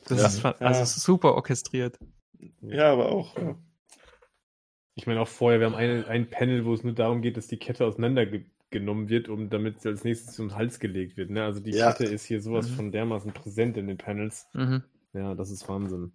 Das 0.05 0.19
Ja. 0.19 0.27
ist, 0.27 0.45
also 0.61 0.79
Ja. 0.81 0.85
super 0.85 1.33
orchestriert. 1.35 1.97
Ja, 2.61 2.91
aber 2.91 3.09
auch, 3.09 3.37
ja. 3.37 3.57
Ich 4.95 5.07
meine 5.07 5.21
auch 5.21 5.27
vorher, 5.27 5.59
wir 5.61 5.67
haben 5.67 5.75
ein, 5.75 6.05
ein 6.05 6.29
Panel, 6.29 6.65
wo 6.65 6.73
es 6.73 6.83
nur 6.83 6.93
darum 6.93 7.21
geht, 7.21 7.37
dass 7.37 7.47
die 7.47 7.57
Kette 7.57 7.85
auseinandergenommen 7.85 9.07
wird, 9.09 9.29
um 9.29 9.49
damit 9.49 9.81
sie 9.81 9.89
als 9.89 10.03
nächstes 10.03 10.35
zum 10.35 10.53
Hals 10.55 10.79
gelegt 10.79 11.15
wird. 11.17 11.29
Ne? 11.31 11.43
Also 11.45 11.61
die 11.61 11.71
Ja. 11.71 11.91
Kette 11.93 12.05
ist 12.05 12.25
hier 12.25 12.41
sowas 12.41 12.69
Mhm. 12.69 12.73
von 12.75 12.91
dermaßen 12.91 13.31
präsent 13.33 13.77
in 13.77 13.87
den 13.87 13.97
Panels. 13.97 14.45
Mhm. 14.53 14.83
Ja, 15.13 15.33
das 15.33 15.49
ist 15.49 15.67
Wahnsinn. 15.69 16.11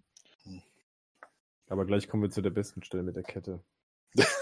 Aber 1.67 1.85
gleich 1.85 2.07
kommen 2.07 2.23
wir 2.23 2.29
zu 2.29 2.41
der 2.41 2.49
besten 2.51 2.83
Stelle 2.83 3.03
mit 3.03 3.15
der 3.15 3.23
Kette. 3.23 3.63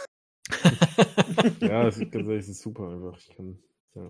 Ja, 1.61 1.83
das 1.83 1.97
ist, 1.97 2.11
ganz 2.11 2.27
ehrlich, 2.27 2.45
das 2.45 2.49
ist 2.49 2.61
super 2.61 2.89
einfach. 2.89 3.17
Ich 3.17 3.35
kann, 3.35 3.59
ja. 3.95 4.09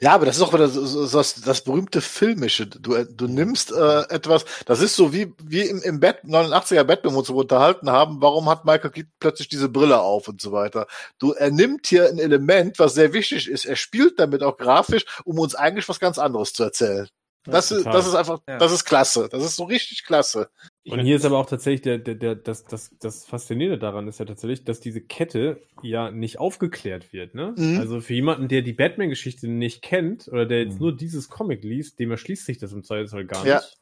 Ja, 0.00 0.14
aber 0.14 0.24
das 0.24 0.36
ist 0.36 0.42
auch 0.42 0.54
wieder 0.54 0.68
so, 0.68 0.86
so, 0.86 1.04
so 1.04 1.18
das, 1.18 1.34
das 1.42 1.64
berühmte 1.64 2.00
Filmische. 2.00 2.66
Du, 2.66 2.94
äh, 2.94 3.06
du 3.06 3.26
nimmst 3.26 3.72
äh, 3.72 4.00
etwas, 4.08 4.44
das 4.64 4.80
ist 4.80 4.96
so 4.96 5.12
wie, 5.12 5.34
wie 5.42 5.62
im, 5.62 5.82
im 5.82 6.00
Bett, 6.00 6.24
89er 6.24 6.84
Batman, 6.84 7.12
wo 7.12 7.16
wir 7.16 7.20
uns 7.20 7.30
unterhalten 7.30 7.90
haben, 7.90 8.22
warum 8.22 8.48
hat 8.48 8.64
Michael 8.64 8.90
Keaton 8.90 9.12
plötzlich 9.20 9.48
diese 9.48 9.68
Brille 9.68 10.00
auf 10.00 10.28
und 10.28 10.40
so 10.40 10.50
weiter. 10.52 10.86
Du, 11.18 11.32
er 11.32 11.50
nimmt 11.50 11.86
hier 11.86 12.08
ein 12.08 12.18
Element, 12.18 12.78
was 12.78 12.94
sehr 12.94 13.12
wichtig 13.12 13.48
ist. 13.48 13.66
Er 13.66 13.76
spielt 13.76 14.18
damit 14.18 14.42
auch 14.42 14.56
grafisch, 14.56 15.04
um 15.24 15.38
uns 15.38 15.54
eigentlich 15.54 15.88
was 15.88 16.00
ganz 16.00 16.18
anderes 16.18 16.52
zu 16.52 16.62
erzählen. 16.62 17.08
Das, 17.44 17.70
ist, 17.70 17.78
total. 17.78 17.92
das 17.92 18.06
ist 18.06 18.14
einfach, 18.14 18.38
Ja. 18.48 18.58
das 18.58 18.72
ist 18.72 18.84
klasse. 18.84 19.28
Das 19.30 19.44
ist 19.44 19.56
so 19.56 19.64
richtig 19.64 20.04
klasse. 20.04 20.48
Ich 20.84 20.92
Und 20.92 21.00
hier 21.00 21.14
ist 21.14 21.24
aber 21.24 21.38
auch 21.38 21.46
tatsächlich 21.46 21.82
der, 21.82 21.98
der, 21.98 22.16
der, 22.16 22.34
das, 22.34 22.64
das, 22.64 22.96
das 22.98 23.24
Faszinierende 23.24 23.78
daran 23.78 24.08
ist 24.08 24.18
ja 24.18 24.24
tatsächlich, 24.24 24.64
dass 24.64 24.80
diese 24.80 25.00
Kette 25.00 25.62
ja 25.82 26.10
nicht 26.10 26.40
aufgeklärt 26.40 27.12
wird. 27.12 27.34
Ne? 27.36 27.54
Mhm. 27.56 27.78
Also 27.78 28.00
für 28.00 28.14
jemanden, 28.14 28.48
der 28.48 28.62
die 28.62 28.72
Batman-Geschichte 28.72 29.46
nicht 29.48 29.82
kennt 29.82 30.26
oder 30.26 30.44
der 30.44 30.64
jetzt 30.64 30.74
Mhm. 30.74 30.80
nur 30.80 30.96
dieses 30.96 31.28
Comic 31.28 31.62
liest, 31.62 32.00
dem 32.00 32.10
erschließt 32.10 32.44
sich 32.46 32.58
das 32.58 32.72
im 32.72 32.82
Zweifelsfall 32.82 33.26
gar 33.26 33.46
Ja. 33.46 33.56
nicht. 33.56 33.78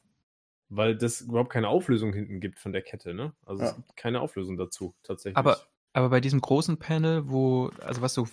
Weil 0.69 0.95
das 0.95 1.23
überhaupt 1.23 1.51
keine 1.51 1.69
Auflösung 1.69 2.13
hinten 2.13 2.39
gibt 2.39 2.59
von 2.59 2.73
der 2.73 2.83
Kette. 2.83 3.15
Ne? 3.15 3.33
Also 3.47 3.63
es 3.63 3.71
Ja. 3.71 3.77
gibt 3.77 3.97
keine 3.97 4.21
Auflösung 4.21 4.59
dazu, 4.59 4.95
tatsächlich. 5.03 5.39
Aber, 5.39 5.59
aber 5.95 6.11
bei 6.11 6.21
diesem 6.21 6.43
großen 6.43 6.77
Panel, 6.79 7.31
wo, 7.31 7.71
also 7.81 8.03
was 8.03 8.13
so 8.13 8.29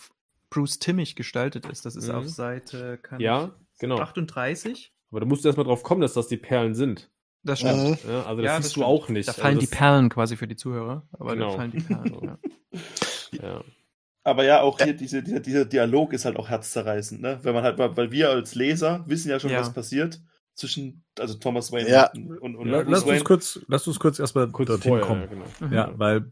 Bruce 0.49 0.77
Timmig 0.79 1.15
gestaltet 1.15 1.65
ist, 1.67 1.85
das 1.85 1.95
ist 1.95 2.09
Mhm. 2.09 2.15
auf 2.15 2.27
Seite 2.27 2.97
kann 2.97 3.21
ja, 3.21 3.55
genau. 3.79 3.95
ich, 3.95 4.01
38. 4.01 4.91
Aber 5.09 5.21
du 5.21 5.25
musst 5.25 5.45
erstmal 5.45 5.65
drauf 5.65 5.83
kommen, 5.83 6.01
dass 6.01 6.13
das 6.13 6.27
die 6.27 6.37
Perlen 6.37 6.75
sind. 6.75 7.09
Das 7.43 7.59
stimmt. 7.59 8.03
Mhm. 8.03 8.09
Ja, 8.11 8.23
also 8.23 8.41
das 8.41 8.45
Ja, 8.45 8.55
siehst 8.55 8.57
das 8.57 8.63
du 8.65 8.69
stimmt. 8.71 8.85
auch 8.85 9.09
nicht. 9.09 9.27
Da 9.27 9.31
Also 9.31 9.41
fallen 9.41 9.59
die 9.59 9.65
das- 9.67 9.77
Perlen 9.77 10.09
quasi 10.09 10.35
für 10.37 10.47
die 10.47 10.55
Zuhörer, 10.55 11.07
aber 11.13 11.33
Genau. 11.33 11.51
da 11.51 11.55
fallen 11.57 11.71
die 11.71 11.79
Perlen. 11.81 12.13
ja. 12.23 12.37
Ja. 13.41 13.61
Aber 14.23 14.43
ja, 14.43 14.61
auch 14.61 14.79
hier 14.79 14.93
diese, 14.93 15.23
dieser, 15.23 15.39
dieser 15.39 15.65
Dialog 15.65 16.11
ist 16.13 16.25
halt 16.25 16.37
auch 16.37 16.49
herzzerreißend, 16.49 17.21
ne? 17.21 17.39
Wenn 17.43 17.53
man 17.53 17.63
halt, 17.63 17.77
weil 17.77 18.11
wir 18.11 18.29
als 18.29 18.55
Leser 18.55 19.03
wissen 19.07 19.29
ja 19.29 19.39
schon, 19.39 19.51
Ja. 19.51 19.59
was 19.61 19.73
passiert. 19.73 20.19
zwischen, 20.53 21.03
also 21.19 21.35
Thomas 21.35 21.71
Wayne 21.71 21.87
Ja. 21.87 22.09
und, 22.15 22.39
und, 22.39 22.55
und 22.55 22.67
Bruce 22.71 22.85
Lass 22.87 23.03
uns 23.03 23.23
kurz, 23.23 23.59
lass 23.67 23.87
uns 23.87 23.99
kurz 23.99 24.17
erstmal 24.17 24.49
Kurz 24.49 24.67
dorthin 24.69 24.89
vorher, 24.89 25.05
kommen. 25.05 25.21
ja, 25.21 25.27
genau. 25.27 25.45
Mhm. 25.59 25.71
Ja, 25.73 25.91
weil 25.99 26.31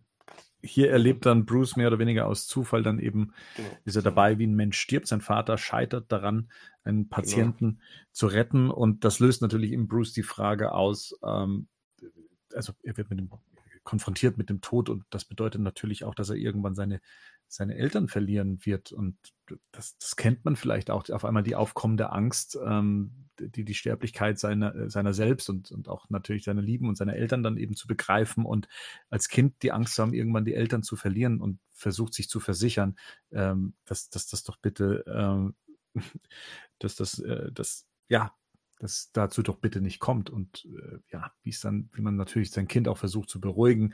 hier 0.65 0.91
erlebt 0.91 1.25
dann 1.25 1.45
Bruce 1.45 1.75
mehr 1.75 1.87
oder 1.87 1.99
weniger 1.99 2.27
aus 2.27 2.47
Zufall 2.47 2.83
dann 2.83 2.99
eben, 2.99 3.33
Genau. 3.55 3.69
ist 3.85 3.95
er 3.95 4.01
dabei, 4.01 4.37
wie 4.39 4.47
ein 4.47 4.55
Mensch 4.55 4.77
stirbt. 4.77 5.07
Sein 5.07 5.21
Vater 5.21 5.57
scheitert 5.57 6.11
daran, 6.11 6.49
einen 6.83 7.09
Patienten 7.09 7.79
zu 8.11 8.27
retten. 8.27 8.69
Und 8.69 9.03
das 9.05 9.19
löst 9.19 9.41
natürlich 9.41 9.71
in 9.71 9.87
Bruce 9.87 10.13
die 10.13 10.23
Frage 10.23 10.73
aus, 10.73 11.17
ähm, 11.25 11.67
also 12.53 12.73
er 12.83 12.97
wird 12.97 13.09
mit 13.09 13.19
dem, 13.19 13.29
konfrontiert 13.83 14.37
mit 14.37 14.49
dem 14.49 14.61
Tod 14.61 14.89
und 14.89 15.03
das 15.09 15.25
bedeutet 15.25 15.61
natürlich 15.61 16.03
auch, 16.03 16.15
dass 16.15 16.29
er 16.29 16.35
irgendwann 16.35 16.75
seine, 16.75 17.01
seine 17.47 17.75
Eltern 17.75 18.07
verlieren 18.07 18.65
wird. 18.65 18.91
Und 18.91 19.17
das, 19.71 19.97
das 19.97 20.15
kennt 20.15 20.45
man 20.45 20.55
vielleicht 20.55 20.89
auch, 20.89 21.09
auf 21.09 21.25
einmal 21.25 21.43
die 21.43 21.55
aufkommende 21.55 22.11
Angst, 22.11 22.57
ähm, 22.65 23.25
die, 23.39 23.65
die 23.65 23.73
Sterblichkeit 23.73 24.39
seiner, 24.39 24.89
seiner 24.89 25.13
selbst 25.13 25.49
und, 25.49 25.71
und 25.71 25.89
auch 25.89 26.09
natürlich 26.09 26.43
seiner 26.43 26.61
Lieben 26.61 26.89
und 26.89 26.97
seiner 26.97 27.15
Eltern 27.15 27.43
dann 27.43 27.57
eben 27.57 27.75
zu 27.75 27.87
begreifen 27.87 28.45
und 28.45 28.67
als 29.09 29.29
Kind 29.29 29.61
die 29.61 29.71
Angst 29.71 29.95
zu 29.95 30.01
haben, 30.01 30.13
irgendwann 30.13 30.45
die 30.45 30.53
Eltern 30.53 30.83
zu 30.83 30.95
verlieren 30.95 31.41
und 31.41 31.59
versucht 31.71 32.13
sich 32.13 32.29
zu 32.29 32.39
versichern, 32.39 32.95
ähm, 33.31 33.73
dass, 33.85 34.09
dass 34.09 34.27
das 34.27 34.43
doch 34.43 34.57
bitte, 34.57 35.03
ähm, 35.07 35.55
dass 36.79 36.95
das, 36.95 37.19
äh, 37.19 37.51
das, 37.51 37.87
ja, 38.07 38.33
dass 38.79 39.11
dazu 39.13 39.41
doch 39.41 39.57
bitte 39.57 39.81
nicht 39.81 39.99
kommt 39.99 40.29
und 40.29 40.65
äh, 40.65 40.97
ja, 41.11 41.31
wie 41.43 41.49
es 41.49 41.61
dann, 41.61 41.89
wie 41.93 42.01
man 42.01 42.15
natürlich 42.17 42.51
sein 42.51 42.67
Kind 42.67 42.87
auch 42.87 42.97
versucht 42.97 43.29
zu 43.29 43.39
beruhigen, 43.39 43.93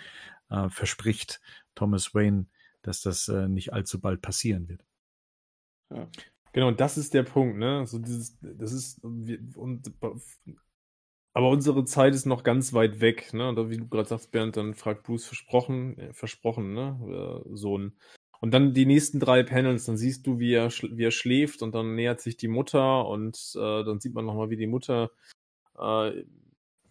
äh, 0.50 0.70
verspricht 0.70 1.40
Thomas 1.76 2.16
Wayne, 2.16 2.48
dass 2.82 3.02
das 3.02 3.28
äh, 3.28 3.48
nicht 3.48 3.74
allzu 3.74 4.00
bald 4.02 4.22
passieren 4.22 4.68
wird. 4.70 4.84
Genau, 6.54 6.68
und 6.68 6.80
das 6.82 6.98
ist 6.98 7.14
der 7.14 7.24
Punkt, 7.24 7.58
ne? 7.58 7.86
So 7.88 8.00
dieses, 8.00 8.38
das 8.42 8.74
ist, 8.74 9.00
wir- 9.04 9.40
und, 9.56 9.92
aber 11.34 11.50
unsere 11.50 11.86
Zeit 11.86 12.14
ist 12.14 12.26
noch 12.26 12.44
ganz 12.44 12.74
weit 12.74 13.00
weg, 13.00 13.34
ne? 13.34 13.50
Und 13.50 13.70
wie 13.70 13.78
du 13.78 13.88
gerade 13.88 14.08
sagst, 14.10 14.32
Bernd, 14.32 14.58
dann 14.58 14.74
fragt 14.74 15.04
Bruce 15.04 15.26
versprochen, 15.26 15.98
äh, 15.98 16.14
versprochen, 16.14 16.74
ne? 16.74 17.44
Äh, 17.46 17.56
Sohn. 17.56 17.94
Und 18.42 18.54
dann 18.54 18.74
die 18.74 18.86
nächsten 18.86 19.20
drei 19.20 19.44
Panels, 19.44 19.86
dann 19.86 19.98
siehst 19.98 20.26
du, 20.28 20.40
wie 20.40 20.54
er, 20.54 20.70
schl- 20.72 20.98
wie 20.98 21.06
er 21.06 21.12
schläft 21.12 21.62
und 21.62 21.74
dann 21.76 21.96
nähert 21.96 22.22
sich 22.22 22.38
die 22.38 22.48
Mutter 22.50 23.08
und 23.08 23.38
äh, 23.56 23.84
dann 23.84 24.00
sieht 24.00 24.14
man 24.14 24.26
nochmal, 24.26 24.50
wie 24.50 24.58
die 24.58 24.68
Mutter 24.68 25.12
äh, 25.78 26.24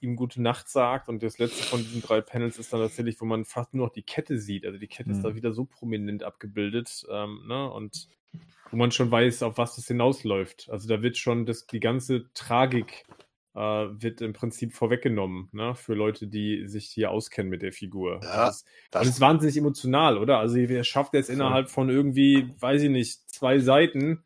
ihm 0.01 0.16
gute 0.16 0.40
Nacht 0.42 0.68
sagt. 0.68 1.09
Und 1.09 1.22
das 1.22 1.38
letzte 1.38 1.62
von 1.64 1.80
diesen 1.80 2.03
drei 2.03 2.20
Panels 2.20 2.59
ist 2.59 2.72
dann 2.72 2.80
tatsächlich, 2.80 3.20
wo 3.20 3.24
man 3.24 3.44
fast 3.44 3.74
nur 3.74 3.86
noch 3.86 3.92
die 3.92 4.03
Kette 4.03 4.38
sieht. 4.38 4.66
Also 4.66 4.78
die 4.78 4.86
Kette 4.88 5.11
ist 5.11 5.18
Mhm. 5.18 5.22
da 5.22 5.34
wieder 5.34 5.53
so 5.53 5.64
prominent 5.64 6.22
abgebildet, 6.22 7.05
ähm, 7.11 7.42
ne? 7.46 7.70
Und 7.70 8.09
wo 8.70 8.76
man 8.76 8.92
schon 8.92 9.11
weiß, 9.11 9.42
auf 9.42 9.59
was 9.59 9.76
das 9.76 9.86
hinausläuft. 9.88 10.68
Also 10.70 10.88
da 10.88 11.03
wird 11.03 11.18
schon 11.18 11.44
das, 11.46 11.66
die 11.66 11.80
ganze 11.80 12.32
Tragik 12.34 13.05
äh, 13.55 13.59
wird 13.59 14.20
im 14.20 14.32
Prinzip 14.32 14.72
vorweggenommen, 14.74 15.48
ne? 15.53 15.74
Für 15.74 15.94
Leute, 15.94 16.28
die 16.28 16.68
sich 16.68 16.86
hier 16.86 17.11
auskennen 17.11 17.51
mit 17.51 17.62
der 17.62 17.72
Figur. 17.72 18.20
Ja, 18.22 18.46
das, 18.46 18.64
Das, 18.92 19.03
es 19.09 19.14
ist 19.14 19.20
wahnsinnig 19.20 19.57
emotional, 19.57 20.18
oder? 20.18 20.38
Also 20.38 20.57
er 20.59 20.84
schafft 20.84 21.14
es 21.14 21.28
innerhalb 21.28 21.68
von 21.68 21.90
irgendwie, 21.90 22.55
weiß 22.61 22.82
ich 22.82 22.90
nicht, 22.90 23.28
zwei 23.28 23.59
Seiten, 23.59 24.22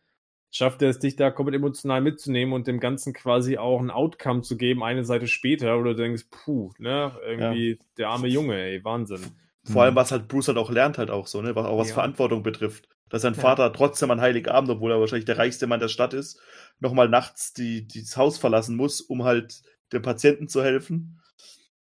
schafft 0.54 0.82
er 0.82 0.88
es, 0.90 1.00
dich 1.00 1.16
da 1.16 1.30
komplett 1.30 1.56
emotional 1.56 2.00
mitzunehmen 2.00 2.54
und 2.54 2.66
dem 2.68 2.78
Ganzen 2.78 3.12
quasi 3.12 3.58
auch 3.58 3.80
ein 3.80 3.90
Outcome 3.90 4.42
zu 4.42 4.56
geben, 4.56 4.84
eine 4.84 5.04
Seite 5.04 5.26
später, 5.26 5.76
oder 5.78 5.94
du 5.94 6.02
denkst, 6.02 6.26
puh, 6.30 6.70
ne, 6.78 7.12
irgendwie 7.26 7.78
der 7.98 8.10
arme 8.10 8.28
Junge, 8.28 8.54
ey, 8.60 8.84
Wahnsinn. 8.84 9.20
Vor 9.64 9.82
allem, 9.82 9.96
was 9.96 10.12
halt 10.12 10.28
Bruce 10.28 10.48
halt 10.48 10.58
auch 10.58 10.70
lernt, 10.70 10.98
halt 10.98 11.10
auch 11.10 11.26
so, 11.26 11.40
ne? 11.42 11.56
Was, 11.56 11.66
auch 11.66 11.78
was 11.78 11.88
Ja. 11.88 11.94
Verantwortung 11.94 12.42
betrifft. 12.42 12.88
Dass 13.08 13.22
sein 13.22 13.34
Ja. 13.34 13.40
Vater 13.40 13.72
trotzdem 13.72 14.10
an 14.10 14.20
Heiligabend, 14.20 14.70
obwohl 14.70 14.92
er 14.92 15.00
wahrscheinlich 15.00 15.24
der 15.24 15.38
reichste 15.38 15.66
Mann 15.66 15.80
der 15.80 15.88
Stadt 15.88 16.14
ist, 16.14 16.40
nochmal 16.80 17.08
nachts 17.08 17.52
die, 17.54 17.86
die 17.88 18.00
das 18.02 18.16
Haus 18.16 18.38
verlassen 18.38 18.76
muss, 18.76 19.00
um 19.00 19.24
halt 19.24 19.62
dem 19.92 20.02
Patienten 20.02 20.48
zu 20.48 20.62
helfen. 20.62 21.20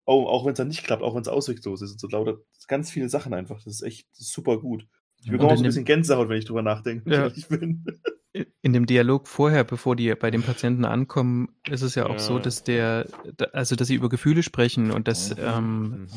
Auch, 0.06 0.26
auch 0.26 0.44
wenn 0.46 0.52
es 0.52 0.58
dann 0.58 0.68
nicht 0.68 0.82
klappt, 0.84 1.02
auch 1.02 1.14
wenn 1.14 1.22
es 1.22 1.28
ausweglos 1.28 1.80
ist 1.82 1.92
und 1.92 2.00
so 2.00 2.08
lauter 2.08 2.38
ganz 2.68 2.90
viele 2.90 3.08
Sachen 3.08 3.34
einfach. 3.34 3.62
Das 3.62 3.74
ist 3.74 3.82
echt 3.82 4.08
super 4.12 4.58
gut. 4.58 4.86
Ich 5.20 5.26
Ja. 5.26 5.32
bekomme 5.32 5.52
auch 5.52 5.56
so 5.56 5.62
ein 5.62 5.64
in 5.66 5.68
bisschen 5.68 5.84
Gänsehaut, 5.84 6.28
wenn 6.28 6.38
ich 6.38 6.46
drüber 6.46 6.62
nachdenke. 6.62 7.10
Ja. 7.14 7.26
Ich 7.36 7.46
bin. 7.48 7.84
In 8.62 8.72
dem 8.72 8.84
Dialog 8.86 9.28
vorher, 9.28 9.62
bevor 9.62 9.94
die 9.94 10.12
bei 10.16 10.32
dem 10.32 10.42
Patienten 10.42 10.84
ankommen, 10.84 11.50
ist 11.70 11.82
es 11.82 11.94
ja 11.94 12.06
auch 12.06 12.14
Ja. 12.14 12.18
so, 12.18 12.40
dass 12.40 12.64
der, 12.64 13.06
also 13.52 13.76
dass 13.76 13.86
sie 13.86 13.94
über 13.94 14.08
Gefühle 14.08 14.42
sprechen 14.42 14.90
und 14.90 15.06
dass, 15.06 15.30
Mhm. 15.30 15.36
ähm, 15.38 16.08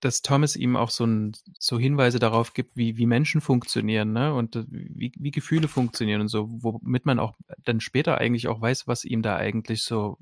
dass 0.00 0.22
Thomas 0.22 0.56
ihm 0.56 0.76
auch 0.76 0.88
so, 0.88 1.04
ein, 1.04 1.32
so 1.58 1.78
Hinweise 1.78 2.18
darauf 2.18 2.54
gibt, 2.54 2.74
wie, 2.74 2.96
wie 2.96 3.04
Menschen 3.04 3.42
funktionieren, 3.42 4.14
ne? 4.14 4.32
Und 4.32 4.56
äh, 4.56 4.64
wie, 4.70 5.12
wie 5.18 5.30
Gefühle 5.30 5.68
funktionieren 5.68 6.22
und 6.22 6.28
so, 6.28 6.48
womit 6.50 7.04
man 7.04 7.18
auch 7.18 7.34
dann 7.64 7.80
später 7.80 8.16
eigentlich 8.16 8.48
auch 8.48 8.62
weiß, 8.62 8.86
was 8.88 9.04
ihm 9.04 9.20
da 9.20 9.36
eigentlich 9.36 9.82
so 9.82 10.16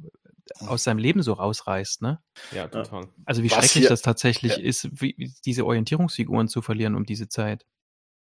aus 0.58 0.82
seinem 0.82 0.98
Leben 0.98 1.22
so 1.22 1.34
rausreißt, 1.34 2.02
ne? 2.02 2.18
Ja, 2.52 2.66
total. 2.66 3.06
Also 3.24 3.44
wie 3.44 3.50
Was 3.52 3.58
schrecklich 3.58 3.82
hier- 3.82 3.88
das 3.88 4.02
tatsächlich 4.02 4.56
Ja. 4.56 4.62
ist, 4.64 5.00
wie 5.00 5.32
diese 5.44 5.64
Orientierungsfiguren 5.64 6.48
zu 6.48 6.60
verlieren 6.60 6.96
um 6.96 7.06
diese 7.06 7.28
Zeit. 7.28 7.66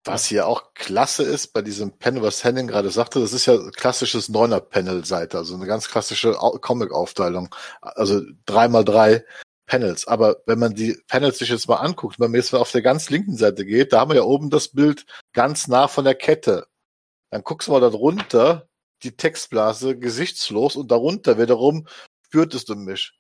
Was 0.06 0.26
hier 0.26 0.48
auch 0.48 0.74
klasse 0.76 1.24
ist 1.24 1.54
bei 1.54 1.62
diesem 1.62 1.98
Panel, 1.98 2.22
was 2.22 2.44
Henning 2.44 2.68
gerade 2.68 2.92
sagte, 2.92 3.20
das 3.20 3.34
ist 3.34 3.48
ja 3.48 3.58
klassisches 3.72 4.30
Neuner-Panel-Seite, 4.30 5.38
also 5.38 5.56
eine 5.56 5.66
ganz 5.66 5.90
klassische 5.90 6.40
Au- 6.40 6.60
Comic-Aufteilung. 6.60 7.54
Also 7.82 8.22
drei 8.46 8.68
mal 8.68 8.86
drei 8.86 9.26
Panels. 9.66 10.08
Aber 10.08 10.38
wenn 10.46 10.60
man 10.60 10.76
die 10.76 10.96
Panels 11.08 11.40
sich 11.40 11.50
jetzt 11.50 11.68
mal 11.68 11.78
anguckt, 11.78 12.20
wenn 12.20 12.32
man 12.32 12.40
jetzt 12.40 12.54
mal 12.54 12.60
auf 12.60 12.72
der 12.72 12.84
ganz 12.84 13.10
linken 13.10 13.36
Seite 13.36 13.66
geht, 13.66 13.94
da 13.94 14.02
haben 14.02 14.12
wir 14.12 14.18
ja 14.18 14.24
oben 14.24 14.52
das 14.52 14.70
Bild 14.70 15.06
ganz 15.34 15.68
nah 15.68 15.88
von 15.88 16.06
der 16.06 16.16
Kette. 16.16 16.68
Dann 17.32 17.44
guckst 17.44 17.68
du 17.68 17.72
mal 17.72 17.82
darunter, 17.82 18.70
die 19.04 19.18
Textblase 19.18 19.98
gesichtslos 19.98 20.76
und 20.76 20.92
darunter 20.92 21.40
wiederum 21.40 21.88
spürtest 22.28 22.70
du 22.70 22.76
mich. 22.76 23.14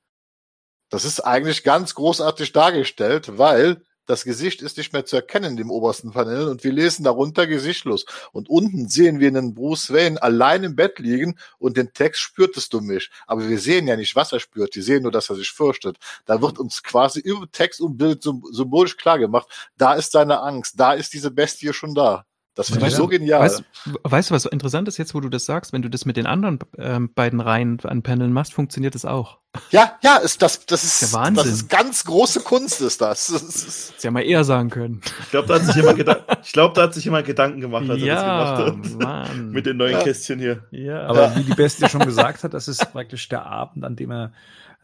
Das 0.89 1.03
ist 1.03 1.19
eigentlich 1.19 1.63
ganz 1.63 1.95
großartig 1.95 2.53
dargestellt, 2.53 3.39
weil 3.39 3.83
das 4.05 4.23
Gesicht 4.23 4.61
ist 4.61 4.77
nicht 4.77 4.93
mehr 4.93 5.05
zu 5.05 5.15
erkennen 5.15 5.57
dem 5.57 5.71
obersten 5.71 6.11
Panel 6.11 6.47
und 6.47 6.63
wir 6.63 6.71
lesen 6.71 7.03
darunter 7.03 7.47
gesichtlos. 7.47 8.05
Und 8.31 8.49
unten 8.49 8.87
sehen 8.87 9.19
wir 9.19 9.27
einen 9.27 9.53
Bruce 9.53 9.91
Wayne 9.91 10.21
allein 10.21 10.63
im 10.63 10.75
Bett 10.75 10.99
liegen 10.99 11.37
und 11.57 11.77
den 11.77 11.93
Text 11.93 12.21
spürtest 12.21 12.73
du 12.73 12.81
mich. 12.81 13.09
Aber 13.27 13.47
wir 13.47 13.59
sehen 13.59 13.87
ja 13.87 13.95
nicht, 13.95 14.15
was 14.15 14.31
er 14.31 14.39
spürt. 14.39 14.75
Wir 14.75 14.83
sehen 14.83 15.03
nur, 15.03 15.11
dass 15.11 15.29
er 15.29 15.35
sich 15.35 15.51
fürchtet. 15.51 15.97
Da 16.25 16.41
wird 16.41 16.59
uns 16.59 16.83
quasi 16.83 17.19
über 17.19 17.49
Text 17.51 17.81
und 17.81 17.97
Bild 17.97 18.23
sym- 18.23 18.43
symbolisch 18.51 18.97
klar 18.97 19.19
gemacht, 19.19 19.47
da 19.77 19.93
ist 19.93 20.11
seine 20.11 20.41
Angst, 20.41 20.79
da 20.79 20.93
ist 20.93 21.13
diese 21.13 21.31
Bestie 21.31 21.73
schon 21.73 21.93
da. 21.95 22.25
Das 22.55 22.67
finde 22.67 22.79
ich 22.81 22.85
Weißt 22.87 22.95
so 22.95 23.03
du- 23.03 23.09
genial. 23.09 23.41
Weißt, 23.41 23.63
weißt 24.03 24.29
du, 24.29 24.33
was 24.33 24.43
so 24.43 24.49
interessant 24.49 24.87
ist 24.87 24.97
jetzt, 24.97 25.13
wo 25.13 25.19
du 25.19 25.27
das 25.29 25.45
sagst, 25.45 25.73
wenn 25.73 25.81
du 25.81 25.89
das 25.89 26.05
mit 26.05 26.15
den 26.15 26.25
anderen 26.25 26.59
ähm, 26.77 27.11
beiden 27.13 27.41
Reihen 27.41 27.77
an 27.83 28.01
Paneln 28.01 28.31
machst, 28.31 28.53
funktioniert 28.53 28.95
das 28.95 29.03
auch. 29.03 29.39
ja, 29.71 29.93
ja, 30.03 30.17
ist 30.17 30.41
das, 30.41 30.65
das 30.65 30.83
ist, 30.85 31.13
Wahnsinn. 31.13 31.35
das 31.35 31.47
ist 31.47 31.69
ganz 31.69 32.05
große 32.05 32.39
Kunst, 32.41 32.79
ist 32.81 33.01
das. 33.01 33.27
das 33.27 33.41
ist, 33.41 33.89
Hättest 33.89 34.03
ja 34.05 34.11
mal 34.11 34.21
eher 34.21 34.43
sagen 34.45 34.69
können. 34.69 35.01
Ich 35.23 35.31
glaube, 35.31 35.47
da 35.49 35.55
hat 35.55 35.65
sich 35.65 35.75
jemand, 35.75 35.99
ich 36.43 36.53
glaub, 36.53 36.73
da 36.75 36.83
hat 36.83 36.93
sich 36.93 37.03
jemand 37.05 37.25
Gedanken 37.25 37.59
gemacht, 37.59 37.89
als 37.89 37.99
er 38.01 38.07
ja, 38.07 38.55
das 38.65 38.65
gemacht 38.65 39.01
hat. 39.01 39.01
Mann. 39.29 39.49
Mit 39.51 39.65
den 39.65 39.75
neuen 39.77 39.91
Ja. 39.93 40.01
Kästchen 40.03 40.39
hier. 40.39 40.63
ja. 40.71 41.07
Aber 41.07 41.35
wie 41.35 41.43
die 41.43 41.53
Bestie 41.55 41.89
schon 41.89 42.05
gesagt 42.05 42.43
hat, 42.45 42.53
das 42.53 42.67
ist 42.69 42.91
praktisch 42.93 43.27
der 43.27 43.45
Abend, 43.45 43.83
an 43.83 43.95
dem 43.97 44.11
er 44.11 44.31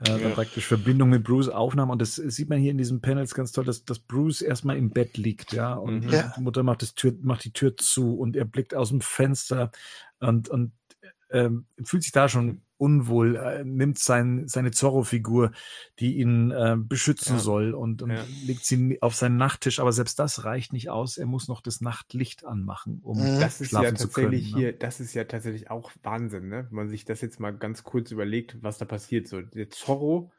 äh, 0.02 0.06
dann 0.06 0.20
Ja. 0.22 0.30
praktisch 0.30 0.68
Verbindung 0.68 1.10
mit 1.10 1.24
Bruce 1.24 1.50
aufnahm. 1.50 1.90
Und 1.90 2.02
das 2.02 2.16
sieht 2.16 2.50
man 2.50 2.60
hier 2.60 2.72
in 2.72 2.78
diesen 2.78 3.02
Panels 3.02 3.34
ganz 3.34 3.52
toll, 3.52 3.66
dass, 3.66 3.86
dass 3.86 4.00
Bruce 4.00 4.42
erstmal 4.42 4.78
im 4.78 4.90
Bett 4.92 5.18
liegt, 5.18 5.54
ja. 5.54 5.74
Und 5.74 6.06
Mhm. 6.06 6.10
Ja. 6.12 6.34
die 6.36 6.42
Mutter 6.42 6.64
macht, 6.64 6.82
das 6.82 6.96
Tür, 6.96 7.14
macht 7.22 7.46
die 7.46 7.54
Tür 7.54 7.78
zu 7.78 8.16
und 8.18 8.36
er 8.36 8.46
blickt 8.46 8.76
aus 8.76 8.90
dem 8.90 9.02
Fenster 9.02 9.72
und, 10.20 10.50
und 10.50 10.72
ähm, 11.32 11.66
fühlt 11.84 12.04
sich 12.04 12.12
da 12.12 12.28
schon 12.28 12.62
unwohl, 12.82 13.36
äh, 13.36 13.64
nimmt 13.64 14.00
sein, 14.00 14.48
seine 14.48 14.72
Zorro-Figur, 14.72 15.52
die 16.00 16.18
ihn 16.18 16.50
äh, 16.52 16.76
beschützen 16.78 17.36
Ja. 17.36 17.40
soll 17.40 17.74
und, 17.76 18.02
und 18.02 18.10
Ja. 18.10 18.26
legt 18.44 18.66
sie 18.66 18.98
auf 19.02 19.14
seinen 19.16 19.38
Nachttisch. 19.38 19.80
Aber 19.80 19.92
selbst 19.92 20.18
das 20.18 20.44
reicht 20.44 20.74
nicht 20.74 20.90
aus. 20.90 21.18
Er 21.18 21.28
muss 21.28 21.48
noch 21.48 21.62
das 21.62 21.80
Nachtlicht 21.80 22.44
anmachen, 22.44 23.00
um 23.04 23.20
Mhm. 23.20 23.40
Das 23.40 23.62
ist 23.62 23.70
schlafen 23.70 23.84
ja 23.86 23.96
zu 23.96 24.08
tatsächlich 24.08 24.44
können. 24.46 24.54
ne? 24.54 24.60
hier, 24.72 24.74
das 24.74 25.00
ist 25.00 25.14
ja 25.14 25.24
tatsächlich 25.26 25.70
auch 25.70 25.92
Wahnsinn, 26.02 26.50
ne? 26.50 26.66
Wenn 26.70 26.76
man 26.76 26.90
sich 26.90 27.06
das 27.06 27.22
jetzt 27.22 27.40
mal 27.40 27.52
ganz 27.56 27.84
kurz 27.84 28.10
überlegt, 28.12 28.58
was 28.64 28.80
da 28.80 28.86
passiert. 28.86 29.28
So, 29.28 29.42
der 29.42 29.70
Zorro, 29.70 30.32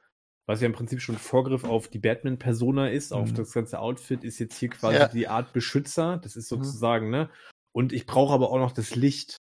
was 0.47 0.61
ja 0.61 0.67
im 0.67 0.73
Prinzip 0.73 1.01
schon 1.01 1.17
Vorgriff 1.17 1.63
auf 1.63 1.87
die 1.87 2.01
Batman-Persona 2.01 2.89
ist, 2.91 3.13
auf 3.13 3.31
Mhm. 3.31 3.35
das 3.37 3.53
ganze 3.53 3.79
Outfit, 3.79 4.25
ist 4.25 4.41
jetzt 4.41 4.59
hier 4.59 4.71
quasi 4.71 4.99
Ja. 4.99 5.07
die 5.07 5.29
Art 5.29 5.53
Beschützer. 5.53 6.19
Das 6.19 6.35
ist 6.35 6.51
Mhm. 6.51 6.57
sozusagen, 6.65 7.11
ne? 7.11 7.31
Und 7.73 7.93
ich 7.93 8.05
brauche 8.07 8.35
aber 8.35 8.51
auch 8.51 8.59
noch 8.59 8.73
das 8.73 8.97
Licht 8.97 9.37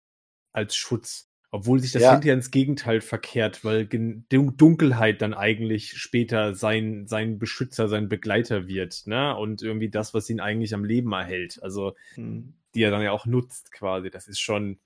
als 0.54 0.76
Schutz. 0.76 1.28
Obwohl 1.52 1.80
sich 1.80 1.91
das 1.91 2.04
Ja. 2.04 2.12
hinterher 2.12 2.36
ins 2.36 2.52
Gegenteil 2.52 3.02
verkehrt, 3.02 3.66
weil 3.66 3.88
Dunkelheit 3.88 5.22
dann 5.22 5.34
eigentlich 5.34 5.97
später 5.97 6.54
sein, 6.54 7.08
sein 7.08 7.39
Beschützer, 7.39 7.88
sein 7.88 8.08
Begleiter 8.08 8.68
wird, 8.68 9.08
ne? 9.08 9.36
Und 9.36 9.62
irgendwie 9.64 9.89
das, 9.89 10.14
was 10.14 10.30
ihn 10.30 10.39
eigentlich 10.39 10.74
am 10.76 10.84
Leben 10.86 11.12
erhält. 11.12 11.62
Also, 11.64 11.95
Hm. 12.14 12.54
die 12.76 12.84
er 12.84 12.91
dann 12.91 13.02
ja 13.02 13.12
auch 13.12 13.26
nutzt 13.26 13.72
quasi. 13.72 14.12
Das 14.12 14.28
ist 14.28 14.39
schon, 14.39 14.78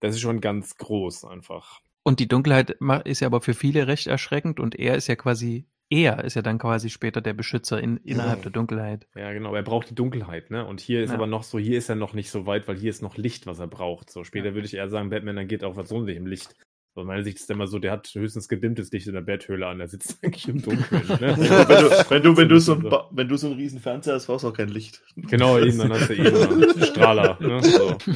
das 0.00 0.14
ist 0.14 0.20
schon 0.20 0.42
ganz 0.42 0.76
groß 0.76 1.24
einfach. 1.24 1.80
Und 2.02 2.20
die 2.20 2.28
Dunkelheit 2.28 2.76
ist 3.04 3.20
ja 3.20 3.26
aber 3.26 3.40
für 3.40 3.54
viele 3.54 3.86
recht 3.86 4.06
erschreckend 4.06 4.60
und 4.60 4.74
er 4.78 4.94
ist 4.94 5.06
ja 5.08 5.16
quasi, 5.16 5.64
er 5.90 6.24
ist 6.24 6.34
ja 6.34 6.42
dann 6.42 6.58
quasi 6.58 6.90
später 6.90 7.20
der 7.20 7.32
Beschützer 7.34 7.80
in, 7.80 7.96
innerhalb 7.98 8.38
Ja. 8.38 8.42
der 8.44 8.52
Dunkelheit. 8.52 9.06
Ja, 9.16 9.32
genau. 9.32 9.54
Er 9.54 9.62
braucht 9.62 9.90
die 9.90 9.94
Dunkelheit, 9.94 10.50
ne? 10.50 10.66
Und 10.66 10.80
hier 10.80 11.02
ist 11.02 11.10
Ja. 11.10 11.14
aber 11.16 11.26
noch 11.26 11.42
so, 11.42 11.58
hier 11.58 11.78
ist 11.78 11.88
er 11.88 11.94
noch 11.96 12.12
nicht 12.14 12.30
so 12.30 12.46
weit, 12.46 12.68
weil 12.68 12.76
hier 12.76 12.90
ist 12.90 13.02
noch 13.02 13.16
Licht, 13.16 13.46
was 13.46 13.58
er 13.58 13.66
braucht. 13.68 14.10
So 14.10 14.24
später 14.24 14.54
würde 14.54 14.66
ich 14.66 14.74
eher 14.74 14.88
sagen, 14.88 15.10
Batman 15.10 15.38
agiert 15.38 15.64
auch 15.64 15.76
was 15.76 15.88
so 15.88 16.00
nicht 16.00 16.16
im 16.16 16.26
Licht. 16.26 16.54
Aus 16.94 17.04
meiner 17.06 17.22
Sicht 17.22 17.38
ist 17.38 17.48
der 17.48 17.54
immer 17.54 17.68
so, 17.68 17.78
der 17.78 17.92
hat 17.92 18.08
höchstens 18.12 18.48
gedimmtes 18.48 18.90
Licht 18.90 19.06
in 19.06 19.14
der 19.14 19.20
Betthöhle 19.20 19.68
an, 19.68 19.78
der 19.78 19.86
sitzt 19.86 20.18
eigentlich 20.24 20.48
im 20.48 20.60
Dunkeln. 20.60 21.06
Ne? 21.20 21.36
wenn, 21.38 21.42
du, 21.42 22.10
wenn, 22.10 22.22
du, 22.22 22.36
wenn, 22.36 22.48
du 22.48 22.58
so 22.58 22.74
ein, 22.74 22.82
wenn 23.12 23.28
du 23.28 23.36
so 23.36 23.46
einen 23.46 23.56
riesen 23.56 23.78
Fernseher 23.80 24.14
hast, 24.14 24.26
brauchst 24.26 24.42
du 24.44 24.48
auch 24.48 24.52
kein 24.56 24.68
Licht. 24.68 25.02
Genau, 25.16 25.58
eben, 25.58 25.78
dann 25.78 25.92
hast 25.92 26.08
du 26.10 26.14
eben 26.14 26.36
einen 26.36 26.82
Strahler. 26.84 27.38
Ne? 27.40 27.62
So. 27.62 27.96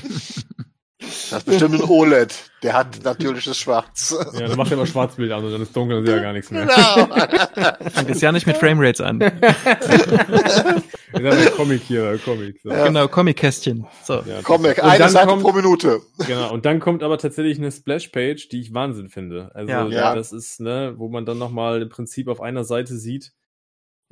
Das 1.02 1.32
ist 1.32 1.44
bestimmt 1.46 1.74
ein 1.74 1.82
OLED. 1.88 2.34
Der 2.62 2.74
hat 2.74 3.02
natürliches 3.02 3.58
Schwarz. 3.58 4.14
Ja, 4.34 4.46
dann 4.46 4.56
macht 4.56 4.70
er 4.70 4.74
immer 4.76 4.86
Schwarzbild 4.86 5.32
an 5.32 5.44
und 5.44 5.50
dann 5.52 5.62
ist 5.62 5.74
dunkel 5.76 5.98
und 5.98 6.06
sieht 6.06 6.14
ja 6.14 6.22
gar 6.22 6.32
nichts 6.32 6.50
mehr. 6.50 6.66
Genau. 6.66 7.90
Fängt 7.90 8.08
jetzt 8.08 8.22
ja 8.22 8.30
nicht 8.32 8.46
mit 8.46 8.56
Framerates 8.56 9.00
an. 9.00 9.18
Wir 11.12 11.30
der 11.30 11.50
Comic 11.50 11.82
hier, 11.82 12.18
Comic. 12.24 12.60
So. 12.62 12.70
Genau, 12.70 13.06
Comic-Kästchen. 13.08 13.86
So. 14.04 14.22
Ja, 14.26 14.40
Comic, 14.42 14.78
Und 14.78 14.84
eine 14.90 15.08
Seite 15.08 15.26
kommt- 15.28 15.42
pro 15.42 15.52
Minute. 15.52 16.00
Genau, 16.26 16.52
und 16.52 16.64
dann 16.64 16.80
kommt 16.80 17.02
aber 17.02 17.18
tatsächlich 17.18 17.58
eine 17.58 17.70
Splash-Page, 17.70 18.48
die 18.48 18.60
ich 18.60 18.72
Wahnsinn 18.72 19.08
finde. 19.10 19.50
Also 19.54 19.70
Ja. 19.70 19.86
Ja. 19.88 20.14
das 20.14 20.32
ist, 20.32 20.60
ne, 20.60 20.94
wo 20.96 21.08
man 21.08 21.26
dann 21.26 21.38
nochmal 21.38 21.82
im 21.82 21.88
Prinzip 21.90 22.28
auf 22.28 22.40
einer 22.40 22.64
Seite 22.64 22.96
sieht, 22.96 23.32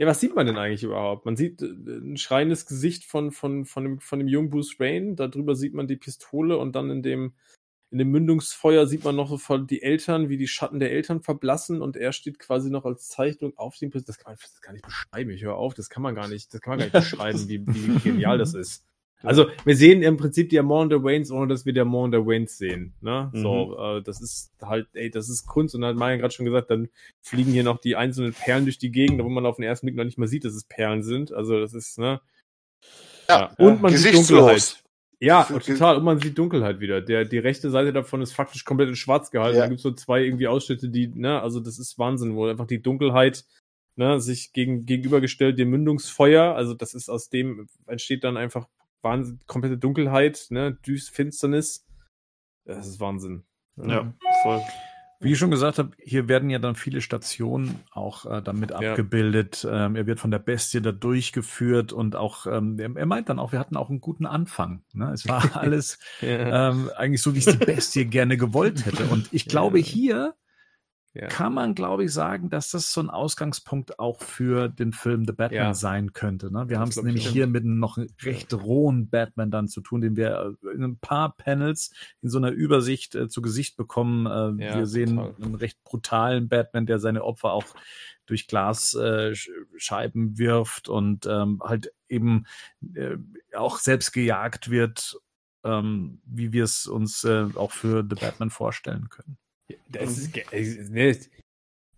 ja, 0.00 0.06
was 0.06 0.18
sieht 0.18 0.34
man 0.34 0.46
denn 0.46 0.56
eigentlich 0.56 0.82
überhaupt? 0.82 1.26
Man 1.26 1.36
sieht 1.36 1.60
äh, 1.60 1.66
ein 1.66 2.16
schreiendes 2.16 2.64
Gesicht 2.64 3.04
von, 3.04 3.32
von, 3.32 3.66
von, 3.66 3.84
dem, 3.84 4.00
von 4.00 4.18
dem 4.18 4.28
jungen 4.28 4.48
Bruce 4.48 4.80
Wayne, 4.80 5.14
darüber 5.14 5.54
sieht 5.54 5.74
man 5.74 5.88
die 5.88 5.98
Pistole 5.98 6.56
und 6.56 6.74
dann 6.74 6.88
in 6.90 7.02
dem, 7.02 7.34
in 7.90 7.98
dem 7.98 8.10
Mündungsfeuer 8.10 8.86
sieht 8.86 9.04
man 9.04 9.14
noch 9.14 9.28
so 9.28 9.36
voll 9.36 9.66
die 9.66 9.82
Eltern, 9.82 10.30
wie 10.30 10.38
die 10.38 10.48
Schatten 10.48 10.80
der 10.80 10.90
Eltern 10.90 11.20
verblassen 11.20 11.82
und 11.82 11.98
er 11.98 12.14
steht 12.14 12.38
quasi 12.38 12.70
noch 12.70 12.86
als 12.86 13.08
Zeichnung 13.08 13.52
auf 13.58 13.76
dem 13.76 13.90
Pistole. 13.90 14.06
Das 14.06 14.16
kann 14.16 14.32
man 14.32 14.38
das 14.40 14.62
kann 14.62 14.76
ich 14.76 14.80
beschreiben, 14.80 15.30
ich 15.32 15.44
höre 15.44 15.56
auf, 15.56 15.74
das 15.74 15.90
kann 15.90 16.02
man 16.02 16.14
gar 16.14 16.28
nicht, 16.28 16.54
das 16.54 16.62
kann 16.62 16.78
man 16.78 16.78
gar 16.78 16.86
nicht 16.86 17.10
beschreiben, 17.10 17.46
wie, 17.46 17.66
wie 17.66 17.98
genial 17.98 18.38
das 18.38 18.54
ist. 18.54 18.86
Also, 19.22 19.46
wir 19.64 19.76
sehen 19.76 20.02
im 20.02 20.16
Prinzip 20.16 20.48
die 20.48 20.58
Amanda 20.58 21.02
Waynes, 21.02 21.30
ohne 21.30 21.46
dass 21.48 21.66
wir 21.66 21.72
die 21.72 21.80
Amanda 21.80 22.18
Waynes 22.18 22.56
sehen. 22.56 22.94
Ne? 23.00 23.30
So, 23.34 23.76
äh, 23.78 24.02
das 24.02 24.20
ist 24.20 24.52
halt, 24.62 24.88
ey, 24.94 25.10
das 25.10 25.28
ist 25.28 25.46
Kunst. 25.46 25.74
Und 25.74 25.82
dann 25.82 25.90
hat 25.90 25.96
Marian 25.96 26.20
gerade 26.20 26.32
schon 26.32 26.46
gesagt, 26.46 26.70
dann 26.70 26.88
fliegen 27.20 27.52
hier 27.52 27.64
noch 27.64 27.78
die 27.78 27.96
einzelnen 27.96 28.32
Perlen 28.32 28.64
durch 28.64 28.78
die 28.78 28.90
Gegend, 28.90 29.22
wo 29.22 29.28
man 29.28 29.44
auf 29.44 29.56
den 29.56 29.64
ersten 29.64 29.86
Blick 29.86 29.96
noch 29.96 30.04
nicht 30.04 30.18
mal 30.18 30.26
sieht, 30.26 30.44
dass 30.44 30.54
es 30.54 30.64
Perlen 30.64 31.02
sind. 31.02 31.32
Also, 31.32 31.60
das 31.60 31.74
ist, 31.74 31.98
ne? 31.98 32.20
Ja, 33.28 33.52
Und 33.58 33.82
man 33.82 33.96
sieht. 33.96 34.14
Dunkelheit. 34.14 34.82
Ja, 35.22 35.44
total. 35.44 35.98
Und 35.98 36.04
man 36.04 36.18
sieht 36.18 36.38
Dunkelheit 36.38 36.80
wieder. 36.80 37.02
Der, 37.02 37.26
die 37.26 37.38
rechte 37.38 37.70
Seite 37.70 37.92
davon 37.92 38.22
ist 38.22 38.32
faktisch 38.32 38.64
komplett 38.64 38.88
in 38.88 38.96
schwarz 38.96 39.30
gehalten. 39.30 39.58
Ja. 39.58 39.64
Da 39.64 39.68
gibt's 39.68 39.82
so 39.82 39.92
zwei 39.92 40.22
irgendwie 40.22 40.48
Ausschnitte, 40.48 40.88
die, 40.88 41.08
ne, 41.08 41.42
also 41.42 41.60
das 41.60 41.78
ist 41.78 41.98
Wahnsinn, 41.98 42.36
wo 42.36 42.46
einfach 42.46 42.66
die 42.66 42.80
Dunkelheit, 42.80 43.44
ne, 43.96 44.18
sich 44.18 44.54
gegen, 44.54 44.86
gegenübergestellt 44.86 45.58
dem 45.58 45.68
Mündungsfeuer, 45.68 46.54
also 46.54 46.72
das 46.72 46.94
ist 46.94 47.10
aus 47.10 47.28
dem 47.28 47.68
entsteht 47.86 48.24
dann 48.24 48.38
einfach 48.38 48.66
Wahnsinn, 49.02 49.40
komplette 49.46 49.78
Dunkelheit, 49.78 50.46
ne, 50.50 50.72
Düs, 50.86 51.08
Finsternis. 51.08 51.86
Das 52.64 52.86
ist 52.86 53.00
Wahnsinn. 53.00 53.44
Ja, 53.76 54.12
voll. 54.42 54.62
Wie 55.22 55.32
ich 55.32 55.38
schon 55.38 55.50
gesagt 55.50 55.78
habe, 55.78 55.90
hier 55.98 56.28
werden 56.28 56.48
ja 56.48 56.58
dann 56.58 56.76
viele 56.76 57.02
Stationen 57.02 57.80
auch 57.92 58.24
äh, 58.24 58.40
damit 58.40 58.70
Ja. 58.70 58.76
abgebildet. 58.92 59.66
Ähm, 59.70 59.94
er 59.94 60.06
wird 60.06 60.18
von 60.18 60.30
der 60.30 60.38
Bestie 60.38 60.80
da 60.80 60.92
durchgeführt 60.92 61.92
und 61.92 62.16
auch, 62.16 62.46
ähm, 62.46 62.78
er, 62.78 62.96
er 62.96 63.04
meint 63.06 63.28
dann 63.28 63.38
auch, 63.38 63.52
wir 63.52 63.58
hatten 63.58 63.76
auch 63.76 63.90
einen 63.90 64.00
guten 64.00 64.24
Anfang. 64.24 64.82
Ne? 64.94 65.12
Es 65.12 65.28
war 65.28 65.42
alles 65.56 65.98
Ja. 66.22 66.70
ähm, 66.70 66.90
eigentlich 66.96 67.20
so, 67.20 67.34
wie 67.34 67.38
es 67.40 67.44
die 67.46 67.56
Bestie 67.64 68.06
gerne 68.06 68.38
gewollt 68.38 68.86
hätte. 68.86 69.04
Und 69.08 69.28
ich 69.32 69.46
glaube, 69.46 69.78
Ja. 69.78 69.84
hier 69.84 70.34
Ja. 71.12 71.26
kann 71.26 71.52
man, 71.52 71.74
glaube 71.74 72.04
ich, 72.04 72.12
sagen, 72.12 72.50
dass 72.50 72.70
das 72.70 72.92
so 72.92 73.00
ein 73.00 73.10
Ausgangspunkt 73.10 73.98
auch 73.98 74.20
für 74.22 74.68
den 74.68 74.92
Film 74.92 75.24
The 75.26 75.32
Batman 75.32 75.60
Ja. 75.60 75.74
sein 75.74 76.12
könnte. 76.12 76.52
Ne? 76.52 76.68
Wir 76.68 76.78
haben 76.78 76.88
es 76.90 77.02
nämlich 77.02 77.26
hier 77.28 77.48
mit 77.48 77.64
einem 77.64 77.80
noch 77.80 77.98
recht 78.22 78.54
rohen 78.54 79.08
Batman 79.10 79.50
dann 79.50 79.66
zu 79.66 79.80
tun, 79.80 80.02
den 80.02 80.14
wir 80.14 80.56
äh, 80.62 80.68
in 80.74 80.84
ein 80.84 80.98
paar 80.98 81.34
Panels 81.36 81.92
in 82.22 82.30
so 82.30 82.38
einer 82.38 82.50
Übersicht 82.50 83.16
äh, 83.16 83.28
zu 83.28 83.42
Gesicht 83.42 83.76
bekommen. 83.76 84.26
Äh, 84.26 84.64
Ja, 84.64 84.76
wir 84.78 84.86
sehen 84.86 85.16
total. 85.16 85.34
einen 85.44 85.54
recht 85.56 85.82
brutalen 85.82 86.48
Batman, 86.48 86.86
der 86.86 87.00
seine 87.00 87.24
Opfer 87.24 87.52
auch 87.54 87.66
durch 88.26 88.46
Glasscheiben 88.46 90.34
äh, 90.34 90.38
wirft 90.38 90.88
und 90.88 91.26
ähm, 91.26 91.60
halt 91.60 91.92
eben 92.08 92.46
äh, 92.94 93.16
auch 93.56 93.78
selbst 93.78 94.12
gejagt 94.12 94.70
wird, 94.70 95.18
ähm, 95.64 96.20
wie 96.24 96.52
wir 96.52 96.62
es 96.62 96.86
uns 96.86 97.24
äh, 97.24 97.46
auch 97.56 97.72
für 97.72 98.06
The 98.08 98.14
Batman 98.14 98.50
vorstellen 98.50 99.08
können. 99.08 99.36
Das 99.88 100.18
ist, 100.18 100.36
ist- 100.52 100.90
ne, 100.90 101.16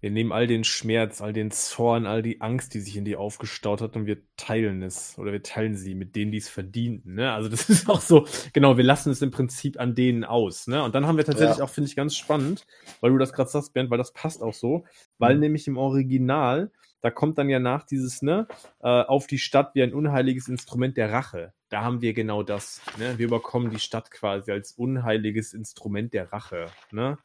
wir 0.01 0.11
nehmen 0.11 0.33
all 0.33 0.49
den 0.49 0.64
Schmerz, 0.64 1.20
all 1.23 1.33
den 1.33 1.53
Zorn, 1.53 2.07
all 2.07 2.23
die 2.23 2.41
Angst, 2.41 2.75
die 2.75 2.81
sich 2.81 2.97
in 2.97 3.05
dir 3.05 3.20
aufgestaut 3.20 3.81
hat 3.81 3.95
und 3.95 4.05
wir 4.07 4.18
teilen 4.37 4.83
es 4.83 5.16
oder 5.16 5.31
wir 5.31 5.45
teilen 5.45 5.77
sie 5.77 5.95
mit 5.95 6.16
denen, 6.16 6.33
die 6.33 6.39
es 6.39 6.49
verdienten. 6.49 7.14
Ne? 7.14 7.33
Also 7.33 7.49
das 7.49 7.68
ist 7.70 7.89
auch 7.89 8.01
so, 8.01 8.27
genau, 8.53 8.77
wir 8.77 8.83
lassen 8.83 9.11
es 9.11 9.23
im 9.23 9.31
Prinzip 9.31 9.79
an 9.79 9.95
denen 9.95 10.25
aus. 10.25 10.66
Ne? 10.66 10.83
Und 10.83 10.97
dann 10.97 11.07
haben 11.07 11.18
wir 11.18 11.25
tatsächlich 11.25 11.59
Ja. 11.59 11.64
auch, 11.64 11.70
finde 11.70 11.89
ich, 11.89 11.95
ganz 11.95 12.16
spannend, 12.16 12.66
weil 13.01 13.12
du 13.12 13.18
das 13.18 13.33
gerade 13.33 13.49
sagst, 13.49 13.75
Bernd, 13.75 13.91
weil 13.91 13.99
das 13.99 14.12
passt 14.12 14.43
auch 14.43 14.55
so, 14.55 14.85
weil 15.18 15.35
Mhm. 15.37 15.41
nämlich 15.41 15.68
im 15.68 15.77
Original, 15.77 16.73
da 17.03 17.11
kommt 17.11 17.36
dann 17.36 17.50
ja 17.50 17.59
nach 17.59 17.82
dieses, 17.82 18.22
ne, 18.22 18.46
äh, 18.80 18.88
auf 18.88 19.26
die 19.26 19.38
Stadt 19.38 19.74
wie 19.74 19.82
ein 19.82 19.92
unheiliges 19.92 20.48
Instrument 20.48 20.96
der 20.96 21.12
Rache. 21.12 21.53
Da 21.68 21.82
haben 21.82 22.00
wir 22.00 22.14
genau 22.14 22.42
das. 22.42 22.80
Ne? 22.98 23.18
Wir 23.18 23.26
überkommen 23.26 23.70
die 23.70 23.78
Stadt 23.78 24.11
quasi 24.11 24.53
als 24.53 24.72
unheiliges 24.72 25.53
Instrument 25.53 26.12
der 26.14 26.32
Rache. 26.32 26.66
Ne? 26.90 27.18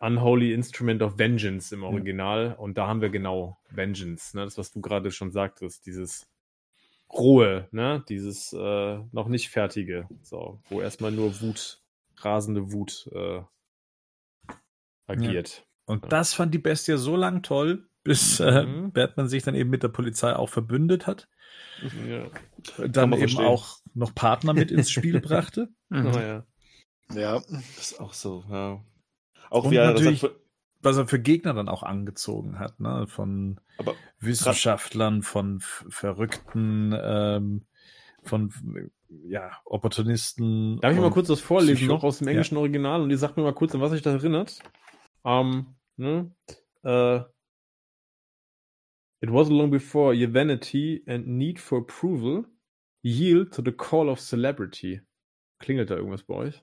Unholy 0.00 0.52
Instrument 0.52 1.02
of 1.02 1.18
Vengeance 1.18 1.74
im 1.74 1.82
Original. 1.84 2.54
Und 2.58 2.78
da 2.78 2.86
haben 2.86 3.00
wir 3.00 3.10
genau 3.10 3.58
Vengeance. 3.70 4.36
Ne? 4.36 4.44
Das, 4.44 4.58
was 4.58 4.72
du 4.72 4.80
gerade 4.80 5.10
schon 5.10 5.30
sagtest, 5.32 5.86
dieses 5.86 6.26
rohe, 7.12 7.68
ne? 7.70 8.04
dieses 8.08 8.52
äh, 8.52 8.98
noch 9.12 9.28
nicht 9.28 9.50
fertige. 9.50 10.08
So, 10.22 10.60
wo 10.70 10.80
erstmal 10.80 11.12
nur 11.12 11.40
Wut, 11.40 11.82
rasende 12.16 12.72
Wut 12.72 13.08
äh, 13.12 13.42
agiert. 15.06 15.66
Und 15.84 16.04
Ja. 16.04 16.08
das 16.08 16.34
fand 16.34 16.52
die 16.54 16.58
Bestie 16.58 16.96
so 16.98 17.16
lang 17.16 17.42
toll, 17.42 17.88
bis 18.08 18.40
äh, 18.40 18.64
Mhm. 18.64 18.92
Batman 18.92 19.28
sich 19.28 19.42
dann 19.42 19.54
eben 19.54 19.70
mit 19.70 19.82
der 19.82 19.88
Polizei 19.88 20.34
auch 20.34 20.48
verbündet 20.48 21.06
hat. 21.06 21.28
Ja. 22.08 22.26
Dann 22.88 23.10
man 23.10 23.18
eben 23.20 23.28
verstehen. 23.28 23.46
auch 23.46 23.78
noch 23.94 24.14
Partner 24.14 24.52
mit 24.52 24.70
ins 24.70 24.90
Spiel 24.90 25.20
brachte. 25.20 25.68
Mhm. 25.90 26.06
Oh, 26.14 26.18
ja. 26.18 26.44
Ja. 27.14 27.40
Das 27.48 27.78
ist 27.78 28.00
auch 28.00 28.12
so, 28.12 28.44
ja. 28.50 28.82
Auch 29.50 29.64
Und 29.64 29.70
wie 29.70 29.76
er 29.76 29.92
das 29.92 30.00
natürlich- 30.02 30.22
hat, 30.24 30.32
Was 30.82 30.96
er 30.96 31.08
für 31.08 31.18
Gegner 31.20 31.54
dann 31.54 31.68
auch 31.68 31.82
angezogen 31.82 32.58
hat, 32.58 32.78
ne? 32.80 33.06
Von 33.08 33.60
aber 33.78 33.94
Wissenschaftlern, 34.20 35.22
von 35.22 35.60
Verrückten, 35.60 36.94
ähm, 37.00 37.66
von 38.22 38.52
ja, 39.08 39.50
Opportunisten. 39.64 40.78
Darf 40.80 40.92
ich 40.92 41.00
mal 41.00 41.10
kurz 41.10 41.28
was 41.30 41.40
vorlesen 41.40 41.76
Psycho- 41.76 41.92
noch 41.94 42.04
aus 42.04 42.18
dem 42.18 42.28
englischen 42.28 42.56
Original 42.58 43.00
und 43.02 43.10
ihr 43.10 43.18
sagt 43.18 43.36
mir 43.36 43.42
mal 43.42 43.54
kurz, 43.54 43.74
an 43.74 43.80
was 43.80 43.90
sich 43.92 44.02
das 44.02 44.14
erinnert? 44.22 44.58
Um, 45.22 45.74
ne? 45.96 46.30
Äh, 46.84 47.20
It 49.20 49.30
wasn't 49.30 49.56
long 49.58 49.70
before 49.70 50.14
your 50.14 50.32
vanity 50.32 51.02
and 51.06 51.26
need 51.26 51.58
for 51.58 51.78
approval 51.78 52.44
yield 53.02 53.52
to 53.52 53.62
the 53.64 53.72
call 53.72 54.08
of 54.08 54.20
celebrity. 54.20 55.00
Klingelt 55.58 55.90
da 55.90 55.96
irgendwas 55.96 56.22
bei 56.22 56.34
euch? 56.34 56.62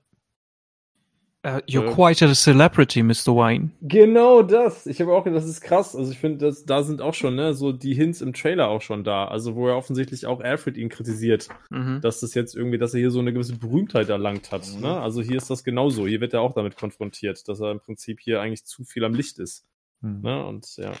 Uh, 1.46 1.60
you're 1.68 1.86
Äh. 1.86 1.94
quite 1.94 2.24
a 2.24 2.34
celebrity, 2.34 3.02
Mr. 3.04 3.28
Wine. 3.36 3.70
Genau 3.82 4.42
das. 4.42 4.84
Ich 4.86 5.00
habe 5.00 5.12
auch 5.12 5.22
gedacht, 5.22 5.42
das 5.42 5.48
ist 5.48 5.60
krass. 5.60 5.94
Also 5.94 6.10
ich 6.10 6.18
finde, 6.18 6.52
da 6.66 6.82
sind 6.82 7.00
auch 7.00 7.14
schon 7.14 7.36
ne, 7.36 7.54
so 7.54 7.70
die 7.70 7.94
Hints 7.94 8.20
im 8.20 8.32
Trailer 8.32 8.68
auch 8.68 8.82
schon 8.82 9.04
da. 9.04 9.26
Also 9.28 9.54
wo 9.54 9.68
er 9.68 9.76
offensichtlich 9.76 10.26
auch 10.26 10.40
Alfred 10.40 10.76
ihn 10.76 10.88
kritisiert, 10.88 11.48
Mhm. 11.70 12.00
dass 12.00 12.18
das 12.20 12.34
jetzt 12.34 12.56
irgendwie, 12.56 12.78
dass 12.78 12.94
er 12.94 13.00
hier 13.00 13.12
so 13.12 13.20
eine 13.20 13.32
gewisse 13.32 13.56
Berühmtheit 13.56 14.08
erlangt 14.08 14.50
hat. 14.50 14.66
Mhm. 14.74 14.80
Ne? 14.80 15.00
Also 15.00 15.22
hier 15.22 15.36
ist 15.36 15.48
das 15.48 15.62
genauso. 15.62 16.06
Hier 16.08 16.20
wird 16.20 16.32
er 16.34 16.40
auch 16.40 16.52
damit 16.54 16.76
konfrontiert, 16.76 17.46
dass 17.46 17.60
er 17.60 17.70
im 17.70 17.80
Prinzip 17.80 18.18
hier 18.20 18.40
eigentlich 18.40 18.64
zu 18.64 18.82
viel 18.84 19.04
am 19.04 19.14
Licht 19.14 19.38
ist. 19.38 19.64
Hm. 20.00 20.22
Ne? 20.22 20.44
Und 20.44 20.76
ja. 20.78 20.92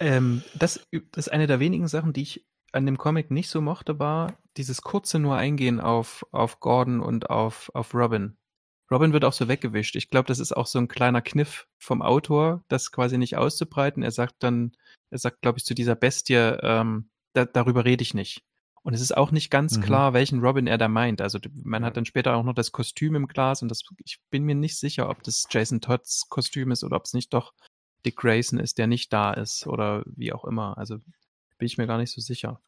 Ähm, 0.00 0.42
das, 0.54 0.86
das 1.12 1.26
ist 1.26 1.32
eine 1.32 1.46
der 1.46 1.60
wenigen 1.60 1.88
Sachen, 1.88 2.12
die 2.12 2.22
ich 2.22 2.46
an 2.72 2.86
dem 2.86 2.98
Comic 2.98 3.30
nicht 3.30 3.48
so 3.48 3.60
mochte, 3.60 3.98
war 3.98 4.36
dieses 4.56 4.82
kurze 4.82 5.18
nur 5.18 5.36
Eingehen 5.36 5.80
auf, 5.80 6.26
auf 6.32 6.60
Gordon 6.60 7.00
und 7.00 7.30
auf, 7.30 7.70
auf 7.74 7.94
Robin. 7.94 8.36
Robin 8.90 9.12
wird 9.12 9.24
auch 9.24 9.32
so 9.32 9.48
weggewischt. 9.48 9.96
Ich 9.96 10.10
glaube, 10.10 10.26
das 10.26 10.38
ist 10.38 10.52
auch 10.52 10.66
so 10.66 10.78
ein 10.78 10.88
kleiner 10.88 11.22
Kniff 11.22 11.66
vom 11.78 12.02
Autor, 12.02 12.64
das 12.68 12.92
quasi 12.92 13.16
nicht 13.16 13.36
auszubreiten. 13.36 14.02
Er 14.02 14.10
sagt 14.10 14.36
dann, 14.40 14.72
er 15.10 15.18
sagt, 15.18 15.40
glaube 15.40 15.58
ich, 15.58 15.64
zu 15.64 15.74
dieser 15.74 15.94
Bestie, 15.94 16.34
ähm, 16.34 17.10
da, 17.32 17.44
darüber 17.44 17.84
rede 17.84 18.02
ich 18.02 18.14
nicht. 18.14 18.42
Und 18.82 18.92
es 18.92 19.00
ist 19.00 19.16
auch 19.16 19.30
nicht 19.30 19.50
ganz 19.50 19.78
Mhm. 19.78 19.82
klar, 19.82 20.12
welchen 20.12 20.40
Robin 20.40 20.66
er 20.66 20.76
da 20.76 20.88
meint. 20.88 21.22
Also 21.22 21.38
man 21.54 21.84
hat 21.84 21.96
dann 21.96 22.04
später 22.04 22.36
auch 22.36 22.42
noch 22.42 22.52
das 22.54 22.70
Kostüm 22.72 23.14
im 23.14 23.26
Glas 23.26 23.62
und 23.62 23.68
das, 23.70 23.82
ich 24.04 24.18
bin 24.30 24.44
mir 24.44 24.54
nicht 24.54 24.78
sicher, 24.78 25.08
ob 25.08 25.22
das 25.22 25.46
Jason 25.48 25.80
Todds 25.80 26.28
Kostüm 26.28 26.70
ist 26.70 26.84
oder 26.84 26.96
ob 26.96 27.04
es 27.06 27.14
nicht 27.14 27.32
doch 27.32 27.54
Dick 28.04 28.16
Grayson 28.16 28.58
ist, 28.58 28.78
der 28.78 28.86
nicht 28.86 29.12
da 29.12 29.32
ist 29.32 29.66
oder 29.66 30.02
wie 30.06 30.32
auch 30.32 30.44
immer. 30.44 30.76
Also 30.78 30.98
bin 31.58 31.66
ich 31.66 31.78
mir 31.78 31.86
gar 31.86 31.98
nicht 31.98 32.12
so 32.12 32.20
sicher. 32.20 32.60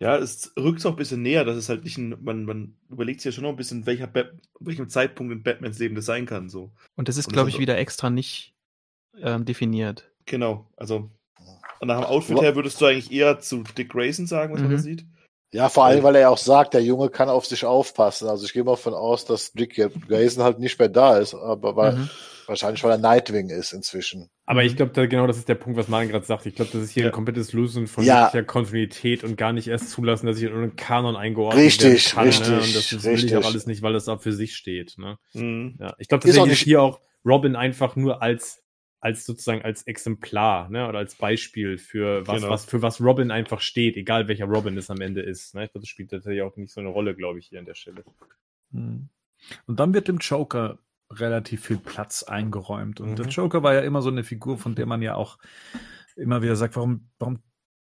Ja, 0.00 0.16
es 0.16 0.52
rückt 0.58 0.84
auch 0.84 0.90
ein 0.90 0.96
bisschen 0.96 1.22
näher, 1.22 1.44
dass 1.44 1.56
es 1.56 1.68
halt 1.68 1.84
nicht 1.84 1.96
ein, 1.96 2.16
man, 2.22 2.44
man 2.44 2.76
überlegt 2.88 3.20
sich 3.20 3.26
ja 3.26 3.32
schon 3.32 3.44
noch 3.44 3.50
ein 3.50 3.56
bisschen, 3.56 3.86
welcher 3.86 4.08
Bat, 4.08 4.32
welchem 4.58 4.88
Zeitpunkt 4.88 5.32
in 5.32 5.42
Batmans 5.44 5.78
Leben 5.78 5.94
das 5.94 6.06
sein 6.06 6.26
kann, 6.26 6.48
so. 6.48 6.72
Und 6.96 7.08
das 7.08 7.16
ist, 7.16 7.28
glaube 7.28 7.50
ich, 7.50 7.58
wieder 7.58 7.78
extra 7.78 8.10
nicht 8.10 8.52
ähm, 9.20 9.44
definiert. 9.44 10.10
Genau, 10.26 10.68
also 10.76 11.10
nach 11.80 12.00
dem 12.00 12.04
Outfit 12.04 12.40
her 12.40 12.56
würdest 12.56 12.80
du 12.80 12.86
eigentlich 12.86 13.12
eher 13.12 13.38
zu 13.38 13.62
Dick 13.62 13.90
Grayson 13.90 14.26
sagen, 14.26 14.52
was 14.52 14.60
man 14.60 14.70
Mhm. 14.70 14.76
da 14.76 14.82
sieht. 14.82 15.06
Ja, 15.52 15.68
vor 15.68 15.84
allem, 15.84 16.04
weil 16.04 16.14
er 16.14 16.20
ja 16.22 16.28
auch 16.28 16.38
sagt, 16.38 16.74
der 16.74 16.82
Junge 16.82 17.08
kann 17.10 17.28
auf 17.28 17.44
sich 17.44 17.64
aufpassen. 17.64 18.28
Also 18.28 18.44
ich 18.44 18.52
gehe 18.52 18.62
mal 18.62 18.72
davon 18.72 18.94
aus, 18.94 19.24
dass 19.24 19.52
Dick 19.52 19.74
Grayson 20.06 20.44
halt 20.44 20.60
nicht 20.60 20.78
mehr 20.78 20.88
da 20.88 21.18
ist, 21.18 21.34
aber 21.34 21.74
weil, 21.74 21.96
Mhm. 21.96 22.10
Wahrscheinlich 22.50 22.84
weil 22.84 22.90
er 22.90 22.98
Nightwing 22.98 23.48
ist 23.48 23.72
inzwischen. 23.72 24.28
Aber 24.44 24.62
ich 24.64 24.76
glaube, 24.76 24.92
da, 24.92 25.06
genau 25.06 25.26
das 25.26 25.38
ist 25.38 25.48
der 25.48 25.54
Punkt, 25.54 25.78
was 25.78 25.88
Martin 25.88 26.10
gerade 26.10 26.26
sagt. 26.26 26.44
Ich 26.44 26.54
glaube, 26.54 26.70
das 26.72 26.82
ist 26.82 26.90
hier 26.90 27.04
Ja. 27.04 27.08
ein 27.08 27.12
komplettes 27.12 27.52
Lösen 27.54 27.86
von 27.86 28.04
Ja. 28.04 28.26
jeglicher 28.26 28.44
Kontinuität 28.44 29.24
und 29.24 29.36
gar 29.36 29.52
nicht 29.54 29.68
erst 29.68 29.90
zulassen, 29.90 30.26
dass 30.26 30.36
ich 30.36 30.42
in 30.44 30.52
einen 30.52 30.76
Kanon 30.76 31.16
eingeordnet 31.16 31.64
Richtig, 31.64 32.10
kann. 32.12 32.26
richtig, 32.26 32.48
ne? 32.48 32.54
Und 32.56 32.74
das, 32.76 32.90
das 32.90 33.04
will 33.04 33.14
ich 33.14 33.22
richtig. 33.24 33.36
auch 33.36 33.46
alles 33.46 33.66
nicht, 33.66 33.80
weil 33.80 33.94
das 33.94 34.08
auch 34.08 34.20
für 34.20 34.32
sich 34.32 34.54
steht. 34.56 34.98
Ne? 34.98 35.16
Mhm. 35.32 35.76
Ja, 35.80 35.94
ich 35.98 36.08
glaube, 36.08 36.28
Ist 36.28 36.34
auch 36.36 36.42
deswegen 36.42 36.44
ist 36.46 36.50
nicht- 36.50 36.64
hier 36.64 36.82
auch 36.82 37.00
Robin 37.24 37.56
einfach 37.56 37.96
nur 37.96 38.20
als 38.22 38.62
als 39.02 39.24
sozusagen 39.24 39.62
als 39.62 39.84
Exemplar, 39.84 40.68
ne, 40.68 40.86
oder 40.86 40.98
als 40.98 41.14
Beispiel 41.14 41.78
für 41.78 42.26
was, 42.26 42.42
Genau. 42.42 42.52
was 42.52 42.66
für 42.66 42.82
was 42.82 43.00
Robin 43.00 43.30
einfach 43.30 43.62
steht, 43.62 43.96
egal 43.96 44.28
welcher 44.28 44.44
Robin 44.44 44.76
es 44.76 44.90
am 44.90 45.00
Ende 45.00 45.22
ist. 45.22 45.54
Ne? 45.54 45.64
Ich 45.64 45.70
glaube, 45.72 45.84
das 45.84 45.88
spielt 45.88 46.10
tatsächlich 46.10 46.42
auch 46.42 46.54
nicht 46.58 46.70
so 46.70 46.80
eine 46.80 46.90
Rolle, 46.90 47.14
glaube 47.14 47.38
ich, 47.38 47.46
hier 47.46 47.60
an 47.60 47.64
der 47.64 47.72
Stelle. 47.72 48.04
Hm. 48.72 49.08
Und 49.66 49.80
dann 49.80 49.94
wird 49.94 50.08
dem 50.08 50.18
Joker 50.18 50.78
relativ 51.10 51.64
viel 51.66 51.78
Platz 51.78 52.22
eingeräumt. 52.22 53.00
Und 53.00 53.16
der 53.16 53.26
Mhm. 53.26 53.32
Joker 53.32 53.62
war 53.62 53.74
ja 53.74 53.80
immer 53.80 54.02
so 54.02 54.10
eine 54.10 54.24
Figur, 54.24 54.58
von 54.58 54.74
der 54.74 54.86
man 54.86 55.02
ja 55.02 55.14
auch 55.14 55.38
immer 56.16 56.42
wieder 56.42 56.56
sagt, 56.56 56.76
warum, 56.76 57.10
warum 57.18 57.42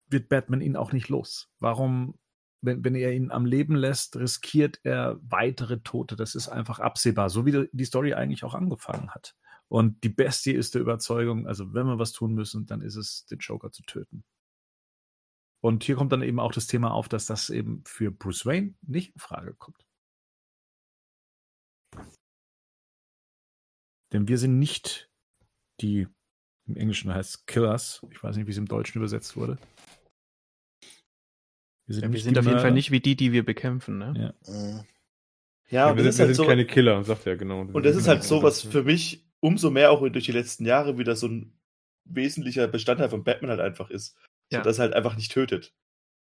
wird 0.09 0.29
Batman 0.29 0.61
ihn 0.61 0.77
auch 0.77 0.93
nicht 0.93 1.09
los? 1.09 1.51
Warum, 1.59 2.19
wenn, 2.61 2.85
wenn 2.85 2.95
er 2.95 3.13
ihn 3.13 3.31
am 3.33 3.45
Leben 3.47 3.75
lässt, 3.75 4.17
riskiert 4.17 4.81
er 4.85 5.19
weitere 5.23 5.81
Tote? 5.81 6.15
Das 6.17 6.35
ist 6.35 6.49
einfach 6.49 6.79
absehbar, 6.79 7.29
so 7.31 7.45
wie 7.47 7.53
die- 7.53 7.69
die 7.73 7.85
Story 7.85 8.15
eigentlich 8.15 8.45
auch 8.45 8.55
angefangen 8.55 9.11
hat. 9.11 9.35
Und 9.69 10.05
die 10.05 10.09
Bestie 10.11 10.53
ist 10.53 10.75
der 10.75 10.83
Überzeugung, 10.83 11.47
also 11.49 11.75
wenn 11.75 11.87
wir 11.87 11.99
was 11.99 12.13
tun 12.13 12.35
müssen, 12.35 12.67
dann 12.67 12.83
ist 12.83 12.95
es, 12.95 13.27
den 13.27 13.39
Joker 13.39 13.73
zu 13.73 13.83
töten. 13.83 14.23
Und 15.61 15.83
hier 15.83 15.97
kommt 15.97 16.13
dann 16.13 16.23
eben 16.23 16.39
auch 16.39 16.53
das 16.53 16.69
Thema 16.69 16.93
auf, 16.93 17.09
dass 17.09 17.27
das 17.27 17.51
eben 17.51 17.83
für 17.85 18.13
Bruce 18.13 18.47
Wayne 18.47 18.75
nicht 18.83 19.15
in 19.15 19.21
Frage 19.21 19.55
kommt. 19.55 19.86
Denn 24.17 24.29
wir 24.29 24.39
sind 24.39 24.59
nicht 24.59 25.11
die, 25.83 26.07
im 26.67 26.77
Englischen 26.77 27.13
heißt 27.13 27.31
es 27.35 27.45
Killers, 27.45 28.01
ich 28.11 28.23
weiß 28.23 28.35
nicht, 28.37 28.47
wie 28.47 28.51
es 28.51 28.57
im 28.57 28.65
Deutschen 28.65 28.97
übersetzt 28.97 29.37
wurde. 29.37 29.59
Ja, 31.87 32.11
wir 32.11 32.19
sind 32.19 32.39
auf 32.39 32.47
jeden 32.47 32.61
Fall 32.61 32.73
nicht 32.73 32.91
wie 32.91 33.01
die, 33.01 33.15
die 33.15 33.33
wir 33.33 33.45
bekämpfen, 33.45 33.99
ne? 33.99 34.35
Ja. 34.49 34.85
Ja, 35.69 35.91
und 35.91 35.99
wir 35.99 36.05
das 36.05 36.15
ist 36.15 36.17
sind, 36.17 36.25
wir 36.25 36.29
halt 36.29 36.37
sind 36.37 36.45
so. 36.45 36.49
keine 36.49 36.65
Killer, 36.65 37.05
sagt 37.05 37.27
er, 37.27 37.37
genau. 37.37 37.61
Und 37.61 37.85
das 37.85 37.95
ist 37.95 38.09
halt 38.09 38.25
so, 38.25 38.43
was 38.43 38.63
für 38.63 38.85
mich 38.85 39.29
umso 39.41 39.71
mehr 39.71 39.91
auch 39.91 40.01
durch 40.09 40.25
die 40.25 40.33
letzten 40.33 40.65
Jahre 40.65 40.97
wieder 40.97 41.15
so 41.15 41.29
ein 41.29 41.53
wesentlicher 42.07 42.69
Bestandteil 42.69 43.11
von 43.11 43.23
Batman 43.23 43.51
halt 43.51 43.61
einfach 43.61 43.91
ist. 43.91 44.17
Ja. 44.51 44.61
So, 44.61 44.65
dass 44.65 44.79
er 44.79 44.85
halt 44.85 44.95
einfach 44.95 45.17
nicht 45.17 45.31
tötet. 45.31 45.75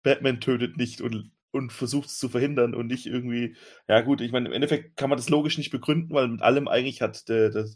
Batman 0.03 0.43
tötet 0.43 0.77
nicht 0.77 1.01
und, 1.01 1.31
und 1.51 1.73
versucht 1.73 2.09
es 2.09 2.19
zu 2.19 2.29
verhindern 2.29 2.75
und 2.75 2.87
nicht 2.87 3.07
irgendwie, 3.07 3.57
ja 3.89 4.01
gut, 4.01 4.21
ich 4.21 4.33
meine, 4.33 4.49
im 4.49 4.53
Endeffekt 4.53 4.97
kann 4.97 5.11
man 5.11 5.19
das 5.19 5.31
logisch 5.31 5.59
nicht 5.59 5.71
begründen, 5.71 6.15
weil 6.15 6.29
mit 6.29 6.43
allem 6.43 6.69
eigentlich 6.69 7.01
hat 7.01 7.29
der, 7.29 7.51
der 7.51 7.67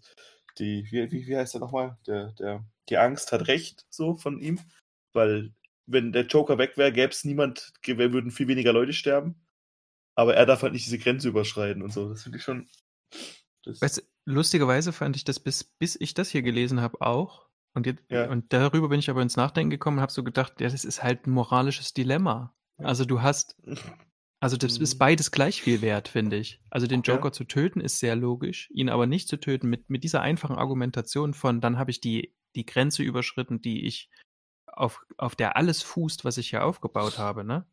die, 0.59 0.87
wie, 0.91 1.11
wie, 1.11 1.37
heißt 1.37 1.55
er 1.55 1.61
nochmal? 1.61 1.99
Der, 2.07 2.33
der, 2.33 2.65
die 2.89 2.99
Angst 2.99 3.33
hat 3.33 3.49
recht, 3.49 3.87
so 3.89 4.15
von 4.15 4.39
ihm. 4.39 4.61
Weil, 5.13 5.53
wenn 5.87 6.13
der 6.13 6.27
Joker 6.27 6.59
weg 6.59 6.77
wäre, 6.77 6.93
gäbe 6.93 7.13
es 7.13 7.25
niemand, 7.25 7.73
würden 7.87 8.31
viel 8.31 8.49
weniger 8.49 8.73
Leute 8.73 8.93
sterben. 8.93 9.47
Aber 10.15 10.35
er 10.35 10.47
darf 10.47 10.63
halt 10.63 10.75
nicht 10.75 10.85
diese 10.85 10.99
Grenze 10.99 11.29
überschreiten 11.29 11.83
und 11.83 11.93
so. 11.93 12.09
Das 12.09 12.23
finde 12.23 12.39
ich 12.39 12.45
schon. 12.45 12.69
Das, 13.65 13.81
Weißt 13.81 13.99
du, 13.99 14.03
lustigerweise 14.27 14.93
fand 14.93 15.17
ich 15.17 15.25
das, 15.25 15.41
bis, 15.41 15.65
bis 15.65 15.97
ich 15.99 16.15
das 16.15 16.29
hier 16.29 16.43
gelesen 16.43 16.81
habe, 16.81 17.01
auch. 17.01 17.49
Und, 17.75 17.87
jetzt, 17.87 18.03
Ja. 18.11 18.29
und 18.29 18.53
darüber 18.53 18.89
bin 18.91 18.99
ich 18.99 19.09
aber 19.09 19.23
ins 19.23 19.37
Nachdenken 19.37 19.71
gekommen 19.71 19.99
und 19.99 20.03
habe 20.03 20.13
so 20.13 20.23
gedacht, 20.23 20.61
ja, 20.61 20.69
das 20.69 20.85
ist 20.85 21.03
halt 21.03 21.27
ein 21.27 21.31
moralisches 21.31 21.95
Dilemma. 21.95 22.55
Also 22.85 23.05
du 23.05 23.23
hast, 23.23 23.57
also 24.41 24.57
das 24.57 24.79
Mhm. 24.79 24.83
ist 24.83 24.99
beides 24.99 25.31
gleich 25.31 25.63
viel 25.63 25.83
wert, 25.83 26.09
finde 26.09 26.37
ich. 26.37 26.61
Also 26.71 26.87
den 26.87 27.03
Ja. 27.03 27.15
Joker 27.15 27.33
zu 27.33 27.45
töten 27.45 27.81
ist 27.81 27.99
sehr 27.99 28.17
logisch, 28.17 28.69
ihn 28.73 28.89
aber 28.89 29.07
nicht 29.07 29.29
zu 29.29 29.39
töten 29.39 29.69
mit, 29.69 29.89
mit 29.91 30.05
dieser 30.05 30.21
einfachen 30.23 30.57
Argumentation 30.57 31.35
von, 31.35 31.61
dann 31.61 31.79
habe 31.79 31.91
ich 31.91 32.01
die, 32.01 32.35
die 32.55 32.67
Grenze 32.67 33.03
überschritten, 33.03 33.61
die 33.63 33.87
ich, 33.87 34.11
auf, 34.67 35.05
auf 35.19 35.37
der 35.37 35.57
alles 35.57 35.83
fußt, 35.83 36.25
was 36.25 36.39
ich 36.39 36.51
hier 36.51 36.65
aufgebaut 36.65 37.19
habe, 37.19 37.45
ne? 37.45 37.67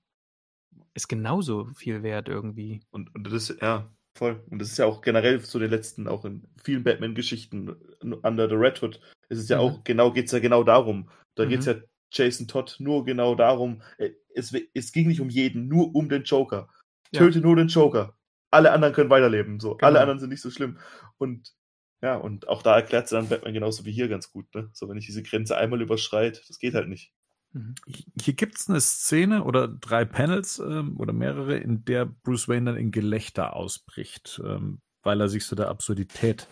Ist 0.93 1.07
genauso 1.07 1.65
viel 1.75 2.03
wert 2.03 2.27
irgendwie. 2.27 2.81
Und, 2.91 3.13
und 3.15 3.31
das, 3.31 3.53
ja, 3.61 3.89
voll. 4.17 4.43
Und 4.49 4.59
das 4.59 4.69
ist 4.69 4.77
ja 4.77 4.85
auch 4.85 5.01
generell 5.01 5.41
zu 5.41 5.59
den 5.59 5.69
letzten, 5.69 6.07
auch 6.07 6.25
in 6.25 6.47
vielen 6.61 6.83
Batman-Geschichten, 6.83 7.69
Under 8.01 8.49
the 8.49 8.55
Red 8.55 8.81
Hood, 8.81 8.99
ist 9.29 9.39
es 9.39 9.49
ja 9.49 9.57
Mhm. 9.57 9.61
auch, 9.61 9.83
genau, 9.83 10.11
geht's 10.11 10.31
ja 10.31 10.39
genau 10.39 10.63
darum. 10.63 11.09
Da 11.35 11.45
Mhm. 11.45 11.49
geht's 11.49 11.65
ja 11.65 11.75
Jason 12.11 12.47
Todd 12.47 12.75
nur 12.79 13.05
genau 13.05 13.35
darum, 13.35 13.81
äh, 13.97 14.11
es, 14.33 14.53
es 14.73 14.91
ging 14.91 15.07
nicht 15.07 15.21
um 15.21 15.29
jeden, 15.29 15.67
nur 15.67 15.95
um 15.95 16.09
den 16.09 16.23
Joker. 16.23 16.69
Ja. 17.11 17.19
Töte 17.19 17.39
nur 17.41 17.55
den 17.55 17.67
Joker. 17.67 18.15
Alle 18.51 18.71
anderen 18.71 18.93
können 18.93 19.09
weiterleben, 19.09 19.59
so. 19.59 19.77
Alle 19.77 19.93
Genau. 19.93 19.99
anderen 20.01 20.19
sind 20.19 20.29
nicht 20.29 20.41
so 20.41 20.49
schlimm. 20.49 20.77
Und, 21.17 21.53
ja, 22.01 22.15
und 22.15 22.47
auch 22.47 22.63
da 22.63 22.75
erklärt 22.75 23.07
sie 23.07 23.15
dann 23.15 23.29
Batman 23.29 23.53
genauso 23.53 23.85
wie 23.85 23.91
hier 23.91 24.07
ganz 24.07 24.31
gut, 24.31 24.53
ne? 24.55 24.69
So, 24.73 24.89
wenn 24.89 24.97
ich 24.97 25.05
diese 25.05 25.23
Grenze 25.23 25.57
einmal 25.57 25.81
überschreite, 25.81 26.41
das 26.47 26.59
geht 26.59 26.73
halt 26.73 26.87
nicht. 26.87 27.11
Mhm. 27.51 27.75
Hier 28.21 28.33
gibt 28.33 28.57
es 28.57 28.69
eine 28.69 28.81
Szene 28.81 29.43
oder 29.43 29.67
drei 29.67 30.05
Panels 30.05 30.59
ähm, 30.59 30.97
oder 30.97 31.13
mehrere, 31.13 31.57
in 31.57 31.83
der 31.85 32.05
Bruce 32.05 32.47
Wayne 32.47 32.71
dann 32.71 32.77
in 32.77 32.91
Gelächter 32.91 33.55
ausbricht, 33.55 34.41
ähm, 34.45 34.81
weil 35.03 35.19
er 35.21 35.29
sich 35.29 35.45
so 35.45 35.55
der 35.55 35.69
Absurdität 35.69 36.47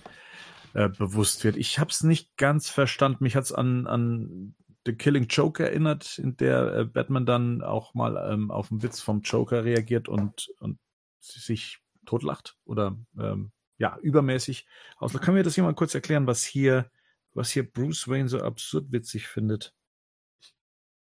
äh, 0.74 0.90
bewusst 0.90 1.44
wird. 1.44 1.56
Ich 1.58 1.80
habe 1.80 1.92
es 1.92 2.04
nicht 2.04 2.36
ganz 2.38 2.70
verstanden. 2.70 3.24
Mich 3.24 3.36
hat 3.36 3.44
es 3.44 3.54
an, 3.54 3.88
an 3.88 4.56
The 4.88 4.96
Killing 4.96 5.28
Joke 5.28 5.62
erinnert, 5.62 6.18
in 6.18 6.38
der 6.38 6.74
äh, 6.74 6.86
Batman 6.86 7.26
dann 7.26 7.62
auch 7.62 7.94
mal 7.94 8.16
ähm, 8.32 8.50
auf 8.50 8.70
den 8.70 8.82
Witz 8.82 9.02
vom 9.02 9.20
Joker 9.22 9.66
reagiert 9.66 10.08
und, 10.08 10.50
und 10.60 10.80
sich 11.20 11.80
totlacht 12.06 12.58
oder 12.64 12.98
ähm, 13.20 13.52
ja, 13.78 13.98
übermäßig 14.02 14.66
auslacht. 14.96 15.26
Kann 15.26 15.34
mir 15.34 15.44
das 15.44 15.58
jemand 15.58 15.76
kurz 15.76 15.94
erklären, 15.94 16.26
was 16.26 16.46
hier, 16.46 16.90
was 17.34 17.52
hier 17.52 17.70
Bruce 17.70 18.08
Wayne 18.08 18.30
so 18.30 18.40
absurd 18.40 18.94
witzig 18.94 19.28
findet? 19.28 19.76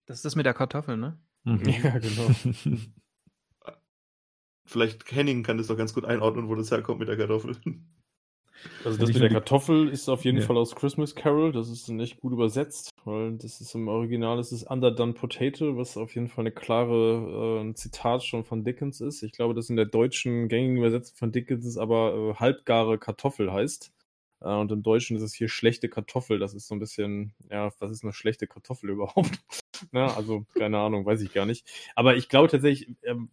Das 0.07 0.17
ist 0.17 0.25
das 0.25 0.35
mit 0.35 0.47
der 0.47 0.55
Kartoffel, 0.55 0.97
ne? 0.97 1.19
Mhm. 1.43 1.69
Ja, 1.83 1.99
genau. 1.99 2.31
Vielleicht 4.65 5.09
Henning 5.11 5.43
kann 5.43 5.59
das 5.59 5.67
doch 5.67 5.77
ganz 5.77 5.93
gut 5.93 6.03
einordnen, 6.03 6.49
wo 6.49 6.55
das 6.55 6.71
herkommt 6.71 6.99
mit 6.99 7.07
der 7.07 7.15
Kartoffel. 7.15 7.55
Also 8.83 8.97
das 8.97 9.09
mit 9.13 9.21
der 9.21 9.29
Kartoffel 9.29 9.89
ist 9.89 10.09
auf 10.09 10.23
jeden 10.25 10.39
Ja. 10.39 10.45
Fall 10.45 10.57
aus 10.57 10.75
Christmas 10.75 11.15
Carol. 11.15 11.51
Das 11.51 11.69
ist 11.69 11.89
nicht 11.89 12.21
gut 12.21 12.33
übersetzt, 12.33 12.89
weil 13.05 13.33
das 13.37 13.61
ist 13.61 13.75
im 13.75 13.87
Original 13.87 14.39
ist 14.39 14.51
es 14.51 14.63
Underdone 14.63 15.13
Potato, 15.13 15.77
was 15.77 15.97
auf 15.97 16.15
jeden 16.15 16.27
Fall 16.27 16.43
eine 16.43 16.51
klare 16.51 17.57
äh, 17.59 17.61
ein 17.63 17.75
Zitat 17.75 18.23
schon 18.23 18.43
von 18.43 18.63
Dickens 18.63 19.01
ist. 19.01 19.23
Ich 19.23 19.31
glaube, 19.31 19.53
dass 19.53 19.69
in 19.69 19.75
der 19.75 19.85
deutschen 19.85 20.47
gängigen 20.47 20.77
Übersetzung 20.77 21.15
von 21.17 21.31
Dickens 21.31 21.65
es 21.65 21.77
aber 21.77 22.15
äh, 22.15 22.39
halbgare 22.39 22.97
Kartoffel 22.97 23.51
heißt. 23.51 23.91
Äh, 24.41 24.53
und 24.53 24.71
im 24.71 24.83
Deutschen 24.83 25.17
ist 25.17 25.23
es 25.23 25.33
hier 25.33 25.49
schlechte 25.49 25.89
Kartoffel. 25.89 26.39
Das 26.39 26.53
ist 26.53 26.67
so 26.67 26.75
ein 26.75 26.79
bisschen, 26.79 27.33
ja, 27.49 27.71
was 27.79 27.91
ist 27.91 28.03
eine 28.03 28.13
schlechte 28.13 28.47
Kartoffel 28.47 28.89
überhaupt? 28.91 29.39
Na, 29.91 30.15
also 30.15 30.45
keine 30.55 30.79
Ahnung, 30.79 31.05
weiß 31.05 31.21
ich 31.21 31.33
gar 31.33 31.45
nicht. 31.45 31.65
Aber 31.95 32.15
ich 32.15 32.29
glaube 32.29 32.47
tatsächlich, 32.49 32.95
ähm, 33.03 33.29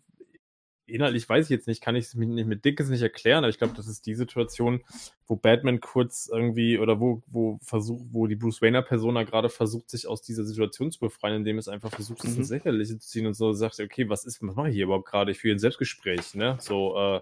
inhaltlich 0.86 1.28
weiß 1.28 1.46
ich 1.46 1.50
jetzt 1.50 1.66
nicht, 1.66 1.82
kann 1.82 1.96
ich 1.96 2.06
es 2.06 2.14
nicht 2.14 2.46
mit 2.46 2.64
Dickens 2.64 2.90
nicht 2.90 3.02
erklären, 3.02 3.44
aber 3.44 3.48
ich 3.48 3.58
glaube, 3.58 3.74
das 3.74 3.86
ist 3.86 4.06
die 4.06 4.14
Situation, 4.14 4.82
wo 5.26 5.36
Batman 5.36 5.80
kurz 5.80 6.28
irgendwie 6.32 6.78
oder 6.78 7.00
wo, 7.00 7.22
wo 7.26 7.58
versucht, 7.62 8.04
wo 8.12 8.26
die 8.26 8.36
Bruce 8.36 8.60
Wayner 8.62 8.82
Persona 8.82 9.22
gerade 9.22 9.48
versucht, 9.48 9.90
sich 9.90 10.06
aus 10.06 10.22
dieser 10.22 10.44
Situation 10.44 10.92
zu 10.92 11.00
befreien, 11.00 11.36
indem 11.36 11.58
es 11.58 11.68
einfach 11.68 11.90
versucht, 11.90 12.24
es 12.24 12.32
Mhm. 12.32 12.40
ins 12.42 12.50
Lächerliche 12.50 12.98
zu 12.98 13.08
ziehen 13.08 13.26
und 13.26 13.34
so 13.34 13.52
sagt, 13.52 13.80
okay, 13.80 14.08
was 14.08 14.24
ist, 14.24 14.42
was 14.42 14.54
mache 14.54 14.68
ich 14.68 14.74
hier 14.74 14.84
überhaupt 14.84 15.06
gerade? 15.06 15.30
Ich 15.30 15.38
führe 15.38 15.54
ein 15.54 15.58
Selbstgespräch, 15.60 16.34
ne? 16.34 16.56
So, 16.60 16.96
äh, 16.96 17.20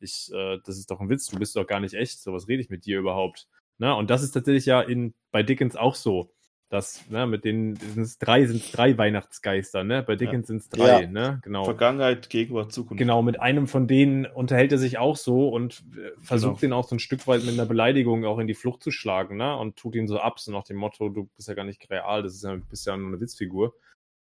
ich, 0.00 0.30
äh, 0.32 0.58
das 0.64 0.78
ist 0.78 0.90
doch 0.90 1.00
ein 1.00 1.08
Witz, 1.10 1.26
du 1.26 1.38
bist 1.38 1.56
doch 1.56 1.66
gar 1.66 1.80
nicht 1.80 1.94
echt, 1.94 2.20
so 2.22 2.32
was 2.32 2.48
rede 2.48 2.62
ich 2.62 2.70
mit 2.70 2.86
dir 2.86 2.98
überhaupt? 2.98 3.48
Ne? 3.78 3.94
Und 3.94 4.10
das 4.10 4.22
ist 4.22 4.32
tatsächlich 4.32 4.66
ja 4.66 4.80
in, 4.80 5.14
bei 5.30 5.42
Dickens 5.42 5.76
auch 5.76 5.94
so. 5.94 6.30
Das, 6.70 7.10
ne, 7.10 7.26
mit 7.26 7.44
den 7.44 7.74
sind's 7.74 8.18
drei 8.18 8.46
sind 8.46 8.62
drei 8.76 8.96
Weihnachtsgeister, 8.96 9.82
ne? 9.82 10.04
Bei 10.04 10.14
Dickens 10.14 10.46
sind 10.46 10.58
es 10.58 10.68
drei, 10.68 11.02
Ja. 11.02 11.06
ne? 11.08 11.40
Genau. 11.42 11.64
Vergangenheit, 11.64 12.30
Gegenwart, 12.30 12.72
Zukunft. 12.72 12.96
Genau, 12.98 13.22
mit 13.22 13.40
einem 13.40 13.66
von 13.66 13.88
denen 13.88 14.24
unterhält 14.24 14.70
er 14.70 14.78
sich 14.78 14.96
auch 14.96 15.16
so 15.16 15.48
und 15.48 15.82
äh, 15.98 16.12
versucht 16.20 16.60
Genau. 16.60 16.76
ihn 16.76 16.78
auch 16.80 16.88
so 16.88 16.94
ein 16.94 17.00
Stück 17.00 17.26
weit 17.26 17.42
mit 17.44 17.54
einer 17.54 17.66
Beleidigung 17.66 18.24
auch 18.24 18.38
in 18.38 18.46
die 18.46 18.54
Flucht 18.54 18.84
zu 18.84 18.92
schlagen, 18.92 19.36
ne? 19.36 19.56
Und 19.56 19.76
tut 19.76 19.96
ihn 19.96 20.06
so 20.06 20.20
ab, 20.20 20.38
so 20.38 20.52
nach 20.52 20.62
dem 20.62 20.76
Motto, 20.76 21.08
du 21.08 21.28
bist 21.34 21.48
ja 21.48 21.54
gar 21.54 21.64
nicht 21.64 21.90
real, 21.90 22.22
das 22.22 22.34
ist 22.36 22.44
ja, 22.44 22.54
bist 22.54 22.86
ja 22.86 22.96
nur 22.96 23.08
eine 23.08 23.20
Witzfigur. 23.20 23.74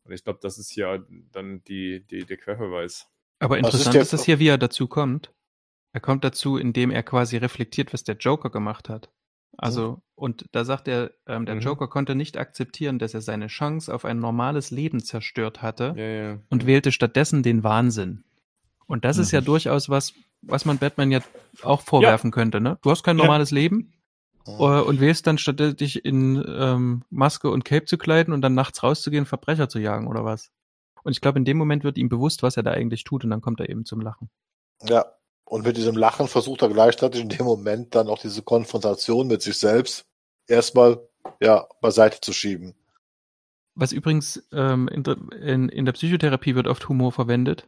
Und 0.04 0.12
ich 0.14 0.24
glaube, 0.24 0.40
das 0.42 0.58
ist 0.58 0.72
hier 0.72 1.06
dann 1.32 1.64
die, 1.66 2.04
die, 2.10 2.26
der 2.26 2.38
Querverweis. 2.38 3.08
Aber 3.38 3.60
ist 3.60 3.66
interessant 3.66 3.94
der- 3.94 4.02
ist 4.02 4.12
das 4.14 4.24
hier, 4.26 4.40
wie 4.40 4.48
er 4.48 4.58
dazu 4.58 4.88
kommt. 4.88 5.32
Er 5.94 6.02
kommt 6.02 6.24
dazu, 6.24 6.58
indem 6.58 6.90
er 6.90 7.04
quasi 7.04 7.38
reflektiert, 7.38 7.94
was 7.94 8.04
der 8.04 8.16
Joker 8.16 8.50
gemacht 8.50 8.90
hat. 8.90 9.12
Also, 9.62 10.02
und 10.16 10.46
da 10.54 10.64
sagt 10.66 10.88
er, 10.88 11.12
ähm, 11.28 11.46
der 11.46 11.56
Mhm. 11.56 11.62
Joker 11.62 11.88
konnte 11.88 12.16
nicht 12.16 12.38
akzeptieren, 12.38 12.98
dass 13.00 13.14
er 13.14 13.22
seine 13.22 13.48
Chance 13.48 13.94
auf 13.94 14.06
ein 14.06 14.20
normales 14.20 14.72
Leben 14.72 15.04
zerstört 15.04 15.62
hatte 15.62 15.94
Ja, 15.98 16.04
ja. 16.06 16.38
und 16.50 16.66
wählte 16.66 16.92
stattdessen 16.92 17.44
den 17.44 17.64
Wahnsinn. 17.64 18.24
Und 18.88 19.06
das 19.06 19.18
ist 19.18 19.32
ja 19.32 19.42
Mhm. 19.42 19.46
durchaus 19.46 19.90
was, 19.90 20.14
was 20.42 20.66
man 20.66 20.78
Batman 20.78 21.12
ja 21.12 21.20
auch 21.62 21.82
vorwerfen 21.82 22.32
könnte, 22.32 22.62
ne? 22.62 22.78
Du 22.82 22.90
hast 22.90 23.04
kein 23.04 23.18
Ja. 23.18 23.24
normales 23.26 23.52
Leben 23.52 23.92
äh, 24.48 24.52
und 24.52 25.00
wählst 25.02 25.28
dann 25.28 25.38
statt 25.38 25.60
dich 25.80 26.06
in 26.06 26.44
ähm, 26.48 27.04
Maske 27.10 27.50
und 27.52 27.66
Cape 27.66 27.86
zu 27.86 27.98
kleiden 27.98 28.34
und 28.34 28.42
dann 28.42 28.56
nachts 28.56 28.82
rauszugehen, 28.82 29.26
Verbrecher 29.26 29.68
zu 29.70 29.80
jagen 29.80 30.08
oder 30.08 30.24
was? 30.26 30.52
Und 31.04 31.12
ich 31.12 31.22
glaube, 31.22 31.38
in 31.40 31.46
dem 31.46 31.58
Moment 31.58 31.84
wird 31.84 31.98
ihm 31.98 32.10
bewusst, 32.10 32.44
was 32.44 32.58
er 32.58 32.64
da 32.64 32.72
eigentlich 32.72 33.04
tut 33.04 33.24
und 33.26 33.30
dann 33.30 33.42
kommt 33.42 33.60
er 33.60 33.70
eben 33.70 33.86
zum 33.86 34.00
Lachen. 34.02 34.30
Ja. 34.84 35.06
Und 35.50 35.66
mit 35.66 35.78
diesem 35.78 35.98
Lachen 35.98 36.28
versucht 36.28 36.62
er 36.62 36.70
gleichzeitig 36.70 37.22
in 37.22 37.30
dem 37.30 37.44
Moment 37.46 37.96
dann 37.96 38.08
auch 38.08 38.20
diese 38.20 38.44
Konfrontation 38.44 39.28
mit 39.28 39.42
sich 39.42 39.58
selbst 39.58 40.06
erstmal 40.48 41.02
ja, 41.42 41.68
beiseite 41.82 42.22
zu 42.22 42.34
schieben. 42.34 42.76
Was 43.74 43.92
übrigens 43.92 44.48
ähm, 44.52 44.88
in, 44.90 45.04
der- 45.04 45.18
in, 45.42 45.70
in 45.70 45.86
der 45.86 45.94
Psychotherapie 45.94 46.54
wird 46.54 46.68
oft 46.68 46.88
Humor 46.88 47.12
verwendet, 47.12 47.68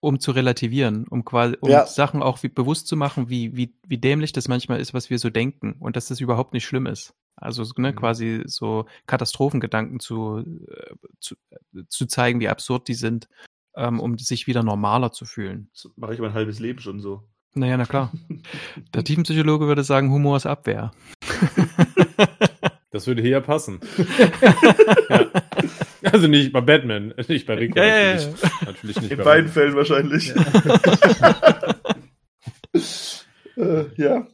um 0.00 0.20
zu 0.20 0.30
relativieren, 0.30 1.08
um 1.08 1.24
quasi 1.24 1.56
um 1.60 1.70
Ja. 1.70 1.84
Sachen 1.86 2.22
auch 2.22 2.42
wie, 2.44 2.48
bewusst 2.48 2.86
zu 2.86 2.96
machen, 2.96 3.28
wie, 3.28 3.56
wie, 3.56 3.74
wie 3.86 3.98
dämlich 3.98 4.32
das 4.32 4.46
manchmal 4.46 4.80
ist, 4.80 4.94
was 4.94 5.10
wir 5.10 5.18
so 5.18 5.30
denken 5.30 5.74
und 5.80 5.96
dass 5.96 6.06
das 6.08 6.20
überhaupt 6.20 6.52
nicht 6.52 6.64
schlimm 6.64 6.86
ist. 6.86 7.14
Also 7.36 7.64
ne, 7.76 7.90
Mhm. 7.90 7.96
quasi 7.96 8.42
so 8.46 8.86
Katastrophengedanken 9.06 9.98
zu, 9.98 10.44
äh, 10.68 10.94
zu, 11.18 11.34
äh, 11.50 11.82
zu 11.88 12.06
zeigen, 12.06 12.38
wie 12.38 12.48
absurd 12.48 12.86
die 12.86 12.94
sind, 12.94 13.28
ähm, 13.76 14.00
um 14.00 14.18
sich 14.18 14.46
wieder 14.46 14.62
normaler 14.62 15.12
zu 15.12 15.24
fühlen. 15.24 15.68
Das 15.72 15.90
mache 15.96 16.14
ich 16.14 16.20
mein 16.20 16.34
halbes 16.34 16.58
Leben 16.58 16.80
schon 16.80 17.00
so. 17.00 17.22
Naja, 17.54 17.76
na 17.76 17.84
klar. 17.86 18.12
Der 18.94 19.04
Tiefenpsychologe 19.04 19.66
würde 19.66 19.84
sagen, 19.84 20.10
Humor 20.10 20.36
ist 20.36 20.46
Abwehr. 20.46 20.90
Das 22.94 23.06
würde 23.08 23.22
hier 23.22 23.32
ja 23.32 23.40
passen. 23.40 23.80
ja. 25.10 25.26
Also 26.12 26.28
nicht 26.28 26.52
bei 26.52 26.60
Batman, 26.60 27.12
nicht 27.26 27.44
bei 27.44 27.54
Rico. 27.54 27.76
Ja, 27.76 27.84
ja, 27.86 27.96
ja. 27.96 28.12
natürlich. 28.12 28.42
natürlich 28.66 29.00
nicht 29.00 29.10
In 29.10 29.18
bei 29.18 29.24
beiden 29.24 29.50
Fällen 29.50 29.74
wahrscheinlich. 29.74 30.32
äh, 33.56 33.84
ja. 33.96 34.28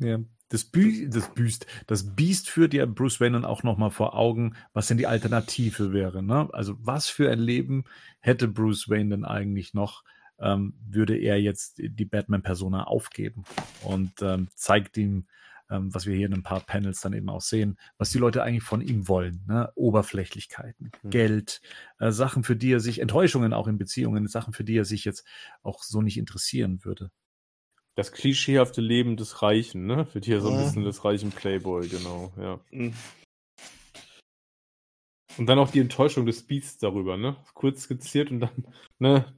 Ja. 0.00 0.18
Das, 0.50 0.64
Bü 0.64 1.08
das 1.08 1.32
Büst, 1.32 1.66
das 1.86 2.14
Biest 2.14 2.50
führt 2.50 2.74
ja 2.74 2.84
Bruce 2.84 3.20
Wayne 3.20 3.34
dann 3.34 3.44
auch 3.44 3.62
nochmal 3.62 3.90
vor 3.90 4.14
Augen, 4.14 4.56
was 4.72 4.88
denn 4.88 4.98
die 4.98 5.06
Alternative 5.06 5.92
wäre. 5.92 6.22
Ne? 6.22 6.48
Also 6.52 6.74
was 6.78 7.08
für 7.08 7.30
ein 7.30 7.38
Leben 7.38 7.84
hätte 8.18 8.48
Bruce 8.48 8.88
Wayne 8.90 9.10
denn 9.10 9.24
eigentlich 9.24 9.72
noch, 9.74 10.04
ähm, 10.40 10.74
würde 10.88 11.16
er 11.16 11.40
jetzt 11.40 11.78
die 11.78 12.04
Batman-Persona 12.04 12.84
aufgeben 12.84 13.44
und 13.82 14.10
ähm, 14.22 14.48
zeigt 14.54 14.96
ihm, 14.96 15.26
ähm, 15.70 15.94
was 15.94 16.06
wir 16.06 16.16
hier 16.16 16.26
in 16.26 16.34
ein 16.34 16.42
paar 16.42 16.60
Panels 16.60 17.00
dann 17.00 17.12
eben 17.12 17.28
auch 17.28 17.40
sehen, 17.40 17.78
was 17.96 18.10
die 18.10 18.18
Leute 18.18 18.42
eigentlich 18.42 18.64
von 18.64 18.80
ihm 18.80 19.06
wollen. 19.06 19.44
Ne? 19.46 19.70
Oberflächlichkeiten, 19.76 20.90
Mhm. 21.02 21.10
Geld, 21.10 21.60
äh, 21.98 22.10
Sachen, 22.10 22.42
für 22.42 22.56
die 22.56 22.72
er 22.72 22.80
sich, 22.80 23.00
Enttäuschungen 23.00 23.52
auch 23.52 23.68
in 23.68 23.78
Beziehungen, 23.78 24.26
Sachen, 24.26 24.52
für 24.52 24.64
die 24.64 24.76
er 24.76 24.84
sich 24.84 25.04
jetzt 25.04 25.24
auch 25.62 25.82
so 25.82 26.02
nicht 26.02 26.18
interessieren 26.18 26.84
würde. 26.84 27.10
Das 28.00 28.12
klischeehafte 28.12 28.80
Leben 28.80 29.18
des 29.18 29.42
Reichen, 29.42 29.84
ne? 29.84 30.06
Wird 30.14 30.24
hier 30.24 30.40
so 30.40 30.48
ein 30.48 30.54
Mhm. 30.56 30.60
bisschen 30.64 30.84
des 30.84 31.04
reichen 31.04 31.32
Playboy, 31.32 31.86
genau, 31.86 32.32
ja. 32.40 32.58
Mhm. 32.70 32.94
Und 35.36 35.46
dann 35.46 35.58
auch 35.58 35.70
die 35.70 35.80
Enttäuschung 35.80 36.24
des 36.24 36.42
Beasts 36.46 36.78
darüber, 36.78 37.18
ne? 37.18 37.36
Kurz 37.52 37.82
skizziert 37.82 38.30
und 38.30 38.40
dann, 38.40 38.64
ne? 38.98 39.36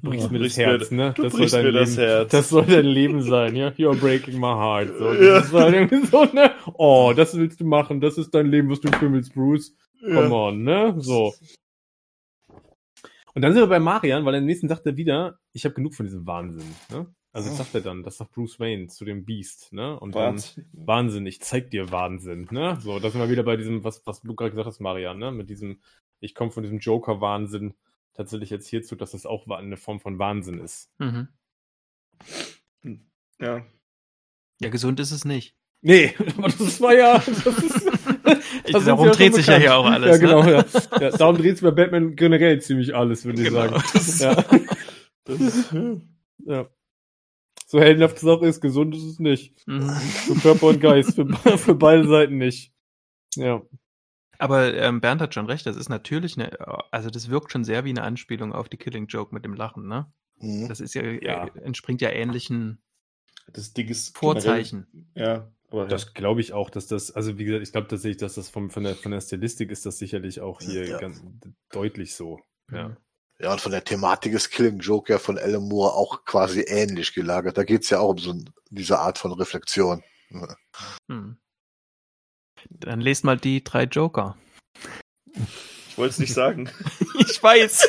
Brichst 0.00 0.26
Ja. 0.26 0.32
mir 0.32 0.38
das 0.38 0.42
Brichst 0.46 0.58
mir- 0.58 0.66
Herz, 0.66 0.90
ne? 0.90 1.12
du 1.14 1.22
das 1.24 1.32
soll 1.34 1.48
dein 1.50 1.64
mir 1.64 1.70
Leben, 1.72 1.84
das 1.84 1.96
Herz. 1.98 2.30
Das 2.32 2.48
soll 2.48 2.64
dein 2.66 2.86
Leben 2.86 3.22
sein, 3.22 3.54
ja? 3.56 3.68
You're 3.70 3.94
breaking 4.00 4.36
my 4.40 4.46
heart. 4.54 4.88
So. 4.96 5.12
Ja. 5.12 5.34
Das 5.40 5.46
ist 5.48 5.52
halt 5.52 5.74
irgendwie 5.74 6.06
so, 6.06 6.24
ne? 6.24 6.54
Oh, 6.78 7.12
das 7.14 7.36
willst 7.36 7.60
du 7.60 7.66
machen, 7.66 8.00
das 8.00 8.16
ist 8.16 8.30
dein 8.34 8.46
Leben, 8.46 8.70
was 8.70 8.80
du 8.80 8.88
willst, 9.02 9.34
Bruce. 9.34 9.74
Come 10.00 10.34
on, 10.34 10.62
ne? 10.62 10.94
So. 10.98 11.34
Und 13.34 13.42
dann 13.42 13.52
sind 13.52 13.60
wir 13.62 13.66
bei 13.66 13.78
Marian, 13.80 14.24
weil 14.24 14.34
im 14.36 14.46
nächsten 14.46 14.66
sagt 14.68 14.86
er 14.86 14.96
wieder, 14.96 15.38
ich 15.52 15.64
habe 15.66 15.74
genug 15.74 15.94
von 15.94 16.06
diesem 16.06 16.26
Wahnsinn, 16.26 16.74
ne? 16.90 17.06
Also 17.32 17.50
das 17.50 17.58
sagt 17.58 17.74
er 17.74 17.80
dann, 17.82 18.02
das 18.02 18.16
sagt 18.16 18.32
Bruce 18.32 18.58
Wayne 18.58 18.86
zu 18.88 19.04
dem 19.04 19.24
Beast, 19.24 19.72
ne? 19.72 19.98
Und 20.00 20.14
dann, 20.14 20.34
Wahnsinn. 20.36 20.64
Wahnsinn, 20.72 21.26
ich 21.26 21.40
zeig 21.40 21.70
dir 21.70 21.92
Wahnsinn, 21.92 22.48
ne? 22.50 22.78
So, 22.80 22.98
da 22.98 23.10
sind 23.10 23.20
wir 23.20 23.28
wieder 23.30 23.42
bei 23.42 23.56
diesem, 23.56 23.84
was, 23.84 24.04
was 24.06 24.22
du 24.22 24.34
gerade 24.34 24.50
gesagt 24.50 24.66
hast, 24.66 24.80
Marian, 24.80 25.18
ne? 25.18 25.30
Mit 25.30 25.50
diesem, 25.50 25.80
ich 26.20 26.34
komme 26.34 26.50
von 26.50 26.62
diesem 26.62 26.78
Joker-Wahnsinn 26.78 27.74
tatsächlich 28.14 28.50
jetzt 28.50 28.66
hierzu, 28.68 28.96
dass 28.96 29.12
das 29.12 29.26
auch 29.26 29.46
eine 29.48 29.76
Form 29.76 30.00
von 30.00 30.18
Wahnsinn 30.18 30.58
ist. 30.58 30.90
Mhm. 30.98 31.28
Ja. 33.40 33.64
Ja, 34.60 34.68
gesund 34.70 34.98
ist 34.98 35.12
es 35.12 35.24
nicht. 35.24 35.54
Nee, 35.80 36.14
aber 36.38 36.48
das 36.48 36.80
war 36.80 36.94
ja. 36.94 37.18
Das 37.18 37.36
ist, 37.46 37.86
das 38.72 38.84
Darum 38.84 39.10
dreht 39.10 39.34
sich 39.34 39.46
ja 39.46 39.56
hier 39.58 39.76
auch 39.76 39.84
alles, 39.86 40.10
Ja, 40.10 40.16
genau, 40.16 40.42
ne? 40.42 40.64
ja. 40.92 41.00
ja. 41.00 41.10
Darum 41.16 41.36
dreht 41.36 41.56
sich 41.58 41.62
bei 41.62 41.70
Batman 41.70 42.16
generell 42.16 42.60
ziemlich 42.60 42.94
alles, 42.96 43.24
würde 43.24 43.42
ich 43.42 43.48
Genau. 43.48 43.78
sagen. 43.90 44.44
Ja. 44.60 44.60
Das 45.24 45.40
ist, 45.40 45.74
ja. 46.46 46.70
Ja. 47.72 47.80
So 47.80 47.80
heldenhaft 47.80 48.16
es 48.16 48.24
auch 48.24 48.42
ist, 48.42 48.60
gesund 48.60 48.94
ist 48.94 49.04
es 49.04 49.18
nicht. 49.18 49.66
Mhm. 49.66 49.88
Für 49.90 50.34
Körper 50.36 50.66
und 50.68 50.80
Geist, 50.80 51.14
für, 51.14 51.26
für 51.58 51.74
beide 51.74 52.08
Seiten 52.08 52.38
nicht. 52.38 52.72
Ja. 53.36 53.62
Aber 54.38 54.72
ähm, 54.74 55.00
Bernd 55.00 55.20
hat 55.20 55.34
schon 55.34 55.46
recht, 55.46 55.66
das 55.66 55.76
ist 55.76 55.88
natürlich 55.88 56.36
eine, 56.38 56.52
also 56.92 57.10
das 57.10 57.28
wirkt 57.28 57.50
schon 57.52 57.64
sehr 57.64 57.84
wie 57.84 57.90
eine 57.90 58.02
Anspielung 58.04 58.52
auf 58.52 58.68
die 58.68 58.76
Killing 58.76 59.06
Joke 59.06 59.34
mit 59.34 59.44
dem 59.44 59.54
Lachen, 59.54 59.88
ne? 59.88 60.12
Mhm. 60.40 60.68
Das 60.68 60.80
ist 60.80 60.94
ja, 60.94 61.02
Ja. 61.02 61.46
Äh, 61.46 61.58
entspringt 61.62 62.00
ja 62.00 62.10
ähnlichen 62.10 62.80
Das 63.52 63.72
Ding 63.72 63.88
ist 63.88 64.16
Vorzeichen. 64.16 64.86
generell- 65.14 65.28
Ja, 65.36 65.52
aber 65.70 65.86
Das 65.88 66.14
glaube 66.14 66.40
ich 66.40 66.52
auch, 66.52 66.70
dass 66.70 66.86
das, 66.86 67.10
also 67.10 67.36
wie 67.36 67.44
gesagt, 67.44 67.64
ich 67.64 67.72
glaube 67.72 67.88
tatsächlich, 67.88 68.18
dass 68.18 68.34
das 68.36 68.48
vom, 68.48 68.70
von, 68.70 68.84
der, 68.84 68.94
von 68.94 69.10
der 69.10 69.20
Stilistik 69.20 69.70
ist 69.72 69.84
das 69.84 69.98
sicherlich 69.98 70.40
auch 70.40 70.60
hier 70.60 70.86
Ja. 70.86 70.98
ganz 70.98 71.22
deutlich 71.72 72.14
so. 72.14 72.38
Ja. 72.72 72.96
Ja, 73.40 73.52
und 73.52 73.60
von 73.60 73.70
der 73.70 73.84
Thematik 73.84 74.32
ist 74.32 74.50
Killing 74.50 74.80
Joke 74.80 75.12
ja 75.12 75.18
von 75.20 75.38
Alan 75.38 75.62
Moore 75.68 75.92
auch 75.94 76.24
quasi 76.24 76.64
ähnlich 76.66 77.14
gelagert. 77.14 77.56
Da 77.56 77.62
geht's 77.62 77.88
ja 77.90 78.00
auch 78.00 78.10
um 78.10 78.18
so 78.18 78.34
diese 78.70 78.98
Art 78.98 79.18
von 79.18 79.32
Reflexion. 79.32 80.02
Hm. 81.08 81.36
Dann 82.70 83.00
lest 83.00 83.22
mal 83.24 83.36
die 83.38 83.62
drei 83.62 83.84
Joker. 83.84 84.36
ich 85.88 85.96
wollte 85.96 86.10
es 86.12 86.18
nicht 86.18 86.34
sagen. 86.34 86.68
Ich 87.30 87.42
weiß. 87.42 87.88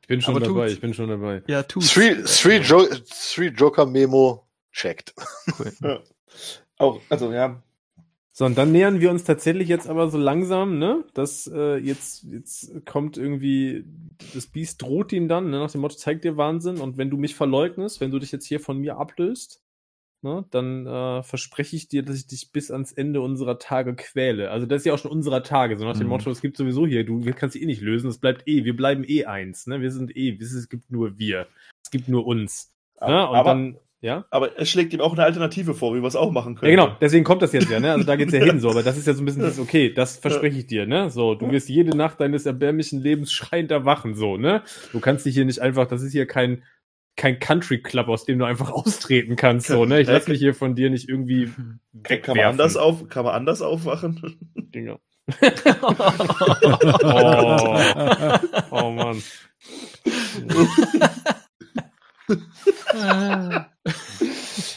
Ich 0.00 0.06
bin 0.08 0.20
schon 0.22 0.36
Aber 0.36 0.46
dabei, 0.46 0.60
tut's. 0.66 0.72
ich 0.74 0.80
bin 0.80 0.94
schon 0.94 1.08
dabei. 1.08 1.42
ja, 1.46 1.62
tu. 1.62 1.80
three, 1.80 2.22
three, 2.24 2.58
jo 2.58 2.86
three 3.34 3.48
Joker 3.48 3.84
Memo 3.86 4.46
checked. 4.72 5.14
Cool. 5.58 6.02
Auch, 6.78 7.00
also 7.08 7.32
ja, 7.32 7.60
So, 8.38 8.44
und 8.44 8.56
dann 8.56 8.70
nähern 8.70 9.00
wir 9.00 9.10
uns 9.10 9.24
tatsächlich 9.24 9.68
jetzt 9.68 9.88
aber 9.88 10.10
so 10.10 10.16
langsam, 10.16 10.78
ne? 10.78 11.04
Das 11.12 11.50
äh, 11.52 11.76
jetzt, 11.78 12.22
jetzt 12.22 12.86
kommt 12.86 13.16
irgendwie, 13.16 13.84
das 14.32 14.46
Biest 14.46 14.80
droht 14.80 15.12
ihm 15.12 15.26
dann, 15.26 15.50
ne? 15.50 15.58
nach 15.58 15.72
dem 15.72 15.80
Motto, 15.80 15.96
zeig 15.96 16.22
dir 16.22 16.36
Wahnsinn 16.36 16.78
und 16.78 16.98
wenn 16.98 17.10
du 17.10 17.16
mich 17.16 17.34
verleugnest, 17.34 18.00
wenn 18.00 18.12
du 18.12 18.20
dich 18.20 18.30
jetzt 18.30 18.46
hier 18.46 18.60
von 18.60 18.78
mir 18.78 18.96
ablöst, 18.96 19.60
ne? 20.22 20.44
dann 20.52 20.86
äh, 20.86 21.24
verspreche 21.24 21.74
ich 21.74 21.88
dir, 21.88 22.04
dass 22.04 22.14
ich 22.14 22.28
dich 22.28 22.52
bis 22.52 22.70
ans 22.70 22.92
Ende 22.92 23.22
unserer 23.22 23.58
Tage 23.58 23.96
quäle. 23.96 24.52
Also 24.52 24.66
das 24.66 24.82
ist 24.82 24.84
ja 24.86 24.94
auch 24.94 24.98
schon 24.98 25.10
unserer 25.10 25.42
Tage, 25.42 25.76
so 25.76 25.84
nach 25.84 25.96
dem 25.96 26.04
Mhm. 26.04 26.10
Motto, 26.10 26.30
es 26.30 26.40
gibt 26.40 26.56
sowieso 26.56 26.86
hier, 26.86 27.04
du 27.04 27.20
kannst 27.32 27.56
eh 27.56 27.66
nicht 27.66 27.82
lösen, 27.82 28.08
es 28.08 28.18
bleibt 28.18 28.46
eh, 28.46 28.64
wir 28.64 28.76
bleiben 28.76 29.02
eh 29.04 29.24
eins, 29.24 29.66
ne? 29.66 29.80
Wir 29.80 29.90
sind 29.90 30.16
eh, 30.16 30.38
es 30.40 30.68
gibt 30.68 30.92
nur 30.92 31.18
wir, 31.18 31.48
es 31.82 31.90
gibt 31.90 32.06
nur 32.06 32.24
uns. 32.24 32.72
Ne? 33.00 33.28
Und 33.28 33.36
aber, 33.36 33.50
dann, 33.50 33.78
ja? 34.00 34.24
aber 34.30 34.56
er 34.56 34.64
schlägt 34.64 34.92
ihm 34.92 35.00
auch 35.00 35.12
eine 35.12 35.24
Alternative 35.24 35.74
vor, 35.74 35.94
wie 35.94 36.00
wir 36.00 36.06
es 36.06 36.16
auch 36.16 36.30
machen 36.30 36.54
können. 36.54 36.72
Ja, 36.72 36.84
genau, 36.84 36.96
deswegen 37.00 37.24
kommt 37.24 37.42
das 37.42 37.52
jetzt 37.52 37.70
ja, 37.70 37.80
ne? 37.80 37.92
Also 37.92 38.04
da 38.04 38.16
geht's 38.16 38.32
ja 38.32 38.38
hin 38.44 38.60
so, 38.60 38.70
aber 38.70 38.82
das 38.82 38.96
ist 38.96 39.06
ja 39.06 39.14
so 39.14 39.22
ein 39.22 39.24
bisschen 39.24 39.42
das, 39.42 39.58
okay, 39.58 39.92
das 39.92 40.16
verspreche 40.16 40.58
ich 40.58 40.66
dir, 40.66 40.86
ne? 40.86 41.10
So, 41.10 41.34
du 41.34 41.50
wirst 41.50 41.68
jede 41.68 41.96
Nacht 41.96 42.20
deines 42.20 42.46
erbärmlichen 42.46 43.00
Lebens 43.00 43.32
schreiend 43.32 43.70
erwachen, 43.70 44.14
so, 44.14 44.36
ne? 44.36 44.62
Du 44.92 45.00
kannst 45.00 45.26
dich 45.26 45.34
hier 45.34 45.44
nicht 45.44 45.60
einfach, 45.60 45.86
das 45.86 46.02
ist 46.02 46.12
hier 46.12 46.26
kein, 46.26 46.62
kein 47.16 47.38
Country 47.40 47.82
Club, 47.82 48.08
aus 48.08 48.24
dem 48.24 48.38
du 48.38 48.44
einfach 48.44 48.70
austreten 48.74 49.36
kannst, 49.36 49.66
so, 49.66 49.84
ne? 49.84 50.00
Ich 50.00 50.08
lass 50.08 50.28
mich 50.28 50.38
hier 50.38 50.54
von 50.54 50.74
dir 50.74 50.90
nicht 50.90 51.08
irgendwie 51.08 51.46
Kann, 51.46 51.80
wegwerfen. 51.92 52.22
kann 52.22 52.36
man 52.36 52.46
anders 52.46 52.76
auf, 52.76 53.08
kann 53.08 53.24
man 53.24 53.34
anders 53.34 53.62
aufwachen? 53.62 54.38
Dinger. 54.54 55.00
oh, 57.02 57.78
oh 58.70 58.90
Mann. 58.92 59.22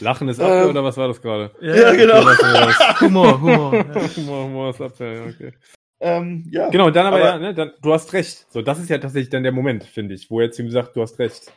Lachen 0.00 0.28
ist 0.28 0.40
Abwehr 0.40 0.64
Ähm. 0.64 0.70
oder 0.70 0.84
was 0.84 0.96
war 0.96 1.08
das 1.08 1.20
gerade? 1.20 1.50
Ja, 1.60 1.92
genau. 1.92 2.20
Okay, 2.22 2.42
wir 2.42 2.66
das. 2.66 3.00
Humor, 3.00 3.40
Humor. 3.40 3.74
Ja. 3.74 4.16
Humor, 4.16 4.44
Humor 4.44 4.70
ist 4.70 4.80
Abwehr, 4.80 5.12
ja, 5.14 5.24
okay. 5.26 5.52
ähm, 6.00 6.44
ja. 6.50 6.68
Genau, 6.70 6.90
dann 6.90 7.06
aber, 7.06 7.16
Aber- 7.16 7.24
ja, 7.26 7.38
ne, 7.38 7.54
dann, 7.54 7.72
du 7.82 7.92
hast 7.92 8.12
recht. 8.12 8.46
So, 8.50 8.62
das 8.62 8.78
ist 8.78 8.90
ja 8.90 8.98
tatsächlich 8.98 9.30
dann 9.30 9.42
der 9.42 9.52
Moment, 9.52 9.84
finde 9.84 10.14
ich, 10.14 10.30
wo 10.30 10.40
er 10.40 10.50
zu 10.50 10.62
ihm 10.62 10.70
sagt, 10.70 10.96
du 10.96 11.02
hast 11.02 11.18
recht. 11.18 11.52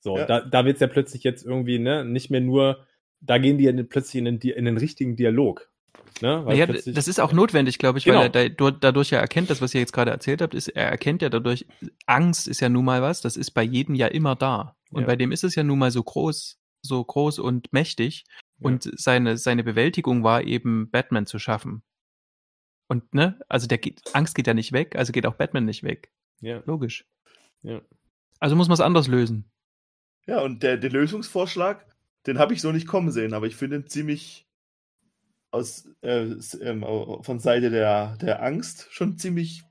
So, 0.00 0.16
Ja. 0.18 0.26
da, 0.26 0.40
da 0.40 0.64
wird's 0.64 0.80
ja 0.80 0.86
plötzlich 0.86 1.24
jetzt 1.24 1.44
irgendwie, 1.46 1.78
ne, 1.78 2.04
nicht 2.04 2.30
mehr 2.30 2.40
nur, 2.40 2.84
da 3.20 3.38
gehen 3.38 3.58
die 3.58 3.64
ja 3.64 3.72
plötzlich 3.88 4.16
in 4.16 4.24
den, 4.24 4.38
in 4.38 4.64
den 4.64 4.76
richtigen 4.76 5.16
Dialog. 5.16 5.68
Ne? 6.20 6.42
Weil 6.44 6.56
Ja, 6.58 6.66
das 6.66 6.86
ist 7.08 7.18
auch 7.20 7.32
notwendig, 7.32 7.78
glaube 7.78 7.98
ich, 7.98 8.04
Genau. 8.04 8.20
weil 8.20 8.30
er 8.34 8.50
da, 8.50 8.70
dadurch 8.70 9.10
ja 9.10 9.18
erkennt, 9.18 9.50
das, 9.50 9.60
was 9.60 9.74
ihr 9.74 9.80
jetzt 9.80 9.92
gerade 9.92 10.10
erzählt 10.12 10.42
habt, 10.42 10.54
ist, 10.54 10.68
er 10.68 10.86
erkennt 10.88 11.22
ja 11.22 11.28
dadurch, 11.28 11.66
Angst 12.06 12.46
ist 12.46 12.60
ja 12.60 12.68
nun 12.68 12.84
mal 12.84 13.02
was, 13.02 13.20
das 13.20 13.36
ist 13.36 13.50
bei 13.50 13.62
jedem 13.64 13.94
ja 13.96 14.06
immer 14.06 14.36
da. 14.36 14.76
Und 14.90 15.02
Ja. 15.02 15.06
bei 15.08 15.16
dem 15.16 15.32
ist 15.32 15.42
es 15.42 15.54
ja 15.56 15.64
nun 15.64 15.78
mal 15.78 15.90
so 15.90 16.02
groß, 16.04 16.58
so 16.84 17.02
groß 17.02 17.38
und 17.38 17.72
mächtig. 17.72 18.24
Ja. 18.58 18.66
Und 18.68 18.90
seine, 18.96 19.36
seine 19.36 19.64
Bewältigung 19.64 20.22
war 20.22 20.42
eben, 20.42 20.90
Batman 20.90 21.26
zu 21.26 21.38
schaffen. 21.38 21.82
Und, 22.86 23.14
ne, 23.14 23.40
also 23.48 23.66
der 23.66 23.78
geht, 23.78 24.02
Angst 24.14 24.34
geht 24.34 24.46
ja 24.46 24.54
nicht 24.54 24.72
weg, 24.72 24.94
also 24.96 25.12
geht 25.12 25.26
auch 25.26 25.34
Batman 25.34 25.64
nicht 25.64 25.82
weg. 25.82 26.12
ja, 26.40 26.62
Logisch. 26.66 27.06
ja. 27.62 27.80
Also 28.40 28.56
muss 28.56 28.68
man 28.68 28.74
es 28.74 28.80
anders 28.80 29.08
lösen. 29.08 29.50
Ja, 30.26 30.40
und 30.40 30.62
der, 30.62 30.76
der 30.76 30.90
Lösungsvorschlag, 30.90 31.86
den 32.26 32.38
habe 32.38 32.52
ich 32.52 32.60
so 32.60 32.72
nicht 32.72 32.86
kommen 32.86 33.10
sehen, 33.10 33.32
aber 33.32 33.46
ich 33.46 33.56
finde 33.56 33.76
ihn 33.76 33.86
ziemlich 33.86 34.46
aus, 35.50 35.88
äh, 36.02 36.34
ähm, 36.60 36.84
von 37.22 37.38
Seite 37.38 37.70
der, 37.70 38.16
der 38.16 38.42
Angst 38.42 38.88
schon 38.90 39.16
ziemlich. 39.18 39.62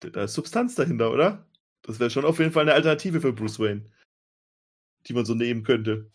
Da 0.00 0.24
ist 0.24 0.34
Substanz 0.34 0.74
dahinter, 0.76 1.10
oder? 1.10 1.46
Das 1.82 2.00
wäre 2.00 2.10
schon 2.10 2.24
auf 2.24 2.38
jeden 2.38 2.52
Fall 2.52 2.62
eine 2.62 2.74
Alternative 2.74 3.20
für 3.20 3.32
Bruce 3.32 3.58
Wayne, 3.58 3.90
die 5.06 5.12
man 5.14 5.24
so 5.24 5.34
nehmen 5.34 5.62
könnte. 5.62 6.10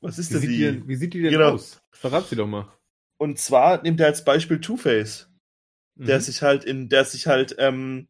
Was 0.00 0.18
ist 0.18 0.30
Wie 0.30 0.34
denn 0.34 0.40
sieht, 0.42 0.50
die? 0.50 0.58
denn, 0.62 0.88
wie 0.88 0.96
sieht 0.96 1.14
die 1.14 1.22
denn 1.22 1.32
Genau. 1.32 1.52
aus? 1.52 1.80
Verrat 1.92 2.28
sie 2.28 2.36
doch 2.36 2.46
mal. 2.46 2.72
Und 3.18 3.38
zwar 3.38 3.82
nimmt 3.82 4.00
er 4.00 4.06
als 4.08 4.24
Beispiel 4.24 4.60
Two-Face. 4.60 5.28
der 5.94 6.16
Mhm. 6.18 6.22
sich 6.22 6.40
halt 6.42 6.64
in, 6.64 6.88
der 6.88 7.04
sich 7.04 7.26
halt, 7.26 7.54
ähm, 7.58 8.08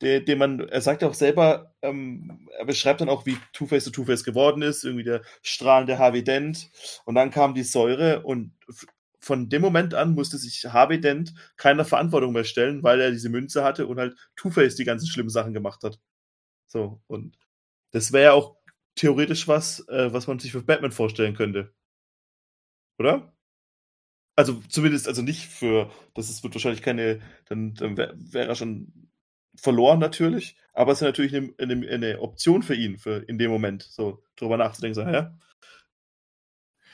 der, 0.00 0.20
den 0.20 0.38
man, 0.38 0.60
er 0.60 0.80
sagt 0.80 1.02
auch 1.02 1.12
selber, 1.12 1.74
ähm, 1.82 2.48
er 2.56 2.64
beschreibt 2.66 3.00
dann 3.00 3.08
auch, 3.08 3.26
wie 3.26 3.36
Two-Face 3.52 3.82
zu 3.84 3.90
Two-Face 3.90 4.22
geworden 4.22 4.62
ist, 4.62 4.84
irgendwie 4.84 5.02
der 5.02 5.22
strahlende 5.42 5.98
Harvey 5.98 6.22
Dent. 6.22 6.70
Und 7.04 7.16
dann 7.16 7.32
kam 7.32 7.54
die 7.54 7.64
Säure 7.64 8.22
und 8.22 8.52
von 9.18 9.48
dem 9.48 9.60
Moment 9.60 9.92
an 9.92 10.14
musste 10.14 10.38
sich 10.38 10.66
Harvey 10.66 11.00
Dent 11.00 11.34
keiner 11.56 11.84
Verantwortung 11.84 12.32
mehr 12.32 12.44
stellen, 12.44 12.84
weil 12.84 13.00
er 13.00 13.10
diese 13.10 13.28
Münze 13.28 13.64
hatte 13.64 13.88
und 13.88 13.98
halt 13.98 14.16
Two-Face 14.36 14.76
die 14.76 14.84
ganzen 14.84 15.08
schlimmen 15.08 15.30
Sachen 15.30 15.52
gemacht 15.52 15.82
hat. 15.82 15.98
So, 16.68 17.02
und 17.08 17.36
das 17.90 18.12
wäre 18.12 18.24
ja 18.26 18.32
auch 18.34 18.56
theoretisch 18.96 19.46
was, 19.46 19.86
äh, 19.88 20.12
was 20.12 20.26
man 20.26 20.38
sich 20.38 20.52
für 20.52 20.62
Batman 20.62 20.92
vorstellen 20.92 21.34
könnte. 21.34 21.72
Oder? 22.98 23.32
Also 24.34 24.60
zumindest, 24.68 25.08
also 25.08 25.22
nicht 25.22 25.46
für, 25.46 25.90
das 26.14 26.28
ist, 26.28 26.42
wird 26.42 26.54
wahrscheinlich 26.54 26.82
keine, 26.82 27.20
dann, 27.46 27.74
dann 27.74 27.96
wäre 27.96 28.14
wär 28.16 28.46
er 28.46 28.54
schon 28.54 29.10
verloren 29.54 29.98
natürlich, 29.98 30.58
aber 30.74 30.92
es 30.92 30.98
ist 30.98 31.06
natürlich 31.06 31.34
eine, 31.34 31.54
eine, 31.58 31.88
eine 31.88 32.20
Option 32.20 32.62
für 32.62 32.74
ihn, 32.74 32.98
für 32.98 33.16
in 33.28 33.38
dem 33.38 33.50
Moment, 33.50 33.82
so 33.82 34.22
drüber 34.36 34.58
nachzudenken, 34.58 34.94
so, 34.94 35.06
hä? 35.06 35.28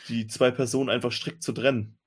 Die 0.08 0.26
zwei 0.26 0.50
Personen 0.50 0.90
einfach 0.90 1.10
strikt 1.10 1.42
zu 1.42 1.52
trennen. 1.52 1.98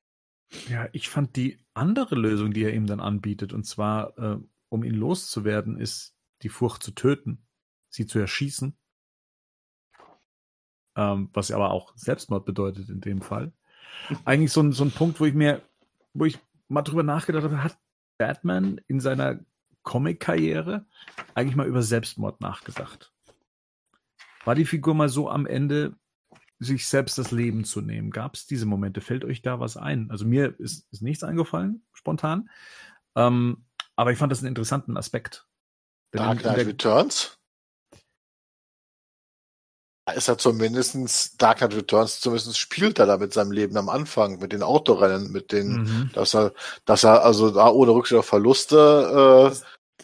Ja, 0.70 0.88
ich 0.94 1.10
fand 1.10 1.36
die 1.36 1.60
andere 1.74 2.16
Lösung, 2.16 2.54
die 2.54 2.64
er 2.64 2.74
ihm 2.74 2.88
dann 2.88 3.00
anbietet, 3.02 3.52
und 3.52 3.66
zwar, 3.66 4.18
äh, 4.18 4.38
um 4.70 4.84
ihn 4.84 4.96
loszuwerden, 4.96 5.78
ist 5.78 6.16
die 6.44 6.50
Furcht 6.50 6.84
zu 6.84 6.92
töten, 6.92 7.46
sie 7.90 8.06
zu 8.06 8.20
erschießen. 8.20 8.78
Ähm, 10.96 11.30
was 11.34 11.52
aber 11.52 11.72
auch 11.72 11.94
Selbstmord 11.96 12.46
bedeutet 12.46 12.90
in 12.90 13.02
dem 13.02 13.22
Fall. 13.22 13.52
Eigentlich 14.26 14.52
so 14.52 14.62
ein, 14.62 14.72
so 14.72 14.84
ein 14.84 14.92
Punkt, 14.92 15.20
wo 15.20 15.26
ich 15.26 15.34
mir, 15.34 15.62
wo 16.14 16.26
ich 16.26 16.40
mal 16.68 16.82
drüber 16.82 17.04
nachgedacht 17.04 17.44
habe, 17.44 17.64
hat 17.64 17.78
Batman 18.18 18.82
in 18.88 19.00
seiner 19.00 19.40
Comic-Karriere 19.84 20.86
eigentlich 21.34 21.56
mal 21.56 21.68
über 21.68 21.82
Selbstmord 21.82 22.42
nachgedacht? 22.42 23.14
War 24.44 24.56
die 24.56 24.66
Figur 24.66 24.94
mal 24.94 25.10
so 25.10 25.30
am 25.30 25.46
Ende, 25.46 25.96
sich 26.60 26.88
selbst 26.88 27.18
das 27.18 27.32
Leben 27.32 27.64
zu 27.64 27.82
nehmen? 27.82 28.12
Gab 28.12 28.36
es 28.36 28.46
diese 28.46 28.66
Momente? 28.66 29.02
Fällt 29.02 29.24
euch 29.24 29.42
da 29.42 29.60
was 29.60 29.78
ein? 29.78 30.12
Also 30.12 30.26
mir 30.26 30.60
ist, 30.60 30.92
ist 30.92 31.02
nichts 31.02 31.24
eingefallen, 31.24 31.86
spontan. 31.94 32.50
Ähm, 33.16 33.66
aber 33.96 34.12
ich 34.12 34.18
fand 34.18 34.32
das 34.32 34.40
einen 34.40 34.50
interessanten 34.50 34.98
Aspekt. 34.98 35.48
Dark 36.12 36.40
Knight 36.40 36.66
Returns. 36.66 37.40
Da 40.06 40.14
ist 40.14 40.28
er 40.28 40.38
zumindestens 40.38 41.36
Dark 41.38 41.58
Knight 41.58 41.76
Returns, 41.76 42.20
zumindest 42.20 42.58
spielt 42.60 43.00
er 43.00 43.08
da 43.08 43.18
mit 43.18 43.34
seinem 43.34 43.52
Leben 43.52 43.76
am 43.76 43.90
Anfang, 43.90 44.38
mit 44.40 44.52
den 44.54 44.62
Autorennen, 44.62 45.32
mit 45.32 45.52
den, 45.52 45.82
Mhm. 45.82 46.10
dass 46.14 46.36
er, 46.36 46.54
dass 46.86 47.04
er 47.04 47.24
also 47.24 47.50
da 47.50 47.70
ohne 47.70 47.92
Rücksicht 47.92 48.20
auf 48.20 48.28
Verluste, 48.28 49.52
äh, 49.52 49.56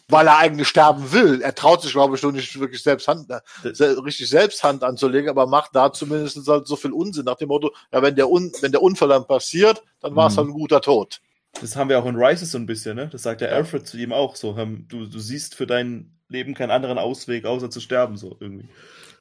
weil 0.09 0.25
er 0.27 0.37
eigentlich 0.39 0.67
sterben 0.67 1.11
will. 1.11 1.41
Er 1.43 1.53
traut 1.53 1.83
sich, 1.83 1.91
glaube 1.91 2.15
ich, 2.15 2.23
nur 2.23 2.31
nicht 2.31 2.59
wirklich 2.59 2.81
selbst 2.81 3.07
Hand, 3.07 3.29
äh, 3.29 3.41
se 3.73 4.03
richtig 4.03 4.27
selbst 4.27 4.63
Hand 4.63 4.83
anzulegen, 4.83 5.29
aber 5.29 5.45
macht 5.45 5.75
da 5.75 5.93
zumindest 5.93 6.47
halt 6.47 6.65
so 6.67 6.75
viel 6.75 6.91
Unsinn 6.93 7.25
nach 7.25 7.37
dem 7.37 7.49
Motto, 7.49 7.71
ja, 7.93 8.01
wenn 8.01 8.15
der, 8.15 8.27
Un 8.29 8.51
wenn 8.61 8.71
der 8.71 8.81
Unfall 8.81 9.09
dann 9.09 9.27
passiert, 9.27 9.83
dann 10.01 10.15
war 10.15 10.27
es 10.27 10.33
Mhm. 10.33 10.37
halt 10.37 10.47
ein 10.47 10.53
guter 10.53 10.81
Tod. 10.81 11.21
Das 11.61 11.75
haben 11.75 11.89
wir 11.89 11.99
auch 11.99 12.05
in 12.07 12.15
Rises 12.15 12.51
so 12.51 12.57
ein 12.57 12.65
bisschen, 12.65 12.95
ne? 12.95 13.07
Das 13.11 13.21
sagt 13.21 13.41
der 13.41 13.53
Alfred 13.53 13.85
zu 13.85 13.97
ihm 13.97 14.13
auch 14.13 14.35
so. 14.35 14.57
ähm, 14.57 14.87
Du, 14.89 15.05
du 15.05 15.19
siehst 15.19 15.53
für 15.53 15.67
dein 15.67 16.11
Leben 16.27 16.55
keinen 16.55 16.71
anderen 16.71 16.97
Ausweg, 16.97 17.45
außer 17.45 17.69
zu 17.69 17.79
sterben, 17.81 18.17
so 18.17 18.35
irgendwie. 18.39 18.67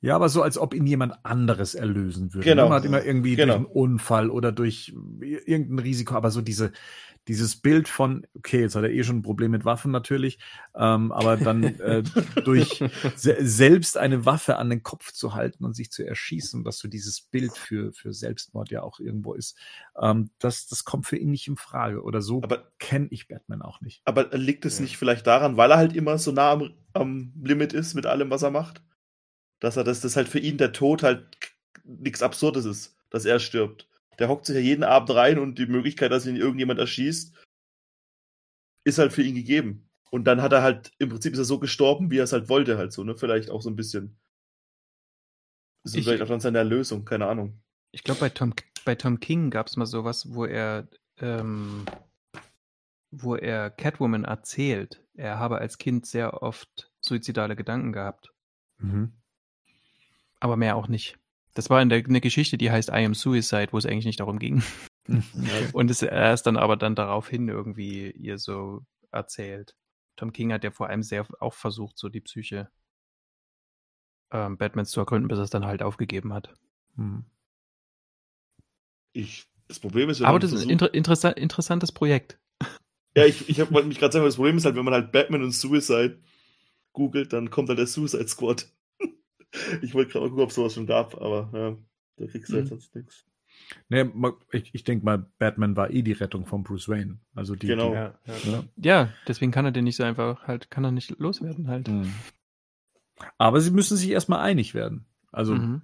Ja, 0.02 0.16
aber 0.16 0.28
so, 0.30 0.42
als 0.42 0.56
ob 0.56 0.72
ihn 0.74 0.86
jemand 0.86 1.14
anderes 1.24 1.74
erlösen 1.74 2.32
würde. 2.32 2.48
Genau. 2.48 2.64
Man 2.68 2.72
hat 2.78 2.84
immer 2.86 3.04
irgendwie 3.04 3.36
Genau. 3.36 3.58
durch 3.58 3.66
einen 3.66 3.74
Unfall 3.76 4.30
oder 4.30 4.50
durch 4.50 4.94
irgendein 5.20 5.78
Risiko, 5.78 6.14
aber 6.14 6.30
so 6.30 6.40
diese, 6.40 6.72
dieses 7.28 7.56
Bild 7.56 7.86
von, 7.86 8.26
okay, 8.34 8.62
jetzt 8.62 8.74
hat 8.76 8.82
er 8.82 8.90
eh 8.90 9.04
schon 9.04 9.18
ein 9.18 9.22
Problem 9.22 9.50
mit 9.50 9.66
Waffen 9.66 9.90
natürlich, 9.92 10.38
ähm, 10.74 11.12
aber 11.12 11.36
dann 11.36 11.62
äh, 11.80 12.02
durch 12.46 12.82
se 13.14 13.36
selbst 13.40 13.98
eine 13.98 14.24
Waffe 14.24 14.56
an 14.56 14.70
den 14.70 14.82
Kopf 14.82 15.12
zu 15.12 15.34
halten 15.34 15.66
und 15.66 15.76
sich 15.76 15.90
zu 15.92 16.02
erschießen, 16.06 16.64
was 16.64 16.78
so 16.78 16.88
dieses 16.88 17.20
Bild 17.20 17.52
für, 17.56 17.92
für 17.92 18.14
Selbstmord 18.14 18.70
ja 18.70 18.82
auch 18.82 19.00
irgendwo 19.00 19.34
ist, 19.34 19.58
ähm, 20.00 20.30
das, 20.38 20.66
das 20.66 20.86
kommt 20.86 21.06
für 21.06 21.18
ihn 21.18 21.30
nicht 21.30 21.46
in 21.46 21.56
Frage. 21.58 22.02
Oder 22.02 22.22
so 22.22 22.42
Aber, 22.42 22.70
kenne 22.78 23.08
ich 23.10 23.28
Batman 23.28 23.60
auch 23.60 23.82
nicht. 23.82 24.00
aber 24.06 24.30
liegt 24.36 24.64
es 24.64 24.78
Ja. 24.78 24.84
nicht 24.84 24.96
vielleicht 24.96 25.26
daran, 25.26 25.58
weil 25.58 25.70
er 25.70 25.76
halt 25.76 25.94
immer 25.94 26.16
so 26.16 26.32
nah 26.32 26.52
am, 26.52 26.70
am 26.94 27.34
Limit 27.44 27.74
ist 27.74 27.92
mit 27.94 28.06
allem, 28.06 28.30
was 28.30 28.42
er 28.42 28.50
macht? 28.50 28.82
Dass 29.60 29.76
er, 29.76 29.84
dass 29.84 30.00
das 30.00 30.16
halt 30.16 30.28
für 30.28 30.38
ihn 30.38 30.58
der 30.58 30.72
Tod 30.72 31.02
halt 31.02 31.38
nichts 31.84 32.22
Absurdes 32.22 32.64
ist, 32.64 32.96
dass 33.10 33.24
er 33.24 33.38
stirbt. 33.38 33.88
Der 34.18 34.28
hockt 34.28 34.46
sich 34.46 34.54
ja 34.54 34.60
jeden 34.60 34.84
Abend 34.84 35.10
rein 35.10 35.38
und 35.38 35.58
die 35.58 35.66
Möglichkeit, 35.66 36.10
dass 36.12 36.26
ihn 36.26 36.36
irgendjemand 36.36 36.80
erschießt, 36.80 37.34
ist 38.84 38.98
halt 38.98 39.12
für 39.12 39.22
ihn 39.22 39.34
gegeben. 39.34 39.88
Und 40.10 40.24
dann 40.24 40.42
hat 40.42 40.52
er 40.52 40.62
halt, 40.62 40.92
im 40.98 41.10
Prinzip 41.10 41.32
ist 41.34 41.38
er 41.38 41.44
so 41.44 41.58
gestorben, 41.58 42.10
wie 42.10 42.18
er 42.18 42.24
es 42.24 42.32
halt 42.32 42.48
wollte, 42.48 42.76
halt 42.78 42.92
so, 42.92 43.04
ne? 43.04 43.16
Vielleicht 43.16 43.50
auch 43.50 43.62
so 43.62 43.70
ein 43.70 43.76
bisschen. 43.76 44.18
Das 45.84 45.92
ist 45.92 45.98
Ich- 46.00 46.04
vielleicht 46.04 46.22
auch 46.22 46.28
dann 46.28 46.40
seine 46.40 46.58
Erlösung, 46.58 47.04
keine 47.04 47.26
Ahnung. 47.26 47.62
Ich 47.92 48.02
glaube, 48.02 48.20
bei 48.20 48.28
Tom, 48.28 48.54
bei 48.84 48.94
Tom 48.94 49.20
King 49.20 49.50
gab 49.50 49.66
es 49.68 49.76
mal 49.76 49.86
sowas, 49.86 50.32
wo 50.34 50.44
er, 50.44 50.88
ähm, 51.18 51.84
wo 53.10 53.36
er 53.36 53.70
Catwoman 53.70 54.24
erzählt, 54.24 55.02
er 55.14 55.38
habe 55.38 55.58
als 55.58 55.78
Kind 55.78 56.06
sehr 56.06 56.42
oft 56.42 56.90
suizidale 57.00 57.56
Gedanken 57.56 57.92
gehabt. 57.92 58.32
Mhm. 58.78 59.12
Aber 60.40 60.56
mehr 60.56 60.76
auch 60.76 60.88
nicht. 60.88 61.18
Das 61.54 61.70
war 61.70 61.82
in 61.82 61.88
der, 61.88 62.04
eine 62.04 62.20
Geschichte, 62.20 62.58
die 62.58 62.70
heißt 62.70 62.88
I 62.88 63.04
Am 63.04 63.14
Suicide, 63.14 63.68
wo 63.72 63.78
es 63.78 63.86
eigentlich 63.86 64.06
nicht 64.06 64.20
darum 64.20 64.38
ging. 64.38 64.62
Und 65.72 65.90
es, 65.90 66.02
er 66.02 66.32
ist 66.32 66.44
dann 66.44 66.56
aber 66.56 66.76
dann 66.76 66.94
daraufhin 66.94 67.48
irgendwie 67.48 68.10
ihr 68.10 68.38
so 68.38 68.84
erzählt. 69.10 69.74
Tom 70.16 70.32
King 70.32 70.52
hat 70.52 70.64
ja 70.64 70.70
vor 70.70 70.88
allem 70.88 71.02
sehr 71.02 71.26
auch 71.40 71.54
versucht, 71.54 71.98
so 71.98 72.08
die 72.08 72.20
Psyche 72.20 72.70
ähm, 74.30 74.56
Batmans 74.56 74.90
zu 74.90 75.00
ergründen, 75.00 75.28
bis 75.28 75.38
er 75.38 75.44
es 75.44 75.50
dann 75.50 75.66
halt 75.66 75.82
aufgegeben 75.82 76.32
hat. 76.32 76.54
Mhm. 76.96 77.24
Ich, 79.12 79.46
das 79.66 79.80
Problem 79.80 80.08
ist, 80.08 80.20
wenn 80.20 80.26
Aber 80.26 80.38
das 80.38 80.52
ist 80.52 80.62
ein 80.62 80.70
inter 80.70 80.92
interessa 80.94 81.30
interessantes 81.30 81.92
Projekt. 81.92 82.38
Ja, 83.16 83.24
ich, 83.24 83.48
ich 83.48 83.58
wollte 83.72 83.88
mich 83.88 83.98
gerade 83.98 84.12
sagen, 84.12 84.24
das 84.24 84.36
Problem 84.36 84.56
ist 84.56 84.64
halt, 84.64 84.76
wenn 84.76 84.84
man 84.84 84.94
halt 84.94 85.10
Batman 85.10 85.42
und 85.42 85.50
Suicide 85.50 86.20
googelt, 86.92 87.32
dann 87.32 87.50
kommt 87.50 87.68
halt 87.68 87.80
der 87.80 87.88
Suicide 87.88 88.28
Squad. 88.28 88.68
ich 89.82 89.94
wollte 89.94 90.12
gerade 90.12 90.24
mal 90.26 90.30
gucken, 90.30 90.44
ob 90.44 90.50
es 90.50 90.54
sowas 90.54 90.74
schon 90.74 90.86
gab, 90.86 91.14
aber 91.20 91.50
ja, 91.52 91.76
da 92.16 92.26
kriegst 92.30 92.50
du 92.50 92.54
halt 92.56 92.64
Mhm. 92.64 92.68
sonst 92.68 92.94
nichts. 92.94 93.26
Nee, 93.88 94.08
ich, 94.52 94.74
ich 94.74 94.84
denke 94.84 95.04
mal, 95.04 95.26
Batman 95.38 95.76
war 95.76 95.90
eh 95.90 96.02
die 96.02 96.12
Rettung 96.12 96.46
von 96.46 96.62
Bruce 96.62 96.88
Wayne. 96.88 97.18
Also 97.34 97.56
die, 97.56 97.66
Genau. 97.66 97.92
Ja, 97.92 98.18
ja. 98.26 98.34
die 98.44 98.50
ne? 98.50 98.68
Ja, 98.76 99.12
deswegen 99.26 99.50
kann 99.52 99.64
er 99.64 99.72
den 99.72 99.84
nicht 99.84 99.96
so 99.96 100.04
einfach 100.04 100.46
halt, 100.46 100.70
kann 100.70 100.84
er 100.84 100.92
nicht 100.92 101.18
loswerden 101.18 101.66
halt. 101.68 101.88
Mhm. 101.88 102.12
Aber 103.38 103.60
sie 103.60 103.70
müssen 103.70 103.96
sich 103.96 104.10
erstmal 104.10 104.40
einig 104.40 104.74
werden. 104.74 105.04
Also, 105.32 105.54
Mhm. 105.54 105.82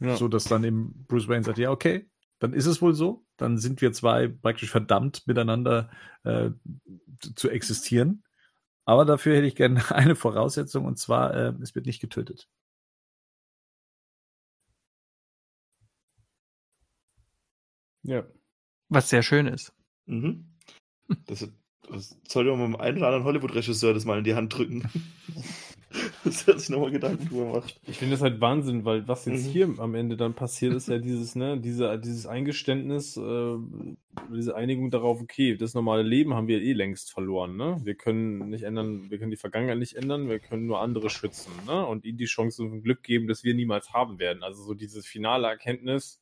Ja. 0.00 0.16
so 0.16 0.28
dass 0.28 0.44
dann 0.44 0.64
eben 0.64 1.04
Bruce 1.06 1.28
Wayne 1.28 1.44
sagt, 1.44 1.58
ja, 1.58 1.70
okay, 1.70 2.08
dann 2.40 2.52
ist 2.52 2.66
es 2.66 2.82
wohl 2.82 2.94
so. 2.94 3.24
Dann 3.36 3.58
sind 3.58 3.80
wir 3.80 3.92
zwei 3.92 4.28
praktisch 4.28 4.70
verdammt 4.70 5.26
miteinander 5.26 5.90
äh, 6.24 6.50
zu- 7.20 7.34
zu 7.34 7.48
existieren. 7.50 8.24
Aber 8.86 9.04
dafür 9.04 9.36
hätte 9.36 9.46
ich 9.46 9.54
gerne 9.56 9.76
eine 9.94 10.14
Voraussetzung 10.16 10.84
und 10.84 10.98
zwar, 10.98 11.34
äh, 11.34 11.54
es 11.62 11.74
wird 11.74 11.86
nicht 11.86 12.00
getötet. 12.00 12.48
Ja. 18.04 18.24
Was 18.88 19.08
sehr 19.08 19.22
schön 19.22 19.46
ist. 19.46 19.72
Mhm. 20.06 20.50
Das, 21.26 21.46
das 21.90 22.18
sollte 22.26 22.56
man 22.56 22.70
mal 22.70 22.80
einem 22.80 22.96
oder 22.96 23.08
anderen 23.08 23.24
Hollywood-Regisseur 23.24 23.92
das 23.92 24.06
mal 24.06 24.16
in 24.16 24.24
die 24.24 24.34
Hand 24.34 24.56
drücken. 24.56 24.88
dass 26.24 26.48
er 26.48 26.58
sich 26.58 26.70
nochmal 26.70 26.90
Gedanken 26.90 27.28
drüber 27.28 27.60
macht. 27.60 27.80
Ich 27.86 27.98
finde 27.98 28.14
das 28.14 28.22
halt 28.22 28.40
Wahnsinn, 28.40 28.84
weil 28.84 29.06
was 29.06 29.26
jetzt 29.26 29.46
Mhm. 29.46 29.50
hier 29.50 29.74
am 29.78 29.94
Ende 29.94 30.16
dann 30.16 30.34
passiert, 30.34 30.74
ist 30.74 30.88
ja 30.88 30.98
dieses, 30.98 31.36
ne, 31.36 31.60
diese, 31.60 31.98
dieses 31.98 32.26
Eingeständnis, 32.26 33.16
äh, 33.16 33.56
diese 34.34 34.56
Einigung 34.56 34.90
darauf, 34.90 35.20
okay, 35.20 35.56
das 35.56 35.74
normale 35.74 36.02
Leben 36.02 36.34
haben 36.34 36.48
wir 36.48 36.60
eh 36.62 36.72
längst 36.72 37.12
verloren, 37.12 37.56
ne? 37.56 37.80
Wir 37.84 37.94
können 37.94 38.48
nicht 38.50 38.62
ändern, 38.64 39.10
wir 39.10 39.18
können 39.18 39.30
die 39.30 39.36
Vergangenheit 39.36 39.78
nicht 39.78 39.94
ändern, 39.94 40.28
wir 40.28 40.38
können 40.38 40.66
nur 40.66 40.80
andere 40.80 41.10
schützen, 41.10 41.52
ne? 41.66 41.86
Und 41.86 42.04
ihnen 42.04 42.18
die 42.18 42.24
Chance 42.24 42.62
und 42.62 42.82
Glück 42.82 43.02
geben, 43.02 43.28
das 43.28 43.44
wir 43.44 43.54
niemals 43.54 43.92
haben 43.92 44.18
werden. 44.18 44.42
Also 44.42 44.62
so 44.62 44.74
diese 44.74 45.02
finale 45.02 45.46
Erkenntnis, 45.46 46.20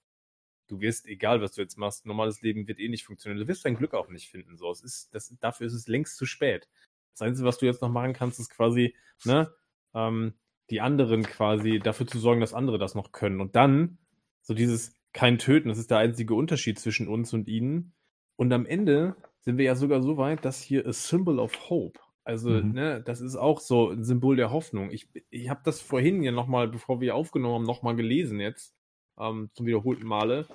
du 0.73 0.81
wirst, 0.81 1.07
egal 1.07 1.43
was 1.43 1.53
du 1.53 1.61
jetzt 1.61 1.77
machst, 1.77 2.07
normales 2.07 2.41
Leben 2.43 2.67
wird 2.67 2.81
eh 2.81 2.89
nicht 2.89 3.05
funktionieren. 3.05 3.41
Du 3.41 3.49
wirst 3.49 3.65
dein 3.65 3.77
Glück 3.77 3.95
auch 3.95 4.09
nicht 4.09 4.31
finden. 4.31 4.57
So, 4.57 4.71
es 4.71 4.83
ist, 4.83 5.15
das, 5.15 5.35
dafür 5.41 5.67
ist 5.67 5.75
es 5.75 5.87
längst 5.87 6.17
zu 6.17 6.25
spät. 6.27 6.69
Das 7.13 7.23
Einzige, 7.23 7.47
was 7.47 7.59
du 7.59 7.67
jetzt 7.67 7.83
noch 7.83 7.91
machen 7.91 8.15
kannst, 8.15 8.41
ist 8.41 8.49
quasi, 8.51 8.95
ne, 9.25 9.53
ähm, 9.95 10.35
die 10.71 10.81
anderen 10.81 11.23
quasi 11.25 11.79
dafür 11.79 12.07
zu 12.07 12.19
sorgen, 12.19 12.41
dass 12.41 12.55
andere 12.55 12.79
das 12.79 12.95
noch 12.95 13.13
können. 13.13 13.41
Und 13.41 13.55
dann 13.55 13.99
so 14.41 14.55
dieses 14.55 14.95
kein 15.13 15.37
Töten. 15.39 15.69
Das 15.69 15.77
ist 15.79 15.91
der 15.91 15.99
einzige 15.99 16.35
Unterschied 16.35 16.79
zwischen 16.79 17.07
uns 17.07 17.35
und 17.35 17.49
ihnen. 17.49 17.93
Und 18.37 18.51
am 18.53 18.65
Ende 18.65 19.15
sind 19.41 19.59
wir 19.59 19.67
ja 19.67 19.75
sogar 19.75 20.01
so 20.03 20.17
weit, 20.17 20.45
dass 20.47 20.63
hier 20.63 20.87
a 20.87 20.93
Symbol 20.95 21.39
of 21.39 21.69
Hope. 21.69 22.01
Also, 22.25 22.49
Mhm. 22.51 22.73
ne, 22.73 23.03
das 23.03 23.21
ist 23.21 23.37
auch 23.37 23.61
so 23.61 23.91
ein 23.91 24.05
Symbol 24.05 24.37
der 24.37 24.51
Hoffnung. 24.53 24.91
Ich, 24.91 25.09
ich 25.29 25.51
habe 25.51 25.61
das 25.65 25.83
vorhin 25.83 26.23
ja 26.23 26.33
nochmal, 26.33 26.69
bevor 26.69 27.01
wir 27.03 27.15
aufgenommen 27.15 27.57
haben, 27.57 27.65
nochmal 27.65 27.97
gelesen 27.97 28.41
jetzt, 28.41 28.75
ähm, 29.19 29.51
zum 29.55 29.67
wiederholten 29.67 30.07
Male. 30.07 30.47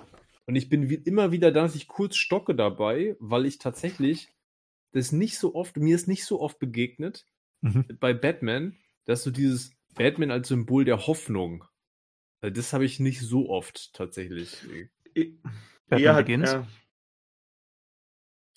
Und 0.46 0.56
ich 0.56 0.68
bin 0.68 0.88
wie, 0.88 0.94
immer 0.94 1.30
wieder 1.32 1.52
da, 1.52 1.62
dass 1.62 1.74
ich 1.74 1.88
kurz 1.88 2.16
stocke 2.16 2.54
dabei, 2.54 3.16
weil 3.20 3.46
ich 3.46 3.58
tatsächlich 3.58 4.28
das 4.92 5.12
nicht 5.12 5.38
so 5.38 5.54
oft, 5.54 5.76
mir 5.76 5.94
ist 5.94 6.08
nicht 6.08 6.24
so 6.24 6.40
oft 6.40 6.58
begegnet 6.58 7.26
Mhm. 7.60 7.84
bei 7.98 8.14
Batman, 8.14 8.76
dass 9.04 9.24
du 9.24 9.30
dieses 9.32 9.72
Batman 9.94 10.30
als 10.30 10.46
Symbol 10.48 10.84
der 10.84 11.06
Hoffnung, 11.08 11.64
also 12.40 12.54
das 12.54 12.72
habe 12.72 12.84
ich 12.84 13.00
nicht 13.00 13.20
so 13.20 13.48
oft 13.50 13.92
tatsächlich 13.94 14.56
Batman 15.88 16.14
halt, 16.14 16.26
Begins? 16.26 16.52
ja, 16.52 16.66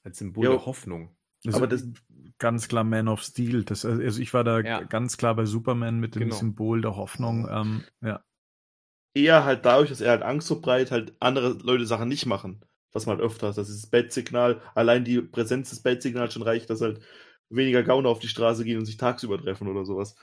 als 0.03 0.17
Symbol 0.19 0.45
Jo. 0.45 0.51
der 0.51 0.65
Hoffnung. 0.65 1.15
Also 1.45 1.57
Aber 1.57 1.67
das- 1.67 1.87
ganz 2.37 2.67
klar 2.67 2.83
Man 2.83 3.07
of 3.07 3.23
Steel. 3.23 3.63
Das, 3.63 3.83
also 3.85 4.21
ich 4.21 4.33
war 4.33 4.43
da 4.43 4.59
Ja. 4.59 4.83
ganz 4.83 5.17
klar 5.17 5.35
bei 5.35 5.45
Superman 5.45 5.99
mit 5.99 6.13
dem 6.15 6.23
Genau. 6.23 6.35
Symbol 6.35 6.81
der 6.81 6.95
Hoffnung. 6.95 7.47
Ähm, 7.49 7.83
ja. 8.01 8.23
Eher 9.13 9.45
halt 9.45 9.65
dadurch, 9.65 9.89
dass 9.89 10.01
er 10.01 10.11
halt 10.11 10.23
Angst 10.23 10.47
so 10.47 10.61
breit 10.61 10.91
halt 10.91 11.13
andere 11.19 11.57
Leute 11.63 11.85
Sachen 11.85 12.09
nicht 12.09 12.25
machen. 12.25 12.63
Was 12.93 13.05
man 13.05 13.17
halt 13.17 13.25
öfter 13.25 13.49
hat. 13.49 13.57
Das 13.57 13.69
ist 13.69 13.83
das 13.83 13.89
Bat-Signal. 13.89 14.61
Allein 14.75 15.05
die 15.05 15.21
Präsenz 15.21 15.69
des 15.69 15.81
Bat-Signals 15.81 16.33
schon 16.33 16.41
reicht, 16.41 16.69
dass 16.69 16.81
halt 16.81 16.99
weniger 17.49 17.83
Gauner 17.83 18.09
auf 18.09 18.19
die 18.19 18.27
Straße 18.27 18.65
gehen 18.65 18.79
und 18.79 18.85
sich 18.85 18.97
tagsüber 18.97 19.41
treffen 19.41 19.69
oder 19.69 19.85
sowas. 19.85 20.15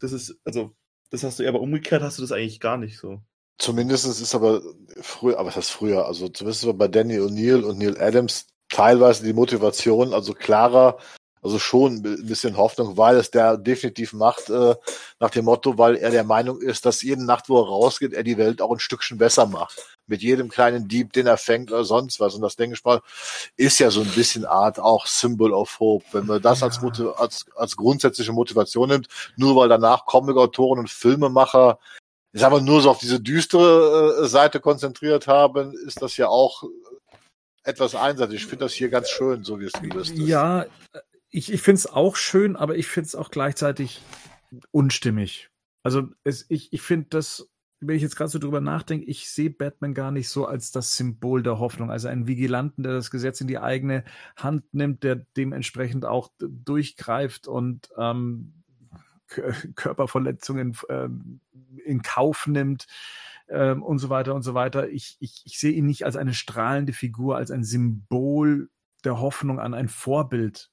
Das 0.00 0.12
ist, 0.12 0.38
also, 0.44 0.74
das 1.10 1.24
hast 1.24 1.38
du 1.38 1.42
eher, 1.42 1.50
aber 1.50 1.60
umgekehrt 1.60 2.02
hast 2.02 2.18
du 2.18 2.22
das 2.22 2.32
eigentlich 2.32 2.60
gar 2.60 2.76
nicht 2.76 2.98
so. 2.98 3.22
Zumindest 3.58 4.06
ist 4.06 4.34
aber 4.34 4.62
früher, 5.00 5.38
aber 5.38 5.48
was 5.48 5.56
heißt 5.56 5.70
früher? 5.70 6.06
Also 6.06 6.28
zumindest 6.28 6.66
war 6.66 6.74
bei 6.74 6.88
Danny 6.88 7.18
O'Neill 7.18 7.62
und 7.62 7.78
Neil 7.78 8.00
Adams 8.00 8.46
teilweise 8.70 9.24
die 9.24 9.34
Motivation, 9.34 10.14
also 10.14 10.32
klarer, 10.32 10.98
also 11.42 11.58
schon 11.58 11.96
ein 11.96 12.26
bisschen 12.26 12.56
Hoffnung, 12.56 12.96
weil 12.96 13.16
es 13.16 13.30
der 13.30 13.56
definitiv 13.56 14.12
macht, 14.12 14.50
äh, 14.50 14.74
nach 15.18 15.30
dem 15.30 15.46
Motto, 15.46 15.78
weil 15.78 15.96
er 15.96 16.10
der 16.10 16.24
Meinung 16.24 16.60
ist, 16.60 16.84
dass 16.84 17.02
jede 17.02 17.24
Nacht, 17.24 17.48
wo 17.48 17.58
er 17.58 17.66
rausgeht, 17.66 18.12
er 18.12 18.22
die 18.22 18.36
Welt 18.36 18.60
auch 18.60 18.72
ein 18.72 18.78
Stückchen 18.78 19.18
besser 19.18 19.46
macht. 19.46 19.98
Mit 20.06 20.22
jedem 20.22 20.48
kleinen 20.48 20.88
Dieb, 20.88 21.12
den 21.12 21.26
er 21.26 21.38
fängt 21.38 21.70
oder 21.70 21.84
sonst 21.84 22.20
was. 22.20 22.34
Und 22.34 22.42
das 22.42 22.56
denke 22.56 22.74
ich 22.74 22.84
mal, 22.84 23.00
ist 23.56 23.78
ja 23.78 23.90
so 23.90 24.02
ein 24.02 24.10
bisschen 24.10 24.44
Art 24.44 24.78
auch 24.78 25.06
Symbol 25.06 25.52
of 25.54 25.80
Hope. 25.80 26.04
Wenn 26.12 26.26
man 26.26 26.42
das 26.42 26.62
als, 26.62 26.76
Ja. 26.76 26.82
Motiv 26.82 27.06
als, 27.16 27.46
als 27.56 27.76
grundsätzliche 27.76 28.32
Motivation 28.32 28.88
nimmt, 28.88 29.08
nur 29.36 29.56
weil 29.56 29.68
danach 29.68 30.04
Comic-Autoren 30.06 30.80
und 30.80 30.90
Filmemacher 30.90 31.78
ich 32.32 32.40
sag 32.40 32.52
mal, 32.52 32.60
nur 32.60 32.80
so 32.80 32.90
auf 32.90 32.98
diese 32.98 33.18
düstere 33.18 34.22
äh, 34.22 34.28
Seite 34.28 34.60
konzentriert 34.60 35.26
haben, 35.26 35.74
ist 35.84 36.00
das 36.00 36.16
ja 36.16 36.28
auch 36.28 36.62
etwas 37.64 37.94
einseitig. 37.94 38.36
Ich 38.36 38.46
finde 38.46 38.66
das 38.66 38.72
hier 38.72 38.88
ganz 38.88 39.10
schön, 39.10 39.42
so 39.44 39.58
wie 39.58 39.64
es 39.64 39.72
gelöst 39.72 40.12
ist. 40.12 40.28
Ja, 40.28 40.64
ich, 41.30 41.52
ich 41.52 41.62
finde 41.62 41.78
es 41.78 41.86
auch 41.86 42.16
schön, 42.16 42.56
aber 42.56 42.76
ich 42.76 42.86
finde 42.86 43.06
es 43.06 43.14
auch 43.14 43.30
gleichzeitig 43.30 44.02
unstimmig. 44.70 45.50
Also 45.82 46.08
es, 46.24 46.46
ich, 46.48 46.72
ich 46.72 46.82
finde 46.82 47.06
das, 47.10 47.48
wenn 47.80 47.96
ich 47.96 48.02
jetzt 48.02 48.16
gerade 48.16 48.30
so 48.30 48.38
drüber 48.38 48.60
nachdenke, 48.60 49.06
ich 49.06 49.30
sehe 49.30 49.50
Batman 49.50 49.94
gar 49.94 50.10
nicht 50.10 50.28
so 50.28 50.44
als 50.44 50.70
das 50.70 50.96
Symbol 50.96 51.42
der 51.42 51.58
Hoffnung, 51.58 51.90
also 51.90 52.08
einen 52.08 52.26
Vigilanten, 52.26 52.82
der 52.82 52.92
das 52.92 53.10
Gesetz 53.10 53.40
in 53.40 53.46
die 53.46 53.58
eigene 53.58 54.04
Hand 54.36 54.74
nimmt, 54.74 55.02
der 55.02 55.24
dementsprechend 55.36 56.04
auch 56.04 56.30
durchgreift 56.38 57.48
und 57.48 57.88
ähm, 57.96 58.52
Kö- 59.30 59.52
Körperverletzungen 59.74 60.76
ähm, 60.88 61.40
in 61.84 62.02
Kauf 62.02 62.46
nimmt 62.46 62.86
ähm, 63.48 63.82
und 63.82 63.98
so 63.98 64.10
weiter 64.10 64.34
und 64.34 64.42
so 64.42 64.52
weiter. 64.54 64.88
Ich, 64.90 65.16
ich, 65.20 65.42
ich 65.44 65.58
sehe 65.58 65.72
ihn 65.72 65.86
nicht 65.86 66.04
als 66.04 66.16
eine 66.16 66.34
strahlende 66.34 66.92
Figur, 66.92 67.36
als 67.36 67.50
ein 67.50 67.64
Symbol 67.64 68.68
der 69.04 69.20
Hoffnung 69.20 69.58
an 69.58 69.72
ein 69.72 69.88
Vorbild. 69.88 70.70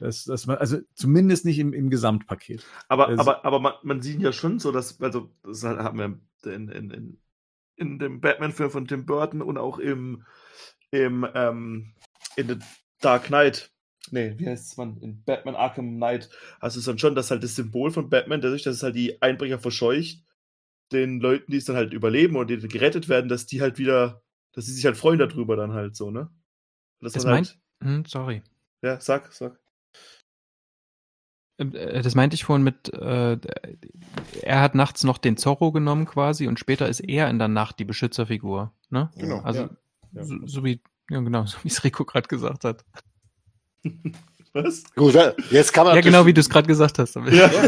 Das, 0.00 0.24
das 0.24 0.46
man, 0.46 0.56
also 0.58 0.78
zumindest 0.94 1.44
nicht 1.44 1.58
im, 1.58 1.72
im 1.72 1.90
Gesamtpaket. 1.90 2.64
Aber, 2.88 3.10
Es- 3.10 3.18
aber, 3.18 3.44
aber 3.44 3.60
man, 3.60 3.74
man 3.82 4.00
sieht 4.02 4.20
ja 4.20 4.32
schon 4.32 4.58
so, 4.58 4.72
dass, 4.72 5.00
also, 5.00 5.30
das 5.42 5.62
halt 5.62 5.78
haben 5.78 5.98
wir 5.98 6.52
in, 6.52 6.68
in, 6.68 6.90
in, 6.90 7.18
in 7.76 7.98
dem 7.98 8.20
Batman-Film 8.20 8.70
von 8.70 8.86
Tim 8.86 9.06
Burton 9.06 9.42
und 9.42 9.58
auch 9.58 9.78
im, 9.78 10.24
im, 10.90 11.26
ähm, 11.34 11.92
in 12.36 12.48
The 12.48 12.56
Dark 13.00 13.24
Knight. 13.24 13.70
Nee, 14.10 14.34
wie 14.38 14.48
heißt 14.48 14.66
es 14.72 14.76
man? 14.76 14.96
In 15.02 15.22
Batman 15.22 15.54
Arkham 15.54 15.96
Knight 15.96 16.30
hast 16.60 16.76
du 16.76 16.80
es 16.80 16.86
dann 16.86 16.98
schon, 16.98 17.14
dass 17.14 17.30
halt 17.30 17.42
das 17.44 17.54
Symbol 17.54 17.90
von 17.90 18.08
Batman, 18.08 18.40
dadurch, 18.40 18.62
dass 18.62 18.76
es 18.76 18.82
halt 18.82 18.96
die 18.96 19.20
Einbrecher 19.22 19.58
verscheucht, 19.58 20.24
den 20.92 21.20
Leuten, 21.20 21.52
die 21.52 21.58
es 21.58 21.66
dann 21.66 21.76
halt 21.76 21.92
überleben 21.92 22.36
und 22.36 22.48
die 22.50 22.56
gerettet 22.58 23.08
werden, 23.08 23.28
dass 23.28 23.46
die 23.46 23.60
halt 23.60 23.78
wieder, 23.78 24.22
dass 24.52 24.66
sie 24.66 24.72
sich 24.72 24.84
halt 24.86 24.96
freuen 24.96 25.18
darüber 25.18 25.56
dann 25.56 25.72
halt 25.72 25.94
so, 25.96 26.10
ne? 26.10 26.30
Das 27.00 27.14
man 27.16 27.26
meint, 27.26 27.58
hm, 27.82 28.04
sorry. 28.06 28.42
ja, 28.82 29.00
sag, 29.00 29.32
sag. 29.32 29.58
Ähm, 31.60 31.74
äh, 31.74 32.02
Das 32.02 32.14
meinte 32.14 32.34
ich 32.34 32.44
vorhin 32.44 32.64
mit, 32.64 32.92
äh, 32.94 33.38
er 34.42 34.60
hat 34.60 34.74
nachts 34.74 35.04
noch 35.04 35.18
den 35.18 35.36
Zorro 35.36 35.70
genommen 35.70 36.06
quasi 36.06 36.48
und 36.48 36.58
später 36.58 36.88
ist 36.88 37.00
er 37.00 37.28
in 37.28 37.38
der 37.38 37.48
Nacht 37.48 37.78
die 37.78 37.84
Beschützerfigur. 37.84 38.72
Ne? 38.88 39.10
Genau. 39.16 39.40
Also 39.40 39.68
ja. 40.12 40.24
So, 40.24 40.34
so 40.46 40.64
wie, 40.64 40.80
ja 41.10 41.20
genau, 41.20 41.44
so 41.46 41.58
wie 41.62 41.68
es 41.68 41.84
Rico 41.84 42.04
gerade 42.04 42.28
gesagt 42.28 42.64
hat. 42.64 42.84
Was? 44.52 44.82
Gut, 44.96 45.14
jetzt 45.50 45.72
kann 45.72 45.86
man 45.86 45.94
Ja, 45.94 46.00
genau 46.00 46.26
wie 46.26 46.34
du 46.34 46.40
es 46.40 46.50
gerade 46.50 46.66
gesagt 46.66 46.98
hast. 46.98 47.14
Ja. 47.14 47.50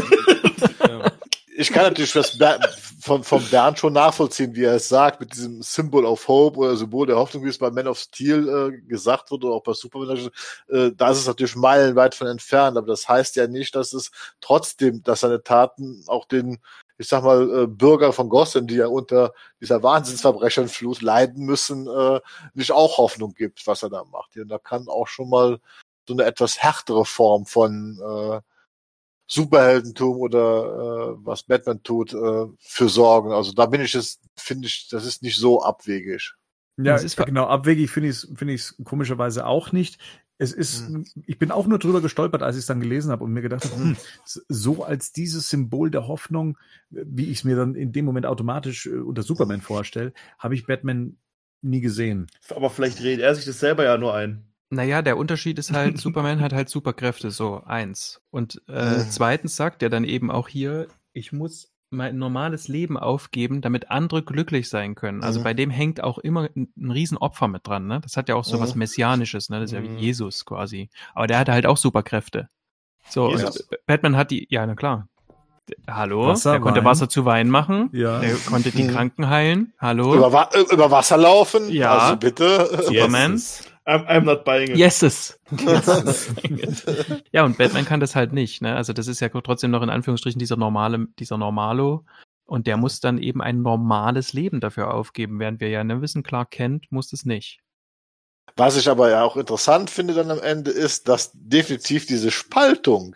Ja. 0.87 1.11
Ich 1.55 1.71
kann 1.71 1.83
natürlich 1.83 2.13
das 2.13 2.37
Ber 2.37 2.59
von, 2.99 3.23
von 3.23 3.43
Bernd 3.49 3.79
schon 3.79 3.93
nachvollziehen, 3.93 4.55
wie 4.55 4.63
er 4.63 4.75
es 4.75 4.87
sagt, 4.89 5.19
mit 5.19 5.33
diesem 5.33 5.61
Symbol 5.61 6.05
of 6.05 6.27
Hope 6.27 6.57
oder 6.57 6.75
Symbol 6.75 7.07
der 7.07 7.17
Hoffnung, 7.17 7.43
wie 7.43 7.49
es 7.49 7.57
bei 7.57 7.69
Man 7.69 7.87
of 7.87 7.99
Steel 7.99 8.47
äh, 8.47 8.87
gesagt 8.87 9.29
wurde, 9.31 9.47
oder 9.47 9.55
auch 9.55 9.63
bei 9.63 9.73
Superman, 9.73 10.29
äh, 10.69 10.91
da 10.95 11.11
ist 11.11 11.19
es 11.19 11.27
natürlich 11.27 11.55
meilenweit 11.55 12.15
von 12.15 12.27
entfernt, 12.27 12.77
aber 12.77 12.87
das 12.87 13.07
heißt 13.07 13.35
ja 13.35 13.47
nicht, 13.47 13.75
dass 13.75 13.93
es 13.93 14.11
trotzdem, 14.41 15.03
dass 15.03 15.21
seine 15.21 15.43
Taten 15.43 16.03
auch 16.07 16.25
den, 16.25 16.59
ich 16.97 17.07
sag 17.07 17.23
mal, 17.23 17.63
äh, 17.63 17.67
Bürger 17.67 18.13
von 18.13 18.29
Gotham, 18.29 18.67
die 18.67 18.75
ja 18.75 18.87
unter 18.87 19.33
dieser 19.59 19.83
Wahnsinnsverbrechenflut 19.83 21.01
leiden 21.01 21.45
müssen, 21.45 21.87
äh, 21.87 22.21
nicht 22.53 22.71
auch 22.71 22.97
Hoffnung 22.97 23.33
gibt, 23.33 23.65
was 23.67 23.83
er 23.83 23.89
da 23.89 24.03
macht. 24.05 24.37
Und 24.37 24.47
da 24.47 24.57
kann 24.57 24.87
auch 24.87 25.07
schon 25.07 25.29
mal 25.29 25.59
so 26.07 26.13
eine 26.13 26.23
etwas 26.23 26.59
härtere 26.59 27.05
Form 27.05 27.45
von 27.45 27.99
äh, 27.99 28.52
Superheldentum 29.33 30.17
oder 30.17 31.15
äh, 31.17 31.25
was 31.25 31.41
Batman 31.41 31.81
tut, 31.81 32.13
äh, 32.13 32.45
für 32.59 32.87
sorgen. 32.87 33.31
Also 33.31 33.51
da 33.51 33.65
bin 33.65 33.81
ich 33.81 33.95
es, 33.95 34.19
finde 34.37 34.67
ich, 34.67 34.89
das 34.91 35.07
ist 35.07 35.23
nicht 35.23 35.37
so 35.37 35.63
abwegig. 35.63 36.35
Ja, 36.77 36.97
ist 36.97 37.17
genau. 37.17 37.47
Abwegig 37.47 37.89
finde 37.89 38.09
ich 38.09 38.17
es 38.17 38.31
finde 38.35 38.53
ich's 38.53 38.75
komischerweise 38.83 39.47
auch 39.47 39.71
nicht. 39.71 39.99
Es 40.37 40.51
ist, 40.51 40.87
ich 41.25 41.39
bin 41.39 41.51
auch 41.51 41.65
nur 41.65 41.79
drüber 41.79 42.01
gestolpert, 42.01 42.43
als 42.43 42.55
ich 42.55 42.61
es 42.61 42.65
dann 42.65 42.79
gelesen 42.79 43.11
habe 43.11 43.23
und 43.23 43.33
mir 43.33 43.41
gedacht 43.41 43.65
habe, 43.65 43.75
hm, 43.75 43.97
so 44.25 44.83
als 44.83 45.11
dieses 45.13 45.49
Symbol 45.49 45.89
der 45.89 46.07
Hoffnung, 46.07 46.57
wie 46.89 47.25
ich 47.25 47.39
es 47.39 47.43
mir 47.43 47.55
dann 47.55 47.75
in 47.75 47.91
dem 47.91 48.05
Moment 48.05 48.25
automatisch 48.25 48.85
äh, 48.85 48.95
unter 48.97 49.23
Superman 49.23 49.61
vorstelle, 49.61 50.13
habe 50.37 50.53
ich 50.53 50.67
Batman 50.67 51.17
nie 51.61 51.81
gesehen. 51.81 52.27
Aber 52.49 52.69
vielleicht 52.69 53.01
redet 53.01 53.23
er 53.23 53.33
sich 53.33 53.45
das 53.45 53.59
selber 53.59 53.83
ja 53.83 53.97
nur 53.97 54.13
ein. 54.13 54.52
Naja, 54.73 55.01
der 55.01 55.17
Unterschied 55.17 55.59
ist 55.59 55.71
halt, 55.73 55.99
Superman 55.99 56.39
hat 56.41 56.53
halt 56.53 56.69
Superkräfte, 56.69 57.31
so 57.31 57.61
eins. 57.65 58.21
Und 58.31 58.61
äh, 58.67 58.97
Mhm. 58.97 59.05
zweitens 59.09 59.55
sagt 59.55 59.83
er 59.83 59.89
dann 59.89 60.03
eben 60.03 60.31
auch 60.31 60.47
hier, 60.47 60.87
ich 61.13 61.31
muss 61.31 61.69
mein 61.91 62.17
normales 62.17 62.67
Leben 62.67 62.97
aufgeben, 62.97 63.61
damit 63.61 63.91
andere 63.91 64.23
glücklich 64.23 64.67
sein 64.67 64.95
können. 64.95 65.21
Also 65.23 65.39
Mhm. 65.39 65.43
bei 65.43 65.53
dem 65.53 65.69
hängt 65.69 66.01
auch 66.03 66.17
immer 66.17 66.49
ein, 66.55 66.73
ein 66.75 66.89
Riesenopfer 66.91 67.47
mit 67.47 67.67
dran. 67.67 67.85
Ne? 67.85 67.99
Das 68.01 68.17
hat 68.17 68.29
ja 68.29 68.35
auch 68.35 68.43
so 68.45 68.57
Mhm. 68.57 68.61
was 68.61 68.73
Messianisches, 68.75 69.49
ne? 69.49 69.59
das 69.59 69.69
ist 69.69 69.73
ja 69.75 69.81
Mhm. 69.81 69.97
wie 69.97 70.01
Jesus 70.05 70.43
quasi. 70.43 70.89
Aber 71.13 71.27
der 71.27 71.37
hatte 71.37 71.51
halt 71.53 71.67
auch 71.67 71.77
Superkräfte. 71.77 72.49
So, 73.09 73.29
Jesus? 73.29 73.67
Batman 73.85 74.15
hat 74.17 74.31
die, 74.31 74.47
ja, 74.49 74.65
na 74.65 74.73
klar. 74.75 75.07
Hallo, 75.87 76.27
Wasser, 76.27 76.53
er 76.53 76.59
konnte 76.59 76.79
Wein. 76.79 76.85
Wasser 76.85 77.09
zu 77.09 77.25
Wein 77.25 77.49
machen. 77.49 77.89
Ja. 77.93 78.21
Er 78.21 78.35
konnte 78.35 78.71
die 78.71 78.83
Mhm. 78.83 78.87
Kranken 78.89 79.29
heilen. 79.29 79.73
Hallo. 79.79 80.15
Über, 80.15 80.49
über 80.71 80.89
Wasser 80.91 81.17
laufen? 81.17 81.69
Ja. 81.69 81.95
Also 81.97 82.17
bitte. 82.17 82.83
Superman. 82.85 83.39
I'm, 83.85 84.05
I'm 84.07 84.23
not 84.23 84.45
buying 84.45 84.69
it. 84.71 84.77
Yeses. 84.77 85.39
ja, 87.31 87.43
und 87.43 87.57
Batman 87.57 87.85
kann 87.85 87.99
das 87.99 88.15
halt 88.15 88.31
nicht, 88.31 88.61
ne? 88.61 88.75
Also 88.75 88.93
das 88.93 89.07
ist 89.07 89.19
ja 89.19 89.29
trotzdem 89.29 89.71
noch 89.71 89.81
in 89.81 89.89
Anführungsstrichen 89.89 90.39
dieser 90.39 90.55
normale, 90.55 91.07
dieser 91.19 91.37
Normalo. 91.37 92.05
Und 92.45 92.67
der 92.67 92.77
muss 92.77 92.99
dann 92.99 93.17
eben 93.17 93.41
ein 93.41 93.61
normales 93.61 94.33
Leben 94.33 94.59
dafür 94.59 94.93
aufgeben, 94.93 95.39
während 95.39 95.59
wir 95.61 95.69
ja 95.69 95.83
ne, 95.83 96.01
wissen, 96.01 96.23
Clark 96.23 96.51
Kent 96.51 96.91
muss 96.91 97.13
es 97.13 97.25
nicht. 97.25 97.61
Was 98.55 98.77
ich 98.77 98.89
aber 98.89 99.09
ja 99.09 99.23
auch 99.23 99.37
interessant 99.37 99.89
finde 99.89 100.13
dann 100.13 100.29
am 100.29 100.41
Ende 100.41 100.71
ist, 100.71 101.07
dass 101.07 101.31
definitiv 101.33 102.05
diese 102.05 102.31
Spaltung 102.31 103.15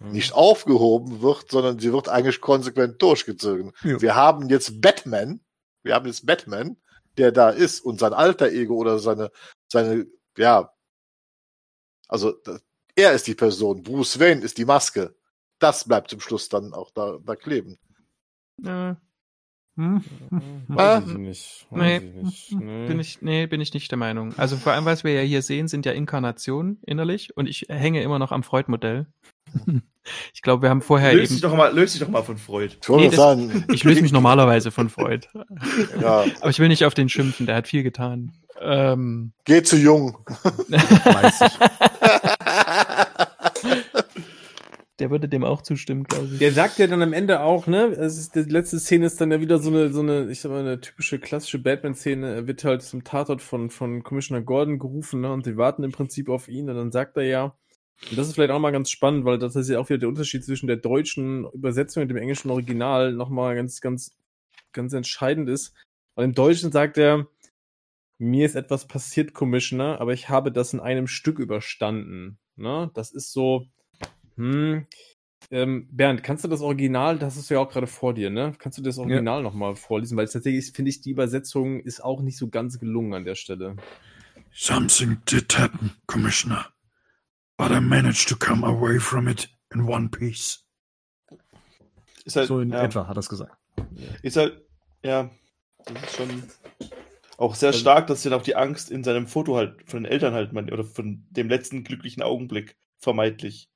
nicht 0.00 0.32
aufgehoben 0.34 1.22
wird, 1.22 1.50
sondern 1.50 1.78
sie 1.78 1.92
wird 1.92 2.08
eigentlich 2.08 2.40
konsequent 2.40 3.00
durchgezogen. 3.00 3.72
Ja. 3.84 4.00
Wir 4.00 4.14
haben 4.16 4.48
jetzt 4.48 4.80
Batman, 4.80 5.40
wir 5.82 5.94
haben 5.94 6.06
jetzt 6.06 6.26
Batman, 6.26 6.76
der 7.18 7.30
da 7.30 7.50
ist 7.50 7.80
und 7.80 8.00
sein 8.00 8.12
alter 8.12 8.50
Ego 8.50 8.74
oder 8.76 8.98
seine, 8.98 9.30
seine, 9.72 10.06
ja, 10.36 10.72
also 12.08 12.34
er 12.94 13.12
ist 13.12 13.26
die 13.26 13.34
Person, 13.34 13.82
Bruce 13.82 14.20
Wayne 14.20 14.42
ist 14.42 14.58
die 14.58 14.64
Maske. 14.64 15.16
Das 15.58 15.86
bleibt 15.88 16.10
zum 16.10 16.20
Schluss 16.20 16.48
dann 16.48 16.74
auch 16.74 16.90
da, 16.90 17.18
da 17.24 17.36
kleben. 17.36 17.78
Äh, 18.64 18.94
Hm? 19.76 20.04
Weiß 20.68 21.06
ich 21.06 21.14
nicht. 21.16 21.66
Weiß 21.70 22.02
Nee. 22.02 22.08
ich 22.08 22.14
nicht. 22.22 22.52
Nee. 22.52 22.86
Bin 22.88 23.00
ich, 23.00 23.22
nee, 23.22 23.46
bin 23.46 23.60
ich 23.62 23.72
nicht 23.72 23.90
der 23.90 23.96
Meinung. 23.96 24.34
Also 24.36 24.58
vor 24.58 24.72
allem, 24.74 24.84
was 24.84 25.02
wir 25.02 25.14
ja 25.14 25.22
hier 25.22 25.40
sehen, 25.40 25.66
sind 25.66 25.86
ja 25.86 25.92
Inkarnationen 25.92 26.78
innerlich 26.84 27.34
und 27.38 27.46
ich 27.46 27.66
hänge 27.70 28.02
immer 28.02 28.18
noch 28.18 28.32
am 28.32 28.42
Freud-Modell. 28.42 29.06
Ich 30.34 30.42
glaube, 30.42 30.62
wir 30.62 30.70
haben 30.70 30.82
vorher 30.82 31.14
Löst 31.14 31.30
dich, 31.30 31.38
eben. 31.38 31.42
doch 31.50 31.56
mal, 31.56 31.72
löst 31.72 31.94
dich 31.94 32.00
doch 32.00 32.08
mal 32.08 32.22
von 32.22 32.36
Freud. 32.36 32.74
Ich 32.80 32.88
Nee, 32.88 33.08
sagen, 33.10 33.64
Ich 33.72 33.84
löse 33.84 34.02
mich 34.02 34.10
normalerweise 34.12 34.70
von 34.72 34.88
Freud. 34.88 35.28
ja, 36.00 36.24
Aber 36.40 36.50
ich 36.50 36.58
will 36.58 36.68
nicht 36.68 36.84
auf 36.84 36.94
den 36.94 37.08
schimpfen, 37.08 37.46
der 37.46 37.54
hat 37.56 37.68
viel 37.68 37.82
getan. 37.84 38.32
Ähm, 38.60 39.32
geh 39.44 39.62
zu 39.62 39.76
jung. 39.76 40.18
Weiß 40.68 41.40
ich. 41.42 41.52
der 44.98 45.10
würde 45.10 45.28
dem 45.28 45.44
auch 45.44 45.62
zustimmen, 45.62 46.04
glaube 46.04 46.28
ich. 46.32 46.38
Der 46.38 46.52
sagt 46.52 46.78
ja 46.78 46.86
dann 46.86 47.02
am 47.02 47.12
Ende 47.12 47.40
auch, 47.40 47.66
ne? 47.66 47.86
Es 47.86 48.18
ist, 48.18 48.34
die 48.34 48.40
letzte 48.42 48.78
Szene 48.78 49.06
ist 49.06 49.20
dann 49.20 49.32
ja 49.32 49.40
wieder 49.40 49.58
so 49.58 49.70
eine, 49.70 49.92
so 49.92 50.00
eine, 50.00 50.30
ich 50.30 50.40
sag 50.40 50.52
mal, 50.52 50.60
eine 50.60 50.80
typische 50.80 51.18
klassische 51.18 51.58
Batman-Szene. 51.58 52.34
Er 52.34 52.46
wird 52.46 52.62
halt 52.64 52.82
zum 52.82 53.02
Tatort 53.02 53.42
von, 53.42 53.70
von 53.70 54.02
Commissioner 54.02 54.42
Gordon 54.42 54.78
gerufen, 54.78 55.22
ne? 55.22 55.32
Und 55.32 55.44
sie 55.44 55.56
warten 55.56 55.82
im 55.82 55.92
Prinzip 55.92 56.28
auf 56.28 56.48
ihn. 56.48 56.68
Und 56.68 56.76
dann 56.76 56.92
sagt 56.92 57.16
er 57.16 57.24
ja, 57.24 57.54
und 58.10 58.18
das 58.18 58.28
ist 58.28 58.34
vielleicht 58.34 58.50
auch 58.50 58.58
mal 58.58 58.72
ganz 58.72 58.90
spannend, 58.90 59.24
weil 59.24 59.38
das 59.38 59.54
ist 59.54 59.68
ja 59.68 59.78
auch 59.78 59.88
wieder 59.88 59.98
der 59.98 60.08
Unterschied 60.08 60.44
zwischen 60.44 60.66
der 60.66 60.76
deutschen 60.76 61.46
Übersetzung 61.52 62.02
und 62.02 62.08
dem 62.08 62.16
englischen 62.16 62.50
Original 62.50 63.12
nochmal 63.12 63.54
ganz, 63.54 63.80
ganz, 63.80 64.16
ganz 64.72 64.92
entscheidend 64.92 65.48
ist. 65.48 65.74
Weil 66.14 66.24
im 66.24 66.34
Deutschen 66.34 66.72
sagt 66.72 66.98
er, 66.98 67.28
mir 68.18 68.46
ist 68.46 68.56
etwas 68.56 68.86
passiert, 68.86 69.34
Commissioner, 69.34 70.00
aber 70.00 70.12
ich 70.12 70.28
habe 70.28 70.52
das 70.52 70.72
in 70.72 70.80
einem 70.80 71.06
Stück 71.06 71.38
überstanden. 71.38 72.38
Ne? 72.56 72.90
Das 72.94 73.12
ist 73.12 73.32
so, 73.32 73.66
hm, 74.36 74.86
ähm, 75.50 75.88
Bernd, 75.90 76.22
kannst 76.22 76.44
du 76.44 76.48
das 76.48 76.60
Original, 76.60 77.18
das 77.18 77.36
ist 77.36 77.50
ja 77.50 77.58
auch 77.58 77.68
gerade 77.68 77.86
vor 77.86 78.14
dir, 78.14 78.30
ne? 78.30 78.52
Kannst 78.58 78.78
du 78.78 78.82
das 78.82 78.98
Original 78.98 79.42
noch 79.42 79.52
nochmal 79.52 79.74
vorlesen? 79.74 80.16
Weil 80.16 80.26
tatsächlich 80.26 80.72
finde 80.72 80.90
ich, 80.90 81.00
die 81.00 81.10
Übersetzung 81.10 81.80
ist 81.80 82.02
auch 82.02 82.22
nicht 82.22 82.38
so 82.38 82.48
ganz 82.48 82.78
gelungen 82.78 83.12
an 83.14 83.24
der 83.24 83.34
Stelle. 83.34 83.76
Something 84.52 85.18
did 85.28 85.58
happen, 85.58 85.92
Commissioner. 86.06 86.71
But 87.56 87.70
I 87.70 87.80
managed 87.80 88.28
to 88.28 88.36
come 88.36 88.64
away 88.66 88.98
from 88.98 89.28
it 89.28 89.48
in 89.74 89.82
one 89.88 90.08
piece. 90.08 90.64
Ist 92.24 92.36
halt, 92.36 92.48
So 92.48 92.60
in 92.60 92.70
ja, 92.70 92.82
etwa 92.82 93.06
hat 93.06 93.16
er 93.16 93.20
es 93.20 93.28
gesagt. 93.28 93.56
Ist 94.22 94.36
halt, 94.36 94.64
ja, 95.02 95.30
das 95.84 96.02
ist 96.02 96.16
schon 96.16 96.42
auch 97.38 97.54
sehr 97.54 97.68
Also- 97.68 97.80
stark, 97.80 98.06
dass 98.06 98.22
dann 98.22 98.32
auch 98.34 98.42
die 98.42 98.56
Angst 98.56 98.90
in 98.90 99.02
seinem 99.04 99.26
Foto 99.26 99.56
halt 99.56 99.88
von 99.88 100.02
den 100.02 100.10
Eltern 100.12 100.34
halt, 100.34 100.52
oder 100.52 100.84
von 100.84 101.26
dem 101.30 101.48
letzten 101.48 101.82
glücklichen 101.84 102.22
Augenblick 102.22 102.76
vermeintlich 102.98 103.68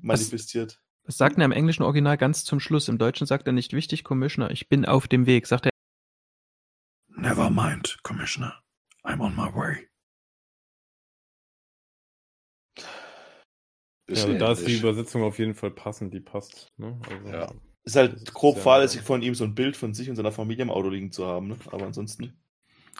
manifestiert. 0.00 0.80
Das 1.04 1.16
sagt 1.16 1.38
er 1.38 1.44
im 1.44 1.52
englischen 1.52 1.82
Original 1.82 2.16
ganz 2.16 2.44
zum 2.44 2.60
Schluss. 2.60 2.88
Im 2.88 2.98
Deutschen 2.98 3.26
sagt 3.26 3.46
er 3.46 3.52
nicht 3.52 3.72
wichtig, 3.72 4.04
Commissioner. 4.04 4.50
Ich 4.50 4.68
bin 4.68 4.84
auf 4.84 5.06
dem 5.08 5.26
Weg. 5.26 5.46
Sagt 5.46 5.66
er, 5.66 5.70
Never 7.08 7.48
mind, 7.50 7.98
Commissioner. 8.02 8.60
I'm 9.04 9.20
on 9.20 9.34
my 9.34 9.52
way. 9.54 9.88
Bisschen 14.06 14.32
also 14.34 14.38
da 14.38 14.52
ist 14.52 14.66
die. 14.66 14.76
Übersetzung 14.76 15.22
auf 15.22 15.38
jeden 15.38 15.54
Fall 15.54 15.70
passend, 15.70 16.14
die 16.14 16.20
passt. 16.20 16.72
Ne? 16.76 16.98
Also, 17.08 17.28
Ja. 17.28 17.52
Ist 17.84 17.96
halt 17.96 18.14
ist 18.14 18.34
grob 18.34 18.58
fahrlässig 18.58 19.02
von 19.02 19.22
ihm, 19.22 19.34
so 19.34 19.44
ein 19.44 19.54
Bild 19.54 19.76
von 19.76 19.94
sich 19.94 20.10
und 20.10 20.16
seiner 20.16 20.32
Familie 20.32 20.62
im 20.62 20.70
Auto 20.70 20.88
liegen 20.88 21.12
zu 21.12 21.26
haben, 21.26 21.48
ne? 21.48 21.56
Aber 21.66 21.86
ansonsten. 21.86 22.36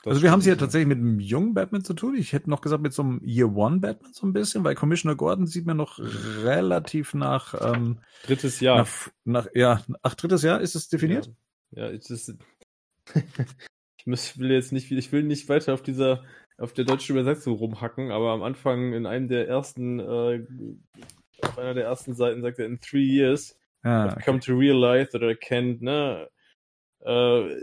das 0.04 0.12
Also 0.12 0.22
wir 0.22 0.30
haben 0.30 0.40
es 0.40 0.44
hier 0.44 0.54
stimmt. 0.54 0.60
tatsächlich 0.60 0.88
mit 0.88 0.98
einem 0.98 1.18
jungen 1.20 1.54
Batman 1.54 1.84
zu 1.84 1.94
tun. 1.94 2.14
Ich 2.16 2.32
hätte 2.32 2.50
noch 2.50 2.60
gesagt 2.60 2.82
mit 2.82 2.92
so 2.92 3.02
einem 3.02 3.20
Year 3.24 3.52
One 3.54 3.78
Batman 3.80 4.12
so 4.12 4.26
ein 4.26 4.32
bisschen, 4.32 4.62
weil 4.64 4.74
Commissioner 4.76 5.16
Gordon 5.16 5.46
sieht 5.46 5.66
mir 5.66 5.74
noch 5.74 5.98
relativ 5.98 7.14
nach, 7.14 7.54
ähm, 7.60 8.00
Drittes 8.22 8.60
Jahr. 8.60 8.78
nach, 8.78 8.88
nach 9.24 9.48
ja, 9.54 9.82
ach 10.02 10.14
drittes 10.14 10.42
Jahr 10.42 10.60
ist 10.60 10.76
es 10.76 10.88
definiert? 10.88 11.32
Ja, 11.70 11.90
ich, 11.90 12.06
das, 12.06 12.32
ich 13.98 14.06
muss, 14.06 14.38
will 14.38 14.50
jetzt 14.52 14.72
nicht, 14.72 14.90
ich 14.90 15.12
will 15.12 15.24
nicht 15.24 15.48
weiter 15.48 15.74
auf 15.74 15.82
dieser, 15.82 16.24
auf 16.58 16.72
der 16.72 16.84
deutschen 16.84 17.16
Übersetzung 17.16 17.54
rumhacken, 17.54 18.10
aber 18.10 18.30
am 18.30 18.42
Anfang 18.42 18.92
in 18.92 19.06
einem 19.06 19.28
der 19.28 19.48
ersten, 19.48 20.00
äh, 20.00 20.46
auf 21.42 21.58
einer 21.58 21.74
der 21.74 21.84
ersten 21.84 22.14
Seiten 22.14 22.42
sagt 22.42 22.58
er, 22.58 22.66
in 22.66 22.80
three 22.80 23.04
years, 23.04 23.58
Ja, 23.84 24.06
I've 24.06 24.24
come 24.24 24.40
to 24.40 24.56
realize 24.56 25.10
that 25.12 25.22
I 25.22 25.34
can't, 25.34 25.82
ne, 25.82 26.28
äh, 27.04 27.56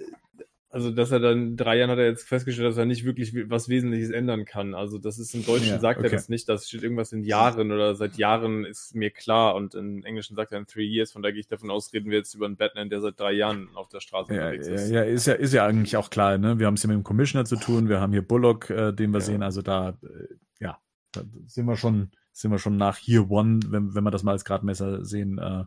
also, 0.74 0.90
dass 0.90 1.12
er 1.12 1.20
dann, 1.20 1.50
in 1.50 1.56
drei 1.56 1.78
Jahren 1.78 1.92
hat 1.92 2.00
er 2.00 2.08
jetzt 2.08 2.28
festgestellt, 2.28 2.68
dass 2.68 2.78
er 2.78 2.86
nicht 2.86 3.06
wirklich 3.06 3.32
was 3.48 3.70
Wesentliches 3.70 4.10
ändern 4.10 4.44
kann. 4.44 4.74
Also, 4.74 4.98
das 4.98 5.20
ist 5.20 5.36
im 5.36 5.46
Deutschen 5.46 5.68
Ja, 5.70 5.78
sagt 5.80 6.00
er 6.00 6.06
okay. 6.08 6.16
das 6.16 6.30
nicht, 6.30 6.50
das 6.50 6.68
steht 6.68 6.82
irgendwas 6.82 7.12
in 7.12 7.24
Jahren 7.24 7.72
oder 7.72 7.94
seit 7.94 8.18
Jahren 8.18 8.66
ist 8.66 8.96
mir 8.96 9.12
klar 9.12 9.54
und 9.54 9.76
im 9.76 10.04
Englischen 10.04 10.36
sagt 10.36 10.52
er 10.52 10.58
in 10.58 10.66
three 10.66 10.84
years, 10.88 11.12
von 11.12 11.22
da 11.22 11.30
gehe 11.30 11.42
ich 11.42 11.48
davon 11.48 11.70
aus, 11.70 11.94
reden 11.94 12.10
wir 12.10 12.18
jetzt 12.18 12.34
über 12.34 12.48
einen 12.48 12.58
Batman, 12.58 12.90
der 12.90 13.02
seit 13.02 13.20
drei 13.20 13.34
Jahren 13.34 13.70
auf 13.76 13.88
der 13.90 14.00
Straße 14.00 14.34
Ja, 14.34 14.42
unterwegs 14.46 14.68
ist. 14.68 14.90
ja, 14.90 15.04
ist 15.04 15.28
ja, 15.28 15.34
ist 15.34 15.54
ja 15.54 15.64
eigentlich 15.68 15.96
auch 15.96 16.10
klar, 16.10 16.40
ne? 16.40 16.58
Wir 16.58 16.66
haben 16.66 16.74
es 16.74 16.82
hier 16.82 16.88
mit 16.88 16.96
dem 16.98 17.04
Commissioner 17.04 17.46
zu 17.46 17.56
tun, 17.58 17.88
wir 17.88 18.02
haben 18.02 18.12
hier 18.12 18.28
Bullock, 18.28 18.72
äh, 18.72 18.92
den 18.94 19.12
wir 19.12 19.20
Ja. 19.20 19.26
sehen, 19.26 19.44
also 19.44 19.62
da, 19.62 19.90
äh, 20.02 20.34
ja, 20.60 20.80
da 21.12 21.22
sind 21.46 21.68
wir 21.68 21.78
schon, 21.78 22.10
sind 22.32 22.50
wir 22.50 22.58
schon 22.58 22.78
nach 22.78 22.98
Year 23.08 23.30
One, 23.30 23.60
wenn, 23.68 23.94
wenn 23.94 24.04
wir 24.04 24.10
das 24.12 24.24
mal 24.24 24.32
als 24.32 24.44
Gradmesser 24.44 25.06
sehen, 25.06 25.38
äh, 25.38 25.66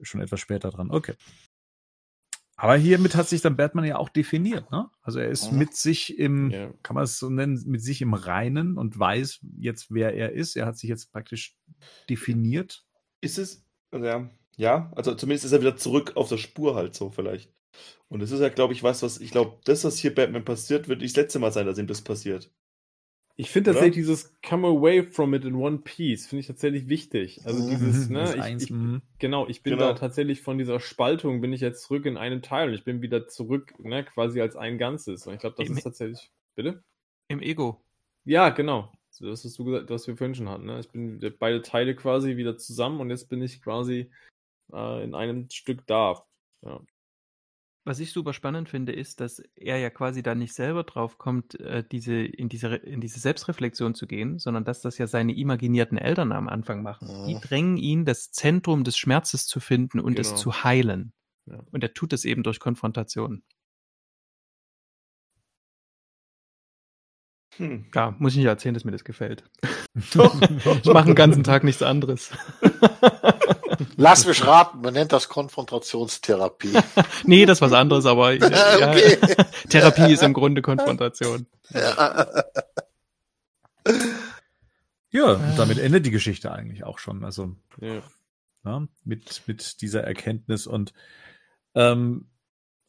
schon 0.00 0.22
etwas 0.22 0.40
später 0.40 0.70
dran. 0.70 0.90
Okay. 0.90 1.12
Aber 2.60 2.76
hiermit 2.76 3.14
hat 3.14 3.28
sich 3.28 3.40
dann 3.40 3.56
Batman 3.56 3.84
ja 3.84 3.96
auch 3.98 4.08
definiert, 4.08 4.70
ne? 4.72 4.90
Also 5.00 5.20
er 5.20 5.28
ist 5.28 5.52
Mhm. 5.52 5.58
mit 5.58 5.74
sich 5.76 6.18
im, 6.18 6.50
Ja. 6.50 6.72
kann 6.82 6.94
man 6.94 7.04
es 7.04 7.18
so 7.18 7.30
nennen, 7.30 7.62
mit 7.66 7.80
sich 7.82 8.02
im 8.02 8.14
Reinen 8.14 8.76
und 8.76 8.98
weiß 8.98 9.40
jetzt, 9.58 9.86
wer 9.94 10.12
er 10.14 10.32
ist. 10.32 10.56
Er 10.56 10.66
hat 10.66 10.76
sich 10.76 10.90
jetzt 10.90 11.12
praktisch 11.12 11.56
definiert. 12.10 12.84
Ist 13.20 13.38
es, 13.38 13.64
ja, 13.92 14.28
ja, 14.56 14.92
also 14.96 15.14
zumindest 15.14 15.44
ist 15.44 15.52
er 15.52 15.60
wieder 15.60 15.76
zurück 15.76 16.16
auf 16.16 16.28
der 16.28 16.36
Spur 16.38 16.74
halt 16.74 16.94
so 16.94 17.10
vielleicht. 17.10 17.52
Und 18.08 18.20
das 18.20 18.32
ist 18.32 18.40
ja, 18.40 18.48
glaube 18.48 18.72
ich, 18.72 18.82
was, 18.82 19.02
was, 19.02 19.20
ich 19.20 19.30
glaube, 19.30 19.60
das, 19.64 19.84
was 19.84 19.98
hier 19.98 20.14
Batman 20.14 20.44
passiert, 20.44 20.88
wird 20.88 21.00
nicht 21.00 21.16
das 21.16 21.22
letzte 21.24 21.38
Mal 21.38 21.52
sein, 21.52 21.66
dass 21.66 21.78
ihm 21.78 21.86
das 21.86 22.02
passiert. 22.02 22.50
Ich 23.40 23.50
finde 23.50 23.70
tatsächlich 23.70 23.94
dieses 23.96 24.36
Come 24.42 24.66
away 24.66 25.04
from 25.04 25.32
it 25.32 25.44
in 25.44 25.54
one 25.54 25.78
piece, 25.78 26.26
finde 26.26 26.40
ich 26.40 26.48
tatsächlich 26.48 26.88
wichtig. 26.88 27.40
Also 27.46 27.62
Mhm, 27.62 27.68
dieses, 27.68 28.08
ne, 28.10 28.34
ich, 28.36 28.64
ich, 28.64 28.70
mhm. 28.70 29.00
genau, 29.20 29.46
ich 29.46 29.62
bin 29.62 29.74
Genau. 29.74 29.92
da 29.92 29.94
tatsächlich 29.94 30.42
von 30.42 30.58
dieser 30.58 30.80
Spaltung, 30.80 31.40
bin 31.40 31.52
ich 31.52 31.60
jetzt 31.60 31.84
zurück 31.84 32.04
in 32.06 32.16
einem 32.16 32.42
Teil 32.42 32.68
und 32.68 32.74
ich 32.74 32.82
bin 32.84 33.00
wieder 33.00 33.28
zurück, 33.28 33.72
ne, 33.78 34.04
quasi 34.04 34.40
als 34.40 34.56
ein 34.56 34.76
Ganzes. 34.76 35.26
Und 35.28 35.34
ich 35.34 35.40
glaube, 35.40 35.54
das 35.56 35.68
Im- 35.68 35.76
ist 35.76 35.84
tatsächlich, 35.84 36.30
bitte? 36.56 36.82
im 37.28 37.40
Ego. 37.40 37.80
Ja, 38.24 38.48
genau. 38.48 38.90
So, 39.10 39.26
Das, 39.28 39.44
was 39.44 39.54
du 39.54 39.64
gesagt 39.64 39.88
was 39.88 40.06
wir 40.08 40.16
vorhin 40.16 40.34
schon 40.34 40.48
hatten, 40.48 40.66
ne? 40.66 40.80
Ich 40.80 40.88
bin 40.90 41.20
beide 41.38 41.62
Teile 41.62 41.94
quasi 41.94 42.36
wieder 42.36 42.58
zusammen 42.58 43.00
und 43.00 43.10
jetzt 43.10 43.28
bin 43.28 43.40
ich 43.40 43.62
quasi 43.62 44.10
äh, 44.72 45.04
in 45.04 45.14
einem 45.14 45.48
Stück 45.50 45.86
da. 45.86 46.24
Ja. 46.62 46.80
Was 47.88 48.00
ich 48.00 48.12
super 48.12 48.34
spannend 48.34 48.68
finde, 48.68 48.92
ist, 48.92 49.18
dass 49.18 49.42
er 49.56 49.78
ja 49.78 49.88
quasi 49.88 50.22
da 50.22 50.34
nicht 50.34 50.52
selber 50.52 50.84
drauf 50.84 51.16
kommt, 51.16 51.58
äh, 51.58 51.82
diese, 51.90 52.16
in, 52.16 52.50
diese, 52.50 52.68
in 52.76 53.00
diese 53.00 53.18
Selbstreflexion 53.18 53.94
zu 53.94 54.06
gehen, 54.06 54.38
sondern 54.38 54.64
dass 54.64 54.82
das 54.82 54.98
ja 54.98 55.06
seine 55.06 55.34
imaginierten 55.34 55.96
Eltern 55.96 56.32
am 56.32 56.48
Anfang 56.50 56.82
machen. 56.82 57.08
Die 57.26 57.36
Mhm. 57.36 57.40
drängen 57.40 57.76
ihn, 57.78 58.04
das 58.04 58.30
Zentrum 58.30 58.84
des 58.84 58.98
Schmerzes 58.98 59.46
zu 59.46 59.58
finden 59.58 60.00
und 60.00 60.18
es 60.18 60.28
Genau. 60.28 60.38
zu 60.38 60.64
heilen. 60.64 61.14
Ja. 61.46 61.60
Und 61.72 61.82
er 61.82 61.94
tut 61.94 62.12
es 62.12 62.26
eben 62.26 62.42
durch 62.42 62.60
Konfrontation. 62.60 63.42
Hm. 67.56 67.90
Klar, 67.90 68.16
muss 68.18 68.32
ich 68.32 68.38
nicht 68.38 68.46
erzählen, 68.46 68.74
dass 68.74 68.84
mir 68.84 68.92
das 68.92 69.02
gefällt. 69.04 69.44
ich 69.94 70.14
mache 70.92 71.06
den 71.06 71.14
ganzen 71.14 71.42
Tag 71.42 71.64
nichts 71.64 71.82
anderes. 71.82 72.32
Lass 73.96 74.26
mich 74.26 74.46
raten, 74.46 74.80
man 74.80 74.94
nennt 74.94 75.12
das 75.12 75.28
Konfrontationstherapie. 75.28 76.72
nee, 77.24 77.46
das 77.46 77.58
ist 77.58 77.62
was 77.62 77.72
anderes, 77.72 78.06
aber 78.06 78.32
ja, 78.34 78.90
Okay. 78.90 79.18
Therapie 79.68 80.12
ist 80.12 80.22
im 80.22 80.32
Grunde 80.34 80.62
Konfrontation. 80.62 81.46
ja. 81.72 82.26
Ja, 85.10 85.32
und 85.32 85.58
damit 85.58 85.78
endet 85.78 86.04
die 86.04 86.10
Geschichte 86.10 86.52
eigentlich 86.52 86.84
auch 86.84 86.98
schon. 86.98 87.24
Also 87.24 87.54
Ja. 87.80 88.02
ja, 88.64 88.86
mit, 89.04 89.42
mit 89.46 89.80
dieser 89.80 90.04
Erkenntnis. 90.04 90.66
Und 90.66 90.92
ähm, 91.74 92.28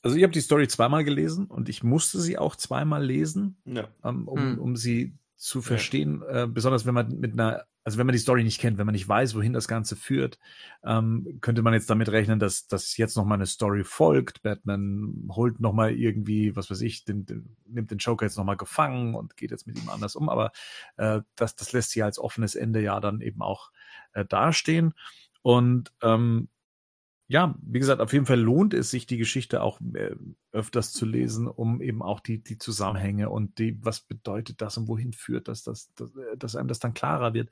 also 0.02 0.18
ich 0.18 0.24
habe 0.24 0.34
die 0.34 0.41
Story 0.41 0.68
zweimal 0.68 1.03
gelesen 1.06 1.45
und 1.48 1.70
ich 1.70 1.84
musste 1.84 2.20
sie 2.20 2.38
auch 2.38 2.56
zweimal 2.57 3.03
lesen, 3.06 3.61
Ja. 3.66 3.88
ähm, 4.03 4.28
um, 4.28 4.40
Hm. 4.40 4.60
um 4.60 4.76
sie 4.76 5.18
zu 5.38 5.61
verstehen, 5.61 6.22
äh, 6.30 6.48
besonders 6.49 6.86
wenn 6.86 6.94
man 6.94 7.18
mit 7.20 7.34
einer, 7.34 7.64
also 7.90 7.98
wenn 7.98 8.06
man 8.06 8.14
die 8.14 8.20
Story 8.20 8.44
nicht 8.44 8.61
kennt, 8.61 8.78
wenn 8.78 8.86
man 8.86 8.94
nicht 8.94 9.10
weiß, 9.10 9.34
wohin 9.34 9.52
das 9.52 9.68
Ganze 9.68 9.95
führt, 9.95 10.38
ähm, 10.84 11.40
könnte 11.41 11.64
man 11.64 11.74
jetzt 11.74 11.90
damit 11.90 12.10
rechnen, 12.10 12.38
dass, 12.38 12.68
dass 12.68 12.98
jetzt 12.98 13.18
noch 13.18 13.26
mal 13.26 13.34
eine 13.34 13.48
Story 13.48 13.84
folgt. 13.84 14.44
Batman 14.44 15.28
holt 15.32 15.60
noch 15.60 15.74
mal 15.74 15.91
irgendwie, 15.91 16.56
was 16.56 16.70
weiß 16.70 16.82
ich, 16.82 17.03
den, 17.03 17.26
den, 17.26 17.57
nimmt 17.66 17.90
den 17.90 17.98
Joker 17.98 18.28
jetzt 18.28 18.38
noch 18.38 18.44
mal 18.44 18.57
gefangen 18.57 19.16
und 19.16 19.38
geht 19.38 19.49
jetzt 19.49 19.66
mit 19.66 19.82
ihm 19.82 19.90
anders 19.90 20.16
um. 20.16 20.30
Aber 20.30 20.52
äh, 20.98 21.22
das, 21.36 21.56
das 21.56 21.72
lässt 21.72 21.90
sich 21.90 22.03
als 22.03 22.20
offenes 22.20 22.53
Ende 22.53 22.80
ja 22.80 22.99
dann 22.99 23.22
eben 23.22 23.41
auch 23.41 23.72
äh, 24.14 24.24
dastehen. 24.24 24.94
Und 25.41 25.91
ähm, 26.03 26.48
ja, 27.32 27.54
wie 27.62 27.78
gesagt, 27.78 28.02
auf 28.02 28.12
jeden 28.12 28.26
Fall 28.26 28.40
lohnt 28.40 28.74
es 28.74 28.90
sich, 28.90 29.06
die 29.06 29.18
Geschichte 29.18 29.62
auch 29.62 29.80
äh, 29.94 30.16
öfters 30.52 30.92
zu 30.92 31.06
lesen, 31.06 31.48
um 31.48 31.80
eben 31.80 32.02
auch 32.02 32.22
die, 32.22 32.44
die 32.44 32.58
Zusammenhänge 32.58 33.30
und 33.30 33.60
die, 33.60 33.78
was 33.86 34.02
bedeutet 34.02 34.62
das 34.62 34.78
und 34.78 34.88
wohin 34.88 35.14
führt 35.14 35.48
das, 35.48 35.62
dass, 35.62 35.94
dass, 35.94 36.16
äh, 36.16 36.38
dass 36.38 36.56
einem 36.56 36.68
das 36.68 36.80
dann 36.80 36.96
klarer 36.96 37.36
wird. 37.36 37.52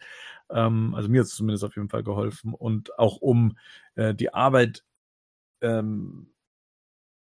Ähm, 0.49 0.95
also 0.95 1.10
mir 1.10 1.20
hat 1.20 1.28
es 1.28 1.36
zumindest 1.36 1.64
auf 1.64 1.76
jeden 1.76 1.90
Fall 1.90 2.02
geholfen 2.02 2.56
und 2.56 2.98
auch 2.98 3.18
um 3.18 3.56
äh, 3.94 4.16
die 4.16 4.34
Arbeit 4.34 4.84
ähm, 5.62 6.34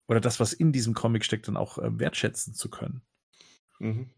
oder 0.08 0.20
das, 0.20 0.40
was 0.40 0.52
in 0.52 0.72
diesem 0.72 0.96
Comic 0.96 1.26
steckt, 1.26 1.48
dann 1.48 1.56
auch 1.56 1.78
äh, 1.78 2.00
wertschätzen 2.00 2.56
zu 2.56 2.72
können. 2.72 3.04
Mhm. 3.78 4.10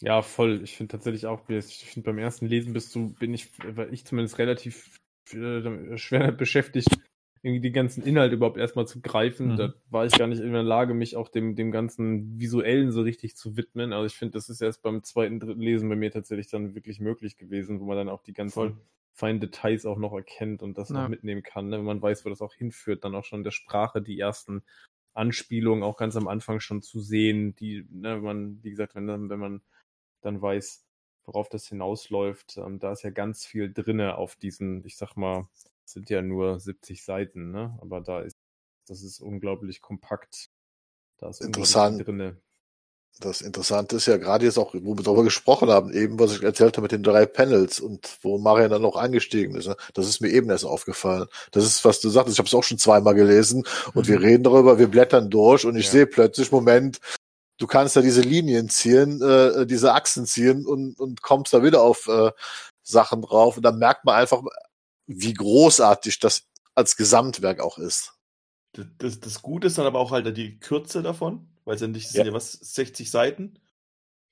Ja, 0.00 0.22
voll. 0.22 0.62
Ich 0.64 0.74
finde 0.74 0.92
tatsächlich 0.92 1.26
auch, 1.26 1.46
ich 1.50 1.84
finde 1.84 2.06
beim 2.06 2.18
ersten 2.18 2.46
Lesen 2.46 2.72
bist 2.72 2.94
du, 2.94 3.12
bin 3.12 3.34
ich, 3.34 3.50
war 3.76 3.92
ich 3.92 4.06
zumindest 4.06 4.38
relativ 4.38 4.98
äh, 5.32 5.96
schwer 5.98 6.32
beschäftigt, 6.32 6.88
irgendwie 7.42 7.60
die 7.60 7.72
ganzen 7.72 8.04
Inhalte 8.04 8.36
überhaupt 8.36 8.56
erstmal 8.58 8.86
zu 8.86 9.00
greifen. 9.00 9.52
Mhm. 9.52 9.56
Da 9.56 9.74
war 9.90 10.06
ich 10.06 10.16
gar 10.16 10.28
nicht 10.28 10.40
in 10.40 10.52
der 10.52 10.62
Lage, 10.62 10.94
mich 10.94 11.16
auch 11.16 11.28
dem, 11.28 11.56
dem 11.56 11.72
ganzen 11.72 12.38
Visuellen 12.38 12.92
so 12.92 13.02
richtig 13.02 13.36
zu 13.36 13.56
widmen. 13.56 13.92
Also 13.92 14.06
ich 14.06 14.14
finde, 14.14 14.32
das 14.34 14.48
ist 14.48 14.60
erst 14.62 14.82
beim 14.82 15.02
zweiten, 15.02 15.40
dritten 15.40 15.60
Lesen 15.60 15.88
bei 15.88 15.96
mir 15.96 16.10
tatsächlich 16.12 16.48
dann 16.48 16.74
wirklich 16.74 17.00
möglich 17.00 17.36
gewesen, 17.36 17.80
wo 17.80 17.84
man 17.86 17.96
dann 17.96 18.08
auch 18.08 18.22
die 18.22 18.32
ganzen 18.32 18.54
Voll. 18.54 18.76
feinen 19.12 19.40
Details 19.40 19.86
auch 19.86 19.98
noch 19.98 20.12
erkennt 20.12 20.62
und 20.62 20.78
das 20.78 20.90
Ja. 20.90 21.04
auch 21.04 21.08
mitnehmen 21.08 21.42
kann, 21.42 21.68
ne? 21.68 21.78
wenn 21.78 21.84
man 21.84 22.00
weiß, 22.02 22.24
wo 22.24 22.28
das 22.28 22.42
auch 22.42 22.54
hinführt, 22.54 23.04
dann 23.04 23.14
auch 23.14 23.24
schon 23.24 23.40
in 23.40 23.44
der 23.44 23.50
Sprache 23.50 24.00
die 24.02 24.18
ersten 24.20 24.62
Anspielungen 25.14 25.82
auch 25.82 25.96
ganz 25.96 26.16
am 26.16 26.28
Anfang 26.28 26.60
schon 26.60 26.80
zu 26.80 27.00
sehen, 27.00 27.54
die, 27.56 27.86
ne, 27.90 28.16
wenn 28.16 28.22
man, 28.22 28.62
wie 28.62 28.70
gesagt, 28.70 28.94
wenn, 28.94 29.08
wenn 29.28 29.38
man 29.38 29.62
dann 30.22 30.40
weiß, 30.40 30.86
worauf 31.24 31.48
das 31.48 31.66
hinausläuft, 31.66 32.56
ähm, 32.58 32.78
da 32.78 32.92
ist 32.92 33.02
ja 33.02 33.10
ganz 33.10 33.44
viel 33.44 33.72
drinne 33.72 34.16
auf 34.16 34.36
diesen, 34.36 34.84
ich 34.84 34.96
sag 34.96 35.16
mal, 35.16 35.48
sind 35.84 36.10
ja 36.10 36.22
nur 36.22 36.58
70 36.60 37.04
Seiten, 37.04 37.50
ne? 37.50 37.76
Aber 37.80 38.00
da 38.00 38.20
ist, 38.20 38.36
das 38.86 39.02
ist 39.02 39.20
unglaublich 39.20 39.80
kompakt. 39.80 40.48
Da 41.18 41.28
ist 41.30 41.40
Interessant. 41.40 42.06
drinne. 42.06 42.40
Das 43.20 43.42
Interessante 43.42 43.96
ist 43.96 44.06
ja 44.06 44.16
gerade 44.16 44.46
jetzt 44.46 44.58
auch, 44.58 44.74
wo 44.74 44.96
wir 44.96 45.04
darüber 45.04 45.22
gesprochen 45.22 45.68
haben, 45.68 45.92
eben, 45.92 46.18
was 46.18 46.34
ich 46.34 46.42
erzählt 46.42 46.76
habe 46.76 46.82
mit 46.82 46.92
den 46.92 47.02
drei 47.02 47.26
Panels 47.26 47.78
und 47.78 48.18
wo 48.22 48.38
Marian 48.38 48.70
dann 48.70 48.84
auch 48.86 48.96
eingestiegen 48.96 49.54
ist. 49.54 49.66
ne? 49.66 49.76
Das 49.92 50.08
ist 50.08 50.20
mir 50.20 50.30
eben 50.30 50.48
erst 50.48 50.64
aufgefallen. 50.64 51.26
Das 51.52 51.64
ist, 51.64 51.84
was 51.84 52.00
du 52.00 52.08
sagtest, 52.08 52.36
ich 52.36 52.38
habe 52.38 52.48
es 52.48 52.54
auch 52.54 52.64
schon 52.64 52.78
zweimal 52.78 53.14
gelesen 53.14 53.64
und 53.94 54.08
wir 54.08 54.20
reden 54.22 54.44
darüber, 54.44 54.78
wir 54.78 54.88
blättern 54.88 55.28
durch 55.28 55.66
und 55.66 55.76
ich 55.76 55.84
Ja. 55.86 55.90
sehe 55.92 56.06
plötzlich, 56.06 56.50
Moment, 56.50 57.00
du 57.58 57.66
kannst 57.66 57.96
da 57.96 58.00
diese 58.00 58.22
Linien 58.22 58.68
ziehen, 58.68 59.22
äh, 59.22 59.66
diese 59.66 59.94
Achsen 59.94 60.26
ziehen 60.26 60.66
und, 60.66 60.98
und 60.98 61.22
kommst 61.22 61.52
da 61.52 61.62
wieder 61.62 61.82
auf 61.82 62.08
äh, 62.08 62.32
Sachen 62.82 63.22
drauf 63.22 63.56
und 63.56 63.62
dann 63.62 63.78
merkt 63.78 64.04
man 64.04 64.16
einfach, 64.16 64.42
wie 65.06 65.34
großartig 65.34 66.18
das 66.18 66.44
als 66.74 66.96
Gesamtwerk 66.96 67.60
auch 67.60 67.78
ist. 67.78 68.14
Das, 68.72 68.86
das, 68.98 69.20
das 69.20 69.42
Gute 69.42 69.66
ist 69.66 69.78
dann 69.78 69.86
aber 69.86 69.98
auch 69.98 70.10
halt 70.10 70.36
die 70.36 70.58
Kürze 70.58 71.02
davon, 71.02 71.48
weil 71.64 71.74
es 71.74 71.80
ja 71.80 71.88
nicht, 71.88 72.12
Ja. 72.12 72.24
ja 72.24 72.32
was, 72.32 72.52
60 72.52 73.10
Seiten. 73.10 73.58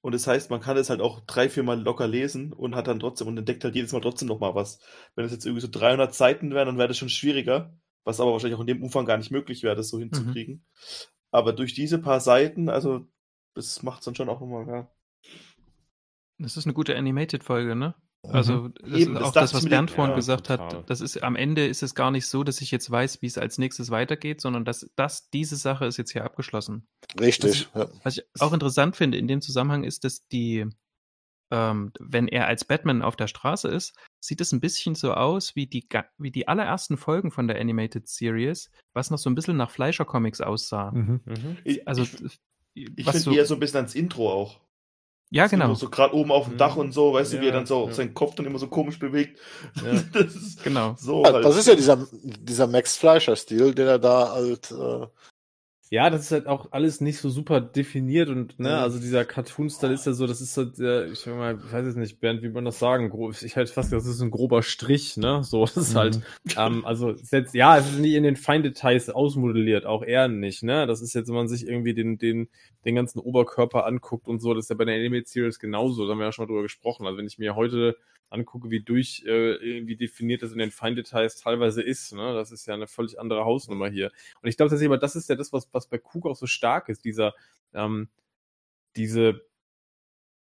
Und 0.02 0.14
das 0.14 0.26
heißt, 0.26 0.48
man 0.48 0.60
kann 0.60 0.78
es 0.78 0.88
halt 0.88 1.02
auch 1.02 1.20
drei, 1.20 1.50
vier 1.50 1.62
Mal 1.62 1.82
locker 1.82 2.08
lesen 2.08 2.54
und 2.54 2.74
hat 2.74 2.86
dann 2.86 3.00
trotzdem 3.00 3.28
und 3.28 3.36
entdeckt 3.36 3.64
halt 3.64 3.74
jedes 3.74 3.92
Mal 3.92 4.00
trotzdem 4.00 4.28
noch 4.28 4.40
mal 4.40 4.54
was. 4.54 4.78
Wenn 5.14 5.26
es 5.26 5.32
jetzt 5.32 5.44
irgendwie 5.44 5.60
so 5.60 5.68
300 5.70 6.14
Seiten 6.14 6.54
wären, 6.54 6.66
dann 6.66 6.78
wäre 6.78 6.88
das 6.88 6.96
schon 6.96 7.10
schwieriger, 7.10 7.74
was 8.04 8.18
aber 8.18 8.32
wahrscheinlich 8.32 8.56
auch 8.56 8.62
in 8.62 8.66
dem 8.66 8.82
Umfang 8.82 9.04
gar 9.04 9.18
nicht 9.18 9.30
möglich 9.30 9.62
wäre, 9.62 9.76
das 9.76 9.88
so 9.88 9.98
hinzukriegen. 9.98 10.64
Aber 11.32 11.52
durch 11.52 11.74
diese 11.74 11.98
paar 11.98 12.20
Seiten, 12.20 12.68
also 12.68 13.06
das 13.54 13.82
macht 13.82 14.00
es 14.00 14.04
dann 14.04 14.14
schon 14.14 14.28
auch 14.28 14.40
nochmal, 14.40 14.66
ja. 14.66 14.90
Das 16.38 16.56
ist 16.56 16.66
eine 16.66 16.74
gute 16.74 16.96
Animated-Folge, 16.96 17.76
ne? 17.76 17.94
Also 18.22 18.68
das 18.68 18.90
Mhm. 18.90 18.96
Eben, 18.96 19.12
ist 19.12 19.20
das 19.20 19.22
auch 19.22 19.32
dachte 19.32 19.40
das, 19.40 19.54
was 19.54 19.64
Bernd 19.68 19.90
vorhin 19.90 20.10
ja, 20.10 20.16
gesagt 20.16 20.46
total. 20.46 20.78
hat. 20.78 20.90
Das 20.90 21.00
ist 21.00 21.22
am 21.22 21.36
Ende 21.36 21.66
ist 21.66 21.82
es 21.82 21.94
gar 21.94 22.10
nicht 22.10 22.26
so, 22.26 22.44
dass 22.44 22.60
ich 22.60 22.70
jetzt 22.70 22.90
weiß, 22.90 23.22
wie 23.22 23.26
es 23.26 23.38
als 23.38 23.56
nächstes 23.58 23.90
weitergeht, 23.90 24.40
sondern 24.40 24.64
dass 24.64 24.90
das 24.96 25.30
diese 25.30 25.56
Sache 25.56 25.86
ist 25.86 25.96
jetzt 25.96 26.12
hier 26.12 26.24
abgeschlossen. 26.24 26.86
Richtig. 27.18 27.68
Ja. 27.74 27.88
Was 28.02 28.18
ich 28.18 28.24
auch 28.40 28.52
interessant 28.52 28.96
finde 28.96 29.16
in 29.16 29.26
dem 29.26 29.40
Zusammenhang 29.40 29.84
ist, 29.84 30.04
dass 30.04 30.26
die, 30.28 30.66
ähm, 31.50 31.92
wenn 31.98 32.28
er 32.28 32.46
als 32.46 32.64
Batman 32.64 33.02
auf 33.02 33.16
der 33.16 33.26
Straße 33.26 33.68
ist, 33.68 33.96
sieht 34.20 34.40
es 34.40 34.52
ein 34.52 34.60
bisschen 34.60 34.94
so 34.94 35.14
aus 35.14 35.56
wie 35.56 35.66
die, 35.66 35.86
wie 36.18 36.30
die 36.30 36.46
allerersten 36.48 36.96
Folgen 36.96 37.30
von 37.30 37.48
der 37.48 37.60
Animated 37.60 38.08
Series, 38.08 38.70
was 38.94 39.10
noch 39.10 39.18
so 39.18 39.28
ein 39.30 39.34
bisschen 39.34 39.56
nach 39.56 39.70
Fleischer 39.70 40.04
Comics 40.04 40.40
aussah. 40.40 40.90
Mhm. 40.92 41.20
Mhm. 41.24 41.56
Ich, 41.64 41.86
Also, 41.88 42.02
ich, 42.02 42.40
ich 42.74 43.04
finde 43.04 43.18
so, 43.18 43.32
eher 43.32 43.46
so 43.46 43.54
ein 43.54 43.60
bisschen 43.60 43.78
ans 43.78 43.94
Intro 43.94 44.30
auch. 44.32 44.60
ja, 45.30 45.44
Das 45.44 45.50
genau, 45.50 45.74
So 45.74 45.90
gerade 45.90 46.14
oben 46.14 46.30
auf 46.32 46.44
dem 46.44 46.54
Mhm. 46.54 46.58
Dach 46.58 46.76
und 46.76 46.92
so, 46.92 47.12
weißt 47.12 47.32
du, 47.32 47.36
wie 47.40 47.46
er 47.46 47.48
Ja, 47.48 47.52
dann 47.52 47.66
so 47.66 47.86
ja. 47.88 47.92
seinen 47.94 48.14
Kopf 48.14 48.34
dann 48.36 48.46
immer 48.46 48.58
so 48.58 48.68
komisch 48.68 48.98
bewegt. 48.98 49.38
Ja. 49.84 49.92
Das 50.12 50.34
ist 50.36 50.62
genau. 50.62 50.94
so 50.98 51.24
Ja, 51.24 51.32
halt. 51.32 51.44
das 51.44 51.56
ist 51.56 51.66
ja 51.66 51.74
dieser, 51.74 52.06
dieser 52.12 52.66
Max 52.66 52.96
Fleischer-Stil, 52.96 53.74
den 53.74 53.86
er 53.88 53.98
da 53.98 54.30
halt, 54.32 54.70
äh, 54.70 55.06
Ja, 55.92 56.08
das 56.08 56.22
ist 56.22 56.30
halt 56.30 56.46
auch 56.46 56.70
alles 56.70 57.00
nicht 57.00 57.18
so 57.18 57.28
super 57.28 57.60
definiert 57.60 58.28
und, 58.28 58.60
ne, 58.60 58.68
Ja. 58.68 58.82
also 58.82 59.00
dieser 59.00 59.24
Cartoon-Style 59.24 59.92
ist 59.92 60.06
ja 60.06 60.12
so, 60.12 60.28
das 60.28 60.40
ist 60.40 60.54
so, 60.54 60.64
der, 60.64 61.10
ich 61.10 61.26
mal, 61.26 61.58
ich 61.66 61.72
weiß 61.72 61.84
jetzt 61.84 61.96
nicht, 61.96 62.20
Bernd, 62.20 62.42
wie 62.42 62.48
man 62.48 62.64
das 62.64 62.78
sagen, 62.78 63.12
ich 63.42 63.56
halt 63.56 63.70
fast, 63.70 63.92
das 63.92 64.06
ist 64.06 64.20
ein 64.20 64.30
grober 64.30 64.62
Strich, 64.62 65.16
ne, 65.16 65.42
so, 65.42 65.64
das 65.64 65.76
ist 65.76 65.96
halt, 65.96 66.20
ähm, 66.56 66.84
also, 66.84 67.10
es 67.10 67.22
ist 67.22 67.32
jetzt, 67.32 67.54
ja, 67.54 67.76
es 67.76 67.90
ist 67.90 67.98
nicht 67.98 68.14
in 68.14 68.22
den 68.22 68.36
Feindetails 68.36 69.10
ausmodelliert, 69.10 69.84
auch 69.84 70.04
er 70.04 70.28
nicht, 70.28 70.62
ne, 70.62 70.86
das 70.86 71.02
ist 71.02 71.12
jetzt, 71.12 71.26
wenn 71.26 71.34
man 71.34 71.48
sich 71.48 71.66
irgendwie 71.66 71.92
den, 71.92 72.18
den, 72.18 72.48
den 72.84 72.94
ganzen 72.94 73.18
Oberkörper 73.18 73.84
anguckt 73.84 74.28
und 74.28 74.38
so, 74.40 74.54
das 74.54 74.66
ist 74.66 74.68
ja 74.70 74.76
bei 74.76 74.84
der 74.84 74.94
Animated 74.94 75.26
Series 75.26 75.58
genauso, 75.58 76.04
da 76.06 76.12
haben 76.12 76.18
wir 76.18 76.26
ja 76.26 76.32
schon 76.32 76.44
mal 76.44 76.48
drüber 76.48 76.62
gesprochen, 76.62 77.04
also 77.04 77.18
wenn 77.18 77.26
ich 77.26 77.38
mir 77.38 77.56
heute 77.56 77.96
angucke, 78.30 78.70
wie 78.70 78.80
durch 78.80 79.24
äh, 79.26 79.54
irgendwie 79.54 79.96
definiert 79.96 80.42
das 80.42 80.52
in 80.52 80.58
den 80.58 80.70
Feindetails 80.70 81.36
teilweise 81.36 81.82
ist, 81.82 82.12
ne, 82.14 82.34
das 82.34 82.52
ist 82.52 82.66
ja 82.66 82.74
eine 82.74 82.86
völlig 82.86 83.18
andere 83.20 83.44
Hausnummer 83.44 83.88
hier. 83.88 84.12
Und 84.42 84.48
ich 84.48 84.56
glaube 84.56 84.70
tatsächlich, 84.70 84.88
aber 84.90 84.98
das 84.98 85.16
ist 85.16 85.28
ja 85.28 85.36
das, 85.36 85.52
was, 85.52 85.68
was 85.72 85.88
bei 85.88 86.00
Cook 86.00 86.26
auch 86.26 86.36
so 86.36 86.46
stark 86.46 86.88
ist, 86.88 87.04
dieser, 87.04 87.34
ähm, 87.74 88.08
diese 88.96 89.42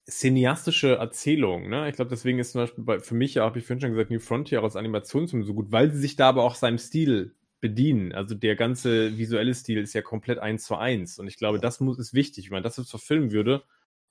cineastische 0.07 0.95
Erzählung, 0.95 1.69
ne? 1.69 1.89
Ich 1.89 1.95
glaube, 1.95 2.09
deswegen 2.09 2.37
ist 2.39 2.51
zum 2.51 2.61
Beispiel 2.61 2.83
bei, 2.83 2.99
für 2.99 3.15
mich 3.15 3.35
ja, 3.35 3.43
habe 3.43 3.57
ich 3.59 3.65
vorhin 3.65 3.81
schon 3.81 3.91
gesagt, 3.91 4.11
New 4.11 4.19
Frontier 4.19 4.61
als 4.63 4.75
Animationsfilm 4.75 5.43
so 5.43 5.53
gut, 5.55 5.71
weil 5.71 5.91
sie 5.91 5.99
sich 5.99 6.15
da 6.15 6.29
aber 6.29 6.43
auch 6.43 6.55
seinem 6.55 6.77
Stil 6.77 7.33
bedienen. 7.59 8.11
Also 8.11 8.35
der 8.35 8.55
ganze 8.55 9.17
visuelle 9.17 9.55
Stil 9.55 9.79
ist 9.79 9.93
ja 9.93 10.03
komplett 10.03 10.37
eins 10.37 10.65
zu 10.65 10.75
eins. 10.75 11.17
Und 11.17 11.27
ich 11.27 11.37
glaube, 11.37 11.59
das 11.59 11.79
muss, 11.79 11.97
ist 11.97 12.13
wichtig. 12.13 12.49
Wenn 12.49 12.57
man 12.57 12.63
das 12.63 12.77
jetzt 12.77 12.91
verfilmen 12.91 13.31
würde, 13.31 13.63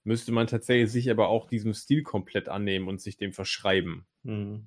müsste 0.04 0.32
man 0.32 0.46
tatsächlich 0.46 0.90
sich 0.92 1.10
aber 1.10 1.28
auch 1.28 1.46
diesem 1.46 1.74
Stil 1.74 2.02
komplett 2.02 2.48
annehmen 2.48 2.88
und 2.88 3.00
sich 3.00 3.16
dem 3.16 3.32
verschreiben. 3.32 4.06
Mhm. 4.22 4.66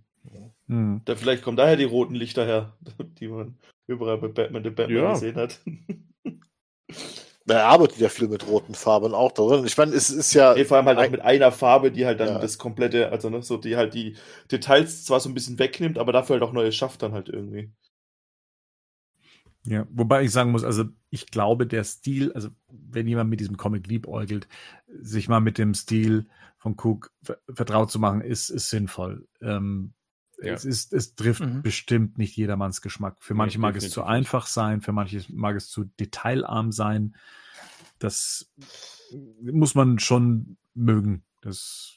Mhm. 0.68 1.02
Da, 1.06 1.16
vielleicht 1.16 1.44
kommen 1.44 1.58
daher 1.58 1.78
die 1.78 1.84
roten 1.86 2.16
Lichter 2.16 2.46
her, 2.46 2.78
die 3.20 3.28
man 3.28 3.58
überall 3.88 4.18
bei 4.18 4.28
Batman 4.28 4.64
the 4.64 4.70
Batman 4.72 4.98
Ja. 4.98 5.14
gesehen 5.14 5.36
hat. 5.36 5.62
er 7.48 7.66
arbeitet 7.66 8.00
ja 8.00 8.10
viel 8.10 8.28
mit 8.28 8.46
roten 8.48 8.76
Farben 8.76 9.14
auch 9.14 9.32
drin. 9.32 9.66
Ich 9.66 9.78
meine, 9.78 9.94
es 9.94 10.10
ist 10.10 10.34
ja, 10.34 10.54
Nee, 10.54 10.66
vor 10.66 10.78
allem 10.78 10.88
halt 10.88 10.98
auch 11.00 11.10
mit 11.10 11.22
einer 11.22 11.52
Farbe, 11.52 11.92
die 11.92 12.06
halt 12.06 12.20
dann 12.20 12.28
Ja. 12.28 12.40
das 12.40 12.58
komplette, 12.58 13.10
also 13.10 13.30
ne, 13.30 13.42
so 13.42 13.58
die 13.58 13.78
halt 13.78 13.94
die 13.94 14.18
Details 14.52 15.06
zwar 15.06 15.20
so 15.22 15.30
ein 15.30 15.34
bisschen 15.34 15.58
wegnimmt, 15.60 15.98
aber 15.98 16.12
dafür 16.12 16.34
halt 16.36 16.44
auch 16.44 16.52
neue 16.52 16.72
schafft 16.74 17.04
dann 17.04 17.14
halt 17.14 17.30
irgendwie. 17.30 17.72
Ja, 19.68 19.86
wobei 19.92 20.24
ich 20.24 20.32
sagen 20.32 20.52
muss, 20.52 20.64
also 20.64 20.86
ich 21.10 21.28
glaube, 21.28 21.68
der 21.68 21.84
Stil, 21.84 22.32
also 22.34 22.50
wenn 22.70 23.06
jemand 23.08 23.30
mit 23.30 23.40
diesem 23.42 23.58
Comic 23.58 23.88
liebäugelt, 23.88 24.48
sich 25.00 25.28
mal 25.28 25.42
mit 25.42 25.58
dem 25.58 25.74
Stil 25.74 26.28
von 26.58 26.76
Cook 26.82 27.12
ver- 27.22 27.40
vertraut 27.54 27.92
zu 27.92 28.00
machen, 28.00 28.22
ist, 28.22 28.50
ist 28.50 28.70
sinnvoll. 28.70 29.28
Ähm, 29.42 29.94
Ja. 30.42 30.54
Es 30.54 30.66
ist, 30.66 30.94
es 30.94 31.16
trifft 31.16 31.42
Mhm. 31.42 31.64
bestimmt 31.64 32.20
nicht 32.20 32.38
jedermanns 32.38 32.82
Geschmack. 32.84 33.18
Für 33.20 33.34
Nee, 33.34 33.38
manche 33.40 33.60
mag 33.60 33.76
es 33.76 33.90
zu 33.90 34.04
einfach 34.04 34.46
sein, 34.46 34.82
für 34.82 34.92
manche 34.92 35.24
mag 35.30 35.56
es 35.56 35.68
zu 35.70 35.86
detailarm 36.00 36.72
sein. 36.72 37.16
Das 37.98 38.52
muss 39.42 39.74
man 39.74 39.98
schon 40.00 40.58
mögen. 40.76 41.24
Das 41.42 41.96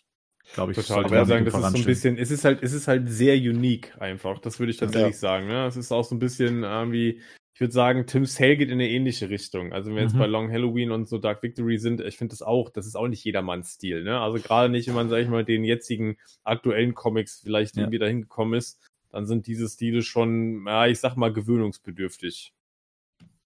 glaube 0.55 0.73
ich. 0.73 0.79
Total. 0.79 1.05
Ich 1.05 1.11
würde 1.11 1.27
sagen, 1.27 1.45
das 1.45 1.55
ist 1.55 1.61
so 1.61 1.77
ein 1.79 1.85
bisschen, 1.85 2.17
es 2.17 2.31
ist 2.31 2.45
halt, 2.47 2.63
es 2.63 2.73
ist 2.73 2.89
halt 2.89 3.11
sehr 3.11 3.37
unique 3.37 3.95
einfach. 4.01 4.39
Das 4.39 4.59
würde 4.59 4.71
ich 4.73 4.79
tatsächlich 4.79 5.17
Ja. 5.17 5.19
sagen. 5.21 5.47
Ne? 5.47 5.67
Es 5.67 5.77
ist 5.77 5.93
auch 5.93 6.05
so 6.05 6.15
ein 6.15 6.19
bisschen 6.19 6.63
irgendwie, 6.63 7.21
ich 7.61 7.63
würde 7.63 7.75
sagen, 7.75 8.07
Tim 8.07 8.25
Sale 8.25 8.57
geht 8.57 8.69
in 8.71 8.77
eine 8.81 8.89
ähnliche 8.89 9.29
Richtung. 9.29 9.75
Also 9.75 9.91
wenn 9.91 9.97
wir 9.97 10.03
jetzt 10.05 10.15
Mhm. 10.15 10.19
bei 10.21 10.27
Long 10.27 10.51
Halloween 10.51 10.93
und 10.93 11.11
so 11.11 11.19
Dark 11.19 11.43
Victory 11.43 11.77
sind, 11.77 12.01
ich 12.01 12.17
finde 12.17 12.33
das 12.33 12.41
auch, 12.41 12.71
das 12.71 12.87
ist 12.87 12.97
auch 12.97 13.07
nicht 13.07 13.23
jedermanns 13.23 13.75
Stil. 13.75 14.03
Ne? 14.03 14.19
Also 14.19 14.39
gerade 14.39 14.71
nicht, 14.71 14.89
wenn 14.89 14.95
man, 14.95 15.11
sag 15.11 15.19
ich 15.19 15.29
mal, 15.29 15.45
den 15.45 15.63
jetzigen 15.65 16.17
aktuellen 16.43 16.95
Comics 16.95 17.43
vielleicht 17.45 17.77
Ja. 17.77 17.83
irgendwie 17.83 17.99
dahin 17.99 18.23
gekommen 18.23 18.55
ist, 18.55 18.81
dann 19.11 19.27
sind 19.27 19.47
diese 19.47 19.69
Stile 19.69 20.01
schon, 20.01 20.65
ja, 20.67 20.87
ich 20.87 21.01
sag 21.01 21.17
mal, 21.17 21.35
gewöhnungsbedürftig. 21.35 22.55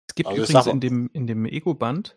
Es 0.06 0.14
gibt 0.14 0.28
Also 0.28 0.42
übrigens 0.44 0.66
in 0.68 0.78
dem, 0.78 1.10
in 1.12 1.26
dem 1.26 1.44
Ego-Band 1.44 2.16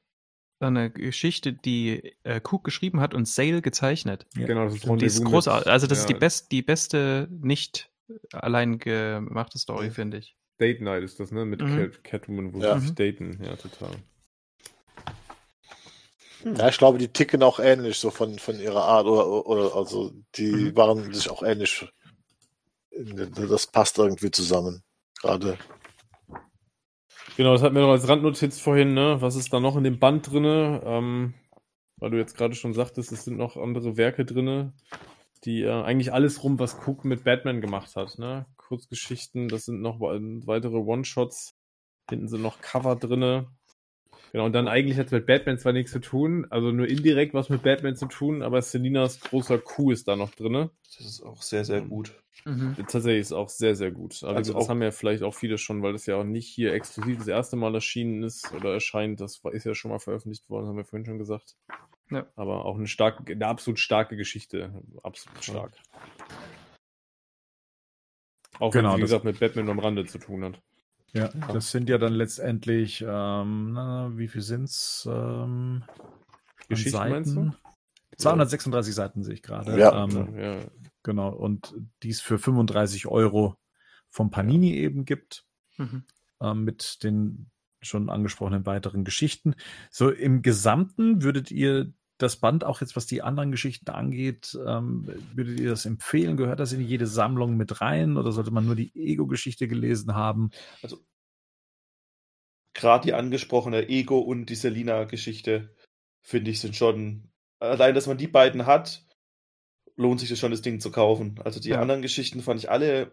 eine 0.60 0.91
Geschichte, 0.91 1.52
die 1.52 2.14
äh, 2.22 2.41
Cook 2.44 2.64
geschrieben 2.64 2.99
hat 2.99 3.15
und 3.15 3.28
Sale 3.28 3.64
gezeichnet. 3.64 4.28
Ja. 4.38 4.45
Genau, 4.45 4.65
das 4.65 4.76
ist 4.76 4.86
Die 4.86 5.06
ist 5.06 5.26
großartig. 5.26 5.72
Also 5.72 5.88
das 5.88 6.02
ist 6.02 6.10
die, 6.10 6.14
ja, 6.14 6.19
best, 6.19 6.52
die 6.52 6.61
beste 6.61 7.28
nicht 7.32 7.90
allein 8.34 8.78
gemachte 8.78 9.57
Story, 9.57 9.88
Mhm. 9.88 9.91
finde 9.94 10.18
ich. 10.19 10.36
Date 10.59 10.81
Night 10.81 11.03
ist 11.03 11.19
das, 11.19 11.31
ne? 11.31 11.45
Mit 11.45 11.61
Mhm. 11.61 11.75
Cat, 11.75 12.03
Catwoman, 12.03 12.53
wo 12.53 12.59
Ja. 12.59 12.79
sie 12.79 12.88
sich 12.88 12.95
daten. 12.95 13.39
Ja, 13.43 13.55
total. 13.55 13.91
ja, 16.43 16.69
ich 16.69 16.77
glaube, 16.77 16.97
die 16.97 17.09
ticken 17.09 17.43
auch 17.43 17.59
ähnlich, 17.59 17.97
so 17.97 18.09
von, 18.09 18.39
von 18.39 18.59
ihrer 18.59 18.84
Art, 18.84 19.05
oder, 19.05 19.45
oder 19.47 19.75
also, 19.75 20.11
die 20.35 20.51
Mhm. 20.71 20.75
waren 20.75 21.13
sich 21.13 21.29
auch 21.29 21.43
ähnlich. 21.43 21.88
Das 23.49 23.67
passt 23.67 23.97
irgendwie 23.97 24.31
zusammen. 24.31 24.84
Gerade. 25.21 25.57
Genau, 27.35 27.53
das 27.53 27.61
hatten 27.61 27.75
wir 27.75 27.84
noch 27.84 27.91
als 27.91 28.07
Randnotiz 28.07 28.59
vorhin, 28.59 28.93
ne? 28.95 29.17
Was 29.19 29.35
ist 29.35 29.53
da 29.53 29.59
noch 29.59 29.75
in 29.77 29.84
dem 29.84 29.99
Band 29.99 30.31
drinne? 30.31 30.81
Ähm, 30.84 31.34
weil 31.97 32.11
du 32.11 32.17
jetzt 32.17 32.35
gerade 32.35 32.55
schon 32.55 32.73
sagtest, 32.73 33.11
es 33.11 33.25
sind 33.25 33.38
noch 33.38 33.57
andere 33.57 33.97
Werke 33.97 34.25
drinne, 34.25 34.73
die 35.43 35.61
äh, 35.63 35.84
eigentlich 35.84 36.13
alles 36.13 36.43
rum, 36.43 36.57
was 36.59 36.77
Cook 36.88 37.05
mit 37.05 37.23
Batman 37.23 37.61
gemacht 37.61 37.95
hat, 37.95 38.17
ne? 38.17 38.47
Kurzgeschichten, 38.68 39.48
das 39.48 39.65
sind 39.65 39.81
noch 39.81 39.99
we- 39.99 40.41
weitere 40.45 40.77
One-Shots. 40.77 41.56
Hinten 42.10 42.27
sind 42.27 42.41
noch 42.41 42.61
Cover 42.61 42.95
drinne. 42.95 43.48
Genau, 44.34 44.45
und 44.45 44.53
dann 44.53 44.68
eigentlich 44.68 44.98
hat 44.98 45.06
es 45.07 45.11
mit 45.14 45.26
Batman 45.26 45.57
zwar 45.57 45.72
nichts 45.72 45.91
zu 45.94 45.99
tun, 45.99 46.45
also 46.49 46.72
nur 46.72 46.88
indirekt 46.88 47.34
was 47.34 47.49
mit 47.49 47.64
Batman 47.64 47.95
zu 47.95 48.07
tun, 48.07 48.41
aber 48.41 48.61
Selinas 48.61 49.22
großer 49.22 49.57
Coup 49.57 49.91
ist 49.91 50.07
da 50.10 50.18
noch 50.18 50.31
drinne. 50.35 50.69
Das 50.98 51.06
ist 51.06 51.22
auch 51.22 51.41
sehr, 51.41 51.64
sehr 51.64 51.81
gut. 51.81 52.14
Mhm. 52.44 52.76
Tatsächlich 52.77 53.22
ist 53.22 53.31
auch 53.31 53.48
sehr, 53.48 53.76
sehr 53.76 53.91
gut. 53.91 54.15
Also, 54.23 54.27
Also 54.27 54.53
das 54.53 54.65
auch- 54.65 54.69
haben 54.69 54.81
ja 54.81 54.91
vielleicht 54.91 55.23
auch 55.23 55.34
viele 55.34 55.57
schon, 55.57 55.81
weil 55.81 55.94
das 55.94 56.06
ja 56.07 56.18
auch 56.18 56.26
nicht 56.26 56.48
hier 56.48 56.73
exklusiv 56.73 57.19
das 57.19 57.27
erste 57.27 57.56
Mal 57.56 57.73
erschienen 57.73 58.23
ist 58.23 58.52
oder 58.53 58.73
erscheint. 58.73 59.22
Das 59.22 59.41
ist 59.52 59.65
ja 59.65 59.73
schon 59.76 59.91
mal 59.91 59.99
veröffentlicht 59.99 60.49
worden, 60.49 60.68
haben 60.68 60.77
wir 60.77 60.85
vorhin 60.85 61.06
schon 61.06 61.19
gesagt. 61.19 61.56
Ja. 62.11 62.26
Aber 62.35 62.65
auch 62.65 62.77
eine 62.77 62.88
starke, 62.88 63.31
eine 63.31 63.48
absolut 63.48 63.80
starke 63.80 64.18
Geschichte. 64.18 64.81
Absolut 65.03 65.41
stark. 65.44 65.72
Auch 68.59 68.71
Genau, 68.71 68.89
wenn 68.89 68.95
sie, 68.95 68.97
wie 68.97 69.01
das- 69.01 69.09
gesagt, 69.09 69.23
mit 69.25 69.39
Batman 69.39 69.69
am 69.69 69.79
Rande 69.79 70.05
zu 70.05 70.17
tun 70.17 70.43
hat. 70.43 70.61
Ja, 71.13 71.29
das 71.53 71.71
sind 71.71 71.89
ja 71.89 71.97
dann 71.97 72.13
letztendlich, 72.13 73.01
ähm, 73.07 73.71
na, 73.73 74.11
wie 74.17 74.27
viel 74.27 74.41
sind's? 74.41 75.07
Ähm, 75.11 75.84
Geschichten 76.67 76.97
meinst 76.97 77.35
du? 77.35 77.53
236 78.17 78.93
Seiten 78.93 79.23
sehe 79.23 79.35
ich 79.35 79.41
gerade. 79.43 79.77
Ja. 79.79 80.03
Ähm, 80.03 80.38
Ja, 80.38 80.59
Genau. 81.03 81.29
Und 81.29 81.73
dies 82.03 82.19
für 82.19 82.38
35 82.38 83.07
Euro 83.07 83.55
vom 84.09 84.29
Panini 84.31 84.73
eben 84.75 85.05
gibt, 85.05 85.45
Mhm. 85.77 86.03
ähm, 86.41 86.63
mit 86.65 87.03
den 87.03 87.49
schon 87.81 88.09
angesprochenen 88.09 88.65
weiteren 88.65 89.05
Geschichten. 89.05 89.55
So 89.89 90.09
im 90.09 90.41
Gesamten 90.41 91.21
würdet 91.23 91.51
ihr 91.51 91.93
das 92.18 92.38
Band 92.38 92.64
auch 92.64 92.81
jetzt, 92.81 92.95
was 92.95 93.06
die 93.06 93.22
anderen 93.22 93.52
Geschichten 93.52 93.89
angeht, 93.91 94.57
ähm, 94.65 95.07
würdet 95.35 95.60
ihr 95.60 95.69
das 95.69 95.85
empfehlen? 95.85 96.38
Gehört 96.38 96.60
das 96.60 96.73
in 96.73 96.81
jede 96.81 97.07
Sammlung 97.07 97.57
mit 97.57 97.81
rein 97.81 98.18
oder 98.18 98.31
sollte 98.31 98.52
man 98.52 98.65
nur 98.65 98.76
die 98.76 98.91
Ego-Geschichte 98.95 99.68
gelesen 99.68 100.15
haben? 100.15 100.49
Gerade 102.73 103.06
die 103.06 103.14
angesprochene 103.14 103.89
Ego 103.89 104.19
und 104.19 104.48
die 104.48 104.56
Selina-Geschichte, 104.56 105.76
finde 106.22 106.52
ich, 106.52 106.60
sind 106.60 106.76
schon. 106.76 107.31
Allein, 107.60 107.95
dass 107.95 108.06
man 108.07 108.18
die 108.18 108.27
beiden 108.27 108.68
hat, 108.68 109.03
lohnt 109.95 110.19
sich 110.19 110.30
das 110.30 110.38
schon, 110.38 110.52
das 110.52 110.61
Ding 110.61 110.80
zu 110.80 110.91
kaufen. 110.91 111.39
Also 111.44 111.60
die 111.60 111.69
Ja. 111.69 111.81
anderen 111.81 112.03
Geschichten 112.03 112.41
fand 112.41 112.60
ich 112.60 112.69
alle 112.69 113.11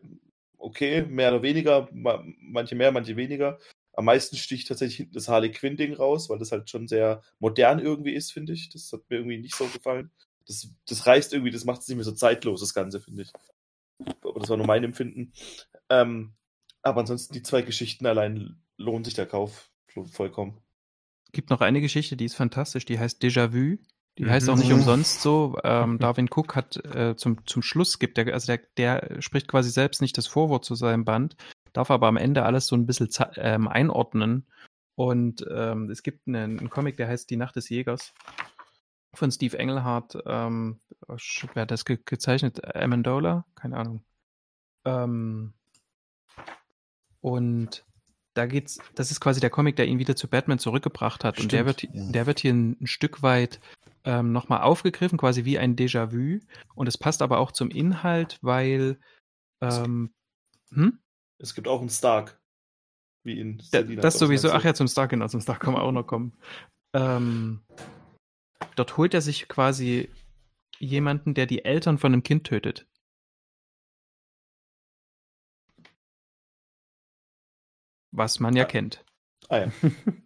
okay, 0.59 1.03
mehr 1.03 1.31
oder 1.33 1.43
weniger, 1.43 1.89
ma- 1.93 2.23
manche 2.41 2.75
mehr, 2.75 2.93
manche 2.93 3.17
weniger. 3.17 3.59
Am 3.97 4.05
meisten 4.05 4.37
sticht 4.37 4.69
tatsächlich 4.69 4.97
hinten 4.97 5.15
das 5.15 5.29
Harley 5.29 5.51
Quinn-Ding 5.53 5.95
raus, 5.95 6.29
weil 6.29 6.39
das 6.39 6.53
halt 6.53 6.69
schon 6.69 6.89
sehr 6.89 7.23
modern 7.39 7.79
irgendwie 7.79 8.13
ist, 8.13 8.33
finde 8.33 8.53
ich. 8.53 8.69
Das 8.71 8.93
hat 8.93 9.03
mir 9.09 9.17
irgendwie 9.17 9.39
nicht 9.39 9.55
so 9.55 9.67
gefallen. 9.67 10.11
Das, 10.47 10.69
das 10.87 11.07
reißt 11.07 11.33
irgendwie, 11.33 11.53
das 11.53 11.65
macht 11.65 11.81
es 11.83 11.89
nicht 11.89 11.97
mehr 11.97 12.05
so 12.05 12.13
zeitlos, 12.13 12.61
das 12.61 12.75
Ganze, 12.75 13.01
finde 13.01 13.23
ich. 13.23 13.33
Aber 14.23 14.41
das 14.41 14.49
war 14.49 14.57
nur 14.57 14.67
mein 14.67 14.85
Empfinden. 14.85 15.33
Ähm, 15.89 16.35
aber 16.83 17.01
ansonsten 17.01 17.33
die 17.35 17.43
zwei 17.43 17.63
Geschichten 17.63 18.07
allein 18.07 18.61
lohnt 18.77 19.07
sich 19.07 19.15
der 19.15 19.27
Kauf 19.27 19.71
vollkommen. 20.11 20.61
gibt 21.33 21.51
noch 21.51 21.61
eine 21.61 21.81
Geschichte, 21.81 22.17
die 22.17 22.27
ist 22.27 22.35
fantastisch, 22.37 22.85
die 22.85 22.99
heißt 22.99 23.23
Déjà-vu. 23.23 23.79
Die 24.19 24.23
Mhm. 24.25 24.31
heißt 24.31 24.49
auch 24.49 24.57
nicht 24.57 24.73
umsonst 24.73 25.23
so. 25.23 25.59
Ähm, 25.65 25.99
Darwin 25.99 26.29
Cook 26.33 26.55
hat 26.55 26.77
äh, 26.85 27.17
zum, 27.17 27.45
zum 27.47 27.63
Schluss 27.63 27.99
gibt 27.99 28.17
der, 28.17 28.33
also 28.33 28.47
der, 28.47 28.61
der 28.77 29.21
spricht 29.21 29.49
quasi 29.49 29.71
selbst 29.71 30.01
nicht 30.03 30.17
das 30.17 30.29
Vorwort 30.29 30.65
zu 30.65 30.77
seinem 30.77 31.05
Band, 31.05 31.37
darf 31.75 31.91
aber 31.91 32.07
am 32.07 32.17
Ende 32.17 32.45
alles 32.45 32.67
so 32.67 32.77
ein 32.77 32.87
bisschen 32.87 33.11
ähm, 33.37 33.69
einordnen. 33.69 34.47
Und 34.97 35.45
ähm, 35.51 35.91
es 35.91 36.03
gibt 36.03 36.27
einen, 36.27 36.59
einen 36.59 36.71
Comic, 36.71 36.97
der 36.97 37.09
heißt 37.09 37.29
Die 37.29 37.37
Nacht 37.37 37.57
des 37.57 37.69
Jägers 37.69 38.15
von 39.13 39.31
Steve 39.31 39.59
Engelhardt. 39.59 40.17
Ähm, 40.25 40.81
wer 41.09 41.63
hat 41.63 41.71
das 41.71 41.85
ge 41.85 41.99
gezeichnet? 42.05 42.75
Amendola? 42.75 43.45
Keine 43.55 43.77
Ahnung. 43.77 44.05
Ähm, 44.85 45.53
und 47.21 47.85
da 48.35 48.47
geht's, 48.47 48.79
das 48.95 49.11
ist 49.11 49.21
quasi 49.21 49.41
der 49.41 49.51
Comic, 49.51 49.77
der 49.77 49.87
ihn 49.87 49.99
wieder 49.99 50.17
zu 50.17 50.29
Batman 50.29 50.59
zurückgebracht 50.59 51.25
hat. 51.25 51.41
Und 51.41 51.53
der 51.53 51.67
wird, 51.67 51.81
Stimmt, 51.81 51.95
ja. 51.95 52.13
der 52.13 52.27
wird 52.27 52.41
hier 52.41 52.53
ein, 52.53 52.77
ein 52.81 52.87
Stück 52.87 53.23
weit 53.23 53.61
ähm, 54.05 54.33
nochmal 54.33 54.63
aufgegriffen, 54.63 55.19
quasi 55.19 55.45
wie 55.45 55.59
ein 55.59 55.77
Déjà-vu. 55.77 56.41
Und 56.75 56.87
es 56.87 56.99
passt 56.99 57.23
aber 57.23 57.39
auch 57.39 57.53
zum 57.53 57.71
Inhalt, 57.71 58.39
weil 58.43 58.99
ähm, 59.61 60.13
hm? 60.73 60.99
Es 61.39 61.55
gibt 61.55 61.69
auch 61.69 61.81
einen 61.81 61.91
Stark. 61.91 62.41
Wie 63.25 63.41
in 63.41 63.59
Selina, 63.59 64.03
das 64.03 64.19
sowieso, 64.19 64.51
ach 64.51 64.65
ja, 64.65 64.75
zum 64.75 64.87
Star, 64.87 65.09
genau, 65.09 65.27
zum 65.29 65.41
Star 65.41 65.59
kann 65.59 65.73
man 65.73 65.83
auch 65.83 65.93
noch 65.93 66.07
kommen. 66.07 66.37
Ähm, 66.93 67.65
dort 68.77 68.97
holt 68.99 69.15
er 69.15 69.23
sich 69.23 69.49
quasi 69.49 70.11
jemanden, 70.79 71.33
der 71.33 71.47
die 71.47 71.65
Eltern 71.65 71.99
von 71.99 72.13
einem 72.13 72.23
Kind 72.23 72.45
tötet. 72.47 72.87
Was 78.13 78.41
man 78.41 78.55
ja 78.55 78.63
Ja. 78.63 78.69
kennt. 78.69 79.05
Ah 79.49 79.59
ja. 79.59 79.73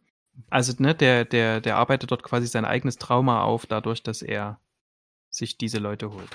Also, 0.50 0.72
ne, 0.80 0.94
der, 0.94 1.24
der, 1.24 1.60
der 1.60 1.76
arbeitet 1.76 2.10
dort 2.12 2.22
quasi 2.22 2.46
sein 2.46 2.64
eigenes 2.64 2.96
Trauma 2.96 3.42
auf, 3.42 3.66
dadurch, 3.66 4.04
dass 4.04 4.22
er 4.22 4.60
sich 5.30 5.58
diese 5.58 5.78
Leute 5.78 6.12
holt. 6.12 6.30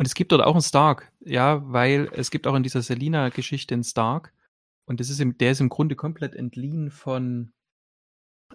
Und 0.00 0.06
es 0.06 0.14
gibt 0.14 0.32
dort 0.32 0.42
auch 0.42 0.54
einen 0.54 0.62
Stark, 0.62 1.12
ja, 1.20 1.60
weil 1.70 2.08
es 2.14 2.30
gibt 2.30 2.46
auch 2.46 2.54
in 2.54 2.62
dieser 2.62 2.80
Selina-Geschichte 2.80 3.74
einen 3.74 3.84
Stark. 3.84 4.32
Und 4.86 4.98
das 4.98 5.10
ist 5.10 5.20
im, 5.20 5.36
der 5.36 5.50
ist 5.50 5.60
im 5.60 5.68
Grunde 5.68 5.94
komplett 5.94 6.34
entliehen 6.34 6.90
von 6.90 7.52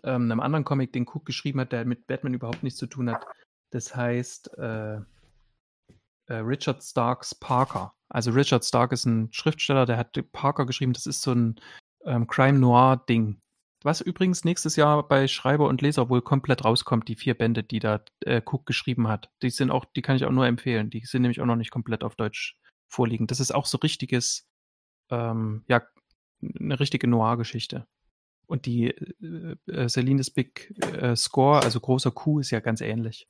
ähm, 0.03 0.23
einem 0.23 0.39
anderen 0.39 0.65
Comic, 0.65 0.91
den 0.91 1.05
Cook 1.07 1.23
geschrieben 1.23 1.59
hat, 1.59 1.72
der 1.72 1.85
mit 1.85 2.07
Batman 2.07 2.34
überhaupt 2.34 2.63
nichts 2.63 2.80
zu 2.80 2.88
tun 2.88 3.11
hat. 3.11 3.27
Das 3.69 3.95
heißt 3.95 4.57
äh, 4.57 4.95
äh, 4.95 6.34
Richard 6.34 6.84
Starks 6.84 7.35
Parker. 7.35 7.93
Also 8.09 8.31
Richard 8.31 8.65
Stark 8.65 8.91
ist 8.91 9.05
ein 9.05 9.31
Schriftsteller, 9.31 9.85
der 9.85 9.97
hat 9.97 10.17
Parker 10.31 10.65
geschrieben. 10.65 10.93
Das 10.93 11.05
ist 11.05 11.22
so 11.22 11.31
ein 11.31 11.61
ähm, 12.05 12.26
Crime 12.26 12.57
Noir-Ding. 12.57 13.39
Was 13.86 14.02
übrigens 14.02 14.44
nächstes 14.44 14.78
Jahr 14.78 15.07
bei 15.07 15.28
Schreiber 15.28 15.68
und 15.68 15.84
Leser 15.84 16.10
wohl 16.10 16.24
komplett 16.24 16.66
rauskommt, 16.66 17.07
die 17.07 17.16
vier 17.16 17.36
Bände, 17.36 17.62
die 17.62 17.78
da 17.78 18.03
äh, 18.22 18.41
Cook 18.44 18.66
geschrieben 18.66 19.07
hat. 19.07 19.30
Die 19.44 19.52
sind 19.52 19.70
auch, 19.70 19.86
die 19.86 20.02
kann 20.02 20.16
ich 20.16 20.26
auch 20.26 20.32
nur 20.32 20.48
empfehlen. 20.48 20.90
Die 20.90 21.06
sind 21.06 21.22
nämlich 21.22 21.40
auch 21.40 21.45
noch 21.45 21.56
nicht 21.56 21.70
komplett 21.70 22.03
auf 22.03 22.16
Deutsch 22.16 22.57
vorliegen. 22.88 23.28
Das 23.28 23.40
ist 23.40 23.53
auch 23.53 23.68
so 23.68 23.78
richtiges, 23.78 24.49
ähm, 25.12 25.66
ja, 25.68 25.84
eine 26.41 26.80
richtige 26.80 27.07
Noir-Geschichte. 27.07 27.86
Und 28.48 28.66
die 28.66 28.88
äh, 28.88 29.56
äh, 29.68 29.88
Celines 29.88 30.32
Big 30.32 30.74
äh, 30.84 31.16
Score, 31.16 31.62
also 31.62 31.80
großer 31.80 32.10
Coup, 32.10 32.40
ist 32.40 32.49
ja 32.49 32.62
ganz 32.62 32.82
ähnlich. 32.82 33.30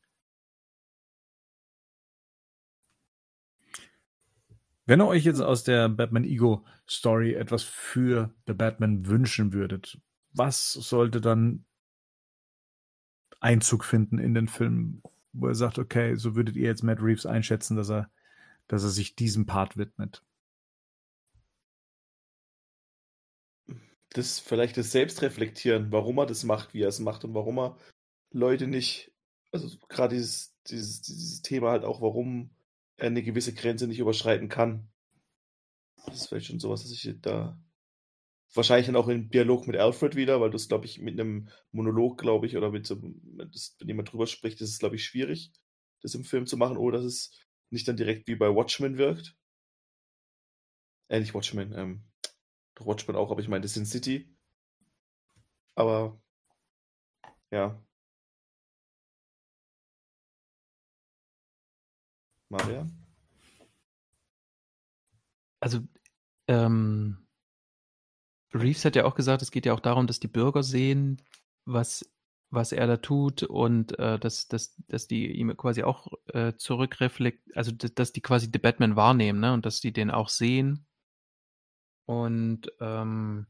Wenn 4.86 5.02
ihr 5.02 5.08
euch 5.08 5.26
jetzt 5.26 5.42
aus 5.42 5.66
der 5.66 5.90
Batman 5.90 6.24
Ego 6.24 6.64
Story 6.90 7.34
etwas 7.34 7.64
für 7.64 8.34
The 8.48 8.54
Batman 8.54 9.06
wünschen 9.06 9.52
würdet, 9.52 10.00
was 10.36 10.74
sollte 10.74 11.22
dann 11.22 11.66
Einzug 13.40 13.86
finden 13.86 14.20
in 14.20 14.34
den 14.34 14.48
Film, 14.48 15.02
wo 15.34 15.48
er 15.48 15.56
sagt, 15.56 15.80
okay, 15.80 16.16
so 16.16 16.36
würdet 16.36 16.56
ihr 16.56 16.68
jetzt 16.68 16.84
Matt 16.84 17.02
Reeves 17.02 17.26
einschätzen, 17.26 17.78
dass 17.78 17.90
er, 17.90 18.12
dass 18.68 18.84
er 18.84 18.90
sich 18.90 19.16
diesem 19.16 19.46
Part 19.46 19.78
widmet? 19.78 20.24
Das 24.10 24.40
vielleicht 24.40 24.78
das 24.78 24.92
Selbstreflektieren, 24.92 25.92
warum 25.92 26.20
er 26.20 26.26
das 26.26 26.44
macht, 26.44 26.74
wie 26.74 26.82
er 26.82 26.88
es 26.88 27.00
macht 27.00 27.26
und 27.26 27.34
warum 27.34 27.60
er 27.60 27.78
Leute 28.32 28.68
nicht, 28.68 29.12
also 29.52 29.78
gerade 29.90 30.16
dieses, 30.16 30.56
dieses, 30.68 31.02
dieses 31.02 31.42
Thema 31.42 31.72
halt 31.72 31.84
auch, 31.84 32.02
warum 32.02 32.50
er 32.98 33.08
eine 33.08 33.24
gewisse 33.24 33.54
Grenze 33.54 33.88
nicht 33.88 34.00
überschreiten 34.00 34.48
kann. 34.48 34.90
Das 36.06 36.16
ist 36.16 36.28
vielleicht 36.28 36.48
schon 36.48 36.60
sowas, 36.60 36.84
dass 36.84 36.92
ich 36.92 37.16
da 37.22 37.60
wahrscheinlich 38.54 38.86
dann 38.88 38.96
auch 38.96 39.08
im 39.08 39.30
Dialog 39.30 39.68
mit 39.68 39.76
Alfred 39.76 40.16
wieder, 40.16 40.40
weil 40.42 40.52
das, 40.52 40.68
glaube 40.68 40.86
ich, 40.86 41.00
mit 41.00 41.20
einem 41.20 41.50
Monolog, 41.72 42.18
glaube 42.20 42.46
ich, 42.46 42.58
oder 42.58 42.72
mit 42.72 42.88
so, 42.88 43.02
wenn 43.02 43.88
jemand 43.88 44.12
drüber 44.12 44.28
spricht, 44.28 44.62
ist 44.62 44.70
es, 44.70 44.80
glaube 44.80 44.96
ich, 44.96 45.06
schwierig, 45.06 45.52
das 46.02 46.16
im 46.16 46.24
Film 46.24 46.46
zu 46.46 46.58
machen, 46.58 46.78
oder 46.78 47.00
dass 47.00 47.06
es 47.06 47.40
nicht 47.70 47.88
dann 47.88 47.98
direkt 47.98 48.28
wie 48.28 48.36
bei 48.36 48.54
Watchmen 48.54 48.98
wirkt. 48.98 49.36
Äh, 51.10 51.20
nicht 51.20 51.34
Watchmen, 51.34 51.74
ähm, 51.74 52.04
doch 52.76 52.86
Watchmen 52.88 53.16
auch, 53.16 53.32
aber 53.32 53.42
ich 53.42 53.48
meine 53.48 53.68
Sin 53.68 53.86
City. 53.86 54.36
Aber 55.76 56.20
ja. 57.52 57.82
Maria? 62.50 62.86
Also, 65.60 65.80
ähm, 66.48 67.25
Reeves 68.56 68.86
hat 68.86 68.96
ja 68.96 69.06
auch 69.06 69.16
gesagt, 69.16 69.42
es 69.42 69.52
geht 69.52 69.66
ja 69.66 69.74
auch 69.74 69.80
darum, 69.80 70.08
dass 70.08 70.20
die 70.20 70.28
Bürger 70.28 70.64
sehen, 70.64 71.22
was, 71.66 72.10
was 72.52 72.72
er 72.72 72.88
da 72.88 72.98
tut 72.98 73.44
und 73.44 73.98
äh, 74.00 74.18
dass, 74.20 74.48
dass, 74.48 74.76
dass 74.88 75.08
die 75.08 75.32
ihm 75.32 75.56
quasi 75.58 75.84
auch 75.84 76.08
äh, 76.28 76.54
zurückreflekt, 76.56 77.56
also 77.56 77.72
dass, 77.72 77.94
dass 77.94 78.14
die 78.14 78.22
quasi 78.22 78.50
The 78.52 78.60
Batman 78.60 78.96
wahrnehmen, 78.96 79.40
ne? 79.40 79.54
Und 79.54 79.66
dass 79.66 79.82
die 79.82 79.92
den 79.94 80.12
auch 80.12 80.30
sehen. 80.30 80.86
Und 82.08 82.72
ähm, 82.80 83.48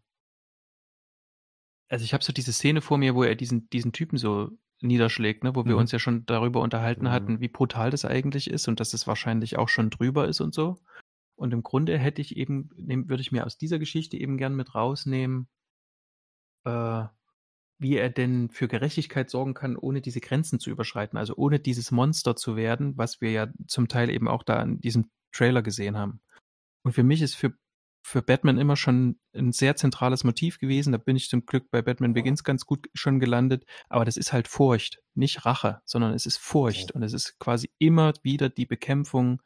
also 1.90 2.04
ich 2.04 2.14
habe 2.14 2.24
so 2.24 2.34
diese 2.34 2.54
Szene 2.54 2.82
vor 2.82 2.98
mir, 2.98 3.16
wo 3.16 3.24
er 3.24 3.36
diesen, 3.36 3.70
diesen 3.70 3.92
Typen 3.92 4.18
so 4.18 4.50
niederschlägt, 4.82 5.44
ne? 5.44 5.56
wo 5.56 5.66
wir 5.66 5.74
Mhm. 5.74 5.80
uns 5.80 5.92
ja 5.92 6.00
schon 6.00 6.26
darüber 6.26 6.62
unterhalten 6.62 7.06
Mhm. 7.06 7.12
hatten, 7.12 7.40
wie 7.42 7.48
brutal 7.48 7.92
das 7.92 8.06
eigentlich 8.06 8.50
ist 8.50 8.68
und 8.68 8.80
dass 8.80 8.94
es 8.94 9.08
wahrscheinlich 9.08 9.58
auch 9.58 9.70
schon 9.70 9.90
drüber 9.90 10.28
ist 10.28 10.42
und 10.42 10.54
so. 10.54 10.78
Und 11.36 11.54
im 11.54 11.64
Grunde 11.64 11.98
hätte 11.98 12.22
ich 12.22 12.38
eben, 12.38 12.70
nehm, 12.78 13.10
würde 13.10 13.22
ich 13.22 13.32
mir 13.32 13.46
aus 13.46 13.58
dieser 13.58 13.80
Geschichte 13.80 14.18
eben 14.18 14.38
gern 14.38 14.56
mit 14.56 14.74
rausnehmen, 14.74 15.48
äh, 16.66 17.04
wie 17.78 17.98
er 17.98 18.10
denn 18.10 18.50
für 18.50 18.68
Gerechtigkeit 18.68 19.30
sorgen 19.30 19.54
kann, 19.54 19.76
ohne 19.76 20.02
diese 20.02 20.22
Grenzen 20.22 20.60
zu 20.60 20.70
überschreiten, 20.70 21.18
also 21.18 21.36
ohne 21.36 21.60
dieses 21.60 21.92
Monster 21.92 22.36
zu 22.36 22.56
werden, 22.56 22.98
was 22.98 23.20
wir 23.20 23.32
ja 23.32 23.48
zum 23.68 23.88
Teil 23.88 24.10
eben 24.10 24.28
auch 24.28 24.44
da 24.44 24.62
in 24.62 24.80
diesem 24.80 25.10
Trailer 25.34 25.62
gesehen 25.62 25.98
haben. 25.98 26.22
Und 26.84 26.94
für 26.94 27.04
mich 27.04 27.22
ist 27.22 27.36
für, 27.36 27.54
für 28.06 28.22
Batman 28.22 28.58
immer 28.58 28.78
schon 28.78 29.20
ein 29.34 29.52
sehr 29.52 29.76
zentrales 29.76 30.24
Motiv 30.24 30.60
gewesen. 30.60 30.94
Da 30.94 30.98
bin 30.98 31.16
ich 31.16 31.30
zum 31.30 31.46
Glück 31.46 31.70
bei 31.72 31.82
Batman 31.82 32.14
Begins 32.14 32.44
ganz 32.44 32.66
gut 32.66 32.88
schon 32.94 33.20
gelandet. 33.20 33.66
Aber 33.90 34.06
das 34.06 34.16
ist 34.18 34.32
halt 34.32 34.48
Furcht, 34.48 35.02
nicht 35.16 35.46
Rache, 35.46 35.82
sondern 35.84 36.14
es 36.14 36.26
ist 36.26 36.38
Furcht. 36.38 36.92
Und 36.92 37.04
es 37.04 37.12
ist 37.12 37.40
quasi 37.40 37.72
immer 37.80 38.14
wieder 38.22 38.50
die 38.50 38.68
Bekämpfung 38.68 39.42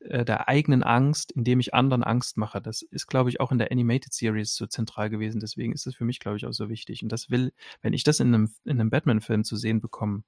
äh, 0.00 0.24
der 0.24 0.48
eigenen 0.48 0.82
Angst, 0.82 1.32
indem 1.32 1.60
ich 1.60 1.74
anderen 1.74 2.02
Angst 2.02 2.36
mache. 2.36 2.60
Das 2.60 2.82
ist, 2.82 3.06
glaube 3.06 3.30
ich, 3.30 3.40
auch 3.40 3.52
in 3.52 3.58
der 3.58 3.70
Animated 3.70 4.12
Series 4.12 4.54
so 4.54 4.66
zentral 4.66 5.10
gewesen. 5.10 5.40
Deswegen 5.40 5.72
ist 5.72 5.86
es 5.86 5.94
für 5.94 6.04
mich, 6.04 6.20
glaube 6.20 6.36
ich, 6.36 6.46
auch 6.46 6.52
so 6.52 6.68
wichtig. 6.68 7.02
Und 7.02 7.10
das 7.10 7.30
will, 7.30 7.52
wenn 7.82 7.92
ich 7.92 8.04
das 8.04 8.20
in 8.20 8.28
einem, 8.28 8.54
in 8.64 8.80
einem 8.80 8.90
Batman-Film 8.90 9.44
zu 9.44 9.56
sehen 9.56 9.80
bekomme, 9.80 10.22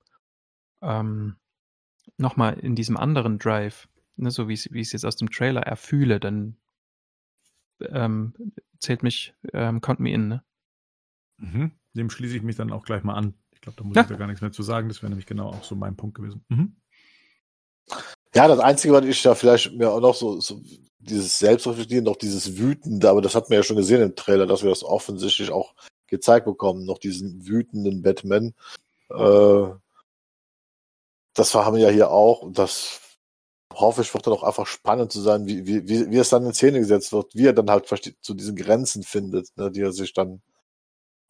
ähm, 0.82 1.36
nochmal 2.18 2.58
in 2.58 2.74
diesem 2.74 2.96
anderen 2.96 3.38
Drive, 3.38 3.88
ne, 4.16 4.30
so 4.30 4.48
wie 4.48 4.54
ich 4.54 4.66
es 4.66 4.92
jetzt 4.92 5.04
aus 5.04 5.16
dem 5.16 5.30
Trailer 5.30 5.62
erfühle, 5.62 6.20
dann 6.20 6.56
ähm, 7.80 8.34
zählt 8.78 9.02
mich, 9.02 9.34
ähm, 9.52 9.80
count 9.80 10.00
me 10.00 10.12
in. 10.12 10.28
Ne? 10.28 10.44
Mhm. 11.38 11.72
Dem 11.94 12.10
schließe 12.10 12.36
ich 12.36 12.42
mich 12.42 12.56
dann 12.56 12.72
auch 12.72 12.84
gleich 12.84 13.02
mal 13.04 13.14
an. 13.14 13.34
Ich 13.52 13.60
glaube, 13.60 13.76
da 13.78 13.84
muss 13.84 13.96
Ja. 13.96 14.02
ich 14.02 14.08
da 14.08 14.16
gar 14.16 14.26
nichts 14.26 14.40
mehr 14.40 14.52
zu 14.52 14.62
sagen. 14.62 14.88
Das 14.88 15.02
wäre 15.02 15.10
nämlich 15.10 15.26
genau 15.26 15.48
auch 15.48 15.64
so 15.64 15.74
mein 15.76 15.96
Punkt 15.96 16.16
gewesen. 16.16 16.44
Mhm. 16.48 16.76
Ja, 18.34 18.48
das 18.48 18.60
Einzige, 18.60 18.94
was 18.94 19.04
ich 19.04 19.22
da 19.22 19.34
vielleicht 19.34 19.72
mir 19.74 19.90
auch 19.90 20.00
noch 20.00 20.14
so, 20.14 20.40
so 20.40 20.60
dieses 20.98 21.38
Selbstreflektieren, 21.38 22.04
noch 22.04 22.16
dieses 22.16 22.56
Wütende, 22.56 23.10
aber 23.10 23.20
das 23.20 23.34
hat 23.34 23.50
man 23.50 23.58
ja 23.58 23.62
schon 23.62 23.76
gesehen 23.76 24.02
im 24.02 24.16
Trailer, 24.16 24.46
dass 24.46 24.62
wir 24.62 24.70
das 24.70 24.84
offensichtlich 24.84 25.50
auch 25.50 25.74
gezeigt 26.06 26.46
bekommen, 26.46 26.84
noch 26.84 26.98
diesen 26.98 27.46
wütenden 27.46 28.02
Batman. 28.02 28.54
Äh, 29.10 29.66
das 31.34 31.54
haben 31.54 31.76
wir 31.76 31.82
ja 31.82 31.90
hier 31.90 32.10
auch 32.10 32.42
und 32.42 32.58
das 32.58 33.00
hoffe 33.72 34.02
ich, 34.02 34.12
wird 34.12 34.26
dann 34.26 34.34
auch 34.34 34.42
einfach 34.42 34.66
spannend 34.66 35.12
zu 35.12 35.20
sein, 35.20 35.46
wie, 35.46 35.66
wie, 35.66 35.88
wie, 35.88 36.10
wie 36.10 36.18
es 36.18 36.28
dann 36.28 36.44
in 36.44 36.52
Szene 36.52 36.80
gesetzt 36.80 37.12
wird, 37.12 37.34
wie 37.34 37.46
er 37.46 37.52
dann 37.52 37.70
halt 37.70 37.86
zu 38.20 38.34
diesen 38.34 38.56
Grenzen 38.56 39.02
findet, 39.02 39.48
ne, 39.56 39.70
die 39.70 39.80
er 39.80 39.92
sich 39.92 40.12
dann 40.12 40.42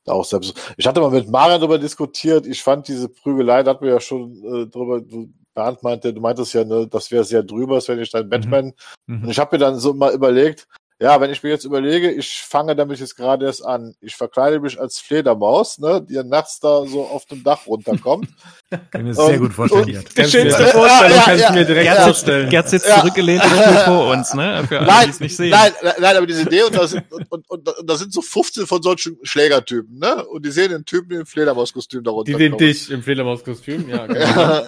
da 0.05 0.13
auch 0.13 0.25
selbst. 0.25 0.55
Ich 0.77 0.87
hatte 0.87 1.01
mal 1.01 1.11
mit 1.11 1.29
Marian 1.29 1.61
darüber 1.61 1.79
diskutiert, 1.79 2.47
ich 2.47 2.63
fand 2.63 2.89
diese 2.89 3.09
Prügelei, 3.09 3.63
da 3.63 3.73
hatten 3.73 3.85
wir 3.85 3.93
ja 3.93 4.01
schon 4.01 4.37
äh, 4.45 4.67
drüber, 4.67 5.01
du, 5.01 5.33
Bernd 5.55 5.83
meinte, 5.83 6.13
du 6.15 6.21
meintest 6.21 6.55
ja, 6.55 6.65
ne, 6.65 6.87
das 6.89 7.11
wäre 7.11 7.25
sehr 7.25 7.43
drüber, 7.43 7.81
wenn 7.87 8.01
ich 8.01 8.11
dann 8.11 8.29
Batman 8.29 8.73
Mhm. 9.07 9.25
und 9.25 9.31
ich 9.31 9.39
habe 9.39 9.57
mir 9.57 9.61
dann 9.61 9.79
so 9.79 9.93
mal 9.95 10.13
überlegt, 10.15 10.67
ja, 11.03 11.21
wenn 11.21 11.33
ich 11.33 11.43
mir 11.43 11.49
jetzt 11.51 11.65
überlege, 11.65 12.13
ich 12.13 12.43
fange 12.49 12.77
damit 12.77 13.01
jetzt 13.01 13.17
gerade 13.17 13.47
erst 13.47 13.65
an, 13.67 13.97
ich 14.01 14.15
verkleide 14.15 14.61
mich 14.61 14.79
als 14.79 15.01
Fledermaus, 15.01 15.79
ne, 15.81 16.01
die 16.09 16.15
nachts 16.23 16.61
da 16.61 16.87
so 16.87 17.05
auf 17.05 17.27
dem 17.27 17.43
Dach 17.43 17.67
runterkommt. 17.67 18.29
Kann 18.71 19.01
ich 19.01 19.03
mir 19.03 19.15
sehr 19.15 19.25
Und- 19.35 19.39
gut 19.41 19.53
vorstellen. 19.53 19.83
und- 19.85 19.93
Gerd. 20.15 20.17
Die 20.17 20.31
schönste 20.31 20.67
Vorstellung 20.69 21.17
ja, 21.17 21.23
kann 21.25 21.35
ich 21.37 21.43
ja, 21.43 21.51
mir 21.53 21.65
direkt 21.65 21.87
ja. 21.87 22.03
vorstellen. 22.05 22.49
Gerd 22.51 22.69
sitzt 22.69 22.87
Ja. 22.87 23.01
zurückgelehnt 23.01 23.43
steht 23.43 23.79
vor 23.81 24.07
uns, 24.13 24.33
ne? 24.33 24.65
Für 24.69 24.79
alle, 24.79 24.87
die 24.87 24.93
Nein, 24.93 25.11
es 25.11 25.21
nicht 25.21 25.37
sehen. 25.37 25.51
nein, 25.51 25.73
nein, 25.99 26.17
aber 26.17 26.27
diese 26.27 26.43
Idee, 26.43 26.63
und 26.63 26.75
da 26.77 26.87
sind, 26.87 27.11
und, 27.13 27.31
und, 27.33 27.51
und, 27.51 27.69
und 27.79 27.91
da 27.91 27.97
sind 27.97 28.13
so 28.13 28.23
15 28.23 28.67
von 28.69 28.81
solchen 28.81 29.19
Schlägertypen, 29.25 29.99
ne, 29.99 30.25
und 30.27 30.47
die 30.47 30.53
sehen 30.53 30.71
den 30.71 30.85
Typen 30.85 31.19
im 31.19 31.27
Fledermauskostüm 31.27 32.05
da 32.05 32.13
Die 32.25 32.35
sehen 32.35 32.57
dich 32.57 32.91
im 32.93 33.03
Fledermauskostüm, 33.03 33.89
ja. 33.89 34.07
Genau. 34.13 34.21
Ja, 34.41 34.67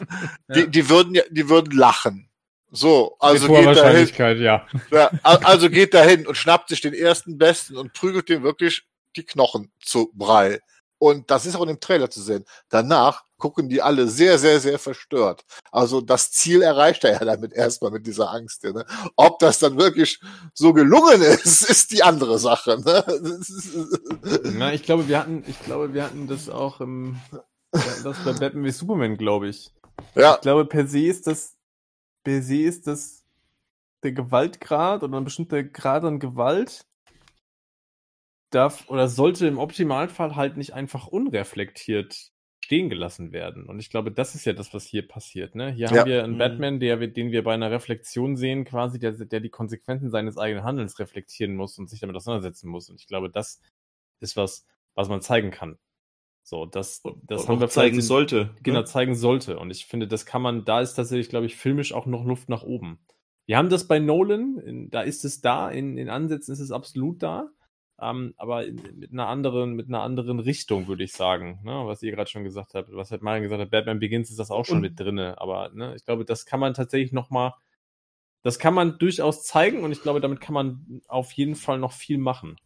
die, 0.55 0.69
die 0.69 0.89
würden 0.89 1.15
ja, 1.15 1.23
die 1.31 1.48
würden 1.48 1.77
lachen. 1.77 2.28
So, 2.74 3.16
also 3.20 3.46
geht 3.46 3.56
dahin, 3.56 3.66
Wahrscheinlichkeit, 3.66 4.38
ja. 4.38 4.66
ja, 4.90 5.10
al- 5.22 5.38
also 5.44 5.70
geht 5.70 5.94
dahin 5.94 6.26
und 6.26 6.36
schnappt 6.36 6.68
sich 6.68 6.80
den 6.80 6.94
ersten 6.94 7.38
Besten 7.38 7.76
und 7.76 7.92
prügelt 7.92 8.28
dem 8.28 8.42
wirklich 8.42 8.82
die 9.16 9.24
Knochen 9.24 9.70
zu 9.80 10.10
Brei. 10.14 10.60
Und 10.98 11.30
das 11.30 11.44
ist 11.44 11.55
auch 11.56 11.62
in 11.62 11.68
dem 11.68 11.80
Trailer 11.80 12.09
zu 12.09 12.22
sehen. 12.22 12.44
Danach 12.70 13.24
gucken 13.36 13.68
die 13.68 13.82
alle 13.82 14.09
sehr, 14.09 14.38
sehr, 14.38 14.59
sehr 14.60 14.78
verstört. 14.78 15.44
Also 15.70 16.01
das 16.01 16.30
Ziel 16.32 16.62
erreicht 16.62 17.05
er 17.05 17.12
ja 17.12 17.24
damit 17.24 17.52
erstmal 17.52 17.90
mit 17.90 18.06
dieser 18.06 18.30
Angst. 18.32 18.62
Ja, 18.64 18.72
ne? 18.72 18.86
Ob 19.16 19.38
das 19.38 19.59
dann 19.59 19.76
wirklich 19.76 20.18
so 20.55 20.72
gelungen 20.72 21.20
ist, 21.20 21.62
ist 21.68 21.90
die 21.90 22.02
andere 22.02 22.38
Sache. 22.38 22.80
Ne? 22.84 23.05
Na, 24.56 24.72
ich 24.72 24.82
glaube, 24.82 25.06
wir 25.09 25.18
hatten, 25.18 25.44
ich 25.46 25.60
glaube, 25.60 25.92
wir 25.94 26.05
hatten 26.05 26.26
das 26.26 26.48
auch 26.48 26.80
im, 26.80 27.20
wir 27.72 27.80
hatten 27.84 28.05
das 28.05 28.16
bei 28.24 28.32
Batman 28.32 28.64
wie 28.64 28.70
Superman, 28.70 29.16
glaube 29.16 29.48
ich. 29.48 29.70
Ja, 30.14 30.36
Ich 30.36 30.40
glaube, 30.40 30.64
per 30.64 30.86
se 30.86 31.01
ist 31.01 31.26
das, 31.26 31.55
per 32.24 32.42
se 32.42 32.62
ist 32.62 32.86
das 32.86 33.24
der 34.05 34.12
Gewaltgrad 34.12 35.02
oder 35.02 35.18
ein 35.18 35.24
bestimmter 35.24 35.64
Grad 35.64 36.05
an 36.05 36.20
Gewalt 36.20 36.86
darf 38.51 38.88
oder 38.88 39.09
sollte 39.09 39.46
im 39.46 39.59
Optimalfall 39.59 40.36
halt 40.36 40.56
nicht 40.56 40.74
einfach 40.74 41.06
unreflektiert 41.06 42.30
stehen 42.64 42.88
gelassen 42.88 43.32
werden. 43.32 43.66
Und 43.66 43.78
ich 43.78 43.90
glaube, 43.90 44.10
das 44.10 44.34
ist 44.34 44.46
ja 44.46 44.55
das, 44.55 44.72
was 44.72 44.86
hier 44.86 45.06
passiert. 45.06 45.55
Ne? 45.55 45.70
Hier 45.72 45.90
Ja. 45.90 46.01
haben 46.01 46.06
wir 46.06 46.24
einen 46.24 46.34
Mhm. 46.34 46.38
Batman, 46.38 46.80
der, 46.80 46.96
den 47.09 47.30
wir 47.30 47.44
bei 47.44 47.52
einer 47.52 47.70
Reflexion 47.70 48.36
sehen, 48.36 48.64
quasi, 48.64 48.98
der, 48.98 49.12
der 49.12 49.40
die 49.40 49.51
Konsequenzen 49.51 50.10
seines 50.10 50.38
eigenen 50.38 50.64
Handelns 50.64 50.98
reflektieren 50.98 51.56
muss 51.56 51.78
und 51.78 51.90
sich 51.90 52.01
damit 52.01 52.16
auseinandersetzen 52.16 52.68
muss. 52.70 52.88
Und 52.88 53.01
ich 53.01 53.06
glaube, 53.06 53.28
das 53.30 53.60
ist 54.20 54.36
was, 54.36 54.66
was 54.94 55.09
man 55.10 55.20
zeigen 55.20 55.51
kann. 55.51 55.78
So, 56.46 56.66
das, 56.66 57.02
das 57.22 57.48
haben 57.48 57.58
wir 57.58 57.68
zeigen 57.68 57.94
vielleicht 57.94 58.06
sollte. 58.06 58.50
genau 58.62 58.80
ne? 58.80 58.84
zeigen 58.84 59.14
sollte. 59.14 59.58
Und 59.58 59.70
ich 59.70 59.86
finde, 59.86 60.06
das 60.06 60.26
kann 60.26 60.42
man, 60.42 60.66
da 60.66 60.82
ist 60.82 60.92
tatsächlich, 60.92 61.30
glaube 61.30 61.46
ich, 61.46 61.56
filmisch 61.56 61.94
auch 61.94 62.04
noch 62.04 62.22
Luft 62.24 62.50
nach 62.50 62.62
oben. 62.62 62.98
Wir 63.46 63.56
haben 63.56 63.70
das 63.70 63.88
bei 63.88 63.98
Nolan, 63.98 64.58
in, 64.58 64.90
da 64.90 65.00
ist 65.00 65.24
es 65.24 65.40
da, 65.40 65.70
in, 65.70 65.96
in 65.96 66.10
Ansätzen 66.10 66.52
ist 66.52 66.60
es 66.60 66.70
absolut 66.70 67.22
da, 67.22 67.48
ähm, 67.98 68.34
aber 68.36 68.66
in, 68.66 68.76
mit 68.94 69.12
einer 69.12 69.26
anderen, 69.26 69.72
mit 69.72 69.88
einer 69.88 70.02
anderen 70.02 70.38
Richtung, 70.38 70.86
würde 70.86 71.04
ich 71.04 71.12
sagen, 71.12 71.60
ne? 71.64 71.86
was 71.86 72.02
ihr 72.02 72.12
gerade 72.12 72.30
schon 72.30 72.44
gesagt 72.44 72.74
habt, 72.74 72.92
was 72.92 73.10
halt 73.10 73.22
Marian 73.22 73.42
gesagt 73.44 73.62
hat, 73.62 73.70
Batman 73.70 73.98
Begins 73.98 74.28
ist 74.28 74.38
das 74.38 74.50
auch 74.50 74.66
schon 74.66 74.76
Und- 74.76 74.82
mit 74.82 75.00
drinne, 75.00 75.40
aber 75.40 75.70
ne, 75.72 75.94
ich 75.96 76.04
glaube, 76.04 76.26
das 76.26 76.44
kann 76.44 76.60
man 76.60 76.74
tatsächlich 76.74 77.12
noch 77.12 77.30
mal, 77.30 77.54
das 78.42 78.58
kann 78.58 78.74
man 78.74 78.98
durchaus 78.98 79.44
zeigen 79.44 79.82
und 79.82 79.92
ich 79.92 80.02
glaube, 80.02 80.20
damit 80.20 80.42
kann 80.42 80.52
man 80.52 81.00
auf 81.08 81.32
jeden 81.32 81.54
Fall 81.54 81.78
noch 81.78 81.92
viel 81.92 82.18
machen. 82.18 82.56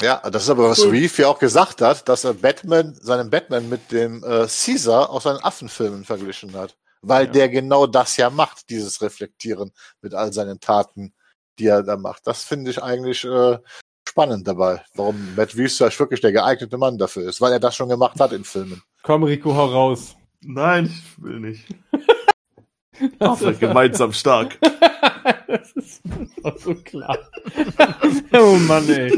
Ja, 0.00 0.20
das 0.30 0.44
ist 0.44 0.50
aber 0.50 0.70
was 0.70 0.84
Reeve 0.84 1.22
ja 1.22 1.28
auch 1.28 1.38
gesagt 1.38 1.80
hat, 1.80 2.08
dass 2.08 2.24
er 2.24 2.34
Batman, 2.34 2.94
seinen 3.00 3.30
Batman 3.30 3.68
mit 3.68 3.90
dem 3.90 4.22
äh, 4.22 4.46
Caesar 4.46 5.10
aus 5.10 5.24
seinen 5.24 5.42
Affenfilmen 5.42 6.04
verglichen 6.04 6.54
hat. 6.54 6.76
Weil 7.02 7.26
Ja. 7.26 7.32
der 7.32 7.48
genau 7.48 7.86
das 7.86 8.16
ja 8.16 8.30
macht, 8.30 8.70
dieses 8.70 9.00
Reflektieren 9.02 9.72
mit 10.00 10.14
all 10.14 10.32
seinen 10.32 10.60
Taten, 10.60 11.12
die 11.58 11.66
er 11.66 11.82
da 11.82 11.96
macht. 11.96 12.26
Das 12.26 12.44
finde 12.44 12.70
ich 12.70 12.82
eigentlich 12.82 13.24
äh, 13.24 13.58
spannend 14.08 14.46
dabei, 14.46 14.84
warum 14.94 15.34
Matt 15.36 15.56
Reeves 15.56 15.76
vielleicht 15.76 15.98
wirklich 16.00 16.20
der 16.20 16.32
geeignete 16.32 16.78
Mann 16.78 16.98
dafür 16.98 17.28
ist, 17.28 17.40
weil 17.40 17.52
er 17.52 17.60
das 17.60 17.74
schon 17.76 17.88
gemacht 17.88 18.20
hat 18.20 18.32
in 18.32 18.44
Filmen. 18.44 18.82
Komm, 19.02 19.22
Rico, 19.24 19.54
hau 19.54 19.66
raus. 19.66 20.14
Nein, 20.40 20.86
ich 20.86 21.22
will 21.22 21.40
nicht. 21.40 21.66
Waffe, 23.18 23.54
gemeinsam 23.54 24.12
stark. 24.12 24.58
das 25.46 25.72
ist 25.72 26.02
auch 26.42 26.56
so 26.58 26.74
klar. 26.74 27.18
oh 28.32 28.56
Mann, 28.66 28.88
ey. 28.88 29.10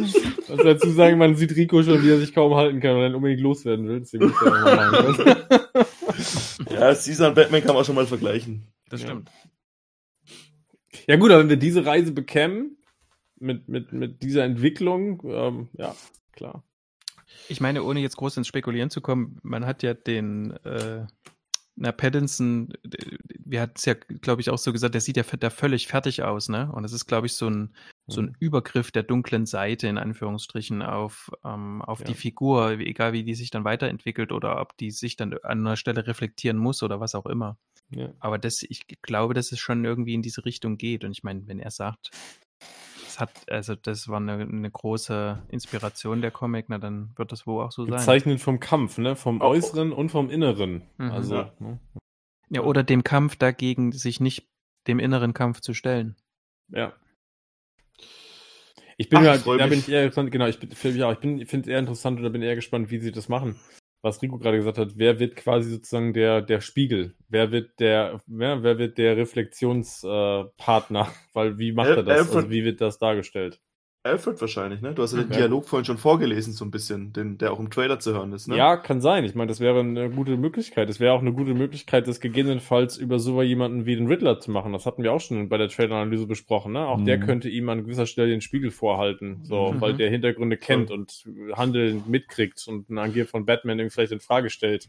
Was 0.49 0.59
dazu 0.65 0.91
sagen, 0.91 1.19
man 1.19 1.37
sieht 1.37 1.55
Rico 1.57 1.83
schon, 1.83 2.03
wie 2.03 2.11
er 2.11 2.19
sich 2.19 2.35
kaum 2.35 2.55
halten 2.55 2.81
kann 2.81 2.97
und 2.97 3.03
dann 3.03 3.15
unbedingt 3.15 3.41
loswerden 3.41 3.89
will. 3.89 4.01
Deswegen 4.01 4.29
machen. 4.29 5.37
Ja, 6.71 6.95
Caesar 6.95 7.29
und 7.29 7.35
Batman 7.35 7.61
kann 7.63 7.75
man 7.75 7.83
auch 7.83 7.85
schon 7.87 7.95
mal 7.95 8.07
vergleichen. 8.07 8.67
Das 8.89 9.03
Ja. 9.03 9.09
stimmt. 9.09 9.31
ja 11.07 11.17
gut, 11.17 11.31
aber 11.31 11.41
wenn 11.41 11.49
wir 11.49 11.57
diese 11.57 11.85
Reise 11.87 12.13
bekämen, 12.13 12.77
mit, 13.39 13.69
mit, 13.69 13.93
mit 13.93 14.23
dieser 14.23 14.45
Entwicklung, 14.45 15.23
ähm, 15.25 15.69
ja, 15.73 15.95
klar. 16.33 16.65
Ich 17.49 17.61
meine, 17.61 17.83
ohne 17.85 18.01
jetzt 18.01 18.17
groß 18.17 18.37
ins 18.37 18.47
Spekulieren 18.49 18.91
zu 18.91 19.01
kommen, 19.01 19.39
man 19.43 19.67
hat 19.67 19.83
ja 19.83 19.95
den, 19.95 20.53
äh, 20.65 21.07
na, 21.81 21.93
Pattinson, 21.93 22.73
wir 23.39 23.63
hatten 23.63 23.73
es 23.77 23.87
ja, 23.87 23.95
glaube 23.95 24.43
ich, 24.43 24.51
auch 24.51 24.59
so 24.59 24.71
gesagt, 24.73 24.93
der 24.95 25.01
sieht 25.01 25.17
ja 25.17 25.23
da 25.23 25.49
völlig 25.49 25.87
fertig 25.89 26.23
aus, 26.23 26.49
ne? 26.51 26.71
Und 26.73 26.83
das 26.83 26.93
ist, 26.93 27.07
glaube 27.07 27.27
ich, 27.27 27.33
so 27.35 27.49
ein, 27.49 27.75
so 28.07 28.21
ein 28.21 28.37
Übergriff 28.39 28.91
der 28.91 29.03
dunklen 29.03 29.47
Seite, 29.47 29.89
in 29.89 29.97
Anführungsstrichen, 29.97 30.83
auf, 30.83 31.31
ähm, 31.45 31.81
auf 31.81 32.03
die 32.03 32.13
Ja. 32.13 32.17
Figur, 32.19 32.79
wie- 32.79 32.87
egal 32.87 33.15
wie 33.15 33.25
die 33.25 33.35
sich 33.35 33.51
dann 33.51 33.65
weiterentwickelt 33.65 34.31
oder 34.31 34.61
ob 34.61 34.77
die 34.77 34.91
sich 34.91 35.17
dann 35.17 35.33
an 35.43 35.61
einer 35.61 35.77
Stelle 35.77 36.07
reflektieren 36.07 36.59
muss 36.59 36.83
oder 36.83 37.01
was 37.01 37.15
auch 37.15 37.27
immer. 37.27 37.57
Ja. 37.89 38.13
Aber 38.21 38.39
das, 38.39 38.63
ich 38.63 38.87
glaube, 39.03 39.33
dass 39.35 39.51
es 39.51 39.59
schon 39.59 39.85
irgendwie 39.85 40.15
in 40.15 40.23
diese 40.23 40.45
Richtung 40.45 40.77
geht. 40.77 41.03
Und 41.05 41.13
ich 41.13 41.23
meine, 41.23 41.47
wenn 41.47 41.59
er 41.61 41.71
sagt, 41.71 42.11
hat, 43.21 43.31
also 43.51 43.75
das 43.75 44.09
war 44.09 44.17
eine, 44.19 44.33
eine 44.35 44.71
große 44.71 45.43
Inspiration 45.49 46.21
der 46.23 46.31
Comic, 46.31 46.67
na 46.69 46.79
dann 46.79 47.13
wird 47.17 47.33
das 47.33 47.47
wohl 47.47 47.65
auch 47.65 47.73
so 47.73 47.85
sein. 47.85 47.93
Gezeichnet 47.97 48.41
vom 48.41 48.61
Kampf, 48.61 48.99
ne? 48.99 49.17
Vom 49.17 49.41
Oh. 49.41 49.47
Äußeren 49.47 49.93
und 49.93 50.11
vom 50.11 50.31
Inneren. 50.31 50.83
Mhm. 50.99 51.11
Also, 51.11 51.35
Ja. 51.37 51.53
ne? 51.59 51.79
Ja, 52.49 52.63
oder 52.63 52.83
dem 52.83 53.05
Kampf 53.05 53.37
dagegen, 53.37 53.93
sich 53.93 54.19
nicht 54.21 54.49
dem 54.87 54.99
inneren 54.99 55.35
Kampf 55.35 55.61
zu 55.61 55.73
stellen. 55.75 56.17
Ja. 56.69 56.93
Ich 58.97 59.09
bin 59.09 59.21
Ach, 59.21 59.23
ja, 59.23 59.57
da 59.57 59.67
bin 59.67 59.79
ich 59.79 59.89
eher 59.89 60.07
gespannt, 60.07 60.31
genau, 60.31 60.47
ich 60.47 60.59
bin, 60.59 60.71
finde 60.73 60.99
ja, 60.99 61.13
ich 61.13 61.19
bin, 61.19 61.47
finde 61.47 61.69
es 61.69 61.73
eher 61.73 61.79
interessant 61.79 62.19
oder 62.21 62.29
bin 62.29 62.43
eher 62.43 62.55
gespannt, 62.55 62.91
wie 62.91 62.99
sie 62.99 63.13
das 63.13 63.29
machen. 63.29 63.57
Was 64.03 64.23
Rico 64.23 64.39
gerade 64.39 64.57
gesagt 64.57 64.79
hat, 64.79 64.93
wer 64.97 65.19
wird 65.19 65.37
quasi 65.37 65.71
sozusagen 65.71 66.15
der, 66.15 66.41
der 66.41 66.61
Spiegel? 66.63 67.15
Wer 67.29 67.53
wird 67.53 67.81
der, 67.81 68.21
wer, 68.27 68.63
wer 68.63 68.79
wird 68.79 68.97
der 68.97 69.17
Reflexionspartner? 69.17 71.01
Äh? 71.03 71.15
Weil 71.35 71.59
wie 71.59 71.73
macht 71.73 71.89
er 71.89 72.03
das? 72.03 72.35
Also 72.35 72.51
wie 72.51 72.65
wird 72.65 72.81
das 72.81 72.99
dargestellt? 72.99 73.61
Alfred 74.03 74.41
wahrscheinlich, 74.41 74.81
ne? 74.81 74.95
Du 74.95 75.03
hast 75.03 75.13
ja 75.15 75.23
den. 75.23 75.29
Dialog 75.31 75.69
vorhin 75.69 75.85
schon 75.85 75.99
vorgelesen, 75.99 76.55
so 76.55 76.65
ein 76.65 76.71
bisschen, 76.71 77.13
den, 77.13 77.37
der 77.37 77.53
auch 77.53 77.61
im 77.61 77.69
Trailer 77.69 77.99
zu 77.99 78.15
hören 78.15 78.33
ist, 78.33 78.49
ne? 78.49 78.57
Ja, 78.57 78.79
kann 78.79 79.03
sein. 79.03 79.25
Ich 79.25 79.35
meine, 79.35 79.49
das 79.49 79.61
wäre 79.61 79.81
eine 79.81 80.09
gute 80.09 80.39
Möglichkeit. 80.39 80.89
Es 80.89 81.01
wäre 81.01 81.13
auch 81.13 81.21
eine 81.21 81.35
gute 81.35 81.53
Möglichkeit, 81.53 82.09
das 82.09 82.19
gegebenenfalls 82.19 82.97
über 82.97 83.19
so 83.19 83.43
jemanden 83.43 83.85
wie 83.85 83.97
den 83.97 84.07
Riddler 84.07 84.41
zu 84.41 84.51
machen. 84.53 84.73
Das 84.73 84.87
hatten 84.87 85.03
wir 85.03 85.13
auch 85.13 85.21
schon 85.21 85.51
bei 85.51 85.59
der 85.59 85.69
Trailer-Analyse 85.69 86.27
besprochen. 86.27 86.73
Ne? 86.73 86.87
Auch 86.87 87.05
der 87.05 87.19
Mhm. 87.19 87.23
könnte 87.25 87.51
ihm 87.51 87.69
an 87.69 87.83
gewisser 87.83 88.07
Stelle 88.07 88.31
den 88.31 88.41
Spiegel 88.41 88.71
vorhalten, 88.71 89.41
so, 89.43 89.73
Mhm. 89.73 89.81
weil 89.83 89.93
der 89.95 90.09
Hintergründe 90.09 90.57
kennt 90.57 90.91
und 90.91 91.25
Handeln 91.53 92.03
mitkriegt 92.09 92.67
und 92.69 92.89
ein 92.89 92.97
Agier 92.97 93.27
von 93.27 93.45
Batman 93.45 93.79
irgendwie 93.81 93.93
vielleicht 93.95 94.13
in 94.13 94.21
Frage 94.21 94.49
stellt. 94.49 94.89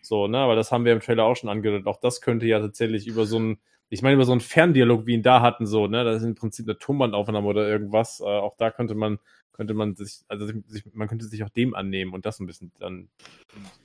So, 0.00 0.28
ne, 0.28 0.38
aber 0.38 0.56
das 0.56 0.72
haben 0.72 0.86
wir 0.86 0.94
im 0.94 1.00
Trailer 1.00 1.24
auch 1.24 1.36
schon 1.36 1.50
angedeutet. 1.50 1.86
Auch 1.86 2.00
das 2.00 2.22
könnte 2.22 2.46
ja 2.46 2.58
tatsächlich 2.60 3.06
über 3.06 3.26
so 3.26 3.38
ein, 3.38 3.58
ich 3.88 4.02
meine, 4.02 4.14
über 4.14 4.24
so 4.24 4.32
einen 4.32 4.40
Ferndialog, 4.40 5.06
wie 5.06 5.14
ihn 5.14 5.22
da 5.22 5.40
hatten, 5.42 5.66
so, 5.66 5.86
ne, 5.86 6.02
das 6.04 6.22
ist 6.22 6.26
im 6.26 6.34
Prinzip 6.34 6.66
eine 6.66 6.78
Tonbandaufnahme 6.78 7.46
oder 7.46 7.68
irgendwas. 7.68 8.20
Äh, 8.20 8.24
auch 8.24 8.56
da 8.56 8.70
könnte 8.70 8.94
man, 8.94 9.18
könnte 9.52 9.74
man 9.74 9.94
sich, 9.94 10.22
also 10.28 10.46
sich, 10.46 10.84
man 10.92 11.08
könnte 11.08 11.26
sich 11.26 11.44
auch 11.44 11.50
dem 11.50 11.74
annehmen 11.74 12.12
und 12.12 12.26
das 12.26 12.40
ein 12.40 12.46
bisschen 12.46 12.72
dann 12.78 13.08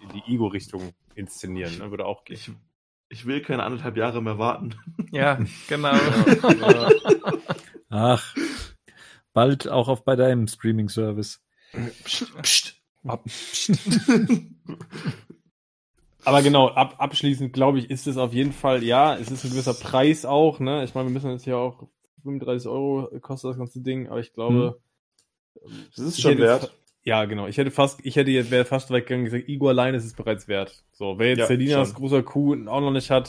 in 0.01 0.09
die 0.13 0.33
Ego-Richtung 0.33 0.93
inszenieren, 1.15 1.77
ne, 1.77 1.91
würde 1.91 2.05
auch 2.05 2.23
gehen. 2.23 2.35
Ich, 2.35 2.51
ich 3.09 3.25
will 3.25 3.41
keine 3.41 3.63
anderthalb 3.63 3.97
Jahre 3.97 4.21
mehr 4.21 4.37
warten. 4.37 4.75
Ja, 5.11 5.37
genau. 5.67 5.91
Ach, 7.89 8.33
bald 9.33 9.67
auch 9.67 9.89
auf 9.89 10.05
bei 10.05 10.15
deinem 10.15 10.47
Streaming-Service. 10.47 11.43
Psst, 12.05 12.41
psst. 12.41 12.75
Ab- 13.03 13.25
Aber 16.26 16.41
genau, 16.41 16.69
ab, 16.69 16.95
abschließend 16.98 17.53
glaube 17.53 17.80
ich, 17.80 17.89
ist 17.89 18.07
es 18.07 18.18
auf 18.18 18.34
jeden 18.34 18.53
Fall, 18.53 18.84
ja, 18.84 19.15
es 19.15 19.31
ist 19.31 19.43
ein 19.43 19.52
gewisser 19.52 19.73
Preis 19.73 20.26
auch, 20.26 20.60
ne? 20.60 20.84
Ich 20.84 20.93
meine, 20.93 21.07
wir 21.07 21.14
müssen 21.14 21.31
jetzt 21.31 21.45
ja 21.45 21.57
auch 21.57 21.88
35 22.23 22.68
Euro 22.69 23.10
kostet 23.22 23.52
das 23.52 23.57
ganze 23.57 23.81
Ding, 23.81 24.07
aber 24.07 24.19
ich 24.19 24.34
glaube, 24.34 24.80
Das 25.95 26.06
ist 26.06 26.22
schon 26.22 26.31
hätte 26.31 26.43
wert. 26.43 26.72
Ja, 27.03 27.26
genau. 27.26 27.48
Ich 27.48 27.57
hätte 27.57 27.72
fast, 27.72 27.99
ich 28.06 28.15
hätte 28.15 28.30
jetzt, 28.30 28.52
wäre 28.52 28.64
fast 28.64 28.91
weit 28.91 29.07
gegangen 29.07 29.22
und 29.22 29.31
gesagt, 29.31 29.49
Igor 29.49 29.69
allein 29.69 29.95
ist 29.95 30.06
es 30.06 30.14
bereits 30.14 30.48
wert. 30.48 30.84
So, 30.91 31.18
wer 31.18 31.30
jetzt 31.30 31.39
Ja, 31.39 31.48
Selinas 31.48 31.95
großer 31.95 32.22
Kuh 32.22 32.53
auch 32.68 32.80
noch 32.80 32.91
nicht 32.91 33.10
hat, 33.10 33.27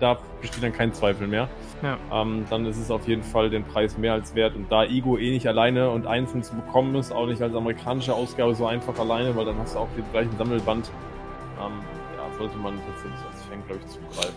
da 0.00 0.18
besteht 0.40 0.62
dann 0.62 0.72
kein 0.72 0.94
Zweifel 0.94 1.26
mehr. 1.26 1.50
Ja. 1.82 1.98
Ähm, 2.10 2.46
dann 2.48 2.64
ist 2.64 2.78
es 2.78 2.90
auf 2.90 3.06
jeden 3.06 3.22
Fall 3.22 3.50
den 3.50 3.64
Preis 3.64 3.98
mehr 3.98 4.14
als 4.14 4.34
wert. 4.34 4.56
Und 4.56 4.72
da 4.72 4.84
Igo 4.84 5.18
eh 5.18 5.30
nicht 5.30 5.46
alleine 5.46 5.90
und 5.90 6.06
einzeln 6.06 6.42
zu 6.42 6.56
bekommen 6.56 6.94
ist, 6.94 7.12
auch 7.12 7.26
nicht 7.26 7.42
als 7.42 7.54
amerikanische 7.54 8.14
Ausgabe 8.14 8.54
so 8.54 8.64
einfach 8.64 8.98
alleine, 8.98 9.36
weil 9.36 9.44
dann 9.44 9.58
hast 9.58 9.74
du 9.74 9.80
auch 9.80 9.88
den 9.94 10.10
gleichen 10.10 10.34
Sammelband. 10.38 10.90
Ähm, 11.60 11.72
sollte 12.38 12.56
man 12.58 12.74
tatsächlich 12.86 13.20
als 13.30 13.42
Fan, 13.42 13.62
glaube 13.66 13.80
ich, 13.84 13.92
zugreifen. 13.92 14.36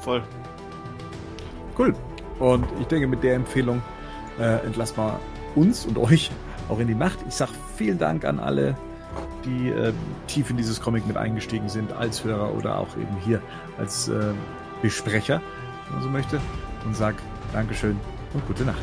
Voll. 0.00 0.22
Cool. 1.78 1.94
Und 2.38 2.64
ich 2.80 2.86
denke, 2.86 3.06
mit 3.06 3.22
der 3.22 3.34
Empfehlung 3.34 3.82
äh, 4.38 4.64
entlassen 4.64 4.96
wir 4.96 5.20
uns 5.54 5.84
und 5.86 5.98
euch 5.98 6.30
auch 6.68 6.78
in 6.78 6.86
die 6.86 6.94
Nacht. 6.94 7.18
Ich 7.28 7.34
sage 7.34 7.52
vielen 7.76 7.98
Dank 7.98 8.24
an 8.24 8.38
alle, 8.38 8.76
die 9.44 9.68
äh, 9.68 9.92
tief 10.26 10.50
in 10.50 10.56
dieses 10.56 10.80
Comic 10.80 11.06
mit 11.06 11.16
eingestiegen 11.16 11.68
sind, 11.68 11.92
als 11.92 12.24
Hörer 12.24 12.54
oder 12.54 12.78
auch 12.78 12.96
eben 12.96 13.16
hier 13.24 13.42
als 13.78 14.08
äh, 14.08 14.32
Besprecher, 14.82 15.40
wenn 15.86 15.94
man 15.94 16.02
so 16.02 16.08
möchte. 16.08 16.40
Und 16.84 16.96
sag 16.96 17.16
Dankeschön 17.52 17.98
und 18.32 18.46
gute 18.46 18.64
Nacht. 18.64 18.82